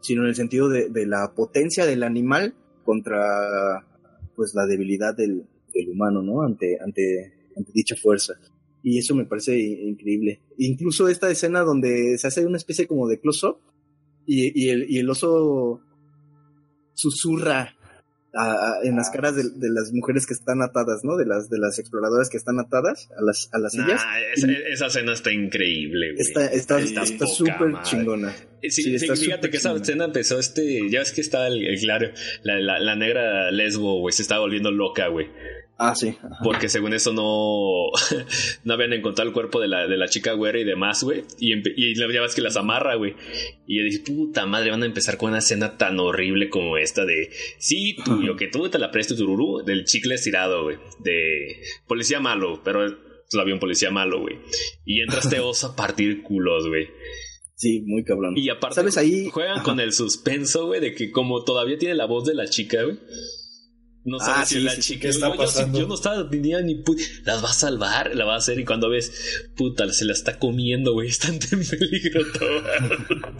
sino 0.01 0.23
en 0.23 0.29
el 0.29 0.37
sentido 0.37 0.69
de, 0.69 1.07
la 1.07 1.33
potencia 1.35 1.85
del 1.85 2.05
animal 2.05 2.55
contra 2.85 3.85
pues 4.37 4.55
la 4.55 4.67
debilidad 4.67 5.17
del, 5.17 5.45
humano, 5.93 6.23
¿no? 6.23 6.43
Ante, 6.43 6.79
ante, 6.81 7.51
ante 7.57 7.73
dicha 7.75 7.97
fuerza. 7.97 8.35
Y 8.85 8.99
eso 8.99 9.17
me 9.17 9.25
parece 9.25 9.59
increíble. 9.59 10.41
Incluso 10.57 11.09
esta 11.09 11.29
escena 11.29 11.63
donde 11.63 12.17
se 12.17 12.29
hace 12.29 12.47
una 12.47 12.57
especie 12.59 12.87
como 12.87 13.09
de 13.09 13.19
close-up 13.19 13.59
y, 14.25 14.65
y, 14.65 14.71
el, 14.71 14.89
y 14.89 14.99
el 14.99 15.11
oso 15.11 15.81
susurra 16.99 17.75
a- 18.35 18.53
a- 18.53 18.81
en 18.85 18.95
las 18.97 19.09
caras 19.11 19.35
de, 19.37 19.45
de 19.45 19.71
las 19.71 19.91
mujeres 19.93 20.27
que 20.27 20.35
están 20.35 20.61
atadas, 20.61 21.01
¿no? 21.03 21.17
De 21.17 21.25
las, 21.25 21.49
de 21.49 21.59
las 21.59 21.79
exploradoras 21.79 22.29
que 22.29 22.37
están 22.37 22.59
atadas 22.61 23.09
a 23.17 23.23
las, 23.23 23.49
a 23.53 23.59
las 23.59 23.73
sillas. 23.73 24.05
Nah, 24.05 24.19
esa, 24.35 24.53
esa 24.71 24.87
escena 24.87 25.13
está 25.15 25.33
increíble, 25.33 26.13
güey. 26.13 26.21
Está 26.21 26.47
está 26.47 26.79
Está 26.81 27.03
está 27.05 27.27
súper 27.27 27.81
chingona. 27.85 28.33
Sí, 28.63 28.71
Sí, 28.71 28.83
sí, 28.83 28.95
está 28.97 29.17
fíjate 29.17 29.49
que 29.51 29.57
esa 29.57 29.71
chingona. 29.71 29.83
escena 29.83 30.05
empezó 30.05 30.39
este. 30.39 30.91
Ya 30.91 30.99
ves 30.99 31.13
que 31.13 31.23
está 31.23 31.47
el, 31.47 31.67
el 31.67 31.79
claro. 31.81 32.11
La, 32.43 32.61
la, 32.61 32.79
la 32.79 32.97
negra 32.97 33.51
lesbo, 33.51 34.01
güey. 34.01 34.13
Se 34.13 34.23
estaba 34.23 34.41
volviendo 34.41 34.71
loca, 34.71 35.09
güey. 35.09 35.29
Ah, 35.81 35.95
sí. 35.95 36.09
ajá. 36.09 36.39
Porque 36.43 36.69
según 36.69 36.93
eso 36.93 37.13
no. 37.13 37.23
no 38.65 38.75
habían 38.75 38.93
encontrado 38.93 39.29
el 39.29 39.33
cuerpo 39.35 39.61
de 39.61 39.69
la, 39.69 39.87
de 39.87 39.97
la 39.97 40.09
chica 40.09 40.33
güera 40.33 40.59
y 40.59 40.65
demás, 40.65 41.05
güey. 41.05 41.23
Y, 41.39 41.53
y 41.55 41.95
ya 41.95 42.07
ves 42.07 42.35
que 42.35 42.41
las 42.41 42.57
amarra, 42.57 42.97
güey. 42.97 43.15
Y 43.67 43.79
yo 43.79 43.85
dije, 43.85 44.01
puta 44.01 44.45
madre, 44.45 44.71
van 44.71 44.83
a 44.83 44.87
empezar 44.87 45.17
con 45.17 45.31
una 45.31 45.39
escena 45.39 45.77
tan 45.77 46.01
horrible 46.01 46.51
como 46.51 46.77
esta 46.77 47.05
de. 47.05 47.31
Sí, 47.59 47.97
tú, 48.05 48.23
yo 48.25 48.35
que 48.37 48.49
tú 48.49 48.69
te 48.69 48.79
la 48.79 48.91
presto 48.91 49.15
tururú. 49.17 49.63
Del 49.65 49.85
chicle 49.85 50.17
estirado, 50.17 50.65
güey. 50.65 50.79
De 50.99 51.63
policía 51.87 52.19
malo, 52.21 52.61
pero 52.65 52.85
la 53.33 53.45
vio 53.45 53.55
un 53.55 53.61
policía 53.61 53.91
malo, 53.91 54.21
güey. 54.21 54.37
Y 54.85 55.01
entra 55.01 55.21
oso 55.45 55.69
a 55.69 55.77
partir 55.77 56.23
culos, 56.23 56.67
güey. 56.67 56.89
Sí, 57.55 57.83
muy 57.87 58.05
cabrón. 58.05 58.35
Y 58.37 58.49
aparte, 58.51 58.77
¿Sabes? 58.77 58.97
Ahí- 58.99 59.29
juegan 59.31 59.57
Ajá. 59.57 59.63
con 59.65 59.81
el 59.81 59.93
suspenso, 59.93 60.67
güey, 60.67 60.81
de 60.81 60.95
que 60.95 61.11
como 61.11 61.45
todavía 61.45 61.77
tiene 61.77 61.95
la 61.95 62.07
voz 62.07 62.25
de 62.25 62.35
la 62.35 62.47
chica, 62.49 62.83
güey. 62.85 62.99
No 64.05 64.19
sabes 64.21 64.37
Ah, 64.39 64.45
si 64.47 64.55
sí, 64.55 64.59
es 64.59 64.65
la 64.65 64.71
sí, 64.73 64.81
chica. 64.81 65.01
¿qué 65.03 65.09
está 65.09 65.31
Yo- 65.31 65.37
pasando? 65.37 65.79
yo 65.81 65.87
no 65.87 65.95
estaba 65.95 66.31
tenía 66.31 66.61
ni 66.63 66.83
las 67.25 67.45
va 67.45 67.51
a 67.51 67.53
salvar, 67.53 68.15
la 68.15 68.25
va 68.25 68.35
a 68.35 68.39
hacer 68.39 68.59
y 68.59 68.65
cuando 68.65 68.89
ves, 68.89 69.13
puta, 69.57 69.91
se 69.93 70.05
la 70.07 70.13
está 70.13 70.39
comiendo, 70.39 70.93
güey, 70.95 71.09
está 71.11 71.29
en 71.29 71.39
peligro 71.39 72.23
todo. 72.33 72.63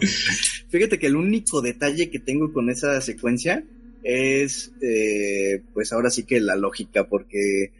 Fíjate 0.69 0.99
que 0.99 1.07
el 1.07 1.15
único 1.15 1.61
detalle 1.61 2.09
que 2.09 2.19
tengo 2.19 2.51
con 2.53 2.69
esa 2.69 2.99
secuencia 3.01 3.63
es, 4.03 4.71
eh, 4.81 5.63
pues 5.73 5.91
ahora 5.91 6.09
sí 6.09 6.23
que 6.23 6.39
la 6.39 6.55
lógica, 6.55 7.07
porque 7.07 7.71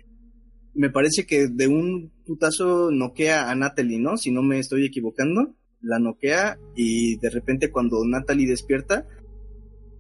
me 0.73 0.89
parece 0.89 1.25
que 1.25 1.47
de 1.47 1.67
un 1.67 2.11
putazo 2.25 2.89
noquea 2.91 3.49
a 3.49 3.55
Natalie, 3.55 3.99
¿no? 3.99 4.17
Si 4.17 4.32
no 4.32 4.41
me 4.41 4.59
estoy 4.59 4.86
equivocando, 4.86 5.55
la 5.82 5.99
noquea 5.99 6.57
y 6.75 7.17
de 7.17 7.30
repente 7.30 7.71
cuando 7.71 8.03
Natalie 8.05 8.47
despierta, 8.47 9.05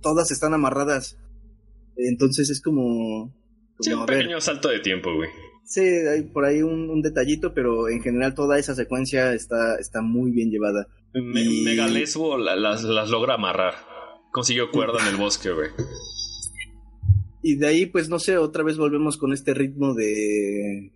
todas 0.01 0.31
están 0.31 0.53
amarradas. 0.53 1.17
Entonces 2.07 2.49
es 2.49 2.61
como... 2.61 3.33
Sí, 3.79 3.91
como, 3.91 4.03
un 4.03 4.09
a 4.09 4.11
ver, 4.13 4.19
pequeño 4.23 4.41
salto 4.41 4.69
de 4.69 4.79
tiempo, 4.79 5.13
güey. 5.15 5.29
Sí, 5.65 5.81
hay 5.81 6.23
por 6.23 6.45
ahí 6.45 6.61
un, 6.61 6.89
un 6.89 7.01
detallito, 7.01 7.53
pero 7.53 7.89
en 7.89 8.01
general 8.01 8.33
toda 8.33 8.57
esa 8.57 8.73
secuencia 8.75 9.33
está, 9.33 9.75
está 9.79 10.01
muy 10.01 10.31
bien 10.31 10.49
llevada. 10.49 10.87
Me- 11.13 11.43
Y- 11.43 11.63
Megalesbo 11.63 12.37
la- 12.37 12.55
las, 12.55 12.83
las 12.83 13.09
logra 13.09 13.35
amarrar. 13.35 13.75
Consiguió 14.31 14.71
cuerda 14.71 14.99
en 15.01 15.07
el 15.13 15.15
bosque, 15.15 15.51
güey. 15.51 15.69
Y 17.41 17.55
de 17.55 17.67
ahí, 17.67 17.85
pues 17.85 18.09
no 18.09 18.19
sé, 18.19 18.37
otra 18.37 18.63
vez 18.63 18.77
volvemos 18.77 19.17
con 19.17 19.31
este 19.31 19.53
ritmo 19.53 19.93
de, 19.93 20.91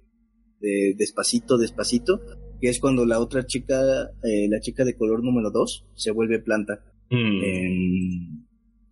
de 0.60 0.94
despacito, 0.98 1.58
despacito, 1.58 2.20
que 2.60 2.70
es 2.70 2.80
cuando 2.80 3.06
la 3.06 3.20
otra 3.20 3.46
chica, 3.46 3.80
eh, 4.24 4.48
la 4.50 4.60
chica 4.60 4.84
de 4.84 4.96
color 4.98 5.24
número 5.24 5.52
2, 5.52 5.86
se 5.96 6.12
vuelve 6.12 6.40
planta, 6.40 6.84
Mm. 7.10 7.44
en- 7.44 8.43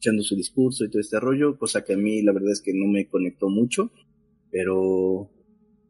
echando 0.02 0.24
su 0.24 0.36
discurso 0.36 0.84
y 0.84 0.90
todo 0.90 1.00
este 1.00 1.20
rollo, 1.20 1.58
cosa 1.58 1.84
que 1.84 1.94
a 1.94 1.98
mí 1.98 2.24
la 2.24 2.34
verdad 2.34 2.52
es 2.52 2.62
que 2.62 2.74
no 2.74 2.88
me 2.88 3.08
conectó 3.08 3.50
mucho, 3.50 3.92
pero 4.50 5.30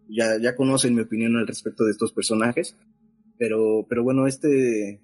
ya, 0.09 0.37
ya 0.37 0.55
conocen 0.55 0.93
mi 0.93 1.01
opinión 1.01 1.37
al 1.37 1.47
respecto 1.47 1.85
de 1.85 1.91
estos 1.91 2.11
personajes, 2.11 2.75
pero, 3.37 3.85
pero 3.87 4.03
bueno, 4.03 4.27
este, 4.27 5.01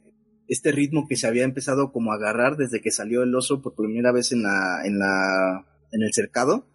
este 0.50 0.74
ritmo 0.74 1.08
que 1.08 1.16
se 1.16 1.26
había 1.26 1.46
empezado 1.46 1.94
como 1.94 2.12
a 2.12 2.16
agarrar 2.16 2.58
desde 2.58 2.82
que 2.82 2.92
salió 2.92 3.24
el 3.24 3.34
oso 3.34 3.62
por 3.62 3.76
primera 3.76 4.12
vez 4.12 4.34
en 4.34 4.44
la, 4.44 4.82
en 4.84 5.00
la, 5.00 5.66
en 5.94 6.04
el 6.04 6.12
cercado, 6.12 6.68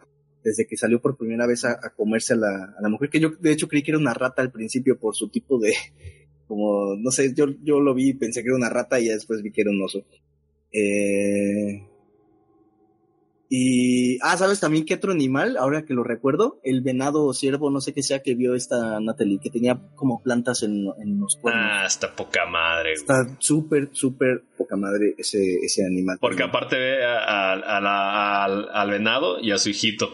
desde 0.43 0.67
que 0.67 0.79
salió 0.79 1.03
por 1.03 1.19
primera 1.19 1.47
vez 1.47 1.67
a, 1.67 1.73
a 1.73 1.95
comerse 1.95 2.33
a 2.33 2.37
la, 2.37 2.75
a 2.77 2.81
la 2.81 2.89
mujer, 2.89 3.11
que 3.11 3.21
yo 3.21 3.31
de 3.39 3.53
hecho 3.53 3.69
creí 3.69 3.83
que 3.83 3.91
era 3.91 3.99
una 3.99 4.15
rata 4.15 4.41
al 4.41 4.51
principio 4.51 4.99
por 4.99 5.15
su 5.15 5.29
tipo 5.29 5.59
de, 5.61 5.75
como, 6.49 6.97
no 6.97 7.11
sé, 7.11 7.35
yo, 7.35 7.45
yo 7.63 7.79
lo 7.79 7.95
vi 7.95 8.09
y 8.09 8.15
pensé 8.15 8.43
que 8.43 8.49
era 8.49 8.57
una 8.57 8.71
rata 8.71 8.99
y 8.99 9.09
ya 9.09 9.13
después 9.13 9.43
vi 9.43 9.53
que 9.53 9.61
era 9.61 9.71
un 9.71 9.83
oso. 9.83 10.05
Eh, 10.73 11.92
Y, 13.55 14.19
ah, 14.23 14.35
¿sabes 14.39 14.61
también 14.61 14.87
qué 14.87 14.95
otro 14.95 15.13
animal? 15.13 15.59
Ahora 15.59 15.85
que 15.85 15.93
lo 15.93 16.05
recuerdo, 16.05 16.59
el 16.65 16.81
venado 16.81 17.23
o 17.27 17.35
ciervo, 17.35 17.69
no 17.71 17.83
sé 17.83 17.93
qué 17.93 18.03
sea, 18.03 18.23
que 18.23 18.35
vio 18.35 18.55
esta 18.55 18.99
Natalie, 18.99 19.41
que 19.43 19.51
tenía 19.51 19.79
como 19.95 20.23
plantas 20.23 20.63
en, 20.63 20.87
en 21.03 21.21
los 21.21 21.37
cuernos. 21.37 21.63
Ah, 21.71 21.85
está 21.87 22.17
poca 22.17 22.47
madre. 22.47 22.95
güey. 22.95 23.01
Está 23.03 23.37
súper, 23.41 23.91
súper 23.93 24.45
poca 24.57 24.77
madre 24.77 25.15
ese, 25.19 25.57
ese 25.63 25.85
animal. 25.85 26.17
Porque 26.19 26.45
aparte 26.45 26.77
ve 26.79 27.05
a- 27.05 27.19
a- 27.53 27.77
a 27.77 27.81
la- 27.83 28.45
al, 28.45 28.69
al 28.73 28.91
venado 28.91 29.39
y 29.39 29.51
a 29.51 29.59
su 29.59 29.69
hijito. 29.69 30.09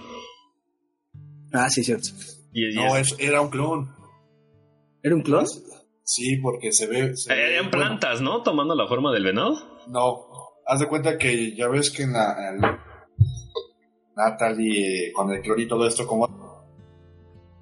Ah, 1.52 1.70
sí, 1.70 1.84
cierto. 1.84 2.08
Y, 2.52 2.72
y 2.72 2.74
No, 2.74 2.96
es- 2.96 3.14
era 3.20 3.40
un 3.40 3.50
clon. 3.50 3.88
¿Era 5.00 5.14
un 5.14 5.22
clon? 5.22 5.46
Sí, 6.02 6.38
porque 6.42 6.72
se 6.72 6.88
ve. 6.88 7.16
se 7.16 7.32
ve- 7.32 7.54
eran 7.54 7.70
bueno, 7.70 7.86
plantas, 7.86 8.20
¿no? 8.20 8.42
Tomando 8.42 8.74
la 8.74 8.88
forma 8.88 9.12
del 9.12 9.22
venado. 9.22 9.54
no, 9.88 10.26
haz 10.66 10.80
de 10.80 10.88
cuenta 10.88 11.16
que 11.18 11.54
ya 11.54 11.68
ves 11.68 11.90
que 11.92 12.02
en 12.02 12.14
la. 12.14 12.50
en 12.50 12.87
Natalie, 14.18 15.08
eh, 15.08 15.12
con 15.12 15.30
el 15.30 15.40
clon 15.40 15.60
y 15.60 15.68
todo 15.68 15.86
esto, 15.86 16.06
como. 16.06 16.28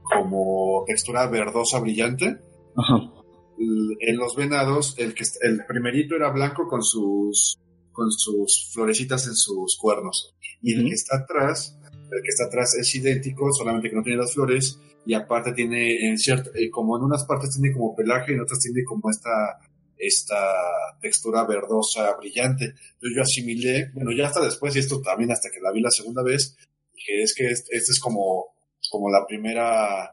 Como 0.03 0.85
textura 0.87 1.27
verdosa 1.27 1.81
brillante. 1.81 2.39
Ajá. 2.77 3.13
en 3.59 4.17
los 4.19 4.37
venados, 4.37 4.95
el 4.99 5.15
que 5.15 5.25
el 5.41 5.65
primerito 5.67 6.15
era 6.15 6.31
blanco 6.31 6.69
con 6.69 6.83
sus 6.83 7.59
con 7.97 8.13
sus 8.13 8.71
florecitas 8.73 9.27
en 9.27 9.35
sus 9.35 9.77
cuernos. 9.79 10.35
Y 10.61 10.75
el 10.75 10.85
que 10.85 10.95
está 10.95 11.17
atrás, 11.17 11.79
el 11.83 12.23
que 12.23 12.29
está 12.29 12.45
atrás 12.45 12.75
es 12.75 12.95
idéntico, 12.95 13.51
solamente 13.53 13.89
que 13.89 13.97
no 13.97 14.03
tiene 14.03 14.19
las 14.19 14.35
flores 14.35 14.79
y 15.07 15.15
aparte 15.15 15.53
tiene 15.53 16.09
en 16.09 16.19
cierto 16.19 16.51
eh, 16.55 16.69
como 16.69 16.99
en 16.99 17.05
unas 17.05 17.25
partes 17.25 17.55
tiene 17.55 17.73
como 17.73 17.95
pelaje 17.95 18.33
y 18.33 18.35
en 18.35 18.43
otras 18.43 18.61
tiene 18.61 18.85
como 18.85 19.09
esta 19.09 19.59
esta 19.99 20.55
textura 21.01 21.45
verdosa 21.47 22.15
brillante. 22.17 22.65
Entonces 22.65 23.17
yo 23.17 23.23
asimilé, 23.23 23.91
bueno, 23.95 24.11
ya 24.13 24.27
hasta 24.27 24.45
después 24.45 24.75
y 24.77 24.81
esto 24.81 25.01
también 25.01 25.33
hasta 25.33 25.51
que 25.51 25.61
la 25.61 25.73
vi 25.73 25.81
la 25.81 25.91
segunda 25.91 26.23
vez, 26.23 26.57
que 26.93 27.23
es 27.23 27.35
que 27.35 27.47
este, 27.47 27.77
este 27.77 27.93
es 27.93 28.01
como 28.01 28.57
como 28.91 29.11
la 29.11 29.27
primera 29.27 30.13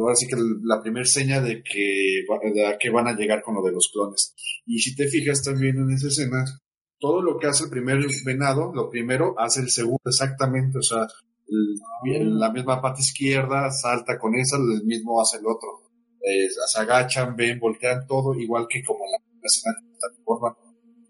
ahora 0.00 0.14
sí 0.14 0.26
que 0.26 0.36
la 0.62 0.80
primera 0.80 1.04
seña 1.04 1.40
de 1.40 1.62
que, 1.62 2.24
de 2.54 2.66
a 2.66 2.78
qué 2.78 2.90
van 2.90 3.08
a 3.08 3.16
llegar 3.16 3.42
con 3.42 3.54
lo 3.54 3.62
de 3.62 3.72
los 3.72 3.90
clones. 3.92 4.34
Y 4.66 4.78
si 4.78 4.94
te 4.94 5.08
fijas 5.08 5.42
también 5.42 5.76
en 5.76 5.90
esa 5.90 6.08
escena, 6.08 6.44
todo 7.00 7.22
lo 7.22 7.38
que 7.38 7.48
hace 7.48 7.64
el 7.64 7.70
primer 7.70 7.98
venado, 8.24 8.72
lo 8.72 8.88
primero 8.88 9.34
hace 9.38 9.60
el 9.60 9.70
segundo 9.70 10.02
exactamente, 10.06 10.78
o 10.78 10.82
sea, 10.82 11.06
la 12.00 12.52
misma 12.52 12.80
pata 12.80 13.00
izquierda 13.00 13.70
salta 13.70 14.18
con 14.18 14.34
esa, 14.36 14.56
el 14.56 14.84
mismo 14.84 15.20
hace 15.20 15.38
el 15.38 15.46
otro. 15.46 15.87
Eh, 16.22 16.48
se 16.50 16.80
agachan, 16.80 17.36
ven, 17.36 17.58
voltean 17.58 18.06
todo, 18.06 18.34
igual 18.38 18.66
que 18.68 18.82
como 18.82 19.04
en 19.04 19.12
la 19.12 19.46
escena. 19.46 19.74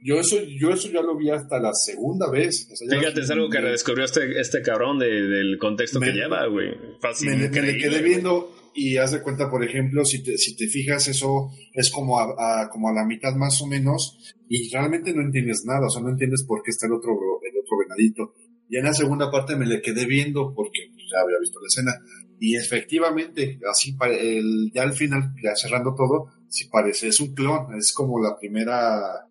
Yo 0.00 0.20
eso, 0.20 0.36
yo 0.60 0.70
eso 0.70 0.88
ya 0.92 1.02
lo 1.02 1.16
vi 1.16 1.30
hasta 1.30 1.58
la 1.58 1.74
segunda 1.74 2.30
vez. 2.30 2.68
o 2.72 2.76
sea, 2.76 2.98
Fíjate, 3.00 3.20
es 3.22 3.30
algo 3.30 3.48
que 3.50 3.60
redescubrió 3.60 4.04
este, 4.04 4.40
este 4.40 4.62
cabrón 4.62 4.98
de- 5.00 5.08
del 5.26 5.58
contexto 5.58 5.98
que 5.98 6.12
lleva, 6.12 6.46
güey. 6.46 6.68
Fácil, 7.00 7.30
me, 7.30 7.36
le- 7.36 7.38
me 7.38 7.42
le 7.42 7.48
increíble, 7.72 7.88
quedé 7.90 8.02
viendo 8.02 8.54
y 8.74 8.96
haz 8.98 9.10
de 9.10 9.22
cuenta, 9.22 9.50
por 9.50 9.64
ejemplo, 9.64 10.04
si 10.04 10.22
te, 10.22 10.38
si 10.38 10.54
te 10.56 10.68
fijas, 10.68 11.08
eso 11.08 11.50
es 11.74 11.90
como 11.90 12.20
a, 12.20 12.62
a- 12.62 12.68
como 12.70 12.88
a 12.88 12.92
la 12.92 13.04
mitad 13.04 13.34
más 13.34 13.60
o 13.60 13.66
menos 13.66 14.34
y 14.48 14.70
realmente 14.70 15.12
no 15.12 15.22
entiendes 15.22 15.64
nada, 15.66 15.86
o 15.88 15.90
sea, 15.90 16.00
no 16.00 16.10
entiendes 16.10 16.44
por 16.46 16.62
qué 16.62 16.70
está 16.70 16.86
el 16.86 16.92
otro, 16.92 17.10
el 17.12 17.58
otro 17.60 17.76
venadito. 17.78 18.34
Y 18.68 18.76
en 18.76 18.84
la 18.84 18.92
segunda 18.94 19.30
parte 19.30 19.56
me 19.56 19.66
le 19.66 19.80
quedé 19.80 20.06
viendo 20.06 20.52
porque 20.54 20.80
pues, 20.92 21.04
ya 21.10 21.22
había 21.24 21.38
visto 21.40 21.58
la 21.60 21.66
escena 21.66 21.92
y 22.40 22.54
efectivamente, 22.56 23.58
así 23.68 23.96
el, 24.10 24.70
ya 24.72 24.82
al 24.82 24.92
final, 24.92 25.34
ya 25.42 25.56
cerrando 25.56 25.94
todo, 25.96 26.26
si 26.48 26.68
parece, 26.68 27.08
es 27.08 27.18
un 27.20 27.34
clon, 27.34 27.74
es 27.76 27.92
como 27.92 28.20
la 28.22 28.38
primera, 28.38 29.26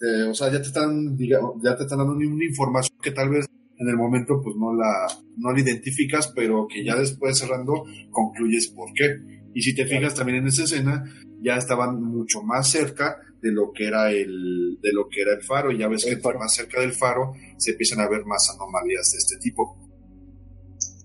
eh, 0.00 0.24
o 0.28 0.34
sea, 0.34 0.52
ya 0.52 0.60
te 0.60 0.68
están, 0.68 1.16
diga- 1.16 1.40
ya 1.62 1.76
te 1.76 1.84
están 1.84 1.98
dando 1.98 2.12
una 2.12 2.44
información 2.44 2.98
que 3.02 3.12
tal 3.12 3.30
vez 3.30 3.46
en 3.78 3.88
el 3.88 3.96
momento 3.96 4.40
pues 4.42 4.56
no 4.56 4.74
la, 4.74 5.06
no 5.36 5.52
la 5.52 5.60
identificas, 5.60 6.32
pero 6.34 6.66
que 6.68 6.84
ya 6.84 6.96
después 6.96 7.38
cerrando 7.38 7.84
concluyes 8.10 8.68
por 8.68 8.92
qué. 8.92 9.16
Y 9.54 9.62
si 9.62 9.74
te 9.74 9.86
fijas 9.86 10.14
también 10.14 10.38
en 10.38 10.48
esa 10.48 10.64
escena, 10.64 11.04
ya 11.40 11.56
estaban 11.56 12.02
mucho 12.02 12.42
más 12.42 12.68
cerca 12.70 13.16
de 13.40 13.52
lo 13.52 13.72
que 13.72 13.86
era 13.86 14.10
el, 14.10 14.78
de 14.80 14.92
lo 14.92 15.08
que 15.08 15.22
era 15.22 15.34
el 15.34 15.42
faro, 15.42 15.70
y 15.70 15.78
ya 15.78 15.88
ves 15.88 16.06
El 16.06 16.16
que 16.16 16.22
faro. 16.22 16.38
más 16.38 16.54
cerca 16.54 16.80
del 16.80 16.92
faro 16.92 17.32
se 17.56 17.72
empiezan 17.72 18.00
a 18.00 18.08
ver 18.08 18.24
más 18.24 18.50
anomalías 18.50 19.10
de 19.12 19.18
este 19.18 19.36
tipo. 19.38 19.76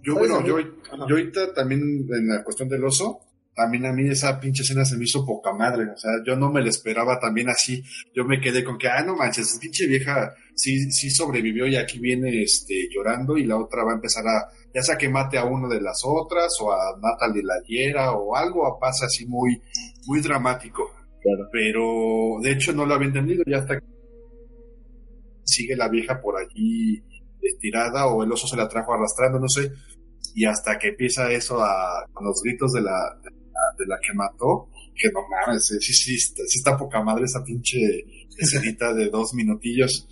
Yo, 0.04 0.16
bueno, 0.16 0.46
yo, 0.46 0.60
yo 0.60 1.16
ahorita 1.16 1.54
también 1.54 1.82
en 2.10 2.28
la 2.28 2.44
cuestión 2.44 2.68
del 2.68 2.84
oso, 2.84 3.22
también 3.56 3.86
a 3.86 3.94
mí 3.94 4.10
esa 4.10 4.40
pinche 4.40 4.64
escena 4.64 4.84
se 4.84 4.98
me 4.98 5.04
hizo 5.04 5.26
poca 5.26 5.54
madre, 5.54 5.92
o 5.92 5.98
sea, 5.98 6.12
yo 6.26 6.36
no 6.36 6.52
me 6.52 6.62
la 6.62 6.70
esperaba 6.70 7.20
también 7.20 7.50
así, 7.50 7.84
yo 8.14 8.26
me 8.26 8.42
quedé 8.42 8.64
con 8.64 8.78
que, 8.78 8.88
ah, 8.88 9.04
no 9.04 9.16
manches, 9.16 9.58
pinche 9.62 9.88
vieja 9.88 10.34
sí, 10.56 10.92
sí 10.92 11.10
sobrevivió 11.10 11.68
y 11.68 11.76
aquí 11.76 12.00
viene 12.00 12.42
este, 12.42 12.90
llorando 12.90 13.38
y 13.38 13.46
la 13.46 13.58
otra 13.58 13.84
va 13.84 13.92
a 13.92 13.96
empezar 13.96 14.28
a, 14.28 14.50
ya 14.74 14.82
sea 14.82 14.98
que 14.98 15.10
mate 15.10 15.38
a 15.38 15.46
uno 15.46 15.70
de 15.70 15.82
las 15.82 16.02
otras 16.04 16.52
o 16.62 16.72
a 16.72 16.98
Natalie 17.00 17.44
la 17.44 17.62
hiera 17.66 18.12
o 18.14 18.36
algo 18.36 18.78
pasa 18.80 19.06
así 19.06 19.26
muy, 19.26 19.62
muy 20.08 20.20
dramático. 20.22 20.92
Claro. 21.24 21.50
Pero 21.52 22.40
de 22.41 22.52
hecho 22.52 22.74
no 22.74 22.86
lo 22.86 22.94
había 22.94 23.08
entendido 23.08 23.44
ya 23.48 23.60
hasta 23.60 23.80
que 23.80 23.86
sigue 25.44 25.76
la 25.76 25.90
vieja 25.90 26.22
por 26.22 26.36
allí 26.38 26.98
eh, 26.98 27.56
tirada 27.60 28.08
o 28.08 28.24
el 28.24 28.32
oso 28.32 28.48
se 28.48 28.58
la 28.58 28.68
trajo 28.68 28.94
arrastrando, 28.94 29.40
no 29.40 29.48
sé. 29.48 29.72
Y 30.36 30.45
hasta 30.45 30.78
que 30.78 30.90
empieza 30.90 31.32
eso 31.32 31.64
a, 31.64 32.06
con 32.12 32.26
los 32.26 32.41
gritos 32.44 32.74
de 32.74 32.82
la, 32.82 33.18
de 33.24 33.30
la, 33.32 33.62
de 33.78 33.86
la 33.88 34.00
que 34.00 34.14
mató, 34.14 34.70
que 34.95 35.10
no 35.12 35.22
mames, 35.30 35.72
eh, 35.72 35.80
sí, 35.80 35.94
sí, 35.94 36.16
está, 36.16 36.44
sí 36.45 36.60
está 36.60 36.78
poca 36.78 37.04
madre 37.04 37.26
esa 37.26 37.44
pinche 37.44 37.80
escenita 38.38 38.94
de 38.94 39.10
dos 39.10 39.34
minutillos. 39.34 40.08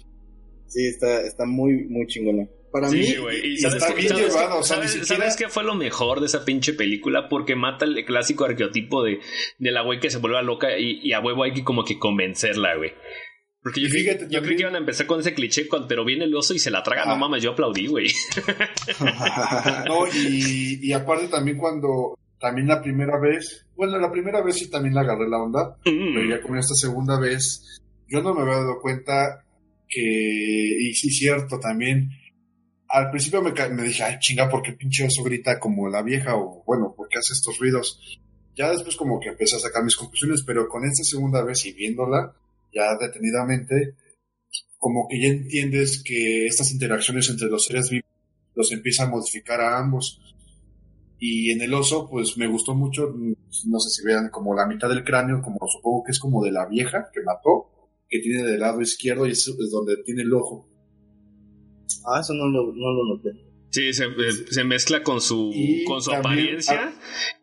Sí, 0.67 0.85
está, 0.87 1.21
está 1.21 1.45
muy, 1.45 1.85
muy 1.87 2.05
chingona. 2.07 2.47
Para 2.71 2.89
mí, 2.89 3.03
Sí. 3.03 3.15
Y 3.43 3.47
y 3.53 3.57
sabes, 3.57 3.81
está 3.83 3.93
bien 3.93 4.07
sabes- 4.09 4.27
llevado, 4.33 4.59
o 4.59 4.63
sea, 4.63 4.77
sabes- 4.77 4.91
siquiera- 4.91 5.17
¿sabes 5.17 5.35
qué 5.35 5.49
fue 5.49 5.63
lo 5.63 5.75
mejor 5.75 6.19
de 6.21 6.27
esa 6.27 6.45
pinche 6.45 6.73
película? 6.73 7.27
Porque 7.27 7.55
mata 7.55 7.83
el 7.85 8.05
clásico 8.05 8.45
arqueotipo 8.45 9.03
de, 9.03 9.19
de 9.59 9.71
la 9.71 9.81
güey 9.83 9.99
que 9.99 10.09
se 10.09 10.19
vuelve 10.19 10.41
loca 10.43 10.77
y, 10.77 10.99
y 11.03 11.11
a 11.13 11.19
huevo 11.19 11.43
hay 11.43 11.53
que 11.53 11.63
como 11.65 11.83
que 11.83 11.99
convencerla, 11.99 12.75
güey. 12.77 12.93
Porque 13.63 13.81
yo, 13.81 13.89
fíjate, 13.89 14.25
yo 14.29 14.41
creí 14.41 14.55
que 14.55 14.61
iban 14.63 14.73
a 14.75 14.79
empezar 14.79 15.05
con 15.05 15.19
ese 15.19 15.33
cliché, 15.35 15.67
con- 15.67 15.87
pero 15.87 16.03
viene 16.05 16.23
el 16.25 16.33
oso 16.35 16.53
y 16.53 16.59
se 16.59 16.71
la 16.71 16.81
traga. 16.81 17.05
No 17.05 17.11
Ah. 17.11 17.17
mames, 17.17 17.43
yo 17.43 17.51
aplaudí, 17.51 17.87
güey. 17.87 18.07
No, 19.87 20.07
y, 20.07 20.79
y 20.81 20.93
aparte 20.93 21.27
también 21.27 21.57
cuando, 21.57 22.17
también 22.39 22.67
la 22.67 22.81
primera 22.81 23.19
vez, 23.19 23.65
bueno, 23.75 23.97
la 23.99 24.11
primera 24.11 24.41
vez 24.41 24.57
sí 24.57 24.69
también 24.69 24.93
le 24.95 25.01
agarré 25.01 25.27
la 25.29 25.41
onda, 25.41 25.75
pero 25.83 25.95
Mm. 26.23 26.29
ya 26.29 26.41
con 26.41 26.57
esta 26.57 26.73
segunda 26.75 27.19
vez, 27.19 27.79
yo 28.07 28.21
no 28.21 28.33
me 28.33 28.41
había 28.41 28.55
dado 28.55 28.79
cuenta 28.81 29.43
que, 29.87 29.99
y 30.01 30.93
sí, 30.93 31.09
cierto, 31.11 31.59
también, 31.59 32.09
al 32.91 33.09
principio 33.09 33.41
me, 33.41 33.51
dije, 33.83 34.03
ay, 34.03 34.17
chinga, 34.19 34.49
¿por 34.49 34.61
qué 34.61 34.73
pinche 34.73 35.05
oso 35.05 35.23
grita 35.23 35.59
como 35.59 35.87
la 35.87 36.01
vieja? 36.01 36.35
O 36.35 36.63
bueno, 36.65 36.93
¿por 36.95 37.07
qué 37.07 37.19
hace 37.19 37.33
estos 37.33 37.57
ruidos? 37.57 38.19
Ya 38.55 38.69
después 38.69 38.97
como 38.97 39.19
que 39.19 39.29
empecé 39.29 39.55
a 39.55 39.59
sacar 39.59 39.83
mis 39.83 39.95
conclusiones, 39.95 40.43
pero 40.45 40.67
con 40.67 40.83
esta 40.83 41.03
segunda 41.03 41.41
vez 41.43 41.65
y 41.65 41.71
viéndola, 41.71 42.35
ya 42.73 42.97
detenidamente, 42.99 43.95
como 44.77 45.07
que 45.09 45.21
ya 45.21 45.29
entiendes 45.29 46.03
que 46.03 46.47
estas 46.47 46.71
interacciones 46.71 47.29
entre 47.29 47.47
los 47.47 47.65
seres 47.65 47.89
vivos 47.89 48.09
los 48.55 48.71
empieza 48.73 49.03
a 49.03 49.09
modificar 49.09 49.61
a 49.61 49.79
ambos. 49.79 50.19
Y 51.17 51.51
en 51.51 51.61
el 51.61 51.73
oso, 51.73 52.09
pues 52.09 52.35
me 52.37 52.47
gustó 52.47 52.73
mucho, 52.73 53.13
mm, 53.15 53.33
no 53.69 53.79
sé 53.79 53.89
si 53.89 54.05
vean 54.05 54.29
como 54.29 54.53
la 54.53 54.65
mitad 54.65 54.89
del 54.89 55.03
cráneo, 55.05 55.41
como 55.41 55.59
supongo 55.67 56.03
que 56.03 56.11
es 56.11 56.19
como 56.19 56.43
de 56.43 56.51
la 56.51 56.65
vieja 56.65 57.09
que 57.13 57.21
mató, 57.21 57.69
que 58.09 58.19
tiene 58.19 58.43
del 58.43 58.59
lado 58.59 58.81
izquierdo 58.81 59.25
y 59.27 59.31
es 59.31 59.49
donde 59.71 59.97
tiene 60.03 60.23
el 60.23 60.33
ojo. 60.33 60.67
Ah, 62.05 62.19
eso 62.21 62.33
no 62.33 62.47
lo, 62.47 62.73
no 62.73 62.91
lo 62.93 63.15
noté. 63.15 63.29
Sí, 63.69 63.93
se, 63.93 64.05
se 64.51 64.63
mezcla 64.65 65.01
con 65.01 65.21
su, 65.21 65.49
Y 65.53 65.85
con 65.85 66.01
su 66.01 66.11
también- 66.11 66.31
apariencia 66.39 66.93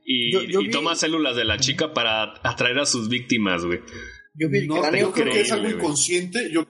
y, 0.04 0.30
Yo- 0.32 0.42
yo 0.42 0.60
y 0.60 0.66
vi- 0.66 0.70
toma 0.70 0.94
células 0.94 1.34
de 1.36 1.44
la 1.46 1.58
chica 1.58 1.94
para 1.94 2.34
atraer 2.42 2.78
a 2.80 2.86
sus 2.86 3.08
víctimas, 3.08 3.64
güey. 3.64 3.80
Yo 4.34 4.48
vi 4.50 4.66
No, 4.66 4.80
cráneo, 4.80 5.06
yo 5.08 5.12
creo 5.12 5.32
que 5.32 5.40
es 5.40 5.52
algo 5.52 5.68
inconsciente, 5.70 6.50
yo 6.52 6.66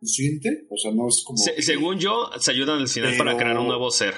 consciente, 0.00 0.66
o 0.70 0.76
sea, 0.76 0.92
no 0.92 1.06
es 1.08 1.22
como... 1.24 1.36
Se- 1.38 1.62
según 1.62 1.98
yo, 2.00 2.30
se 2.40 2.50
ayudan 2.50 2.80
al 2.80 2.88
final 2.88 3.10
Pero- 3.12 3.24
para 3.24 3.36
crear 3.36 3.58
un 3.58 3.66
nuevo 3.68 3.90
ser. 3.90 4.14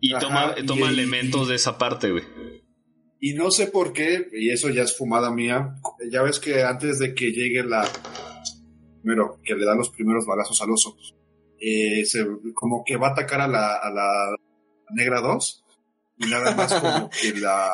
Y 0.00 0.12
Ajá, 0.14 0.20
toma, 0.20 0.54
y- 0.58 0.66
toma 0.66 0.86
y- 0.90 0.94
elementos 0.94 1.46
y- 1.46 1.50
de 1.50 1.56
esa 1.56 1.78
parte, 1.78 2.10
güey. 2.10 2.24
Y 3.20 3.34
no 3.34 3.50
sé 3.50 3.66
por 3.66 3.92
qué, 3.92 4.28
y 4.32 4.50
eso 4.50 4.68
ya 4.70 4.82
es 4.82 4.96
fumada 4.96 5.32
mía, 5.32 5.74
ya 6.12 6.22
ves 6.22 6.38
que 6.38 6.62
antes 6.62 6.98
de 7.00 7.14
que 7.14 7.32
llegue 7.32 7.64
la... 7.64 7.88
Primero, 9.02 9.38
que 9.44 9.54
le 9.54 9.64
da 9.64 9.74
los 9.74 9.90
primeros 9.90 10.26
balazos 10.26 10.60
al 10.62 10.70
oso, 10.70 10.96
eh, 11.60 12.04
se- 12.04 12.26
como 12.54 12.82
que 12.84 12.96
va 12.96 13.08
a 13.08 13.12
atacar 13.12 13.40
a 13.40 13.48
la, 13.48 13.74
a 13.76 13.90
la 13.90 14.34
negra 14.90 15.20
2 15.20 15.64
y 16.18 16.26
nada 16.30 16.54
más 16.54 16.72
como 16.74 17.10
que 17.22 17.32
la... 17.40 17.68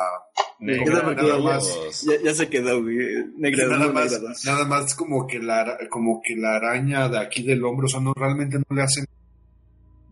Negra 0.59 1.01
Como 1.01 1.11
nada 1.13 1.37
más-. 1.39 2.03
Ya, 2.03 2.13
ya 2.23 2.33
se 2.33 2.47
quedó, 2.49 2.81
güey. 2.81 2.97
Negra 3.37 3.67
nada 3.67 3.91
más, 3.91 4.11
negra 4.11 4.33
nada 4.45 4.65
más 4.65 4.95
como 4.95 5.27
que 5.27 5.39
la 5.39 5.59
ara- 5.61 5.77
como 5.89 6.21
que 6.23 6.35
la 6.35 6.55
araña 6.55 7.09
de 7.09 7.19
aquí 7.19 7.43
del 7.43 7.63
hombro, 7.65 7.85
o 7.87 7.89
sea, 7.89 7.99
no 7.99 8.13
realmente 8.13 8.57
no 8.57 8.75
le 8.75 8.81
hacen 8.83 9.05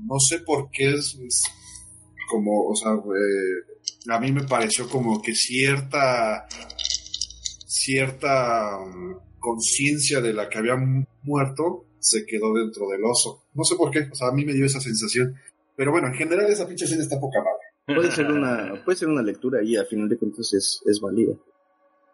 no 0.05 0.19
sé 0.19 0.39
por 0.39 0.69
qué 0.69 0.89
es, 0.95 1.17
es 1.25 1.43
como, 2.29 2.65
o 2.67 2.75
sea, 2.75 2.91
eh, 2.91 4.09
a 4.11 4.19
mí 4.19 4.33
me 4.33 4.43
pareció 4.43 4.89
como 4.89 5.21
que 5.21 5.33
cierta 5.33 6.45
cierta 7.65 8.77
um, 8.79 9.17
conciencia 9.43 10.21
de 10.21 10.33
la 10.33 10.47
que 10.49 10.57
había 10.57 10.77
mu- 10.77 11.03
muerto 11.23 11.85
se 11.99 12.25
quedó 12.25 12.53
dentro 12.53 12.87
del 12.87 13.03
oso. 13.03 13.43
No 13.53 13.63
sé 13.65 13.75
por 13.75 13.91
qué, 13.91 14.07
o 14.11 14.15
sea, 14.15 14.29
a 14.29 14.31
mí 14.31 14.45
me 14.45 14.53
dio 14.53 14.65
esa 14.65 14.79
sensación. 14.79 15.35
Pero 15.75 15.91
bueno, 15.91 16.07
en 16.07 16.13
general 16.13 16.49
esa 16.49 16.65
pinche 16.67 16.85
escena 16.85 17.03
está 17.03 17.19
poca 17.19 17.39
madre. 17.39 17.99
Puede 17.99 18.11
ser 18.11 18.31
una, 18.31 18.81
puede 18.85 18.97
ser 18.97 19.09
una 19.09 19.21
lectura 19.21 19.61
y 19.61 19.75
a 19.75 19.83
final 19.85 20.07
de 20.07 20.17
cuentas 20.17 20.53
es, 20.53 20.81
es 20.85 20.99
válida. 21.01 21.33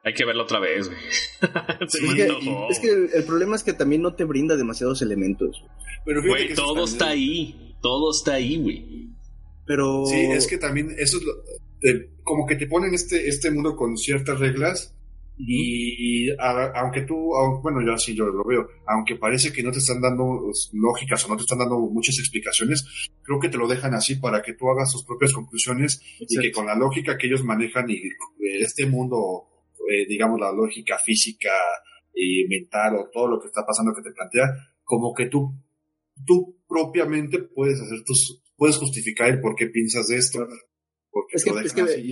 Hay 0.03 0.13
que 0.13 0.25
verla 0.25 0.43
otra 0.43 0.59
vez, 0.59 0.87
güey. 0.87 0.99
Es 1.81 2.15
que, 2.15 2.23
antojó. 2.23 2.69
es 2.71 2.79
que 2.79 2.89
el, 2.89 3.09
el 3.13 3.23
problema 3.25 3.55
es 3.55 3.63
que 3.63 3.73
también 3.73 4.01
no 4.01 4.15
te 4.15 4.23
brinda 4.23 4.55
demasiados 4.57 5.01
elementos. 5.03 5.61
Pero 6.05 6.23
Güey, 6.25 6.47
que 6.47 6.55
todo 6.55 6.85
está 6.85 7.09
ahí. 7.09 7.75
Todo 7.81 8.11
está 8.11 8.33
ahí, 8.33 8.57
güey. 8.61 9.09
Pero. 9.67 10.05
Sí, 10.07 10.15
es 10.31 10.47
que 10.47 10.57
también 10.57 10.95
eso 10.97 11.17
es 11.17 11.23
lo, 11.23 11.33
como 12.23 12.45
que 12.47 12.55
te 12.55 12.65
ponen 12.67 12.93
este, 12.93 13.27
este 13.27 13.51
mundo 13.51 13.75
con 13.75 13.97
ciertas 13.97 14.39
reglas 14.39 14.95
y 15.41 16.29
a- 16.37 16.71
aunque 16.81 17.01
tú, 17.03 17.15
au- 17.33 17.61
bueno, 17.61 17.79
yo 17.85 17.93
así 17.93 18.13
yo 18.13 18.25
lo 18.25 18.43
veo, 18.45 18.67
aunque 18.87 19.15
parece 19.15 19.53
que 19.53 19.63
no 19.63 19.71
te 19.71 19.79
están 19.79 20.01
dando 20.01 20.51
lógicas 20.73 21.23
o 21.25 21.29
no 21.29 21.37
te 21.37 21.41
están 21.43 21.59
dando 21.59 21.79
muchas 21.79 22.17
explicaciones, 22.19 22.85
creo 23.23 23.39
que 23.39 23.49
te 23.49 23.57
lo 23.57 23.67
dejan 23.67 23.93
así 23.93 24.15
para 24.15 24.41
que 24.41 24.53
tú 24.53 24.69
hagas 24.69 24.91
tus 24.91 25.05
propias 25.05 25.31
conclusiones 25.33 26.01
y 26.19 26.25
que 26.41 26.51
con 26.51 26.65
la 26.65 26.75
lógica 26.75 27.17
que 27.17 27.27
ellos 27.27 27.43
manejan 27.43 27.89
y 27.89 27.95
eh, 27.95 28.59
este 28.61 28.85
mundo, 28.85 29.47
eh, 29.89 30.05
digamos, 30.07 30.39
la 30.39 30.51
lógica 30.51 30.97
física 30.97 31.51
y 32.13 32.45
mental 32.47 32.95
o 32.97 33.09
todo 33.11 33.27
lo 33.27 33.39
que 33.39 33.47
está 33.47 33.65
pasando 33.65 33.93
que 33.95 34.01
te 34.01 34.11
plantea, 34.13 34.45
como 34.83 35.13
que 35.13 35.27
tú, 35.27 35.53
tú 36.25 36.57
propiamente 36.67 37.39
puedes 37.39 37.79
hacer 37.79 38.03
tus, 38.03 38.43
puedes 38.57 38.75
justificar 38.77 39.29
el 39.29 39.39
por 39.39 39.55
qué 39.55 39.67
piensas 39.67 40.07
de 40.09 40.17
esto. 40.17 40.45
Porque 41.11 41.37
Es 41.37 41.43
que- 41.45 41.49
es 41.67 41.73
que- 41.73 41.81
así, 41.81 42.11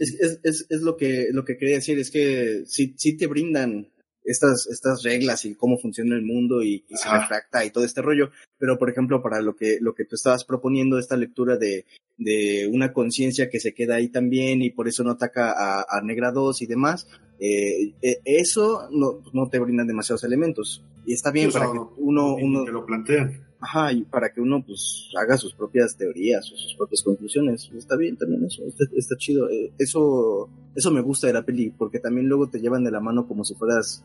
es- 0.00 0.14
Es, 0.20 0.40
es, 0.42 0.66
es, 0.70 0.80
lo 0.82 0.96
que 0.96 1.28
lo 1.32 1.44
que 1.44 1.56
quería 1.56 1.76
decir, 1.76 1.98
es 1.98 2.10
que 2.10 2.62
sí, 2.66 2.94
sí 2.96 3.16
te 3.16 3.26
brindan 3.26 3.88
estas, 4.24 4.66
estas 4.70 5.02
reglas 5.02 5.44
y 5.44 5.54
cómo 5.54 5.78
funciona 5.78 6.14
el 6.16 6.22
mundo 6.22 6.62
y, 6.62 6.84
y 6.88 6.96
se 6.96 7.08
refracta 7.20 7.64
y 7.64 7.70
todo 7.70 7.84
este 7.84 8.00
rollo, 8.00 8.30
pero 8.58 8.78
por 8.78 8.88
ejemplo 8.88 9.22
para 9.22 9.42
lo 9.42 9.54
que, 9.54 9.76
lo 9.80 9.94
que 9.94 10.06
tú 10.06 10.14
estabas 10.16 10.44
proponiendo, 10.46 10.98
esta 10.98 11.16
lectura 11.16 11.58
de, 11.58 11.84
de 12.16 12.66
una 12.72 12.92
conciencia 12.94 13.50
que 13.50 13.60
se 13.60 13.74
queda 13.74 13.96
ahí 13.96 14.08
también 14.08 14.62
y 14.62 14.70
por 14.70 14.88
eso 14.88 15.04
no 15.04 15.10
ataca 15.10 15.52
a, 15.52 15.84
a 15.86 16.00
Negra 16.02 16.32
2 16.32 16.62
y 16.62 16.66
demás, 16.66 17.06
eh, 17.38 17.92
eh, 18.00 18.20
eso 18.24 18.88
no, 18.92 19.22
no 19.34 19.50
te 19.50 19.58
brindan 19.58 19.86
demasiados 19.88 20.24
elementos. 20.24 20.82
Y 21.04 21.12
está 21.12 21.30
bien 21.30 21.48
para 21.58 21.66
que 21.72 21.74
no- 21.78 21.92
uno, 21.98 22.34
uno, 22.36 22.64
lo 22.72 22.86
plantean. 22.86 23.44
Ajá, 23.66 23.92
y 23.92 24.02
para 24.04 24.30
que 24.32 24.40
uno 24.42 24.62
pues 24.66 25.08
haga 25.18 25.38
sus 25.38 25.54
propias 25.54 25.96
teorías 25.96 26.44
o 26.52 26.56
sus 26.56 26.74
propias 26.76 27.02
conclusiones. 27.02 27.70
Está 27.76 27.96
bien 27.96 28.16
también 28.16 28.44
eso, 28.44 28.62
está, 28.66 28.84
está 28.94 29.16
chido. 29.16 29.48
Eh, 29.48 29.72
Eso 29.78 30.50
eso 30.76 30.90
me 30.90 31.00
gusta 31.00 31.28
de 31.28 31.32
la 31.32 31.42
peli, 31.44 31.70
porque 31.70 31.98
también 31.98 32.26
luego 32.28 32.48
te 32.50 32.58
llevan 32.60 32.84
de 32.84 32.90
la 32.90 33.00
mano 33.00 33.26
como 33.26 33.42
si 33.44 33.54
fueras... 33.54 34.04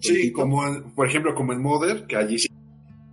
Sí, 0.00 0.32
como 0.32 0.66
en- 0.66 0.82
por 0.94 1.06
ejemplo 1.06 1.34
como 1.34 1.52
en 1.52 1.60
Mother, 1.62 2.06
que 2.06 2.16
allí 2.16 2.38
sí 2.38 2.48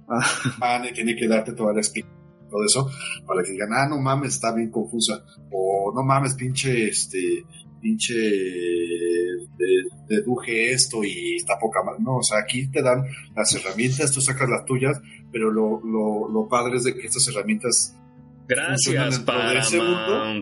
Ah, 0.07 0.81
tiene 0.93 1.15
que 1.15 1.27
darte 1.27 1.51
toda 1.53 1.73
la 1.73 1.79
explicación, 1.81 2.15
todo 2.49 2.63
eso, 2.63 2.89
para 3.27 3.43
que 3.43 3.51
digan, 3.51 3.69
ah, 3.73 3.87
no 3.89 3.99
mames, 3.99 4.35
está 4.35 4.53
bien 4.55 4.69
confusa, 4.71 5.23
o 5.51 5.91
no 5.95 6.03
mames, 6.03 6.35
pinche, 6.35 6.87
este, 6.89 7.43
pinche, 7.81 8.13
de- 8.13 9.89
deduje 10.07 10.71
esto 10.71 11.03
y 11.03 11.35
está 11.37 11.57
poca 11.59 11.83
madre. 11.83 12.03
No, 12.03 12.17
o 12.17 12.23
sea, 12.23 12.39
aquí 12.39 12.67
te 12.67 12.81
dan 12.81 13.03
las 13.35 13.53
herramientas, 13.55 14.11
tú 14.11 14.21
sacas 14.21 14.49
las 14.49 14.65
tuyas, 14.65 15.01
pero 15.35 15.51
lo, 15.51 15.81
lo, 15.83 16.29
lo 16.31 16.47
padre 16.47 16.77
es 16.77 16.85
de 16.85 16.95
que 16.95 17.05
estas 17.07 17.27
herramientas 17.27 17.93
Funcionan 18.47 19.09
Gracias, 19.09 19.25
dentro 19.25 19.49
de 19.49 19.59
ese 19.59 19.77
mundo. 19.81 20.41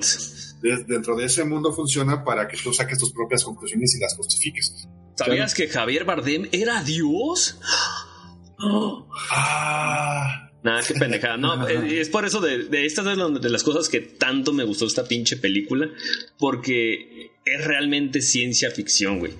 De- 0.62 0.84
dentro 0.94 1.16
de 1.16 1.26
ese 1.26 1.44
mundo 1.46 1.74
funciona 1.74 2.24
para 2.24 2.48
que 2.48 2.58
tú 2.58 2.72
saques 2.72 3.00
tus 3.00 3.12
propias 3.12 3.44
conclusiones 3.44 3.96
y 3.96 4.00
las 4.00 4.16
justifiques. 4.16 4.88
¿Sabías 5.16 5.56
que 5.56 5.68
Javier 5.68 6.06
Bardem 6.06 6.48
era 6.52 6.84
Dios? 6.84 7.60
Ah, 9.32 10.50
Nada, 10.64 10.82
qué 10.88 10.94
pendejada. 10.94 11.38
No, 11.38 11.68
eh, 11.68 12.00
es 12.00 12.10
por 12.10 12.26
eso 12.26 12.40
de, 12.40 12.66
de 12.66 12.86
estas 12.86 13.18
lo- 13.18 13.30
de 13.32 13.50
las 13.50 13.64
cosas 13.64 13.90
que 13.90 14.00
tanto 14.02 14.54
me 14.54 14.64
gustó 14.64 14.86
esta 14.86 15.06
pinche 15.08 15.38
película, 15.38 15.90
porque 16.38 17.32
es 17.46 17.66
realmente 17.66 18.22
ciencia 18.22 18.70
ficción, 18.72 19.20
güey. 19.20 19.34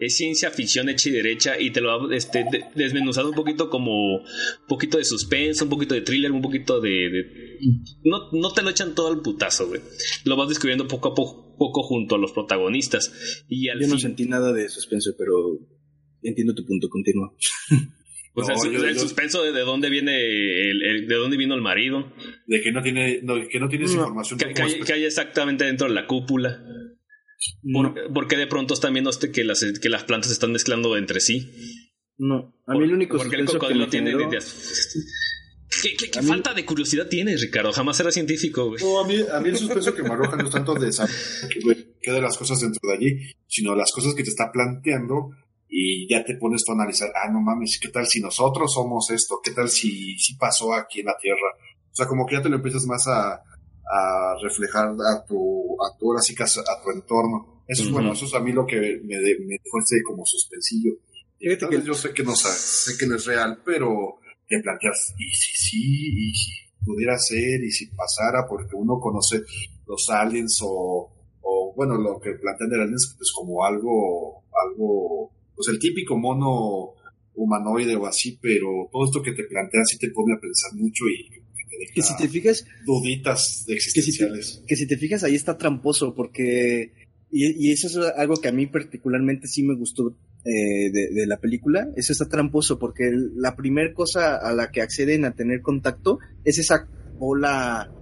Es 0.00 0.16
ciencia 0.16 0.50
ficción 0.50 0.88
hecha 0.88 1.08
y 1.08 1.12
derecha 1.12 1.60
y 1.60 1.70
te 1.72 1.80
lo 1.80 1.90
ha 1.90 2.14
este, 2.14 2.44
de- 2.50 2.64
desmenuzado 2.76 3.30
un 3.30 3.34
poquito 3.34 3.68
como 3.68 4.18
un 4.18 4.22
poquito 4.68 4.96
de 4.98 5.04
suspenso, 5.04 5.64
un 5.64 5.70
poquito 5.70 5.94
de 5.94 6.02
thriller, 6.02 6.30
un 6.30 6.40
poquito 6.42 6.80
de... 6.80 6.90
de- 6.90 7.58
no, 8.04 8.30
no 8.32 8.52
te 8.52 8.62
lo 8.62 8.70
echan 8.70 8.94
todo 8.94 9.08
al 9.12 9.20
putazo, 9.22 9.66
güey. 9.68 9.80
Lo 10.24 10.36
vas 10.36 10.48
descubriendo 10.48 10.86
poco 10.86 11.08
a 11.08 11.14
poco, 11.14 11.56
poco 11.58 11.82
junto 11.82 12.14
a 12.14 12.18
los 12.18 12.30
protagonistas. 12.32 13.44
Y 13.48 13.68
al 13.70 13.80
yo 13.80 13.86
no 13.88 13.94
fin, 13.94 14.00
sentí 14.02 14.24
nada 14.26 14.52
de 14.52 14.68
suspenso, 14.68 15.10
pero 15.18 15.34
entiendo 16.22 16.54
tu 16.54 16.64
punto, 16.64 16.88
continúa. 16.88 17.32
pues, 18.34 18.46
No, 18.46 18.54
el, 18.54 18.60
su- 18.60 18.72
yo- 18.72 18.84
el 18.86 18.94
yo- 18.94 19.00
suspenso 19.00 19.42
de, 19.42 19.50
de 19.52 19.60
dónde 19.62 19.90
viene 19.90 20.16
el- 20.70 20.82
el- 20.82 21.08
de 21.08 21.14
dónde 21.16 21.36
vino 21.36 21.54
el 21.56 21.60
marido. 21.62 22.12
de 22.46 22.60
que 22.62 22.70
no 22.70 22.82
tiene, 22.82 23.20
no, 23.24 23.34
que 23.48 23.58
no 23.58 23.68
tienes 23.68 23.90
No, 23.94 24.02
información. 24.02 24.38
que, 24.38 24.46
hay, 24.46 24.52
espe- 24.54 24.84
que 24.86 24.92
hay 24.92 25.04
exactamente 25.04 25.64
dentro 25.64 25.88
de 25.88 25.94
la 25.94 26.06
cúpula. 26.06 26.62
No, 27.62 27.94
¿Por, 27.94 28.12
por 28.12 28.28
qué 28.28 28.36
de 28.36 28.46
pronto 28.46 28.74
están 28.74 28.92
viendo 28.92 29.10
este 29.10 29.30
que 29.30 29.44
las, 29.44 29.64
que 29.80 29.88
las 29.88 30.04
plantas 30.04 30.28
se 30.28 30.34
están 30.34 30.52
mezclando 30.52 30.96
entre 30.96 31.20
sí? 31.20 31.50
no. 32.18 32.54
A 32.66 32.74
mí 32.74 32.84
el 32.84 32.92
único 32.92 33.16
Porque 33.16 33.36
el 33.36 33.46
que 33.46 33.86
tiene... 33.90 34.10
generó- 34.12 34.30
¿Qué, 35.82 35.94
qué- 35.96 36.10
qué 36.10 36.18
A 36.18 36.22
mí- 36.22 36.28
falta 36.28 36.54
de 36.54 36.64
curiosidad 36.64 37.08
tienes, 37.08 37.40
Ricardo? 37.42 37.72
Jamás 37.72 38.00
era 38.00 38.10
científico, 38.10 38.66
güey. 38.68 38.82
No, 38.82 39.00
a 39.00 39.06
mí, 39.06 39.16
a 39.32 39.38
mí 39.40 39.50
el 39.50 39.56
suspenso 39.56 39.94
que 39.94 40.02
me 40.02 40.08
arroja 40.10 40.36
no 40.36 40.44
es 40.46 40.50
tanto 40.50 40.74
de 40.74 40.90
saber 40.92 41.14
qué 42.02 42.10
de 42.10 42.20
las 42.22 42.36
cosas 42.36 42.60
dentro 42.60 42.80
de 42.88 42.94
allí, 42.96 43.32
sino 43.46 43.74
las 43.76 43.92
cosas 43.92 44.14
que 44.14 44.22
te 44.24 44.30
está 44.30 44.50
planteando 44.50 45.30
y 45.68 46.08
ya 46.08 46.24
te 46.24 46.36
pones 46.36 46.64
tú 46.64 46.72
a 46.72 46.74
analizar, 46.74 47.10
ah, 47.14 47.30
no 47.30 47.40
mames, 47.42 47.78
¿qué 47.80 47.88
tal 47.88 48.06
si 48.06 48.20
nosotros 48.20 48.72
somos 48.72 49.10
esto? 49.10 49.40
¿Qué 49.44 49.50
tal 49.52 49.68
si, 49.68 50.18
si 50.18 50.34
pasó 50.36 50.72
aquí 50.72 51.00
en 51.00 51.06
la 51.06 51.16
Tierra? 51.20 51.38
O 51.92 51.94
sea, 51.94 52.06
como 52.06 52.26
que 52.26 52.36
ya 52.36 52.42
te 52.42 52.48
lo 52.48 52.56
empiezas 52.56 52.86
más 52.86 53.06
a, 53.06 53.34
a 53.90 54.34
reflejar 54.42 54.88
a 54.88 55.24
tu, 55.26 55.76
a 55.82 55.96
tu, 55.98 56.06
ahora 56.10 56.20
sí 56.22 56.34
que 56.34 56.42
a, 56.42 56.46
a 56.46 56.82
tu 56.82 56.90
entorno. 56.90 57.62
Eso 57.66 57.82
es 57.82 57.90
bueno, 57.90 58.12
eso 58.12 58.24
es 58.26 58.34
a 58.34 58.40
mí 58.40 58.52
lo 58.52 58.66
que 58.66 58.76
me, 59.04 59.16
me 59.16 59.56
dejó 59.62 59.78
este 59.78 60.02
como 60.02 60.24
suspensillo. 60.24 60.92
Fíjate 61.38 61.68
que- 61.68 61.82
yo 61.86 61.94
sé 61.94 62.12
que 62.12 62.22
no 62.22 62.34
sa- 62.34 62.48
sé 62.52 62.96
que 62.98 63.06
no 63.06 63.16
es 63.16 63.24
real, 63.26 63.60
pero 63.64 64.18
te 64.48 64.58
planteas, 64.60 65.14
y 65.18 65.30
si 65.30 65.52
sí, 65.54 66.28
y 66.30 66.34
si 66.34 66.50
pudiera 66.84 67.18
ser, 67.18 67.62
y 67.62 67.70
si 67.70 67.86
pasara, 67.88 68.46
porque 68.48 68.74
uno 68.74 68.98
conoce 68.98 69.42
los 69.86 70.08
aliens 70.10 70.58
o, 70.62 71.10
o 71.42 71.72
bueno, 71.76 71.96
lo 71.98 72.18
que 72.18 72.32
plantean 72.32 72.70
de 72.70 72.76
aliens 72.82 73.14
pues 73.16 73.30
como 73.34 73.62
algo, 73.64 74.44
algo, 74.70 75.30
pues 75.54 75.68
el 75.68 75.78
típico 75.78 76.16
mono 76.16 76.94
humanoide 77.34 77.94
o 77.96 78.06
así, 78.06 78.38
pero 78.40 78.88
todo 78.90 79.04
esto 79.04 79.22
que 79.22 79.32
te 79.32 79.44
plantean 79.44 79.84
sí 79.86 79.98
te 79.98 80.10
pone 80.10 80.34
a 80.34 80.40
pensar 80.40 80.72
mucho 80.74 81.04
y 81.08 81.28
Que 81.94 82.02
si 82.02 82.16
te 82.16 82.28
fijas, 82.28 82.64
duditas 82.84 83.64
que 83.66 83.80
si 83.80 83.92
te, 83.92 84.00
existenciales. 84.00 84.62
que 84.66 84.76
si 84.76 84.86
te 84.86 84.96
fijas 84.96 85.24
ahí 85.24 85.34
está 85.34 85.56
tramposo 85.56 86.14
porque 86.14 86.92
y, 87.30 87.68
y 87.68 87.72
eso 87.72 87.86
es 87.86 87.96
algo 88.16 88.36
que 88.36 88.48
a 88.48 88.52
mí 88.52 88.66
particularmente 88.66 89.46
sí 89.46 89.62
me 89.62 89.76
gustó 89.76 90.16
eh, 90.44 90.90
de, 90.90 91.10
de 91.12 91.26
la 91.26 91.38
película 91.38 91.88
eso 91.96 92.12
está 92.12 92.28
tramposo 92.28 92.78
porque 92.78 93.10
la 93.36 93.54
primera 93.54 93.92
cosa 93.92 94.36
a 94.36 94.52
la 94.52 94.70
que 94.70 94.80
acceden 94.82 95.24
a 95.24 95.34
tener 95.34 95.60
contacto 95.60 96.18
es 96.44 96.58
esa 96.58 96.88
bola 97.18 97.92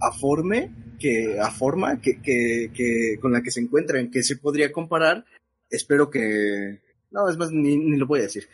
aforme 0.00 0.70
que 0.98 1.38
aforma 1.40 2.00
que, 2.00 2.20
que, 2.20 2.70
que 2.74 3.18
con 3.20 3.32
la 3.32 3.42
que 3.42 3.50
se 3.50 3.60
encuentran 3.60 4.10
que 4.10 4.22
se 4.22 4.36
podría 4.36 4.72
comparar 4.72 5.24
espero 5.70 6.10
que 6.10 6.80
no 7.10 7.28
es 7.28 7.36
más 7.36 7.50
ni, 7.52 7.76
ni 7.76 7.96
lo 7.96 8.06
voy 8.06 8.20
a 8.20 8.24
decir 8.24 8.48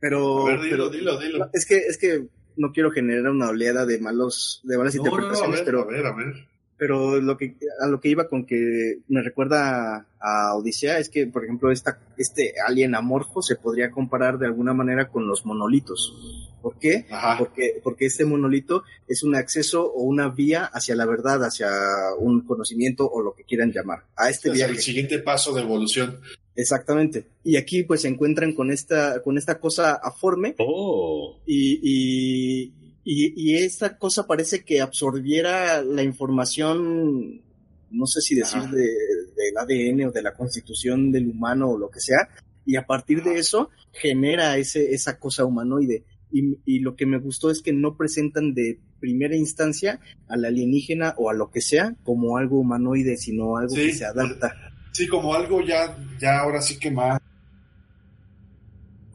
pero, 0.00 0.46
A 0.46 0.52
ver, 0.52 0.60
dilo, 0.60 0.70
pero 0.70 0.90
dilo, 0.90 1.18
dilo. 1.18 1.50
es 1.52 1.66
que 1.66 1.78
es 1.78 1.98
que 1.98 2.28
no 2.58 2.72
quiero 2.72 2.90
generar 2.90 3.30
una 3.30 3.48
oleada 3.48 3.86
de 3.86 3.98
malos 3.98 4.60
de 4.64 4.76
malas 4.76 4.94
No, 4.94 5.04
no, 5.04 5.10
no, 5.10 5.14
a 5.14 5.18
interpretaciones 5.18 5.58
ver, 5.60 5.64
pero 5.64 5.82
a 5.82 5.86
ver, 5.86 6.06
a 6.06 6.12
ver. 6.14 6.46
pero 6.76 7.20
lo 7.20 7.36
que 7.36 7.56
a 7.80 7.86
lo 7.86 8.00
que 8.00 8.08
iba 8.08 8.28
con 8.28 8.44
que 8.44 8.98
me 9.08 9.22
recuerda 9.22 10.06
a 10.20 10.54
Odisea 10.54 10.98
es 10.98 11.08
que 11.08 11.26
por 11.26 11.44
ejemplo 11.44 11.70
esta 11.70 11.98
este 12.16 12.54
alien 12.66 12.94
amorfo 12.94 13.40
se 13.40 13.56
podría 13.56 13.90
comparar 13.90 14.38
de 14.38 14.46
alguna 14.46 14.74
manera 14.74 15.08
con 15.08 15.26
los 15.26 15.46
monolitos 15.46 16.14
¿por 16.60 16.78
qué? 16.78 17.06
Ajá. 17.10 17.38
porque 17.38 17.80
porque 17.82 18.06
este 18.06 18.24
monolito 18.24 18.82
es 19.06 19.22
un 19.22 19.34
acceso 19.36 19.90
o 19.90 20.02
una 20.02 20.28
vía 20.28 20.64
hacia 20.64 20.96
la 20.96 21.06
verdad 21.06 21.44
hacia 21.44 21.68
un 22.18 22.42
conocimiento 22.42 23.08
o 23.08 23.22
lo 23.22 23.34
que 23.34 23.44
quieran 23.44 23.72
llamar 23.72 24.04
a 24.16 24.28
este 24.28 24.50
Es 24.50 24.60
el 24.60 24.78
siguiente 24.78 25.20
paso 25.20 25.54
de 25.54 25.62
evolución. 25.62 26.20
Exactamente 26.58 27.26
y 27.44 27.56
aquí 27.56 27.84
pues 27.84 28.02
se 28.02 28.08
encuentran 28.08 28.52
con 28.52 28.70
esta 28.72 29.22
con 29.22 29.38
esta 29.38 29.60
cosa 29.60 29.94
aforme 29.94 30.54
Oh. 30.58 31.38
y, 31.46 31.78
y, 31.82 32.72
y, 33.04 33.32
y 33.36 33.54
esta 33.56 33.96
cosa 33.96 34.26
parece 34.26 34.64
que 34.64 34.80
absorbiera 34.82 35.82
la 35.82 36.02
información, 36.02 37.40
no 37.90 38.06
sé 38.06 38.20
si 38.20 38.34
decir 38.34 38.60
de, 38.64 38.82
del 38.82 39.56
ADN 39.56 40.08
o 40.08 40.12
de 40.12 40.20
la 40.22 40.34
constitución 40.34 41.10
del 41.12 41.28
humano 41.28 41.70
o 41.70 41.78
lo 41.78 41.88
que 41.90 42.00
sea, 42.00 42.28
y 42.66 42.76
a 42.76 42.84
partir 42.86 43.22
de 43.22 43.38
eso 43.38 43.70
genera 43.92 44.58
ese, 44.58 44.92
esa 44.92 45.18
cosa 45.18 45.44
humanoide. 45.46 46.04
Y, 46.30 46.58
y 46.66 46.80
lo 46.80 46.96
que 46.96 47.06
me 47.06 47.18
gustó 47.18 47.50
es 47.50 47.62
que 47.62 47.72
no 47.72 47.96
presentan 47.96 48.52
de 48.52 48.78
primera 49.00 49.34
instancia 49.36 50.00
al 50.28 50.44
alienígena 50.44 51.14
o 51.16 51.30
a 51.30 51.34
lo 51.34 51.50
que 51.50 51.62
sea 51.62 51.96
como 52.02 52.36
algo 52.36 52.60
humanoide, 52.60 53.16
sino 53.16 53.56
algo 53.56 53.74
Sí. 53.74 53.86
que 53.86 53.94
se 53.94 54.04
adapta. 54.04 54.67
Sí, 54.98 55.06
como 55.06 55.32
algo 55.32 55.60
ya, 55.60 55.96
ya 56.20 56.40
ahora 56.40 56.60
sí 56.60 56.76
que 56.76 56.90
más, 56.90 57.20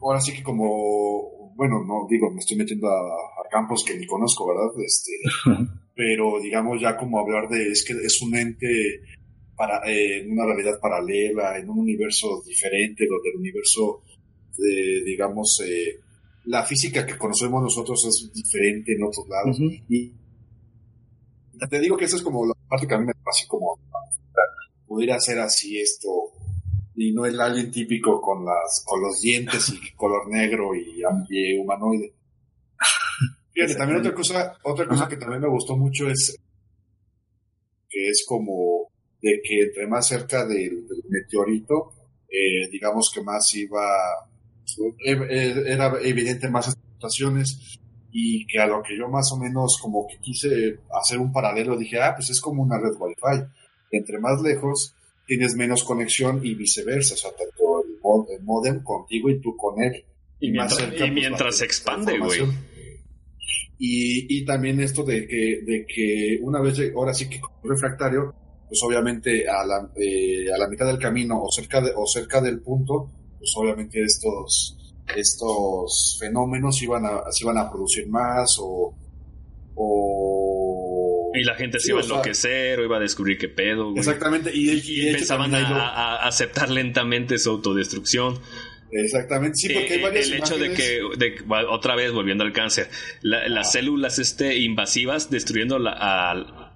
ahora 0.00 0.18
sí 0.18 0.32
que 0.32 0.42
como, 0.42 1.52
bueno, 1.54 1.84
no 1.84 2.06
digo, 2.08 2.30
me 2.30 2.38
estoy 2.38 2.56
metiendo 2.56 2.88
a, 2.88 3.02
campos 3.50 3.84
que 3.84 3.94
ni 3.98 4.06
conozco, 4.06 4.48
¿verdad? 4.48 4.72
Este, 4.82 5.12
pero 5.94 6.40
digamos 6.40 6.80
ya 6.80 6.96
como 6.96 7.20
hablar 7.20 7.50
de, 7.50 7.68
es 7.68 7.84
que 7.84 7.92
es 8.02 8.22
un 8.22 8.34
ente 8.34 9.02
para, 9.54 9.86
eh, 9.86 10.22
en 10.22 10.32
una 10.32 10.46
realidad 10.46 10.80
paralela, 10.80 11.58
en 11.58 11.68
un 11.68 11.80
universo 11.80 12.42
diferente, 12.46 13.06
donde 13.06 13.28
el 13.28 13.36
universo, 13.36 14.00
digamos, 15.04 15.60
eh, 15.66 16.00
la 16.46 16.64
física 16.64 17.04
que 17.04 17.18
conocemos 17.18 17.62
nosotros 17.62 18.06
es 18.06 18.32
diferente 18.32 18.94
en 18.94 19.04
otros 19.04 19.28
lados. 19.28 19.60
Y 19.90 20.14
te 21.68 21.78
digo 21.78 21.98
que 21.98 22.06
eso 22.06 22.16
es 22.16 22.22
como 22.22 22.46
la 22.46 22.54
parte 22.70 22.86
que 22.86 22.94
a 22.94 22.98
mí 22.98 23.04
me 23.04 23.14
pasa 23.22 23.44
como 23.46 23.78
pudiera 24.86 25.18
ser 25.20 25.40
así 25.40 25.80
esto 25.80 26.32
y 26.96 27.12
no 27.12 27.26
el 27.26 27.40
alien 27.40 27.70
típico 27.70 28.20
con 28.20 28.44
las 28.44 28.84
con 28.86 29.00
los 29.02 29.20
dientes 29.20 29.70
y 29.70 29.94
color 29.94 30.28
negro 30.28 30.70
y, 30.74 31.02
humanoide. 31.56 32.12
Fíjate, 33.52 33.74
también 33.74 34.00
otra 34.00 34.14
cosa, 34.14 34.56
otra 34.62 34.86
cosa 34.86 35.08
que 35.08 35.16
también 35.16 35.42
me 35.42 35.48
gustó 35.48 35.76
mucho 35.76 36.08
es 36.08 36.36
que 37.88 38.08
es 38.08 38.24
como 38.26 38.90
de 39.22 39.40
que 39.42 39.62
entre 39.62 39.86
más 39.86 40.08
cerca 40.08 40.44
del, 40.46 40.86
meteorito, 41.08 41.92
eh, 42.28 42.68
digamos 42.70 43.10
que 43.12 43.22
más 43.22 43.54
iba, 43.54 43.86
eh, 45.06 45.16
eh, 45.30 45.62
era 45.66 45.92
evidente 46.02 46.48
más 46.50 46.76
situaciones 46.94 47.78
y 48.10 48.46
que 48.46 48.58
a 48.58 48.66
lo 48.66 48.82
que 48.82 48.96
yo 48.96 49.08
más 49.08 49.32
o 49.32 49.36
menos 49.36 49.78
como 49.80 50.06
que 50.06 50.18
quise 50.18 50.78
hacer 51.00 51.18
un 51.18 51.32
paralelo, 51.32 51.76
dije, 51.76 52.00
ah, 52.00 52.14
pues 52.14 52.30
es 52.30 52.40
como 52.40 52.62
una 52.62 52.78
red 52.78 52.94
Wi-Fi. 52.98 53.44
Entre 53.96 54.18
más 54.18 54.40
lejos, 54.42 54.94
tienes 55.26 55.54
menos 55.54 55.84
conexión 55.84 56.40
y 56.44 56.54
viceversa, 56.54 57.14
o 57.14 57.16
sea, 57.16 57.30
tanto 57.30 57.84
el, 58.30 58.42
modem 58.42 58.82
contigo 58.82 59.30
y 59.30 59.40
tú 59.40 59.56
con 59.56 59.82
él. 59.82 60.04
Y, 60.40 60.50
mientras, 60.50 60.82
pues, 60.82 61.12
mientras 61.12 61.56
se 61.56 61.64
expande, 61.64 62.18
güey. 62.18 62.42
Y, 63.78 64.38
y, 64.38 64.44
también 64.44 64.80
esto 64.80 65.02
de 65.02 65.26
que, 65.26 65.60
de 65.64 65.86
que 65.86 66.38
una 66.42 66.60
vez, 66.60 66.78
ahora 66.94 67.12
sí 67.12 67.28
que 67.28 67.40
con 67.40 67.52
refractario, 67.68 68.34
pues 68.68 68.80
obviamente 68.82 69.48
a 69.48 69.64
la, 69.66 69.90
eh, 69.96 70.46
a 70.52 70.58
la 70.58 70.68
mitad 70.68 70.86
del 70.86 70.98
camino 70.98 71.42
o 71.42 71.50
cerca, 71.50 71.80
de, 71.80 71.92
o 71.94 72.06
cerca 72.06 72.40
del 72.40 72.60
punto, 72.60 73.10
pues 73.38 73.52
obviamente 73.56 74.02
estos 74.02 74.78
estos 75.16 76.16
fenómenos 76.18 76.82
iban 76.82 77.04
a, 77.04 77.30
se 77.30 77.44
iban 77.44 77.58
a 77.58 77.70
producir 77.70 78.08
más 78.08 78.58
o, 78.60 78.94
o 79.74 80.33
y 81.34 81.44
la 81.44 81.54
gente 81.54 81.80
se 81.80 81.90
iba 81.90 82.00
a 82.00 82.02
enloquecer 82.02 82.80
o, 82.80 82.84
iba 82.84 82.96
a 82.96 83.00
descubrir 83.00 83.38
qué 83.38 83.48
pedo. 83.48 83.92
Exactamente. 83.96 84.50
Y, 84.54 85.08
empezaban 85.08 85.54
a, 85.54 86.16
aceptar 86.26 86.70
lentamente 86.70 87.38
su 87.38 87.50
autodestrucción. 87.50 88.38
Exactamente, 88.90 89.56
sí, 89.56 89.74
porque 89.74 89.94
hay 89.94 89.98
eh, 89.98 90.02
varias 90.02 90.26
El 90.28 90.34
hecho 90.34 90.56
de 90.56 90.72
que, 90.72 91.00
otra 91.68 91.96
vez 91.96 92.12
volviendo 92.12 92.44
al 92.44 92.52
cáncer, 92.52 92.88
las 93.22 93.72
células 93.72 94.18
este, 94.18 94.56
invasivas 94.56 95.30
destruyendo 95.30 95.78
la, 95.78 95.92
a, 95.92 96.30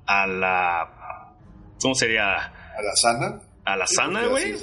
a 0.06 0.26
la. 0.26 1.34
¿Cómo 1.80 1.94
sería? 1.94 2.34
A 2.34 2.82
la 2.82 2.96
sana. 2.96 3.40
A 3.64 3.76
la 3.76 3.86
sana, 3.86 4.26
güey 4.26 4.54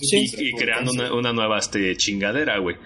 y, 0.00 0.52
creando 0.52 0.92
una, 1.16 1.32
nueva 1.32 1.58
este, 1.58 1.96
chingadera, 1.96 2.58
güey. 2.58 2.76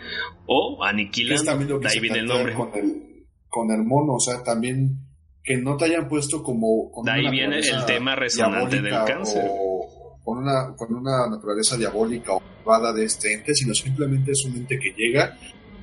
O 0.47 0.83
aniquilando, 0.85 1.79
de 1.79 1.89
ahí 1.89 2.01
viene 2.01 2.21
el 2.21 2.27
nombre. 2.27 2.55
Con 2.55 2.71
el, 2.75 3.27
con 3.49 3.71
el 3.71 3.85
mono, 3.85 4.15
o 4.15 4.21
sea, 4.21 4.43
también 4.43 5.08
que 5.49 5.57
no 5.57 5.79
te 5.79 5.87
hayan 5.87 6.07
puesto 6.11 6.43
como... 6.43 6.93
de 7.03 7.11
ahí 7.11 7.31
viene 7.31 7.61
el 7.61 7.87
tema 7.87 8.15
resonante 8.15 8.83
del 8.83 8.93
cáncer. 9.07 9.47
O 9.49 10.21
con 10.23 10.37
una, 10.37 10.77
con 10.77 10.95
una 10.95 11.27
naturaleza 11.27 11.79
diabólica 11.79 12.35
o 12.35 12.41
malvada 12.41 12.93
de 12.93 13.07
este 13.07 13.33
ente, 13.33 13.55
sino 13.55 13.73
simplemente 13.73 14.33
es 14.33 14.45
un 14.45 14.57
ente 14.57 14.79
que 14.79 14.93
llega 14.93 15.39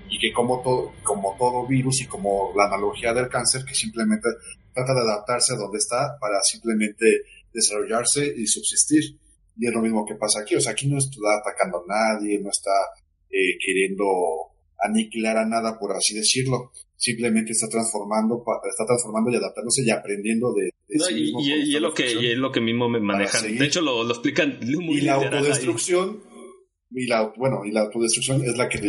y 0.08 0.20
que 0.20 0.32
como 0.32 0.62
todo, 0.62 0.94
como 1.02 1.36
todo 1.40 1.66
virus 1.66 2.02
y 2.02 2.06
como 2.06 2.54
la 2.56 2.66
analogía 2.66 3.12
del 3.12 3.28
cáncer, 3.28 3.66
que 3.66 3.74
simplemente 3.74 4.30
trata 4.72 4.94
de 4.94 5.02
adaptarse 5.02 5.56
a 5.56 5.58
donde 5.58 5.80
está 5.80 6.16
para 6.22 6.40
simplemente 6.44 7.24
desarrollarse 7.52 8.36
y 8.38 8.46
subsistir. 8.46 9.18
Y 9.58 9.66
es 9.66 9.74
lo 9.74 9.82
mismo 9.82 10.06
que 10.06 10.14
pasa 10.14 10.42
aquí. 10.42 10.54
O 10.54 10.62
sea, 10.62 10.74
aquí 10.74 10.88
no 10.88 11.00
está 11.00 11.18
atacando 11.42 11.80
a 11.80 12.14
nadie, 12.14 12.40
no 12.40 12.52
está 12.52 12.70
eh, 13.32 13.58
queriendo 13.66 14.06
aniquilar 14.78 15.38
a 15.38 15.46
nada, 15.48 15.80
por 15.80 15.92
así 15.94 16.14
decirlo. 16.14 16.72
Simplemente 17.06 17.52
está 17.52 17.70
transformando, 17.70 18.44
está 18.68 18.84
transformando 18.84 19.30
y 19.30 19.36
adaptándose 19.36 19.84
y 19.86 19.92
aprendiendo 19.92 20.52
de, 20.54 20.72
sí 20.98 21.34
y, 21.38 21.76
es 21.76 21.80
lo 21.80 21.94
que, 21.94 22.12
y 22.12 22.32
es 22.32 22.38
lo 22.40 22.52
que 22.52 22.62
mismo 22.62 22.90
me 22.90 23.00
manejan. 23.00 23.44
De 23.44 23.64
hecho, 23.64 23.82
lo, 23.82 24.04
lo 24.04 24.10
explican 24.10 24.58
muy 24.64 24.98
Y 24.98 25.02
la 25.02 25.14
autodestrucción, 25.14 26.24
y 26.90 27.06
la, 27.06 27.32
bueno, 27.38 27.62
y 27.64 27.72
la 27.72 27.82
autodestrucción 27.82 28.44
es 28.44 28.58
la 28.58 28.68
que, 28.68 28.80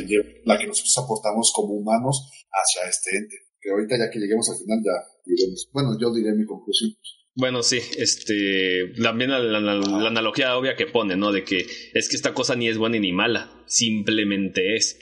la 0.46 0.56
que 0.56 0.66
nosotros 0.66 0.96
aportamos 1.04 1.52
como 1.54 1.74
humanos 1.74 2.30
hacia 2.50 2.88
este 2.88 3.18
ente. 3.18 3.36
Que 3.60 3.70
ahorita 3.70 3.98
ya 3.98 4.10
que 4.10 4.18
lleguemos 4.18 4.48
al 4.48 4.56
final 4.64 4.78
ya 4.82 4.96
diremos, 5.26 5.68
bueno, 5.74 5.90
yo 6.00 6.14
diré 6.14 6.32
mi 6.32 6.46
conclusión. 6.46 6.92
Bueno, 7.34 7.62
sí, 7.62 7.80
este, 7.98 8.94
también 9.02 9.30
la, 9.30 9.40
la, 9.40 10.06
analogía 10.08 10.56
obvia 10.56 10.74
que 10.74 10.86
pone, 10.86 11.16
¿no? 11.16 11.32
De 11.32 11.44
que 11.44 11.66
es 11.92 12.08
que 12.08 12.16
esta 12.16 12.32
cosa 12.32 12.56
ni 12.56 12.68
es 12.68 12.78
buena 12.78 12.98
ni 12.98 13.12
mala, 13.12 13.62
simplemente 13.66 14.74
es. 14.74 14.98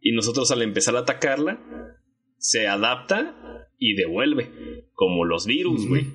Y 0.00 0.12
nosotros 0.12 0.52
al 0.52 0.62
empezar 0.62 0.94
a 0.94 1.00
atacarla, 1.00 1.58
se 2.38 2.66
adapta 2.66 3.66
y 3.78 3.94
devuelve, 3.94 4.84
como 4.94 5.24
los 5.24 5.46
virus, 5.46 5.86
güey. 5.86 6.06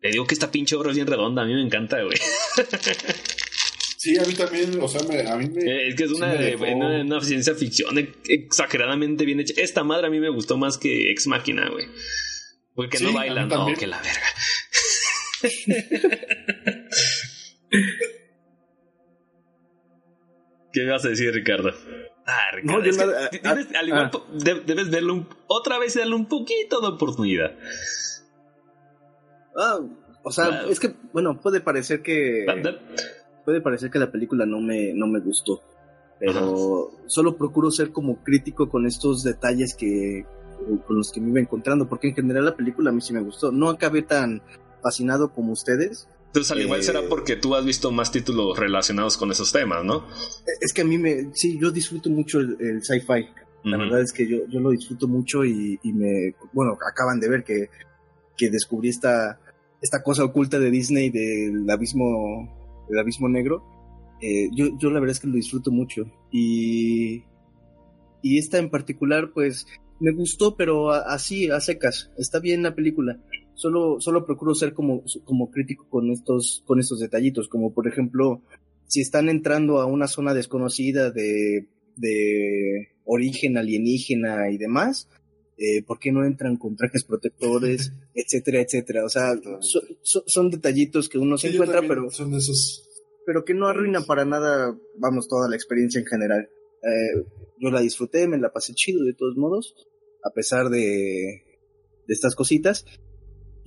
Le 0.00 0.10
digo 0.10 0.26
que 0.26 0.34
esta 0.34 0.50
pinche 0.50 0.76
obra 0.76 0.90
es 0.90 0.96
bien 0.96 1.06
redonda, 1.08 1.42
a 1.42 1.46
mí 1.46 1.54
me 1.54 1.62
encanta, 1.62 2.02
güey. 2.02 2.18
Sí, 3.98 4.16
a 4.16 4.22
mí 4.22 4.32
también, 4.32 4.80
o 4.80 4.86
sea, 4.86 5.00
a 5.00 5.36
mí 5.36 5.48
me... 5.48 5.60
Eh, 5.60 5.88
es 5.88 5.96
que 5.96 6.04
es 6.04 6.12
una, 6.12 6.32
una, 7.02 7.20
ciencia 7.20 7.56
ficción 7.56 7.98
exageradamente 8.28 9.24
bien 9.24 9.40
hecha. 9.40 9.54
Esta 9.60 9.82
madre 9.82 10.06
a 10.06 10.10
mí 10.10 10.20
me 10.20 10.28
gustó 10.28 10.56
más 10.56 10.78
que 10.78 11.10
Ex 11.10 11.26
Máquina, 11.26 11.68
güey. 11.68 11.86
Porque 12.76 13.00
no 13.00 13.12
bailan, 13.12 13.48
no, 13.48 13.66
que 13.74 13.88
la 13.88 14.00
verga. 14.00 14.22
¿Qué 20.72 20.84
vas 20.84 21.04
a 21.04 21.08
decir, 21.08 21.34
Ricardo? 21.34 21.74
Ah, 22.30 22.50
Ricardo, 22.52 22.82
al 22.82 23.88
igual, 23.88 24.10
ah. 24.12 24.20
debes 24.66 24.90
verlo 24.90 25.26
otra 25.46 25.78
vez 25.78 25.96
y 25.96 26.00
darle 26.00 26.14
un 26.14 26.26
poquito 26.26 26.82
de 26.82 26.88
oportunidad. 26.88 27.52
Ah, 29.56 29.78
o 30.22 30.30
sea, 30.30 30.66
es 30.68 30.78
que, 30.78 30.94
bueno, 31.14 31.40
puede 31.40 31.62
parecer 31.62 32.02
que. 32.02 32.44
Puede 33.46 33.62
parecer 33.62 33.90
que 33.90 33.98
la 33.98 34.12
película 34.12 34.44
no 34.44 34.60
me, 34.60 34.92
no 34.92 35.06
me 35.06 35.20
gustó. 35.20 35.62
Pero 36.20 36.90
solo 37.06 37.38
procuro 37.38 37.70
ser 37.70 37.92
como 37.92 38.22
crítico 38.22 38.68
con 38.68 38.84
estos 38.84 39.22
detalles 39.22 39.74
que, 39.74 40.26
con 40.86 40.96
los 40.98 41.10
que 41.10 41.22
me 41.22 41.30
iba 41.30 41.40
encontrando, 41.40 41.88
porque 41.88 42.08
en 42.08 42.14
general 42.14 42.44
la 42.44 42.56
película 42.56 42.90
a 42.90 42.92
mí 42.92 43.00
sí 43.00 43.14
me 43.14 43.22
gustó. 43.22 43.52
No 43.52 43.70
acabé 43.70 44.02
tan 44.02 44.42
fascinado 44.82 45.32
como 45.32 45.52
ustedes. 45.52 46.08
Entonces, 46.28 46.52
al 46.52 46.60
igual 46.60 46.82
será 46.82 47.00
eh, 47.00 47.06
porque 47.08 47.36
tú 47.36 47.54
has 47.54 47.64
visto 47.64 47.90
más 47.90 48.12
títulos 48.12 48.58
relacionados 48.58 49.16
con 49.16 49.30
esos 49.30 49.50
temas, 49.50 49.82
¿no? 49.82 50.06
Es 50.60 50.72
que 50.74 50.82
a 50.82 50.84
mí 50.84 50.98
me, 50.98 51.30
sí, 51.32 51.58
yo 51.60 51.70
disfruto 51.70 52.10
mucho 52.10 52.40
el, 52.40 52.82
sci-fi. 52.82 53.28
La 53.64 53.76
verdad 53.76 54.02
es 54.02 54.12
que 54.12 54.28
yo, 54.28 54.46
yo 54.48 54.60
lo 54.60 54.70
disfruto 54.70 55.08
mucho 55.08 55.44
y, 55.44 55.78
me, 55.84 56.34
bueno, 56.52 56.76
acaban 56.86 57.18
de 57.18 57.28
ver 57.28 57.44
que, 57.44 57.70
que 58.36 58.50
descubrí 58.50 58.88
esta, 58.88 59.40
esta 59.80 60.02
cosa 60.02 60.24
oculta 60.24 60.58
de 60.58 60.70
Disney 60.70 61.10
del 61.10 61.68
abismo, 61.68 62.86
del 62.88 62.98
abismo 62.98 63.28
negro. 63.28 63.64
Eh, 64.20 64.48
yo, 64.52 64.66
yo 64.78 64.90
la 64.90 65.00
verdad 65.00 65.16
es 65.16 65.20
que 65.20 65.28
lo 65.28 65.34
disfruto 65.34 65.70
mucho. 65.70 66.04
Y, 66.30 67.24
y 68.22 68.38
esta 68.38 68.58
en 68.58 68.70
particular, 68.70 69.32
pues, 69.32 69.66
me 70.00 70.12
gustó, 70.12 70.56
pero 70.56 70.90
así, 70.92 71.50
a 71.50 71.60
secas. 71.60 72.10
Está 72.16 72.38
bien 72.38 72.62
la 72.62 72.74
película. 72.74 73.18
Solo, 73.58 74.00
solo 74.00 74.24
procuro 74.24 74.54
ser 74.54 74.72
como, 74.72 75.02
como 75.24 75.50
crítico 75.50 75.88
con 75.90 76.12
estos, 76.12 76.62
con 76.64 76.78
estos 76.78 77.00
detallitos, 77.00 77.48
como 77.48 77.74
por 77.74 77.88
ejemplo, 77.88 78.40
si 78.86 79.00
están 79.00 79.28
entrando 79.28 79.80
a 79.80 79.86
una 79.86 80.06
zona 80.06 80.32
desconocida 80.32 81.10
de, 81.10 81.66
de 81.96 82.88
origen 83.04 83.58
alienígena 83.58 84.48
y 84.52 84.58
demás, 84.58 85.08
eh, 85.56 85.82
¿por 85.82 85.98
qué 85.98 86.12
no 86.12 86.24
entran 86.24 86.56
con 86.56 86.76
trajes 86.76 87.02
protectores, 87.02 87.92
etcétera, 88.14 88.60
etcétera? 88.60 89.04
O 89.04 89.08
sea, 89.08 89.32
son 90.02 90.50
detallitos 90.50 91.08
que 91.08 91.18
uno 91.18 91.36
se 91.36 91.48
encuentra, 91.48 91.82
pero, 91.82 92.12
son 92.12 92.32
esos... 92.34 92.88
pero 93.26 93.44
que 93.44 93.54
no 93.54 93.66
arruinan 93.66 94.04
para 94.04 94.24
nada, 94.24 94.72
vamos, 94.98 95.26
toda 95.26 95.48
la 95.48 95.56
experiencia 95.56 95.98
en 95.98 96.06
general. 96.06 96.48
Eh, 96.84 97.24
yo 97.58 97.70
la 97.72 97.80
disfruté, 97.80 98.28
me 98.28 98.38
la 98.38 98.52
pasé 98.52 98.72
chido 98.74 99.02
de 99.02 99.14
todos 99.14 99.36
modos, 99.36 99.74
a 100.22 100.30
pesar 100.30 100.68
de, 100.68 101.42
de 102.06 102.14
estas 102.14 102.36
cositas. 102.36 102.84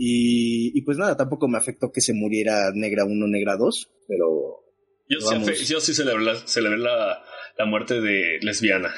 Y, 0.04 0.76
y, 0.76 0.82
pues 0.82 0.98
nada, 0.98 1.16
tampoco 1.16 1.48
me 1.48 1.60
afectó 1.60 1.92
que 1.92 2.02
se 2.02 2.16
muriera 2.16 2.72
Negra 2.74 3.06
1, 3.06 3.28
Negra 3.28 3.56
2, 3.56 3.92
pero... 4.08 4.66
Yo 5.08 5.20
sí, 5.20 5.66
yo 5.66 5.80
sí 5.80 5.94
celebré, 5.94 6.24
la, 6.24 6.34
la, 6.78 7.24
la, 7.56 7.66
muerte 7.68 8.02
de 8.02 8.40
lesbiana. 8.42 8.96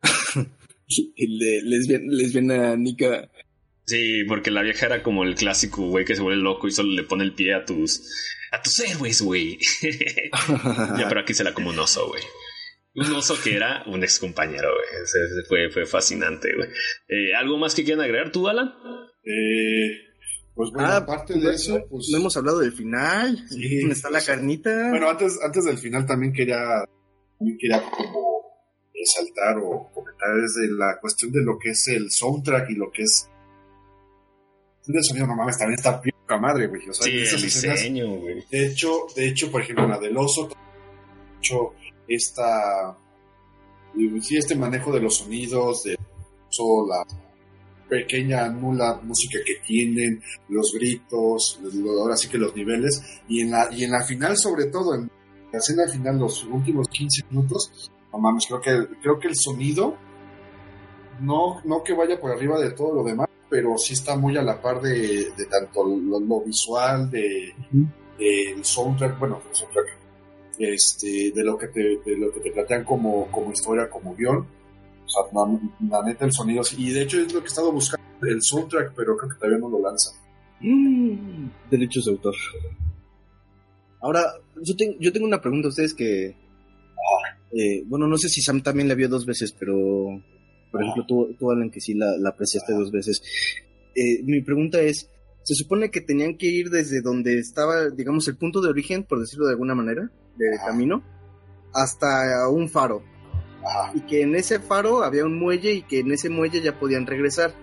el 1.16 1.38
de 1.40 1.62
lesbiana, 1.64 2.04
lesbiana 2.06 2.76
Nika. 2.76 3.28
Sí, 3.84 4.22
porque 4.28 4.52
la 4.52 4.62
vieja 4.62 4.86
era 4.86 5.02
como 5.02 5.24
el 5.24 5.34
clásico 5.34 5.88
güey 5.88 6.04
que 6.04 6.14
se 6.14 6.22
vuelve 6.22 6.40
loco 6.40 6.68
y 6.68 6.70
solo 6.70 6.92
le 6.92 7.02
pone 7.02 7.24
el 7.24 7.34
pie 7.34 7.54
a 7.54 7.64
tus 7.64 8.08
a 8.52 8.62
tus 8.62 8.78
héroes, 8.78 9.22
güey. 9.22 9.58
ya, 10.98 11.08
pero 11.08 11.22
aquí 11.22 11.34
se 11.34 11.42
la 11.42 11.52
como 11.52 11.70
un 11.70 11.78
oso, 11.80 12.06
güey. 12.06 12.22
Un 12.94 13.12
oso 13.14 13.36
que 13.42 13.56
era 13.56 13.82
un 13.86 14.04
ex 14.04 14.20
compañero, 14.20 14.68
güey. 14.72 15.44
Fue, 15.48 15.68
fue 15.70 15.84
fascinante, 15.84 16.54
güey. 16.54 16.68
Eh, 17.08 17.34
¿Algo 17.34 17.58
más 17.58 17.74
que 17.74 17.82
quieran 17.82 18.04
agregar 18.04 18.30
tú, 18.30 18.46
Alan? 18.46 18.72
Eh, 19.24 20.10
pues 20.54 20.70
bueno, 20.72 20.88
ah, 20.88 20.96
aparte 20.98 21.38
de 21.38 21.54
eso, 21.54 21.86
pues. 21.88 22.08
No 22.10 22.18
hemos 22.18 22.36
hablado 22.36 22.58
del 22.58 22.72
final. 22.72 23.36
¿Dónde 23.48 23.92
está 23.92 24.10
la 24.10 24.22
carnita? 24.22 24.90
Bueno, 24.90 25.08
antes, 25.08 25.38
antes 25.42 25.64
del 25.64 25.78
final 25.78 26.06
también 26.06 26.32
quería, 26.32 26.84
también 27.38 27.58
quería 27.58 27.82
como 27.90 28.30
resaltar 28.94 29.58
o 29.58 29.90
comentar 29.94 30.28
desde 30.34 30.72
la 30.72 30.98
cuestión 31.00 31.32
de 31.32 31.42
lo 31.42 31.58
que 31.58 31.70
es 31.70 31.88
el 31.88 32.10
soundtrack 32.10 32.70
y 32.70 32.74
lo 32.74 32.90
que 32.90 33.02
es. 33.02 33.28
El 34.86 35.04
sonido, 35.04 35.26
no 35.26 35.36
mames, 35.36 35.56
también 35.56 35.78
está 35.78 36.00
pica 36.00 36.36
madre, 36.38 36.66
güey. 36.66 36.88
O 36.88 36.92
sea, 36.92 37.06
sí, 37.06 37.36
el 37.36 37.42
diseño, 37.42 38.16
güey. 38.16 38.44
De 38.50 38.66
hecho, 38.66 39.06
de 39.14 39.28
hecho, 39.28 39.50
por 39.50 39.62
ejemplo, 39.62 39.86
la 39.86 39.98
del 39.98 40.16
oso, 40.16 40.48
de 40.48 40.54
hecho, 41.38 41.74
esta. 42.08 42.96
Sí, 44.22 44.36
este 44.36 44.56
manejo 44.56 44.92
de 44.92 45.00
los 45.00 45.16
sonidos, 45.16 45.84
de 45.84 45.92
la 45.92 47.06
pequeña, 47.90 48.48
nula 48.48 49.00
música 49.02 49.40
que 49.44 49.56
tienen, 49.66 50.22
los 50.48 50.72
gritos, 50.72 51.58
ahora 51.98 52.16
sí 52.16 52.28
que 52.28 52.38
los 52.38 52.54
niveles, 52.54 53.02
y 53.28 53.40
en 53.42 53.50
la, 53.50 53.68
y 53.72 53.84
en 53.84 53.90
la 53.90 54.04
final, 54.04 54.36
sobre 54.36 54.66
todo, 54.66 54.94
en 54.94 55.10
la 55.52 55.58
escena 55.58 55.88
final, 55.88 56.18
los 56.18 56.44
últimos 56.44 56.88
15 56.88 57.24
minutos, 57.30 57.90
no 58.12 58.18
mames, 58.20 58.46
creo 58.46 58.60
que, 58.60 58.94
creo 59.02 59.18
que 59.18 59.28
el 59.28 59.34
sonido, 59.36 59.96
no, 61.20 61.60
no 61.64 61.82
que 61.82 61.92
vaya 61.92 62.18
por 62.18 62.30
arriba 62.30 62.58
de 62.60 62.70
todo 62.70 62.94
lo 62.94 63.02
demás, 63.02 63.28
pero 63.50 63.76
sí 63.76 63.94
está 63.94 64.16
muy 64.16 64.36
a 64.36 64.42
la 64.42 64.62
par 64.62 64.80
de, 64.80 65.32
tanto 65.50 65.84
lo, 65.84 66.40
visual, 66.42 67.10
de, 67.10 67.52
el 68.18 68.64
soundtrack, 68.64 69.18
bueno, 69.18 69.42
el 69.50 69.54
soundtrack, 69.54 69.98
este, 70.58 71.32
de 71.34 71.44
lo 71.44 71.58
que 71.58 71.68
te, 71.68 71.80
de 71.80 72.16
lo 72.16 72.32
que 72.32 72.40
te 72.40 72.52
plantean 72.52 72.84
como, 72.84 73.30
como 73.32 73.52
historia, 73.52 73.90
como 73.90 74.14
guion 74.14 74.59
sea, 75.10 75.22
la, 75.90 76.02
neta, 76.04 76.24
el 76.24 76.32
sonido. 76.32 76.62
Y 76.76 76.90
de 76.90 77.02
hecho 77.02 77.18
es 77.20 77.32
lo 77.32 77.40
que 77.40 77.46
he 77.46 77.48
estado 77.48 77.72
buscando, 77.72 78.06
el 78.22 78.42
soundtrack, 78.42 78.94
pero 78.94 79.16
creo 79.16 79.30
que 79.30 79.36
todavía 79.36 79.58
no 79.58 79.68
lo 79.68 79.80
lanzan. 79.82 80.14
Mm, 80.60 81.48
derechos 81.70 82.04
de 82.04 82.10
autor. 82.12 82.34
Ahora, 84.02 84.22
yo, 84.62 84.74
yo 84.98 85.12
tengo 85.12 85.26
una 85.26 85.40
pregunta 85.40 85.68
a 85.68 85.70
ustedes 85.70 85.94
que. 85.94 86.36
Eh, 87.52 87.82
bueno, 87.86 88.06
no 88.06 88.16
sé 88.16 88.28
si 88.28 88.40
Sam 88.40 88.62
también 88.62 88.88
la 88.88 88.94
vio 88.94 89.08
dos 89.08 89.26
veces, 89.26 89.54
pero. 89.58 89.74
Por 90.70 90.82
ejemplo, 90.82 91.04
tú, 91.06 91.36
tú 91.38 91.50
Alan, 91.50 91.70
que 91.70 91.80
sí 91.80 91.94
la, 91.94 92.28
apreciaste 92.28 92.72
dos 92.72 92.90
veces. 92.92 93.22
Eh, 93.94 94.22
mi 94.22 94.40
pregunta 94.42 94.80
es: 94.80 95.10
¿se 95.42 95.54
supone 95.54 95.90
que 95.90 96.00
tenían 96.00 96.36
que 96.36 96.46
ir 96.46 96.70
desde 96.70 97.00
donde 97.02 97.38
estaba, 97.38 97.90
digamos, 97.90 98.28
el 98.28 98.36
punto 98.36 98.60
de 98.60 98.68
origen, 98.68 99.04
por 99.04 99.20
decirlo 99.20 99.46
de 99.46 99.52
alguna 99.52 99.74
manera, 99.74 100.10
de 100.36 100.58
camino, 100.64 101.02
hasta 101.74 102.48
un 102.48 102.68
faro? 102.68 103.02
Y 103.94 104.00
que 104.02 104.22
en 104.22 104.34
ese 104.34 104.60
faro 104.60 105.02
había 105.02 105.24
un 105.24 105.38
muelle 105.38 105.72
y 105.72 105.82
que 105.82 106.00
en 106.00 106.12
ese 106.12 106.28
muelle 106.28 106.60
ya 106.60 106.78
podían 106.78 107.06
regresar 107.06 107.54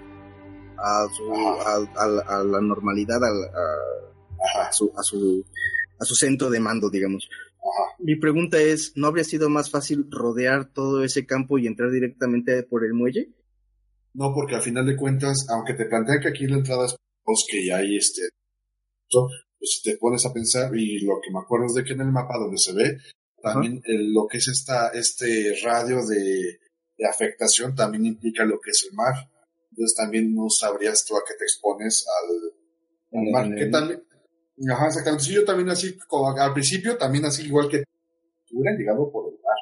a, 0.77 1.07
su, 1.15 1.33
a, 1.33 2.43
la 2.43 2.61
normalidad, 2.61 3.23
a, 3.23 4.71
su, 4.71 4.91
a, 4.95 5.03
su, 5.03 5.45
a 5.99 6.05
su 6.05 6.15
centro 6.15 6.49
de 6.49 6.59
mando, 6.59 6.89
digamos. 6.89 7.29
Mi 7.99 8.15
pregunta 8.15 8.59
es, 8.59 8.93
¿no 8.95 9.07
habría 9.07 9.23
sido 9.23 9.49
más 9.49 9.69
fácil 9.69 10.07
rodear 10.09 10.71
todo 10.71 11.03
ese 11.03 11.25
campo 11.25 11.57
y 11.57 11.67
entrar 11.67 11.91
directamente 11.91 12.63
por 12.63 12.85
el 12.85 12.93
muelle? 12.93 13.29
No, 14.13 14.33
porque 14.33 14.55
al 14.55 14.61
final 14.61 14.85
de 14.85 14.95
cuentas, 14.95 15.47
aunque 15.49 15.73
te 15.73 15.85
plantean 15.85 16.21
que 16.21 16.29
aquí 16.29 16.47
la 16.47 16.57
entrada 16.57 16.85
es 16.85 16.95
bosque 17.25 17.61
y 17.61 17.69
hay 17.69 17.97
este, 17.97 18.21
pues 19.09 19.81
te 19.83 19.97
pones 19.97 20.25
a 20.25 20.33
pensar 20.33 20.75
y 20.75 20.99
lo 20.99 21.19
que 21.21 21.31
me 21.31 21.39
acuerdo 21.39 21.67
es 21.67 21.73
de 21.73 21.83
que 21.83 21.93
en 21.93 22.01
el 22.01 22.11
mapa 22.11 22.37
donde 22.37 22.57
se 22.57 22.73
ve 22.73 22.97
también 23.41 23.81
lo 23.85 24.27
que 24.27 24.37
es 24.37 24.47
esta, 24.47 24.89
este 24.89 25.55
radio 25.63 26.05
de, 26.05 26.59
afectación 27.07 27.75
también 27.75 28.05
implica 28.05 28.43
lo 28.43 28.59
que 28.59 28.71
es 28.71 28.87
el 28.89 28.95
mar. 28.95 29.13
Entonces 29.71 29.95
también 29.95 30.33
no 30.33 30.49
sabrías 30.49 31.05
tú 31.05 31.15
a 31.15 31.21
qué 31.27 31.35
te 31.35 31.43
expones 31.43 32.05
al, 32.07 33.31
mar. 33.31 33.53
Que 33.55 33.67
también, 33.67 34.03
ajá, 34.71 34.87
exactamente. 34.87 35.25
Sí, 35.25 35.33
yo 35.33 35.45
también 35.45 35.69
así, 35.69 35.95
como 36.07 36.29
al 36.29 36.53
principio, 36.53 36.97
también 36.97 37.25
así 37.25 37.45
igual 37.45 37.69
que 37.69 37.83
hubieran 38.51 38.77
llegado 38.77 39.11
por 39.11 39.31
el 39.31 39.39
mar. 39.39 39.57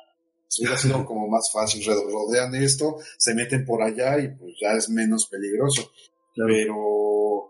hubiera 0.60 0.78
sido 0.78 1.06
como 1.06 1.28
más 1.28 1.50
fácil. 1.52 1.84
Rodean 1.86 2.56
esto, 2.56 2.98
se 3.18 3.36
meten 3.36 3.66
por 3.66 3.84
allá 3.84 4.18
y 4.20 4.30
pues 4.30 4.54
ya 4.62 4.72
es 4.74 4.90
menos 4.90 5.28
peligroso. 5.30 5.92
Pero, 6.36 7.05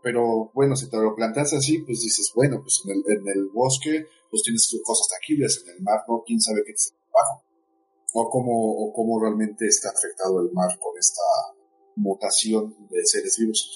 pero 0.06 0.52
bueno, 0.54 0.76
si 0.76 0.88
te 0.88 0.98
lo 0.98 1.16
planteas 1.16 1.56
así, 1.56 1.80
pues 1.80 2.00
dices, 2.00 2.32
bueno, 2.36 2.62
pues 2.62 2.84
en 2.86 2.92
el, 2.92 3.04
en 3.18 3.28
el 3.28 3.50
bosque 3.50 4.06
pues 4.30 4.44
tienes 4.44 4.70
cosas 4.84 5.08
tangibles 5.10 5.64
en 5.64 5.78
el 5.78 5.82
mar, 5.82 6.02
¿no? 6.08 6.22
¿Quién 6.24 6.40
sabe 6.40 6.62
qué 6.64 6.74
está 6.74 6.96
abajo? 7.10 7.44
O 8.14 8.30
cómo, 8.30 8.54
o 8.54 8.94
cómo 8.94 9.20
realmente 9.20 9.66
está 9.66 9.90
afectado 9.90 10.42
el 10.42 10.52
mar 10.54 10.78
con 10.78 10.94
esta 11.00 11.24
mutación 11.96 12.88
de 12.88 13.02
seres 13.04 13.36
vivos. 13.40 13.76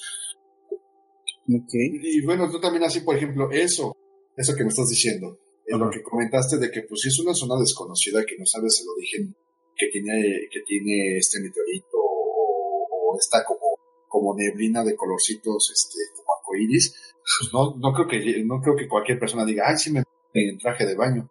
Okay. 1.48 1.98
Y, 2.00 2.24
bueno, 2.24 2.48
tú 2.48 2.60
también 2.60 2.84
así, 2.84 3.00
por 3.00 3.16
ejemplo, 3.16 3.50
eso, 3.50 3.96
eso 4.36 4.54
que 4.54 4.62
me 4.62 4.70
estás 4.70 4.88
diciendo, 4.88 5.36
en 5.66 5.80
lo 5.80 5.90
que 5.90 6.00
comentaste 6.00 6.58
de 6.58 6.70
que 6.70 6.82
pues 6.82 7.06
es 7.06 7.18
una 7.18 7.34
zona 7.34 7.58
desconocida 7.58 8.24
que 8.24 8.38
no 8.38 8.46
sabes 8.46 8.80
el 8.82 8.88
origen 8.88 9.34
que 9.76 9.88
tiene, 9.88 10.46
que 10.48 10.60
tiene 10.64 11.16
este 11.16 11.40
meteorito 11.40 11.98
o, 11.98 13.18
esta 13.18 13.42
como, 13.44 13.69
como 14.10 14.34
neblina 14.36 14.82
de 14.82 14.96
colorcitos 14.96 15.70
este, 15.72 15.98
como 16.16 16.34
arcoíris, 16.36 16.94
pues 17.14 17.52
no, 17.52 17.76
no 17.76 17.94
creo 17.94 18.08
que 18.08 18.44
no 18.44 18.60
creo 18.60 18.76
que 18.76 18.88
cualquier 18.88 19.20
persona 19.20 19.44
diga, 19.44 19.64
ay, 19.68 19.78
sí 19.78 19.92
me 19.92 20.02
en 20.34 20.58
traje 20.58 20.84
de 20.84 20.96
baño. 20.96 21.30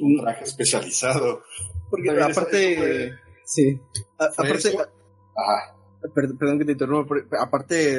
Un 0.00 0.20
traje 0.20 0.44
especializado. 0.44 1.42
Porque 1.88 2.10
aparte, 2.10 3.12
sí, 3.44 3.80
aparte, 4.18 4.72
Perdón, 6.14 6.58
que 6.58 6.64
te 6.64 6.72
interrumpa, 6.72 7.16
aparte 7.40 7.98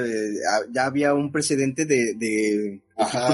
ya 0.72 0.86
había 0.86 1.14
un 1.14 1.32
precedente 1.32 1.86
de, 1.86 2.14
de, 2.16 2.82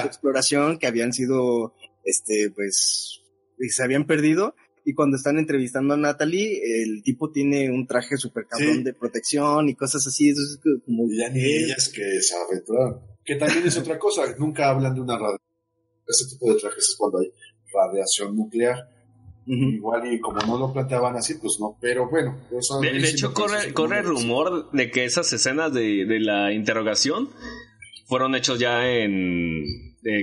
exploración 0.05 0.79
que 0.79 0.87
habían 0.87 1.13
sido, 1.13 1.73
este, 2.03 2.49
pues, 2.55 3.21
se 3.69 3.83
habían 3.83 4.05
perdido 4.05 4.55
y 4.85 4.93
cuando 4.93 5.17
están 5.17 5.37
entrevistando 5.37 5.93
a 5.93 5.97
Natalie, 5.97 6.61
el 6.83 7.03
tipo 7.03 7.31
tiene 7.31 7.69
un 7.69 7.87
traje 7.87 8.17
super 8.17 8.45
cabrón 8.47 8.83
de 8.83 8.93
protección 8.93 9.69
y 9.69 9.75
cosas 9.75 10.05
así, 10.07 10.29
eso 10.29 10.41
es 10.41 10.59
como... 10.85 11.05
Y 11.09 11.17
ya 11.17 11.29
ni 11.29 11.41
ellas 11.41 11.89
que 11.89 12.21
se 12.21 12.35
aventuran. 12.35 12.99
Que 13.23 13.35
también 13.35 13.65
es 13.65 13.77
otra 13.77 13.97
cosa, 13.97 14.23
nunca 14.37 14.69
hablan 14.69 14.93
de 14.93 15.01
una 15.01 15.17
radio 15.17 15.37
ese 16.07 16.27
tipo 16.27 16.53
de 16.53 16.59
trajes 16.59 16.89
es 16.89 16.95
cuando 16.97 17.19
hay 17.19 17.31
radiación 17.73 18.35
nuclear. 18.35 18.89
Igual 19.45 20.13
y 20.13 20.21
como 20.21 20.39
no 20.45 20.57
lo 20.57 20.71
planteaban 20.71 21.17
así, 21.17 21.33
pues 21.35 21.57
no, 21.59 21.77
pero 21.81 22.09
bueno. 22.09 22.39
de, 22.81 23.09
hecho, 23.09 23.33
corre, 23.33 23.73
corre 23.73 23.99
el 23.99 24.05
rumor 24.05 24.71
de 24.71 24.89
que 24.89 25.03
esas 25.03 25.33
escenas 25.33 25.73
de, 25.73 26.05
de 26.05 26.21
la 26.21 26.53
interrogación 26.53 27.29
fueron 28.05 28.35
hechos 28.35 28.57
ya 28.57 28.87
en... 28.89 29.65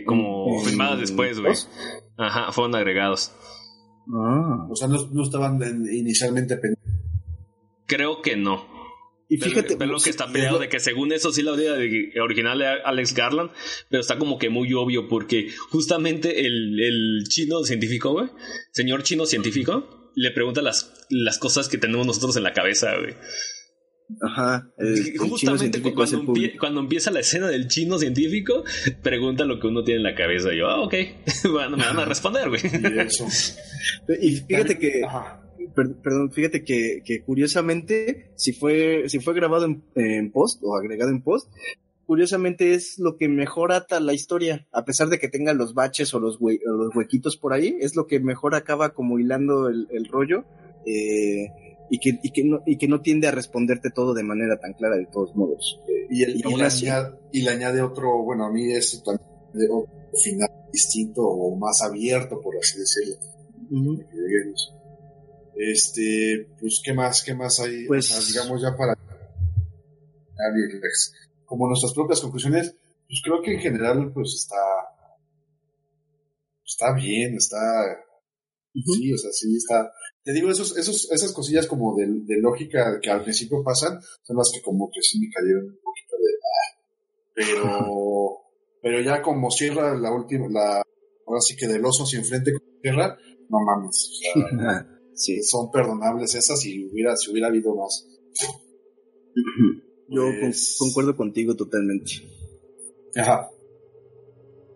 como 0.07 0.63
filmadas 0.65 1.01
después, 1.01 1.39
güey. 1.39 1.53
Ajá, 2.17 2.51
fueron 2.53 2.75
agregados. 2.75 3.33
Ah. 4.15 4.67
O 4.71 4.77
sea, 4.77 4.89
no, 4.89 5.09
no 5.13 5.23
estaban 5.23 5.61
inicialmente 5.93 6.57
pendientes. 6.57 6.95
Creo 7.87 8.23
que 8.23 8.37
no. 8.37 8.81
Y 9.29 9.37
fíjate. 9.37 9.77
Pero, 9.77 9.93
lo 9.93 10.01
que 10.01 10.11
está 10.11 10.31
peleado 10.31 10.59
de 10.59 10.69
que 10.69 10.81
según 10.81 11.13
eso 11.13 11.33
sí 11.33 11.43
la 11.43 11.55
idea 11.55 11.75
original 12.23 12.59
de 12.59 12.67
Alex 12.67 13.15
Garland, 13.15 13.51
pero 13.89 14.01
está 14.01 14.19
como 14.19 14.39
que 14.39 14.51
muy 14.51 14.75
obvio 14.75 15.09
porque 15.09 15.51
justamente 15.71 16.47
el, 16.47 16.81
el 16.81 17.25
chino 17.29 17.63
científico, 17.63 18.11
güey, 18.11 18.29
señor 18.73 19.05
chino 19.05 19.27
científico, 19.27 20.11
le 20.17 20.33
pregunta 20.33 20.63
las, 20.63 21.07
las 21.11 21.39
cosas 21.39 21.69
que 21.69 21.79
tenemos 21.79 22.07
nosotros 22.07 22.37
en 22.37 22.43
la 22.43 22.53
cabeza, 22.53 22.91
güey. 22.99 23.15
Ajá. 24.23 24.71
Justamente 25.19 25.81
cuando, 25.81 26.35
cuando, 26.59 26.81
empieza 26.81 27.11
la 27.11 27.21
escena 27.21 27.49
del 27.49 27.69
chino 27.69 27.99
científico, 27.99 28.65
pregunta 29.03 29.45
lo 29.45 29.61
que 29.61 29.67
uno 29.67 29.85
tiene 29.85 29.99
en 29.99 30.05
la 30.05 30.15
cabeza. 30.15 30.53
Y 30.53 30.59
yo, 30.59 30.69
ah, 30.69 30.81
ok, 30.83 30.95
bueno, 31.53 31.77
me 31.77 31.85
van 31.85 31.99
a 31.99 32.05
responder, 32.05 32.49
güey. 32.49 32.61
Y, 34.21 34.29
y 34.29 34.37
fíjate 34.37 34.79
que 34.79 35.03
perdón, 35.75 36.31
fíjate 36.33 36.65
que, 36.65 37.23
curiosamente, 37.25 38.31
si 38.37 38.53
fue, 38.53 39.09
si 39.09 39.21
fue 39.21 39.35
grabado 39.35 39.67
en, 39.95 40.31
post 40.31 40.61
o 40.63 40.77
agregado 40.77 41.11
en 41.11 41.23
post, 41.23 41.51
curiosamente 42.07 42.75
es 42.75 42.99
lo 42.99 43.17
que 43.17 43.29
mejor 43.29 43.73
ata 43.73 44.01
la 44.01 44.13
historia, 44.13 44.67
a 44.73 44.85
pesar 44.85 45.09
de 45.09 45.19
que 45.19 45.29
tenga 45.29 45.55
los 45.55 45.75
baches 45.75 46.13
o 46.15 46.21
los, 46.21 46.39
los 46.41 46.97
huequitos 46.97 47.37
por 47.37 47.53
ahí, 47.53 47.77
es 47.81 47.97
lo 47.97 48.07
que 48.07 48.21
mejor 48.21 48.55
acaba 48.55 48.91
como 48.91 49.19
hilando 49.19 49.69
el, 49.69 50.09
rollo. 50.11 50.45
Eh, 50.87 51.70
y 51.91 51.99
que, 51.99 52.19
y, 52.23 52.31
que 52.31 52.45
no, 52.45 52.63
y 52.65 52.79
que 52.79 52.89
no 52.89 53.01
tiende 53.01 53.27
a 53.27 53.33
responderte 53.33 53.91
todo 53.91 54.15
de 54.15 54.23
manera 54.23 54.59
tan 54.59 54.73
clara 54.75 54.97
de 54.97 55.07
todos 55.07 55.35
modos. 55.35 55.81
y, 56.09 56.23
el, 56.23 56.37
y, 56.37 57.43
le 57.43 57.51
añade, 57.51 57.83
otro, 57.83 58.23
bueno, 58.23 58.47
a 58.47 58.53
mí 58.53 58.73
es 58.73 59.03
un 59.05 59.87
final 60.23 60.51
distinto 60.73 61.23
o 61.23 61.57
más 61.57 61.83
abierto, 61.83 62.41
por 62.41 62.57
así 62.57 62.79
decirlo. 62.79 63.17
Este, 65.57 66.49
pues, 66.59 66.81
¿qué 66.83 66.95
más? 66.95 67.23
¿Qué 67.23 67.35
más 67.35 67.61
hay? 67.61 67.87
Pues, 67.87 68.33
digamos 68.33 68.63
ya 68.63 68.75
para 68.77 68.97
como 71.45 71.67
nuestras 71.67 71.93
propias 71.93 72.21
conclusiones, 72.21 72.77
pues 73.07 73.21
creo 73.25 73.43
que 73.43 73.55
en 73.55 73.61
general, 73.61 74.13
pues 74.15 74.35
está, 74.35 74.57
está 76.65 76.95
bien, 76.95 77.35
está, 77.35 77.59
sí, 78.73 79.13
o 79.13 79.19
sea, 79.19 79.33
sí 79.33 79.57
está, 79.57 79.93
te 80.23 80.33
digo, 80.33 80.51
esos, 80.51 80.77
esos, 80.77 81.11
esas 81.11 81.33
cosillas 81.33 81.67
como 81.67 81.97
de, 81.97 82.07
de, 82.07 82.41
lógica 82.41 82.99
que 83.01 83.11
al 83.11 83.23
principio 83.23 83.63
pasan 83.63 83.99
son 84.23 84.37
las 84.37 84.51
que 84.53 84.61
como 84.61 84.91
que 84.91 85.01
sí 85.03 85.19
me 85.19 85.31
cayeron 85.31 85.65
un 85.65 85.79
poquito 85.83 86.17
de... 86.19 86.33
Ah, 86.45 86.79
pero, 87.35 88.37
pero 88.83 89.01
ya 89.01 89.23
como 89.23 89.51
cierra 89.51 89.97
la 89.97 90.13
última, 90.13 90.49
la, 90.51 90.83
ahora 91.27 91.41
sí 91.41 91.57
que 91.57 91.67
del 91.67 91.85
oso 91.85 92.05
hacia 92.05 92.19
enfrente 92.19 92.53
con 92.53 92.63
cierra, 92.83 93.17
no 93.49 93.59
mames. 93.61 94.21
sí. 95.15 95.43
Son 95.43 95.71
perdonables 95.71 96.35
esas 96.35 96.65
y 96.67 96.87
hubiera, 96.87 97.17
si 97.17 97.31
hubiera 97.31 97.49
habido 97.49 97.75
más. 97.75 98.07
Yo 100.09 100.25
pues 100.41 100.77
concuerdo 100.79 101.17
contigo 101.17 101.55
totalmente. 101.55 102.13
Ajá. 103.15 103.49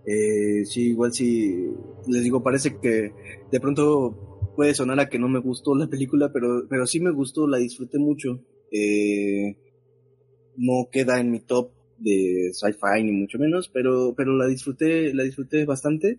Eh, 0.06 0.64
sí, 0.66 0.90
igual 0.90 1.12
sí, 1.12 1.70
les 2.06 2.22
digo, 2.22 2.42
parece 2.42 2.78
que 2.78 3.12
de 3.50 3.60
pronto 3.60 4.33
puede 4.54 4.74
sonar 4.74 5.00
a 5.00 5.08
que 5.08 5.18
no 5.18 5.28
me 5.28 5.40
gustó 5.40 5.74
la 5.74 5.88
película, 5.88 6.32
pero, 6.32 6.66
pero 6.68 6.86
sí 6.86 7.00
me 7.00 7.12
gustó, 7.12 7.46
la 7.46 7.58
disfruté 7.58 7.98
mucho. 7.98 8.40
Eh, 8.70 9.56
no 10.56 10.88
queda 10.90 11.20
en 11.20 11.30
mi 11.30 11.40
top 11.40 11.70
de 11.98 12.50
sci-fi 12.52 13.02
ni 13.02 13.12
mucho 13.12 13.38
menos, 13.38 13.68
pero, 13.68 14.14
pero 14.16 14.36
la 14.36 14.46
disfruté, 14.46 15.12
la 15.14 15.24
disfruté 15.24 15.64
bastante. 15.64 16.18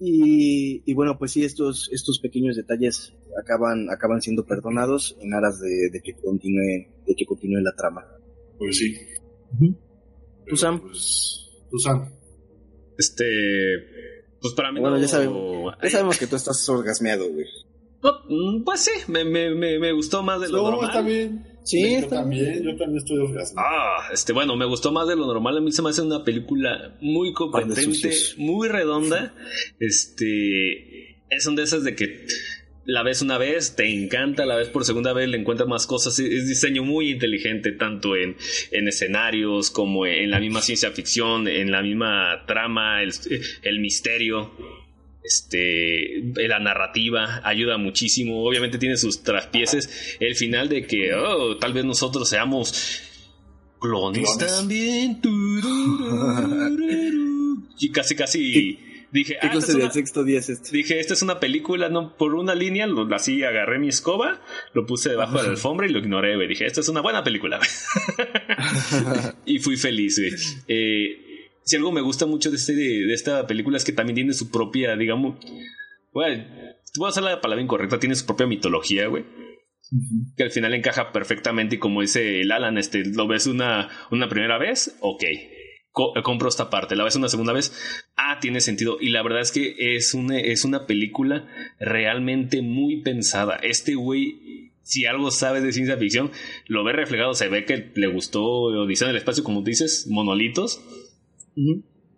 Y, 0.00 0.82
y, 0.84 0.94
bueno, 0.94 1.16
pues 1.16 1.30
sí, 1.30 1.44
estos, 1.44 1.88
estos 1.92 2.18
pequeños 2.18 2.56
detalles 2.56 3.14
acaban, 3.40 3.88
acaban 3.88 4.20
siendo 4.20 4.44
perdonados 4.44 5.16
en 5.20 5.32
aras 5.32 5.60
de, 5.60 5.90
de 5.92 6.00
que 6.00 6.14
continúe, 6.14 6.88
de 7.06 7.14
que 7.16 7.24
continúe 7.24 7.60
la 7.60 7.72
trama. 7.76 8.04
Pues 8.58 8.78
sí. 8.78 8.96
¿Tú, 10.48 10.56
Sam? 10.56 10.80
Pues, 10.80 11.50
¿Tú, 11.70 11.78
Sam? 11.78 12.10
Este. 12.98 13.24
Pues 14.40 14.54
para 14.54 14.72
mí 14.72 14.80
bueno, 14.80 14.98
ya 14.98 15.06
sabemos, 15.06 15.72
ya 15.80 15.90
sabemos 15.90 16.18
que 16.18 16.26
tú 16.26 16.34
estás 16.34 16.68
orgasmeado, 16.68 17.30
güey. 17.30 17.46
Mm, 18.02 18.64
pues 18.64 18.80
sí, 18.80 18.90
me, 19.08 19.24
me, 19.24 19.54
me, 19.54 19.92
gustó 19.92 20.22
más 20.22 20.40
de 20.40 20.48
lo 20.48 20.58
no, 20.58 20.70
normal. 20.70 20.90
Está 20.90 21.02
bien. 21.02 21.46
Sí, 21.64 22.00
yo 22.00 22.08
también, 22.08 22.62
yo 22.62 22.76
también 22.76 22.96
estoy 22.98 23.18
orgasmeado. 23.18 23.68
Ah, 23.68 24.08
este, 24.12 24.32
bueno, 24.32 24.56
me 24.56 24.64
gustó 24.66 24.90
más 24.90 25.06
de 25.06 25.14
lo 25.14 25.26
normal. 25.26 25.58
A 25.58 25.60
mí 25.60 25.70
se 25.70 25.82
me 25.82 25.90
hace 25.90 26.02
una 26.02 26.24
película 26.24 26.96
muy 27.00 27.32
competente, 27.32 28.10
muy 28.38 28.68
redonda. 28.68 29.34
Este, 29.78 31.22
es 31.30 31.46
una 31.46 31.56
de 31.56 31.62
esas 31.62 31.84
de 31.84 31.94
que 31.94 32.26
la 32.84 33.04
ves 33.04 33.22
una 33.22 33.38
vez, 33.38 33.76
te 33.76 33.88
encanta, 33.88 34.44
la 34.44 34.56
ves 34.56 34.68
por 34.68 34.84
segunda 34.84 35.12
vez, 35.12 35.28
le 35.28 35.38
encuentras 35.38 35.68
más 35.68 35.86
cosas. 35.86 36.18
Es 36.18 36.48
diseño 36.48 36.82
muy 36.82 37.10
inteligente, 37.10 37.70
tanto 37.70 38.16
en, 38.16 38.36
en 38.72 38.88
escenarios 38.88 39.70
como 39.70 40.06
en 40.06 40.30
la 40.32 40.40
misma 40.40 40.62
ciencia 40.62 40.90
ficción, 40.90 41.46
en 41.46 41.70
la 41.70 41.82
misma 41.82 42.44
trama, 42.46 43.02
el, 43.02 43.12
el 43.62 43.78
misterio. 43.78 44.50
Este, 45.24 46.20
la 46.48 46.58
narrativa 46.58 47.40
ayuda 47.44 47.78
muchísimo. 47.78 48.44
Obviamente 48.44 48.78
tiene 48.78 48.96
sus 48.96 49.22
traspieces. 49.22 50.16
El 50.20 50.34
final 50.34 50.68
de 50.68 50.86
que, 50.86 51.14
oh, 51.14 51.56
tal 51.58 51.72
vez 51.72 51.84
nosotros 51.84 52.28
seamos 52.28 53.00
clones, 53.80 54.24
clones. 54.24 54.56
también. 54.56 55.20
y 57.78 57.90
casi, 57.90 58.16
casi 58.16 58.78
Dije, 59.12 59.36
¿Qué 59.38 59.46
ah, 59.46 59.50
clase 59.50 59.76
de 59.76 59.90
sexto 59.90 60.24
día 60.24 60.38
es 60.38 60.48
este? 60.48 60.74
Dije, 60.74 60.98
esta 60.98 61.12
es 61.12 61.20
una 61.20 61.38
película, 61.38 61.90
no 61.90 62.16
por 62.16 62.34
una 62.34 62.54
línea, 62.54 62.86
lo, 62.86 63.14
así 63.14 63.44
agarré 63.44 63.78
mi 63.78 63.88
escoba, 63.88 64.40
lo 64.72 64.86
puse 64.86 65.10
debajo 65.10 65.36
de 65.36 65.44
la 65.44 65.50
alfombra 65.50 65.86
y 65.86 65.90
lo 65.90 65.98
ignoré. 65.98 66.34
Dije, 66.48 66.64
esta 66.64 66.80
es 66.80 66.88
una 66.88 67.02
buena 67.02 67.22
película. 67.22 67.60
y 69.44 69.58
fui 69.58 69.76
feliz. 69.76 70.18
Eh, 70.66 71.31
si 71.64 71.76
algo 71.76 71.92
me 71.92 72.00
gusta 72.00 72.26
mucho 72.26 72.50
de, 72.50 72.56
este, 72.56 72.74
de 72.74 73.12
esta 73.12 73.46
película 73.46 73.76
es 73.76 73.84
que 73.84 73.92
también 73.92 74.16
tiene 74.16 74.32
su 74.32 74.50
propia, 74.50 74.96
digamos, 74.96 75.38
güey, 76.12 76.46
voy 76.96 77.06
a 77.06 77.10
hacer 77.10 77.22
la 77.22 77.40
palabra 77.40 77.62
incorrecta, 77.62 77.98
tiene 77.98 78.14
su 78.14 78.26
propia 78.26 78.46
mitología, 78.46 79.06
güey. 79.06 79.24
Que 80.36 80.44
al 80.44 80.50
final 80.50 80.72
encaja 80.72 81.12
perfectamente 81.12 81.76
y 81.76 81.78
como 81.78 82.00
dice 82.00 82.40
el 82.40 82.50
Alan, 82.50 82.78
este, 82.78 83.04
lo 83.04 83.26
ves 83.26 83.46
una, 83.46 83.90
una 84.10 84.28
primera 84.28 84.58
vez, 84.58 84.96
ok 85.00 85.24
compro 85.92 86.48
esta 86.48 86.70
parte, 86.70 86.96
la 86.96 87.04
ves 87.04 87.16
una 87.16 87.28
segunda 87.28 87.52
vez, 87.52 87.72
ah, 88.16 88.38
tiene 88.40 88.60
sentido. 88.60 88.96
Y 89.00 89.10
la 89.10 89.22
verdad 89.22 89.40
es 89.40 89.52
que 89.52 89.74
es 89.96 90.14
una, 90.14 90.38
es 90.38 90.64
una 90.64 90.86
película 90.86 91.46
realmente 91.78 92.62
muy 92.62 93.02
pensada. 93.02 93.56
Este 93.56 93.94
güey, 93.94 94.72
si 94.82 95.06
algo 95.06 95.30
sabe 95.30 95.60
de 95.60 95.72
ciencia 95.72 95.96
ficción, 95.96 96.30
lo 96.66 96.84
ve 96.84 96.92
reflejado, 96.92 97.34
se 97.34 97.48
ve 97.48 97.64
que 97.64 97.92
le 97.94 98.06
gustó 98.06 98.42
Odisea 98.42 99.08
en 99.08 99.10
el 99.10 99.18
espacio, 99.18 99.44
como 99.44 99.62
dices, 99.62 100.06
monolitos, 100.08 100.82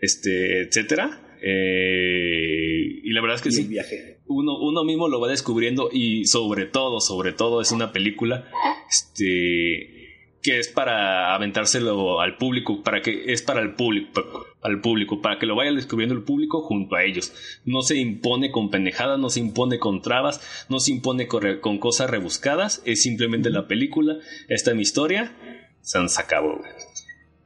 este, 0.00 0.62
etcétera. 0.62 1.36
Eh, 1.42 3.00
y 3.02 3.10
la 3.10 3.20
verdad 3.20 3.36
es 3.36 3.42
que 3.42 3.50
sí. 3.50 3.64
Viaje. 3.64 4.18
Uno, 4.26 4.58
uno 4.58 4.84
mismo 4.84 5.08
lo 5.08 5.20
va 5.20 5.28
descubriendo 5.28 5.90
y 5.92 6.24
sobre 6.26 6.64
todo, 6.64 7.00
sobre 7.00 7.32
todo 7.32 7.60
es 7.60 7.72
una 7.72 7.92
película 7.92 8.48
este, 8.88 10.04
que 10.44 10.58
es 10.58 10.68
para 10.68 11.34
aventárselo 11.34 12.20
al 12.20 12.36
público, 12.36 12.82
para 12.82 13.00
que 13.00 13.32
es 13.32 13.40
para 13.40 13.62
el 13.62 13.74
público, 13.74 14.22
al 14.62 14.82
público, 14.82 15.22
para 15.22 15.38
que 15.38 15.46
lo 15.46 15.56
vaya 15.56 15.72
descubriendo 15.72 16.14
el 16.14 16.22
público 16.22 16.60
junto 16.60 16.96
a 16.96 17.02
ellos. 17.02 17.32
No 17.64 17.80
se 17.80 17.96
impone 17.96 18.50
con 18.50 18.70
pendejadas, 18.70 19.18
no 19.18 19.30
se 19.30 19.40
impone 19.40 19.78
con 19.78 20.02
trabas, 20.02 20.66
no 20.68 20.80
se 20.80 20.92
impone 20.92 21.26
con, 21.28 21.78
cosas 21.78 22.10
rebuscadas, 22.10 22.82
es 22.84 23.00
simplemente 23.00 23.48
la 23.48 23.66
película, 23.66 24.18
esta 24.48 24.70
es 24.70 24.76
mi 24.76 24.82
historia, 24.82 25.34
se 25.80 25.96
han 25.96 26.10
sacado. 26.10 26.60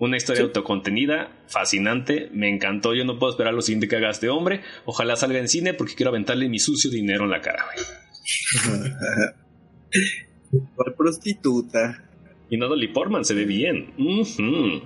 Una 0.00 0.16
historia 0.16 0.44
autocontenida, 0.44 1.32
fascinante, 1.48 2.30
me 2.32 2.48
encantó, 2.48 2.94
yo 2.94 3.04
no 3.04 3.18
puedo 3.18 3.32
esperar 3.32 3.52
lo 3.52 3.62
siguiente 3.62 3.88
que 3.88 3.96
haga 3.96 4.10
este 4.10 4.28
hombre, 4.28 4.62
ojalá 4.84 5.16
salga 5.16 5.40
en 5.40 5.48
cine 5.48 5.74
porque 5.74 5.94
quiero 5.96 6.10
aventarle 6.10 6.48
mi 6.48 6.60
sucio 6.60 6.88
dinero 6.88 7.24
en 7.24 7.30
la 7.30 7.40
cara, 7.40 7.64
Por 10.76 10.94
prostituta. 10.96 12.04
Y 12.48 12.56
Natalie 12.56 12.88
Portman 12.88 13.24
se 13.24 13.34
ve 13.34 13.44
bien. 13.44 13.92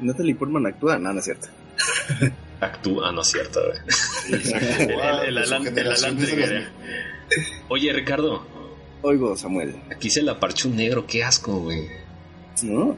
Natalie 0.00 0.34
Portman 0.34 0.66
actúa, 0.66 0.98
no, 0.98 1.12
no 1.12 1.18
es 1.18 1.24
cierto. 1.24 1.48
actúa, 2.60 3.12
no 3.12 3.20
es 3.20 3.28
cierto. 3.28 3.60
el, 4.28 5.38
el, 5.38 6.66
Oye, 7.68 7.92
Ricardo. 7.92 8.44
Oigo, 9.02 9.36
Samuel. 9.36 9.76
Aquí 9.90 10.10
se 10.10 10.22
la 10.22 10.40
parchó 10.40 10.68
un 10.68 10.76
negro, 10.76 11.06
qué 11.06 11.22
asco, 11.22 11.60
güey. 11.60 11.86
¿No? 12.62 12.96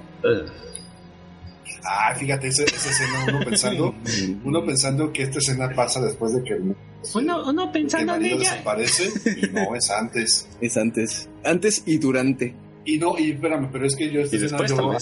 Ah, 1.84 2.14
fíjate, 2.14 2.48
esa, 2.48 2.64
escena 2.64 3.26
uno 3.28 3.40
pensando, 3.44 3.94
uno 4.44 4.64
pensando 4.64 5.12
que 5.12 5.22
esta 5.22 5.38
escena 5.38 5.70
pasa 5.74 6.00
después 6.00 6.34
de 6.34 6.42
que 6.42 6.54
el 6.54 6.76
uno, 7.14 7.48
uno 7.48 7.72
pensando 7.72 8.14
en 8.14 8.24
ella. 8.24 8.38
desaparece 8.38 9.10
y 9.36 9.50
no 9.50 9.74
es 9.74 9.90
antes. 9.90 10.48
Es 10.60 10.76
antes. 10.76 11.28
Antes 11.44 11.82
y 11.86 11.98
durante. 11.98 12.54
Y 12.84 12.98
no, 12.98 13.18
y 13.18 13.32
espérame, 13.32 13.70
pero 13.72 13.86
es 13.86 13.96
que 13.96 14.10
yo 14.10 14.20
estoy 14.20 14.44
escena 14.44 14.98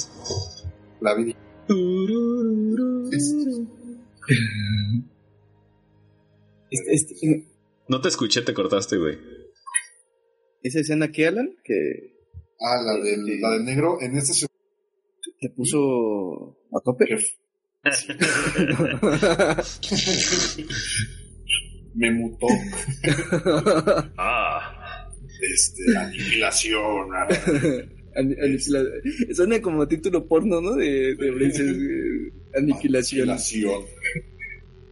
la 1.01 1.15
vi. 1.15 1.35
Este, 6.70 6.94
este, 6.94 7.48
no 7.89 8.01
te 8.01 8.09
escuché, 8.09 8.43
te 8.43 8.55
cortaste, 8.55 8.97
güey. 8.97 9.19
¿Esa 10.62 10.81
escena 10.81 11.11
que, 11.11 11.27
Alan? 11.27 11.57
Que... 11.65 12.15
Ah, 12.61 12.77
la 12.82 13.02
del, 13.02 13.40
la 13.40 13.51
del 13.52 13.65
negro. 13.65 13.98
En 14.01 14.16
este 14.16 14.35
se... 14.35 14.47
¿Te 15.41 15.49
puso 15.51 16.57
a 16.73 16.81
tope? 16.85 17.07
Me 21.95 22.11
mutó. 22.11 22.47
ah 24.19 25.07
este, 25.43 25.97
aniquilación. 25.97 27.09
Suena 29.33 29.62
como 29.62 29.89
título 29.89 30.27
porno, 30.27 30.61
¿no? 30.61 30.75
De, 30.75 31.15
de 31.15 32.33
Aniquilación. 32.55 33.31
Aniquilación. 33.31 33.85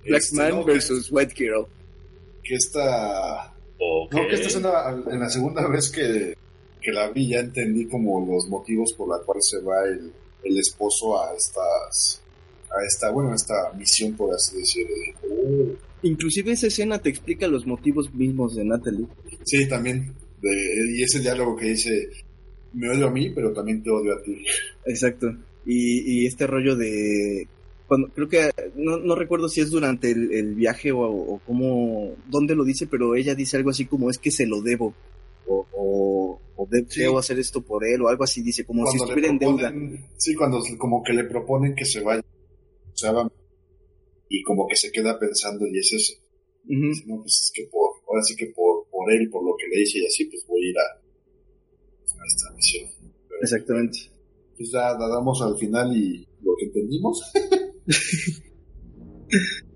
Black 0.07 0.23
este, 0.23 0.37
Man 0.37 0.65
versus 0.65 1.11
White 1.11 1.35
Girl. 1.37 1.67
Que 2.43 2.55
esta. 2.55 3.55
No, 3.79 4.09
que 4.27 4.35
esta 4.35 4.49
es 4.49 4.57
en 4.57 5.21
la 5.21 5.29
segunda 5.29 5.69
vez 5.69 5.91
que, 5.91 6.35
que 6.81 6.93
la 6.93 7.11
vi, 7.11 7.29
ya 7.29 7.41
entendí 7.41 7.87
como 7.87 8.25
los 8.27 8.49
motivos 8.49 8.95
por 8.95 9.09
los 9.09 9.23
cuales 9.25 9.47
se 9.49 9.61
va 9.61 9.85
el, 9.85 10.11
el 10.45 10.59
esposo 10.59 11.21
a 11.21 11.35
estas 11.35 12.23
a 12.71 12.85
esta, 12.85 13.11
bueno, 13.11 13.33
a 13.33 13.35
esta 13.35 13.73
misión, 13.77 14.15
por 14.15 14.35
así 14.35 14.59
decirlo. 14.59 14.95
Inclusive 16.03 16.53
esa 16.53 16.67
escena 16.67 16.99
te 16.99 17.09
explica 17.09 17.49
los 17.49 17.67
motivos 17.67 18.13
mismos 18.13 18.55
de 18.55 18.65
Natalie. 18.65 19.07
Sí, 19.45 19.67
también 19.67 20.15
y 20.43 21.03
ese 21.03 21.21
diálogo 21.21 21.57
que 21.57 21.67
dice, 21.67 22.09
me 22.73 22.91
odio 22.91 23.09
a 23.09 23.11
mí, 23.11 23.31
pero 23.31 23.53
también 23.53 23.83
te 23.83 23.91
odio 23.91 24.15
a 24.15 24.23
ti. 24.23 24.45
Exacto. 24.85 25.35
Y, 25.67 26.23
y 26.23 26.27
este 26.27 26.47
rollo 26.47 26.77
de... 26.77 27.49
Cuando, 27.87 28.09
creo 28.09 28.29
que 28.29 28.51
no, 28.77 28.99
no 28.99 29.15
recuerdo 29.15 29.49
si 29.49 29.63
es 29.63 29.71
durante 29.71 30.11
el, 30.11 30.55
viaje 30.55 30.93
o, 30.93 31.01
o 31.01 31.41
cómo, 31.47 32.15
dónde 32.29 32.55
lo 32.55 32.65
dice, 32.65 32.87
pero 32.87 33.15
ella 33.15 33.35
dice 33.35 33.57
algo 33.57 33.71
así 33.71 33.87
como 33.87 34.11
es 34.11 34.19
que 34.19 34.31
se 34.31 34.47
lo 34.47 34.61
debo 34.61 34.95
o, 35.49 35.67
o, 36.61 36.69
debo 36.69 37.19
hacer 37.19 37.39
esto 37.39 37.63
por 37.63 37.87
él 37.87 38.03
o 38.03 38.09
algo 38.09 38.25
así, 38.25 38.43
dice 38.43 38.67
como 38.67 38.85
si 38.91 38.97
estuviera 38.97 39.29
en 39.29 39.39
deuda. 39.39 39.73
Sí, 40.17 40.35
cuando 40.35 40.61
como 40.77 41.03
que 41.03 41.13
le 41.13 41.25
proponen 41.25 41.75
que 41.75 41.85
se 41.85 42.01
vaya, 42.01 42.23
y 44.29 44.43
como 44.43 44.67
que 44.67 44.77
se 44.77 44.91
queda 44.91 45.19
pensando 45.19 45.67
y 45.67 45.79
es 45.79 45.93
eso. 45.93 46.15
No, 47.07 47.21
pues 47.23 47.41
es 47.45 47.53
que 47.55 47.69
por, 47.71 47.91
ahora 48.09 48.23
sí 48.23 48.35
que 48.37 48.47
por 48.47 48.87
por 48.91 49.13
él, 49.13 49.31
por 49.31 49.45
lo 49.45 49.55
que 49.57 49.69
le 49.69 49.83
hice 49.83 50.01
y 50.01 50.07
así, 50.07 50.25
pues 50.25 50.45
voy 50.49 50.67
a 50.67 50.71
ir 50.71 50.77
a, 50.79 50.83
a 50.83 52.27
esta 52.27 52.53
misión. 52.55 52.91
Pero, 53.29 53.41
Exactamente. 53.41 53.99
Pues 54.57 54.73
ya 54.73 54.93
la 54.99 55.09
damos 55.09 55.41
al 55.41 55.57
final 55.57 55.97
y 55.97 56.27
lo 56.43 56.57
que 56.59 56.65
entendimos. 56.67 57.23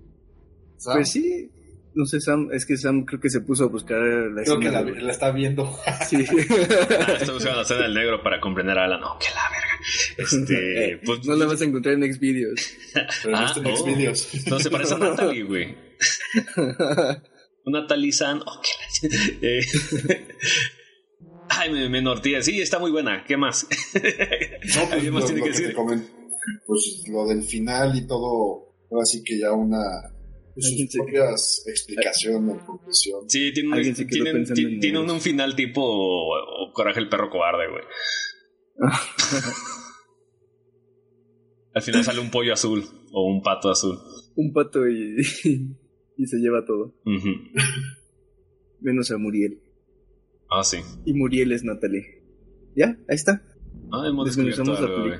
Pues 0.85 1.11
sí, 1.11 1.49
no 1.95 2.05
sé, 2.05 2.19
Sam, 2.21 2.49
es 2.51 2.65
que 2.65 2.77
Sam 2.77 3.05
creo 3.05 3.19
que 3.19 3.29
se 3.29 3.41
puso 3.41 3.65
a 3.65 3.67
buscar 3.67 3.99
la 3.99 4.43
creo 4.43 4.59
que 4.59 4.67
escena 4.67 4.81
la, 5.01 5.11
está 5.11 5.31
viendo. 5.31 5.65
Sí. 6.07 6.17
Ah, 6.17 7.13
Estoy 7.19 7.33
buscando 7.35 7.55
la 7.57 7.61
escena 7.61 7.81
del 7.83 7.93
negro 7.93 8.21
para 8.23 8.39
comprender 8.39 8.77
a 8.77 8.85
Alan. 8.85 8.99
No, 9.01 9.17
que 9.19 9.27
la 9.33 9.49
verga. 9.49 9.79
Este, 10.17 10.99
pues, 11.05 11.25
no 11.25 11.35
la 11.35 11.45
vas 11.45 11.61
a 11.61 11.65
encontrar 11.65 11.95
en 11.95 12.13
Xvideos. 12.13 12.61
Pero 13.23 13.37
Ah, 13.37 13.41
no 13.41 13.45
está 13.47 13.59
en 13.59 13.67
oh. 13.67 13.77
Xvideos. 13.77 14.47
no 14.47 14.59
se 14.59 14.69
parece 14.69 14.93
a 14.93 14.97
Natalie, 14.97 15.43
güey. 15.45 15.75
Natalie 17.65 18.11
San. 18.11 18.41
Oh, 18.45 18.61
que 18.61 19.07
la... 19.09 19.17
eh, 19.47 19.61
Ay, 21.49 21.71
me, 21.71 21.89
me. 21.89 22.41
Sí, 22.41 22.61
está 22.61 22.79
muy 22.79 22.91
buena. 22.91 23.23
¿Qué 23.25 23.37
más? 23.37 23.67
No, 23.93 23.99
pues 24.01 24.91
¿Alguien 24.91 25.13
más 25.13 25.23
lo, 25.23 25.27
tiene 25.27 25.39
lo 25.41 25.45
que 25.45 25.51
que 25.51 25.57
te 25.57 25.61
decir? 25.63 25.75
comen- 25.77 26.07
pues 26.65 27.03
lo 27.09 27.25
del 27.27 27.43
final 27.43 27.95
y 27.95 28.05
todo, 28.07 28.75
ahora 28.91 29.05
sí 29.05 29.23
que 29.23 29.39
ya 29.39 29.51
una 29.53 29.79
sus 30.61 30.87
propias 30.95 31.63
explicaciones, 31.67 32.63
conclusión. 32.63 33.29
Sí, 33.29 33.51
tiene 33.53 33.69
un, 33.69 33.73
Alguien 33.75 33.95
se 33.95 34.05
quedó 34.07 34.23
tiene, 34.23 34.31
pensando 34.39 34.55
ti- 34.55 34.73
en 34.75 34.79
tiene 34.79 34.99
un, 34.99 35.21
final 35.21 35.55
tipo 35.55 35.81
o- 35.83 36.67
o 36.69 36.71
Coraje 36.73 36.99
el 36.99 37.09
perro 37.09 37.29
cobarde, 37.29 37.67
güey. 37.69 37.83
Al 41.73 41.81
final 41.81 42.03
sale 42.03 42.19
un 42.19 42.29
pollo 42.29 42.53
azul 42.53 42.83
o 43.11 43.25
un 43.27 43.41
pato 43.41 43.69
azul. 43.71 43.97
Un 44.35 44.53
pato 44.53 44.87
y, 44.87 45.17
y 46.17 46.25
se 46.27 46.37
lleva 46.37 46.63
todo. 46.65 46.93
Menos 48.79 49.09
a 49.11 49.17
Muriel. 49.17 49.59
Ah, 50.49 50.63
sí. 50.63 50.77
Y 51.05 51.13
Muriel 51.13 51.51
es 51.51 51.63
Natalie. 51.63 52.21
¿Ya? 52.75 52.87
Ahí 53.09 53.15
está. 53.15 53.41
Ah, 53.91 54.05
hemos 54.07 54.25
descubierto 54.25 54.75
algo. 54.75 55.15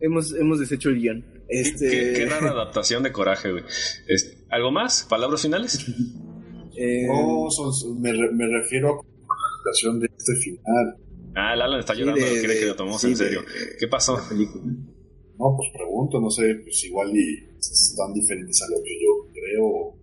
Hemos, 0.00 0.32
hemos 0.34 0.60
deshecho 0.60 0.88
el 0.90 0.96
guion. 1.00 1.22
Qué- 1.22 1.60
Este, 1.60 1.90
Qué, 1.90 2.12
qué 2.14 2.26
rara 2.26 2.50
adaptación 2.50 3.02
de 3.02 3.12
coraje, 3.12 3.50
güey. 3.52 3.64
Es- 4.06 4.37
¿Algo 4.50 4.70
más? 4.70 5.04
¿Palabras 5.08 5.42
finales? 5.42 5.84
eh, 6.76 7.06
No, 7.06 7.50
son- 7.50 8.00
me, 8.00 8.12
re- 8.12 8.32
me 8.32 8.46
refiero 8.46 8.88
a 8.90 8.94
la 8.94 9.70
explicación 9.72 10.00
de 10.00 10.06
este 10.16 10.34
final. 10.36 10.96
Ah, 11.34 11.54
el 11.54 11.62
Alan 11.62 11.80
está 11.80 11.94
sí, 11.94 12.00
llorando, 12.00 12.24
de- 12.24 12.42
cree 12.42 12.58
que 12.60 12.66
lo 12.66 12.76
tomamos 12.76 13.00
sí, 13.00 13.08
en 13.08 13.16
serio. 13.16 13.42
de- 13.42 13.76
¿Qué 13.78 13.88
pasó? 13.88 14.16
No, 14.16 15.54
pues 15.56 15.70
pregunto, 15.72 16.20
no 16.20 16.30
sé, 16.30 16.54
pues 16.64 16.82
igual 16.84 17.16
y 17.16 17.44
están 17.58 18.12
diferentes 18.12 18.60
a 18.62 18.66
lo 18.70 18.82
que 18.82 18.94
yo 19.00 19.32
creo. 19.32 19.94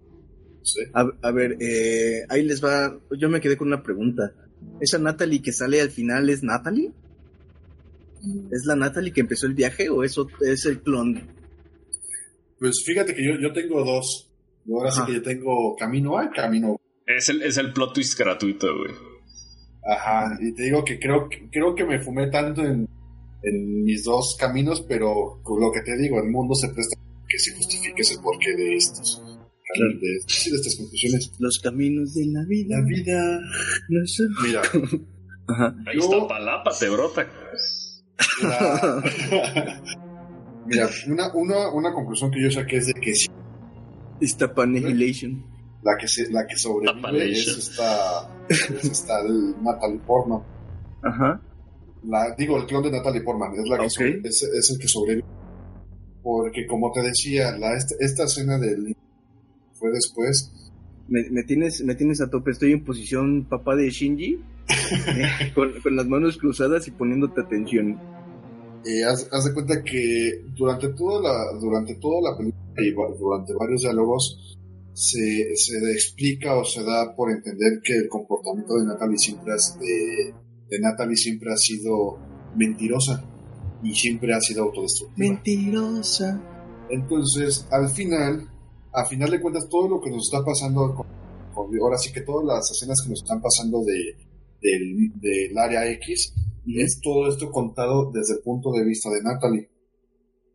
No 0.59 0.65
sé. 0.65 0.81
A, 0.93 1.27
a 1.27 1.31
ver, 1.31 1.57
eh, 1.59 2.23
ahí 2.29 2.43
les 2.43 2.63
va. 2.63 2.97
Yo 3.19 3.29
me 3.29 3.41
quedé 3.41 3.57
con 3.57 3.67
una 3.67 3.83
pregunta. 3.83 4.31
¿Esa 4.79 4.97
Natalie 4.97 5.41
que 5.41 5.51
sale 5.51 5.81
al 5.81 5.91
final 5.91 6.29
es 6.29 6.41
Natalie? 6.43 6.91
¿Es 8.51 8.65
la 8.65 8.75
Natalie 8.75 9.11
que 9.11 9.21
empezó 9.21 9.45
el 9.45 9.53
viaje 9.53 9.89
o 9.89 10.03
es, 10.03 10.17
ot- 10.17 10.41
es 10.41 10.65
el 10.65 10.81
clon? 10.81 11.21
Pues 12.57 12.81
fíjate 12.85 13.13
que 13.13 13.23
yo, 13.23 13.31
yo 13.39 13.51
tengo 13.53 13.83
dos. 13.83 14.24
Ahora 14.67 14.91
sí 14.91 15.01
que 15.05 15.13
yo 15.13 15.21
tengo 15.21 15.75
camino 15.75 16.17
A, 16.17 16.29
camino 16.31 16.77
Es 17.05 17.29
el, 17.29 17.41
es 17.43 17.57
el 17.57 17.71
plot 17.73 17.93
twist 17.93 18.17
gratuito, 18.17 18.67
güey. 18.77 18.91
Ajá, 19.87 20.37
y 20.41 20.53
te 20.53 20.63
digo 20.63 20.83
que 20.83 20.97
creo, 20.99 21.29
que- 21.29 21.47
creo 21.51 21.75
que 21.75 21.85
me 21.85 21.99
fumé 21.99 22.27
tanto 22.31 22.63
en, 22.63 22.87
en 23.43 23.83
mis 23.83 24.03
dos 24.03 24.35
caminos, 24.39 24.81
pero 24.87 25.39
con 25.43 25.59
lo 25.59 25.71
que 25.71 25.81
te 25.81 25.95
digo, 25.97 26.19
el 26.19 26.29
mundo 26.31 26.55
se 26.55 26.69
presta 26.69 26.97
a 26.99 27.27
que 27.27 27.37
se 27.37 27.55
justifique 27.55 28.01
ese 28.01 28.17
porqué 28.19 28.55
de 28.55 28.75
estos. 28.75 29.21
Claro. 29.23 29.99
De, 29.99 30.19
sí, 30.27 30.49
de 30.49 30.55
estas 30.57 30.75
conclusiones. 30.77 31.31
Los 31.39 31.59
caminos 31.59 32.13
de 32.15 32.25
la 32.27 32.43
vida. 32.47 32.77
La 32.79 32.85
vida. 32.87 33.39
no 33.89 34.05
son- 34.07 34.35
Mira, 34.43 34.61
Ajá. 35.47 35.75
Ahí 35.85 35.99
Yo- 35.99 36.05
está 36.05 36.27
Palapa, 36.27 36.71
te 36.79 36.89
brota. 36.89 37.27
la- 38.41 39.03
mira 40.65 40.89
una, 41.07 41.33
una, 41.35 41.69
una 41.71 41.93
conclusión 41.93 42.31
que 42.31 42.41
yo 42.41 42.49
saqué 42.49 42.77
es 42.77 42.87
de 42.87 42.93
que 42.93 43.13
sí, 43.13 43.27
Esta 44.21 44.51
Annihilation. 44.57 45.43
la 45.83 45.97
que, 45.99 46.07
se, 46.07 46.31
la 46.31 46.45
que 46.47 46.55
sobrevive 46.57 47.31
es 47.31 47.47
esta, 47.47 48.29
es 48.49 48.69
esta 48.83 49.19
el 49.21 49.55
Natalie 49.61 49.99
Portman. 49.99 50.41
Ajá. 51.03 51.41
La, 52.03 52.33
digo, 52.37 52.57
el 52.57 52.65
clon 52.65 52.83
de 52.83 52.91
Natalie 52.91 53.21
Portman 53.21 53.53
es, 53.53 53.67
la 53.69 53.77
que 53.79 53.89
sobre- 53.89 54.21
es, 54.23 54.43
es 54.43 54.69
el 54.71 54.79
que 54.79 54.87
sobrevive. 54.87 55.25
Porque, 56.23 56.65
como 56.67 56.91
te 56.91 57.01
decía, 57.01 57.51
la, 57.57 57.75
esta, 57.77 57.95
esta 57.99 58.23
escena 58.23 58.57
del 58.57 58.95
fue 59.73 59.91
después. 59.91 60.51
Me, 61.07 61.29
me 61.29 61.43
tienes, 61.43 61.83
me 61.83 61.93
tienes 61.93 62.19
a 62.21 62.29
tope. 62.29 62.51
Estoy 62.51 62.71
en 62.71 62.83
posición 62.83 63.45
papá 63.47 63.75
de 63.75 63.89
Shinji. 63.91 64.39
eh, 64.67 65.51
con, 65.55 65.71
con 65.81 65.95
las 65.95 66.07
manos 66.07 66.37
cruzadas 66.37 66.87
y 66.87 66.91
poniéndote 66.91 67.41
atención. 67.41 67.99
Eh, 68.85 69.03
haz, 69.03 69.27
haz 69.31 69.45
de 69.45 69.53
cuenta 69.53 69.83
que 69.83 70.41
durante 70.55 70.89
toda 70.89 71.21
la, 71.21 71.59
durante 71.59 71.95
toda 71.95 72.31
la 72.31 72.37
película 72.37 72.63
y 72.77 72.91
durante 73.17 73.53
varios 73.53 73.81
diálogos 73.81 74.57
se, 74.93 75.55
se 75.55 75.77
explica 75.91 76.55
o 76.55 76.63
se 76.63 76.83
da 76.83 77.15
por 77.15 77.31
entender 77.31 77.79
que 77.83 77.93
el 77.95 78.07
comportamiento 78.09 78.75
de 78.75 78.85
Natalie 78.85 79.17
siempre, 79.17 79.53
has- 79.53 79.77
de, 79.79 80.33
de 80.69 80.79
Natalie 80.79 81.15
siempre 81.17 81.51
ha 81.51 81.57
sido 81.57 82.17
mentirosa 82.55 83.23
y 83.83 83.93
siempre 83.93 84.33
ha 84.33 84.39
sido 84.39 84.63
autodestructiva. 84.63 85.27
Mentirosa. 85.29 86.41
Entonces, 86.89 87.65
al 87.71 87.89
final, 87.89 88.49
a 88.93 89.05
final 89.05 89.29
de 89.31 89.41
cuentas, 89.41 89.67
todo 89.69 89.87
lo 89.89 90.01
que 90.01 90.09
nos 90.09 90.27
está 90.31 90.43
pasando, 90.45 90.93
con- 90.95 91.07
con- 91.53 91.79
ahora 91.81 91.97
sí 91.97 92.11
que 92.13 92.21
todas 92.21 92.45
las 92.45 92.71
escenas 92.71 93.01
que 93.03 93.09
nos 93.09 93.21
están 93.21 93.41
pasando 93.41 93.79
de, 93.83 94.15
del, 94.61 95.11
del 95.19 95.57
área 95.57 95.89
X, 95.93 96.33
es 96.65 96.99
todo 97.01 97.27
esto 97.29 97.51
contado 97.51 98.11
desde 98.11 98.35
el 98.35 98.39
punto 98.41 98.71
de 98.71 98.83
vista 98.83 99.09
de 99.09 99.21
Natalie. 99.23 99.69